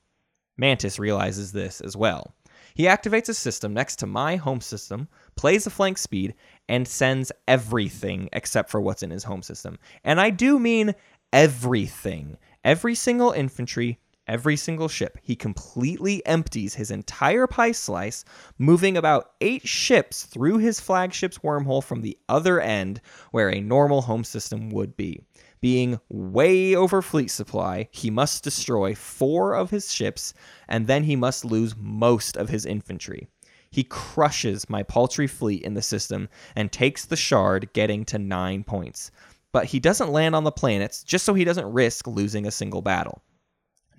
Mantis 0.57 0.99
realizes 0.99 1.53
this 1.53 1.81
as 1.81 1.97
well. 1.97 2.35
He 2.75 2.85
activates 2.85 3.29
a 3.29 3.35
system 3.35 3.75
next 3.75 3.97
to 3.97 4.07
my 4.07 4.37
home 4.37 4.61
system, 4.61 5.09
plays 5.37 5.67
a 5.67 5.71
flank 5.71 5.99
speed, 5.99 6.35
and 6.69 6.87
sends 6.87 7.33
everything 7.49 8.29
except 8.33 8.71
for 8.71 8.81
what's 8.81 9.03
in 9.03 9.11
his 9.11 9.25
home 9.25 9.43
system. 9.43 9.79
And 10.05 10.21
I 10.21 10.31
do 10.31 10.59
mean 10.59 10.95
everything. 11.33 12.39
Every 12.65 12.95
single 12.95 13.33
infantry, 13.33 13.99
every 14.27 14.57
single 14.57 14.89
ship. 14.89 15.19
He 15.23 15.37
completely 15.37 16.25
empties 16.27 16.75
his 16.75 16.91
entire 16.91 17.47
pie 17.47 17.73
slice, 17.73 18.25
moving 18.59 18.97
about 18.97 19.33
eight 19.41 19.67
ships 19.67 20.25
through 20.25 20.59
his 20.59 20.81
flagship's 20.81 21.39
wormhole 21.39 21.83
from 21.83 22.03
the 22.03 22.19
other 22.29 22.61
end 22.61 23.01
where 23.31 23.51
a 23.51 23.61
normal 23.61 24.03
home 24.03 24.25
system 24.25 24.71
would 24.71 24.97
be. 24.97 25.25
Being 25.61 26.01
way 26.09 26.75
over 26.75 27.03
fleet 27.03 27.31
supply, 27.31 27.89
he 27.93 28.11
must 28.11 28.43
destroy 28.43 28.95
four 28.95 29.55
of 29.55 29.71
his 29.71 29.93
ships, 29.93 30.35
and 30.69 30.87
then 30.87 31.05
he 31.05 31.15
must 31.15 31.45
lose 31.45 31.77
most 31.77 32.37
of 32.37 32.49
his 32.49 32.67
infantry. 32.67 33.29
He 33.71 33.85
crushes 33.85 34.69
my 34.69 34.83
paltry 34.83 35.27
fleet 35.27 35.63
in 35.63 35.75
the 35.75 35.81
system 35.81 36.29
and 36.55 36.71
takes 36.71 37.05
the 37.05 37.17
shard, 37.17 37.73
getting 37.73 38.05
to 38.07 38.19
nine 38.19 38.65
points. 38.65 39.11
But 39.53 39.67
he 39.67 39.81
doesn't 39.81 40.13
land 40.13 40.35
on 40.35 40.45
the 40.45 40.53
planets 40.53 41.03
just 41.03 41.25
so 41.25 41.33
he 41.33 41.45
doesn't 41.45 41.73
risk 41.73 42.07
losing 42.07 42.47
a 42.47 42.51
single 42.51 42.83
battle. 42.83 43.23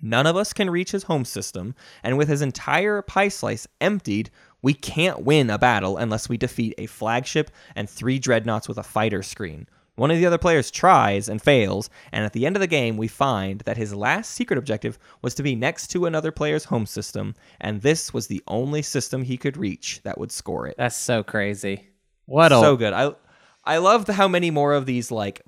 None 0.04 0.26
of 0.26 0.36
us 0.36 0.52
can 0.52 0.68
reach 0.68 0.90
his 0.90 1.04
home 1.04 1.24
system, 1.24 1.74
and 2.02 2.18
with 2.18 2.28
his 2.28 2.42
entire 2.42 3.00
pie 3.00 3.28
slice 3.28 3.66
emptied, 3.80 4.28
we 4.60 4.74
can't 4.74 5.24
win 5.24 5.48
a 5.48 5.58
battle 5.58 5.96
unless 5.96 6.28
we 6.28 6.36
defeat 6.36 6.74
a 6.76 6.84
flagship 6.84 7.50
and 7.74 7.88
three 7.88 8.18
dreadnoughts 8.18 8.68
with 8.68 8.76
a 8.76 8.82
fighter 8.82 9.22
screen. 9.22 9.66
One 9.96 10.10
of 10.10 10.18
the 10.18 10.26
other 10.26 10.36
players 10.36 10.70
tries 10.70 11.26
and 11.30 11.40
fails, 11.40 11.88
and 12.12 12.22
at 12.22 12.34
the 12.34 12.44
end 12.44 12.54
of 12.54 12.60
the 12.60 12.66
game, 12.66 12.98
we 12.98 13.08
find 13.08 13.60
that 13.60 13.78
his 13.78 13.94
last 13.94 14.32
secret 14.32 14.58
objective 14.58 14.98
was 15.22 15.34
to 15.36 15.42
be 15.42 15.54
next 15.54 15.86
to 15.92 16.04
another 16.04 16.32
player's 16.32 16.64
home 16.64 16.84
system, 16.84 17.34
and 17.58 17.80
this 17.80 18.12
was 18.12 18.26
the 18.26 18.42
only 18.46 18.82
system 18.82 19.22
he 19.22 19.38
could 19.38 19.56
reach 19.56 20.02
that 20.02 20.18
would 20.18 20.32
score 20.32 20.66
it. 20.66 20.74
That's 20.76 20.96
so 20.96 21.22
crazy. 21.22 21.88
What 22.26 22.52
a 22.52 22.56
So 22.56 22.76
good. 22.76 22.92
I 22.92 23.14
I 23.64 23.78
love 23.78 24.06
how 24.08 24.28
many 24.28 24.50
more 24.50 24.74
of 24.74 24.84
these 24.84 25.10
like 25.10 25.40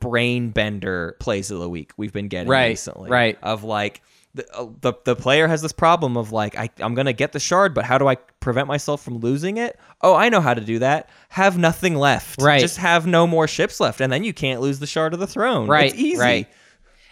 brain 0.00 0.50
bender 0.50 1.16
plays 1.20 1.50
of 1.50 1.58
the 1.58 1.68
week 1.68 1.92
we've 1.96 2.12
been 2.12 2.28
getting 2.28 2.48
Right, 2.48 2.68
recently. 2.68 3.10
right. 3.10 3.38
Of 3.42 3.64
like 3.64 4.02
the, 4.34 4.46
uh, 4.54 4.66
the 4.82 4.92
the 5.04 5.16
player 5.16 5.48
has 5.48 5.62
this 5.62 5.72
problem 5.72 6.16
of 6.16 6.32
like 6.32 6.56
I, 6.56 6.68
I'm 6.78 6.94
gonna 6.94 7.12
get 7.12 7.32
the 7.32 7.40
shard, 7.40 7.74
but 7.74 7.84
how 7.84 7.98
do 7.98 8.06
I 8.06 8.14
prevent 8.40 8.68
myself 8.68 9.02
from 9.02 9.18
losing 9.18 9.56
it? 9.56 9.78
Oh, 10.02 10.14
I 10.14 10.28
know 10.28 10.40
how 10.40 10.54
to 10.54 10.60
do 10.60 10.78
that. 10.80 11.08
Have 11.30 11.58
nothing 11.58 11.94
left. 11.96 12.40
Right. 12.40 12.60
Just 12.60 12.76
have 12.76 13.06
no 13.06 13.26
more 13.26 13.48
ships 13.48 13.80
left, 13.80 14.00
and 14.00 14.12
then 14.12 14.24
you 14.24 14.32
can't 14.32 14.60
lose 14.60 14.78
the 14.78 14.86
shard 14.86 15.14
of 15.14 15.20
the 15.20 15.26
throne. 15.26 15.66
Right, 15.66 15.90
It's 15.90 15.98
easy. 15.98 16.20
right. 16.20 16.48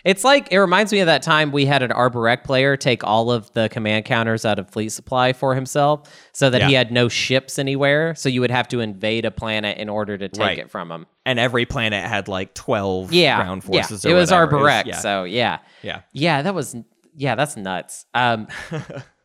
It's 0.06 0.22
like 0.24 0.52
it 0.52 0.58
reminds 0.58 0.92
me 0.92 1.00
of 1.00 1.06
that 1.06 1.20
time 1.22 1.50
we 1.50 1.66
had 1.66 1.82
an 1.82 1.90
Arborec 1.90 2.44
player 2.44 2.76
take 2.76 3.02
all 3.04 3.30
of 3.32 3.52
the 3.54 3.68
command 3.68 4.04
counters 4.04 4.44
out 4.46 4.58
of 4.58 4.70
fleet 4.70 4.90
supply 4.90 5.32
for 5.32 5.54
himself, 5.54 6.08
so 6.32 6.48
that 6.48 6.62
he 6.62 6.74
had 6.74 6.92
no 6.92 7.08
ships 7.08 7.58
anywhere. 7.58 8.14
So 8.14 8.28
you 8.28 8.40
would 8.40 8.52
have 8.52 8.68
to 8.68 8.80
invade 8.80 9.24
a 9.24 9.30
planet 9.32 9.78
in 9.78 9.88
order 9.88 10.16
to 10.16 10.28
take 10.28 10.40
Right. 10.40 10.58
it 10.58 10.70
from 10.70 10.90
him. 10.92 11.06
And 11.24 11.38
every 11.40 11.66
planet 11.66 12.04
had 12.04 12.28
like 12.28 12.54
12 12.54 13.12
Yeah, 13.12 13.42
ground 13.42 13.64
forces. 13.64 14.04
yeah. 14.04 14.12
It 14.12 14.14
was 14.14 14.30
whatever. 14.30 14.58
Arborec, 14.58 14.86
yeah. 14.86 14.96
so 14.98 15.24
yeah, 15.24 15.58
Yeah. 15.82 16.02
yeah. 16.12 16.42
That 16.42 16.54
was 16.54 16.76
yeah, 17.16 17.34
that's 17.34 17.56
nuts. 17.56 18.06
Um, 18.14 18.46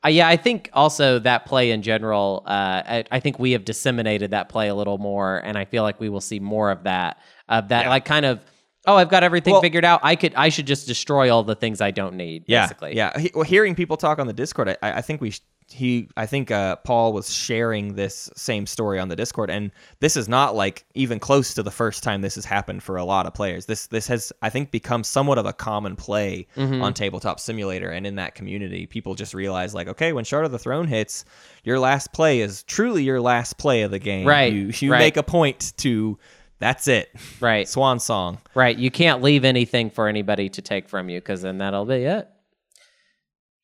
uh, 0.03 0.07
yeah, 0.09 0.27
I 0.27 0.35
think 0.37 0.69
also 0.73 1.19
that 1.19 1.45
play 1.45 1.69
in 1.71 1.83
general. 1.83 2.41
Uh, 2.47 2.81
I, 2.85 3.03
I 3.11 3.19
think 3.19 3.37
we 3.37 3.51
have 3.51 3.65
disseminated 3.65 4.31
that 4.31 4.49
play 4.49 4.69
a 4.69 4.73
little 4.73 4.97
more, 4.97 5.37
and 5.37 5.57
I 5.57 5.65
feel 5.65 5.83
like 5.83 5.99
we 5.99 6.09
will 6.09 6.21
see 6.21 6.39
more 6.39 6.71
of 6.71 6.83
that. 6.85 7.19
Of 7.49 7.67
that, 7.67 7.83
Yeah. 7.83 7.89
like 7.89 8.05
kind 8.05 8.25
of 8.25 8.39
oh, 8.87 8.95
I've 8.95 9.09
got 9.09 9.23
everything 9.23 9.53
Well- 9.53 9.61
figured 9.61 9.85
out. 9.85 9.99
I 10.03 10.15
could, 10.15 10.33
I 10.35 10.49
should 10.49 10.67
just 10.67 10.87
destroy 10.87 11.33
all 11.33 11.43
the 11.43 11.55
things 11.55 11.81
I 11.81 11.91
don't 11.91 12.15
need. 12.15 12.43
Yeah, 12.47 12.63
basically. 12.67 12.95
yeah. 12.95 13.17
He, 13.19 13.31
well, 13.33 13.43
hearing 13.43 13.75
people 13.75 13.97
talk 13.97 14.19
on 14.19 14.27
the 14.27 14.33
Discord, 14.33 14.69
I, 14.69 14.77
I 14.81 15.01
think 15.01 15.21
we 15.21 15.31
sh- 15.31 15.41
he 15.73 16.09
I 16.17 16.25
think 16.25 16.51
uh, 16.51 16.75
Paul 16.77 17.13
was 17.13 17.33
sharing 17.33 17.95
this 17.95 18.29
same 18.35 18.65
story 18.65 18.99
on 18.99 19.07
the 19.07 19.15
Discord, 19.15 19.49
and 19.49 19.71
this 20.01 20.17
is 20.17 20.27
not 20.27 20.53
like 20.53 20.83
even 20.95 21.17
close 21.17 21.53
to 21.53 21.63
the 21.63 21.71
first 21.71 22.03
time 22.03 22.19
this 22.19 22.35
has 22.35 22.43
happened 22.43 22.83
for 22.83 22.97
a 22.97 23.05
lot 23.05 23.25
of 23.25 23.33
players. 23.33 23.67
This 23.67 23.87
this 23.87 24.05
has 24.07 24.33
I 24.41 24.49
think 24.49 24.71
become 24.71 25.05
somewhat 25.05 25.37
of 25.37 25.45
a 25.45 25.53
common 25.53 25.95
play 25.95 26.45
Mm-hmm. 26.57 26.81
on 26.81 26.93
Tabletop 26.93 27.39
Simulator, 27.39 27.89
and 27.89 28.05
in 28.05 28.15
that 28.15 28.35
community, 28.35 28.85
people 28.85 29.15
just 29.15 29.33
realize 29.33 29.73
like, 29.73 29.87
okay, 29.87 30.11
when 30.11 30.25
Shard 30.25 30.43
of 30.43 30.51
the 30.51 30.59
Throne 30.59 30.87
hits, 30.87 31.23
your 31.63 31.79
last 31.79 32.11
play 32.11 32.41
is 32.41 32.63
truly 32.63 33.03
your 33.03 33.21
last 33.21 33.57
play 33.57 33.83
of 33.83 33.91
the 33.91 33.99
game. 33.99 34.27
Right, 34.27 34.51
You 34.51 34.71
you 34.75 34.91
right. 34.91 34.99
make 34.99 35.15
a 35.15 35.23
point 35.23 35.71
to. 35.77 36.19
That's 36.61 36.87
it. 36.87 37.09
Right. 37.39 37.67
Swan 37.67 37.99
song. 37.99 38.37
Right. 38.53 38.77
You 38.77 38.91
can't 38.91 39.23
leave 39.23 39.43
anything 39.43 39.89
for 39.89 40.07
anybody 40.07 40.47
to 40.49 40.61
take 40.61 40.87
from 40.87 41.09
you 41.09 41.19
because 41.19 41.41
then 41.41 41.57
that'll 41.57 41.85
be 41.85 42.03
it. 42.05 42.29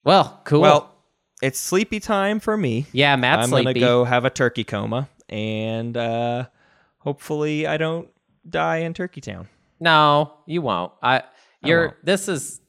Well, 0.03 0.41
cool. 0.45 0.61
Well, 0.61 0.95
it's 1.41 1.59
sleepy 1.59 1.99
time 1.99 2.39
for 2.39 2.57
me. 2.57 2.87
yeah, 2.91 3.15
Matt's 3.15 3.43
I'm 3.43 3.49
sleepy. 3.49 3.65
gonna 3.65 3.79
go 3.79 4.03
have 4.03 4.25
a 4.25 4.31
turkey 4.31 4.63
coma, 4.63 5.07
and 5.29 5.95
uh, 5.95 6.47
hopefully 6.97 7.67
I 7.67 7.77
don't 7.77 8.09
die 8.49 8.77
in 8.77 8.93
Turkey 8.95 9.21
Town. 9.21 9.47
No, 9.79 10.33
you 10.47 10.63
won't. 10.63 10.91
I. 11.03 11.23
You're. 11.61 11.89
won't. 11.89 12.05
This 12.05 12.27
is 12.27 12.61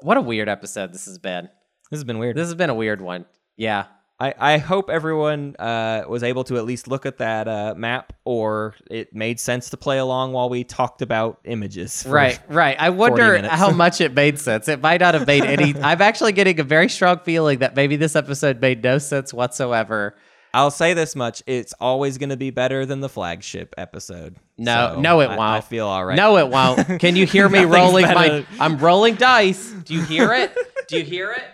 what 0.00 0.16
a 0.16 0.20
weird 0.20 0.48
episode 0.48 0.92
this 0.92 1.04
has 1.04 1.18
been. 1.18 1.48
This 1.90 1.98
has 1.98 2.04
been 2.04 2.18
weird. 2.18 2.36
This 2.36 2.46
has 2.48 2.56
been 2.56 2.70
a 2.70 2.74
weird 2.74 3.00
one. 3.00 3.26
Yeah. 3.56 3.84
I, 4.18 4.32
I 4.38 4.58
hope 4.58 4.88
everyone 4.88 5.56
uh, 5.58 6.04
was 6.08 6.22
able 6.22 6.44
to 6.44 6.56
at 6.56 6.64
least 6.64 6.88
look 6.88 7.04
at 7.04 7.18
that 7.18 7.46
uh, 7.48 7.74
map, 7.76 8.14
or 8.24 8.74
it 8.90 9.14
made 9.14 9.38
sense 9.38 9.68
to 9.70 9.76
play 9.76 9.98
along 9.98 10.32
while 10.32 10.48
we 10.48 10.64
talked 10.64 11.02
about 11.02 11.38
images. 11.44 12.04
Right, 12.08 12.40
right. 12.48 12.76
I 12.78 12.88
wonder 12.90 13.46
how 13.46 13.70
much 13.72 14.00
it 14.00 14.14
made 14.14 14.38
sense. 14.38 14.68
It 14.68 14.80
might 14.80 15.02
not 15.02 15.12
have 15.12 15.26
made 15.26 15.44
any. 15.44 15.74
I'm 15.82 16.00
actually 16.00 16.32
getting 16.32 16.58
a 16.60 16.64
very 16.64 16.88
strong 16.88 17.18
feeling 17.18 17.58
that 17.58 17.76
maybe 17.76 17.96
this 17.96 18.16
episode 18.16 18.58
made 18.60 18.82
no 18.82 18.96
sense 18.96 19.34
whatsoever. 19.34 20.16
I'll 20.54 20.70
say 20.70 20.94
this 20.94 21.14
much: 21.14 21.42
it's 21.46 21.74
always 21.78 22.16
going 22.16 22.30
to 22.30 22.38
be 22.38 22.48
better 22.48 22.86
than 22.86 23.00
the 23.00 23.10
flagship 23.10 23.74
episode. 23.76 24.36
No, 24.56 24.94
So 24.94 25.00
no, 25.02 25.20
it 25.20 25.26
I- 25.26 25.36
won't. 25.36 25.40
I 25.40 25.60
feel 25.60 25.86
all 25.86 26.02
right. 26.06 26.16
No, 26.16 26.38
it 26.38 26.48
won't. 26.48 27.00
Can 27.00 27.16
you 27.16 27.26
hear 27.26 27.48
me 27.50 27.64
rolling 27.66 28.06
my? 28.06 28.46
I'm 28.58 28.78
rolling 28.78 29.16
dice. 29.16 29.72
Do 29.84 29.92
you 29.92 30.00
hear 30.00 30.32
it? 30.32 30.56
Do 30.88 30.96
you 30.96 31.04
hear 31.04 31.32
it? 31.32 31.44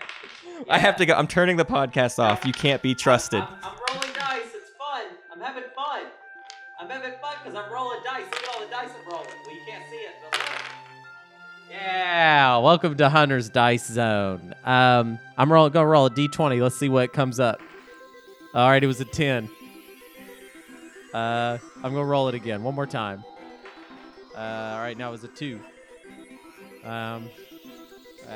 I 0.69 0.79
have 0.79 0.97
to 0.97 1.07
go. 1.07 1.15
I'm 1.15 1.27
turning 1.27 1.57
the 1.57 1.65
podcast 1.65 2.19
off. 2.19 2.45
You 2.45 2.53
can't 2.53 2.83
be 2.83 2.95
trusted. 2.95 3.43
I'm 3.43 3.75
rolling 3.89 4.13
dice. 4.15 4.47
It's 4.55 4.71
fun. 4.79 5.05
I'm 5.33 5.41
having 5.41 5.65
fun. 5.75 6.03
I'm 6.81 6.89
having 6.89 7.13
fun 7.21 7.35
because 7.43 7.59
I'm 7.59 7.73
rolling 7.73 8.01
dice. 8.05 8.25
Look 8.31 8.43
at 8.43 8.55
all 8.55 8.61
the 8.65 8.71
dice 8.71 8.91
I'm 8.91 9.13
rolling. 9.13 9.29
Well, 9.45 9.55
you 9.55 9.61
can't 9.67 9.85
see 9.91 9.97
it, 9.97 10.15
but 10.23 10.39
look. 10.39 10.49
Yeah, 11.71 12.59
welcome 12.59 12.97
to 12.99 13.09
Hunter's 13.09 13.49
Dice 13.49 13.87
Zone. 13.87 14.55
Um, 14.65 15.19
I'm 15.39 15.53
roll, 15.53 15.69
gonna 15.71 15.87
roll 15.87 16.07
a 16.07 16.11
d20. 16.11 16.61
Let's 16.63 16.77
see 16.77 16.89
what 16.89 17.13
comes 17.13 17.41
up. 17.41 17.61
All 18.55 18.69
right, 18.69 18.83
it 18.83 18.87
was 18.87 19.01
a 19.01 19.07
10. 19.07 19.49
Uh, 21.15 21.59
I'm 21.77 21.93
gonna 21.95 22.05
roll 22.05 22.29
it 22.29 22.35
again 22.35 22.63
one 22.63 22.75
more 22.75 22.87
time. 22.87 23.25
Uh, 24.37 24.39
all 24.39 24.79
right, 24.79 24.97
now 24.97 25.09
it 25.09 25.13
was 25.13 25.25
a 25.25 25.29
two. 25.29 25.61
Um, 26.85 27.31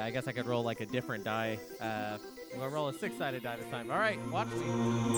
I 0.02 0.10
guess 0.10 0.28
I 0.28 0.32
could 0.32 0.46
roll 0.46 0.62
like 0.62 0.80
a 0.80 0.86
different 0.86 1.24
die. 1.24 1.58
Uh, 1.80 2.18
I'm 2.52 2.58
gonna 2.58 2.70
roll 2.70 2.88
a 2.88 2.94
six-sided 2.94 3.42
die 3.42 3.56
this 3.56 3.68
time. 3.70 3.90
All 3.90 3.98
right, 3.98 4.18
watch 4.30 4.48
me. 4.48 5.16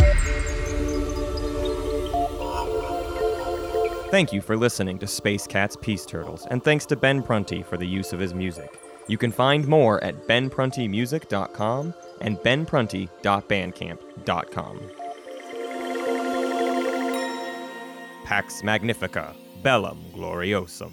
Thank 4.11 4.33
you 4.33 4.41
for 4.41 4.57
listening 4.57 4.99
to 5.01 5.07
Space 5.07 5.47
Cat's 5.47 5.77
Peace 5.77 6.07
Turtles, 6.07 6.47
and 6.51 6.65
thanks 6.65 6.87
to 6.87 6.97
Ben 6.97 7.23
Prunty 7.23 7.63
for 7.63 7.77
the 7.77 7.87
use 7.87 8.13
of 8.13 8.21
his 8.21 8.33
music. 8.33 8.81
You 9.07 9.19
can 9.19 9.33
find 9.33 9.69
more 9.69 10.03
at 10.03 10.27
benpruntymusic.com 10.27 11.95
and 12.21 12.37
benprunty.bandcamp.com. 12.39 14.81
Pax 18.25 18.63
Magnifica, 18.63 19.35
Bellum 19.63 20.05
Gloriosum. 20.15 20.93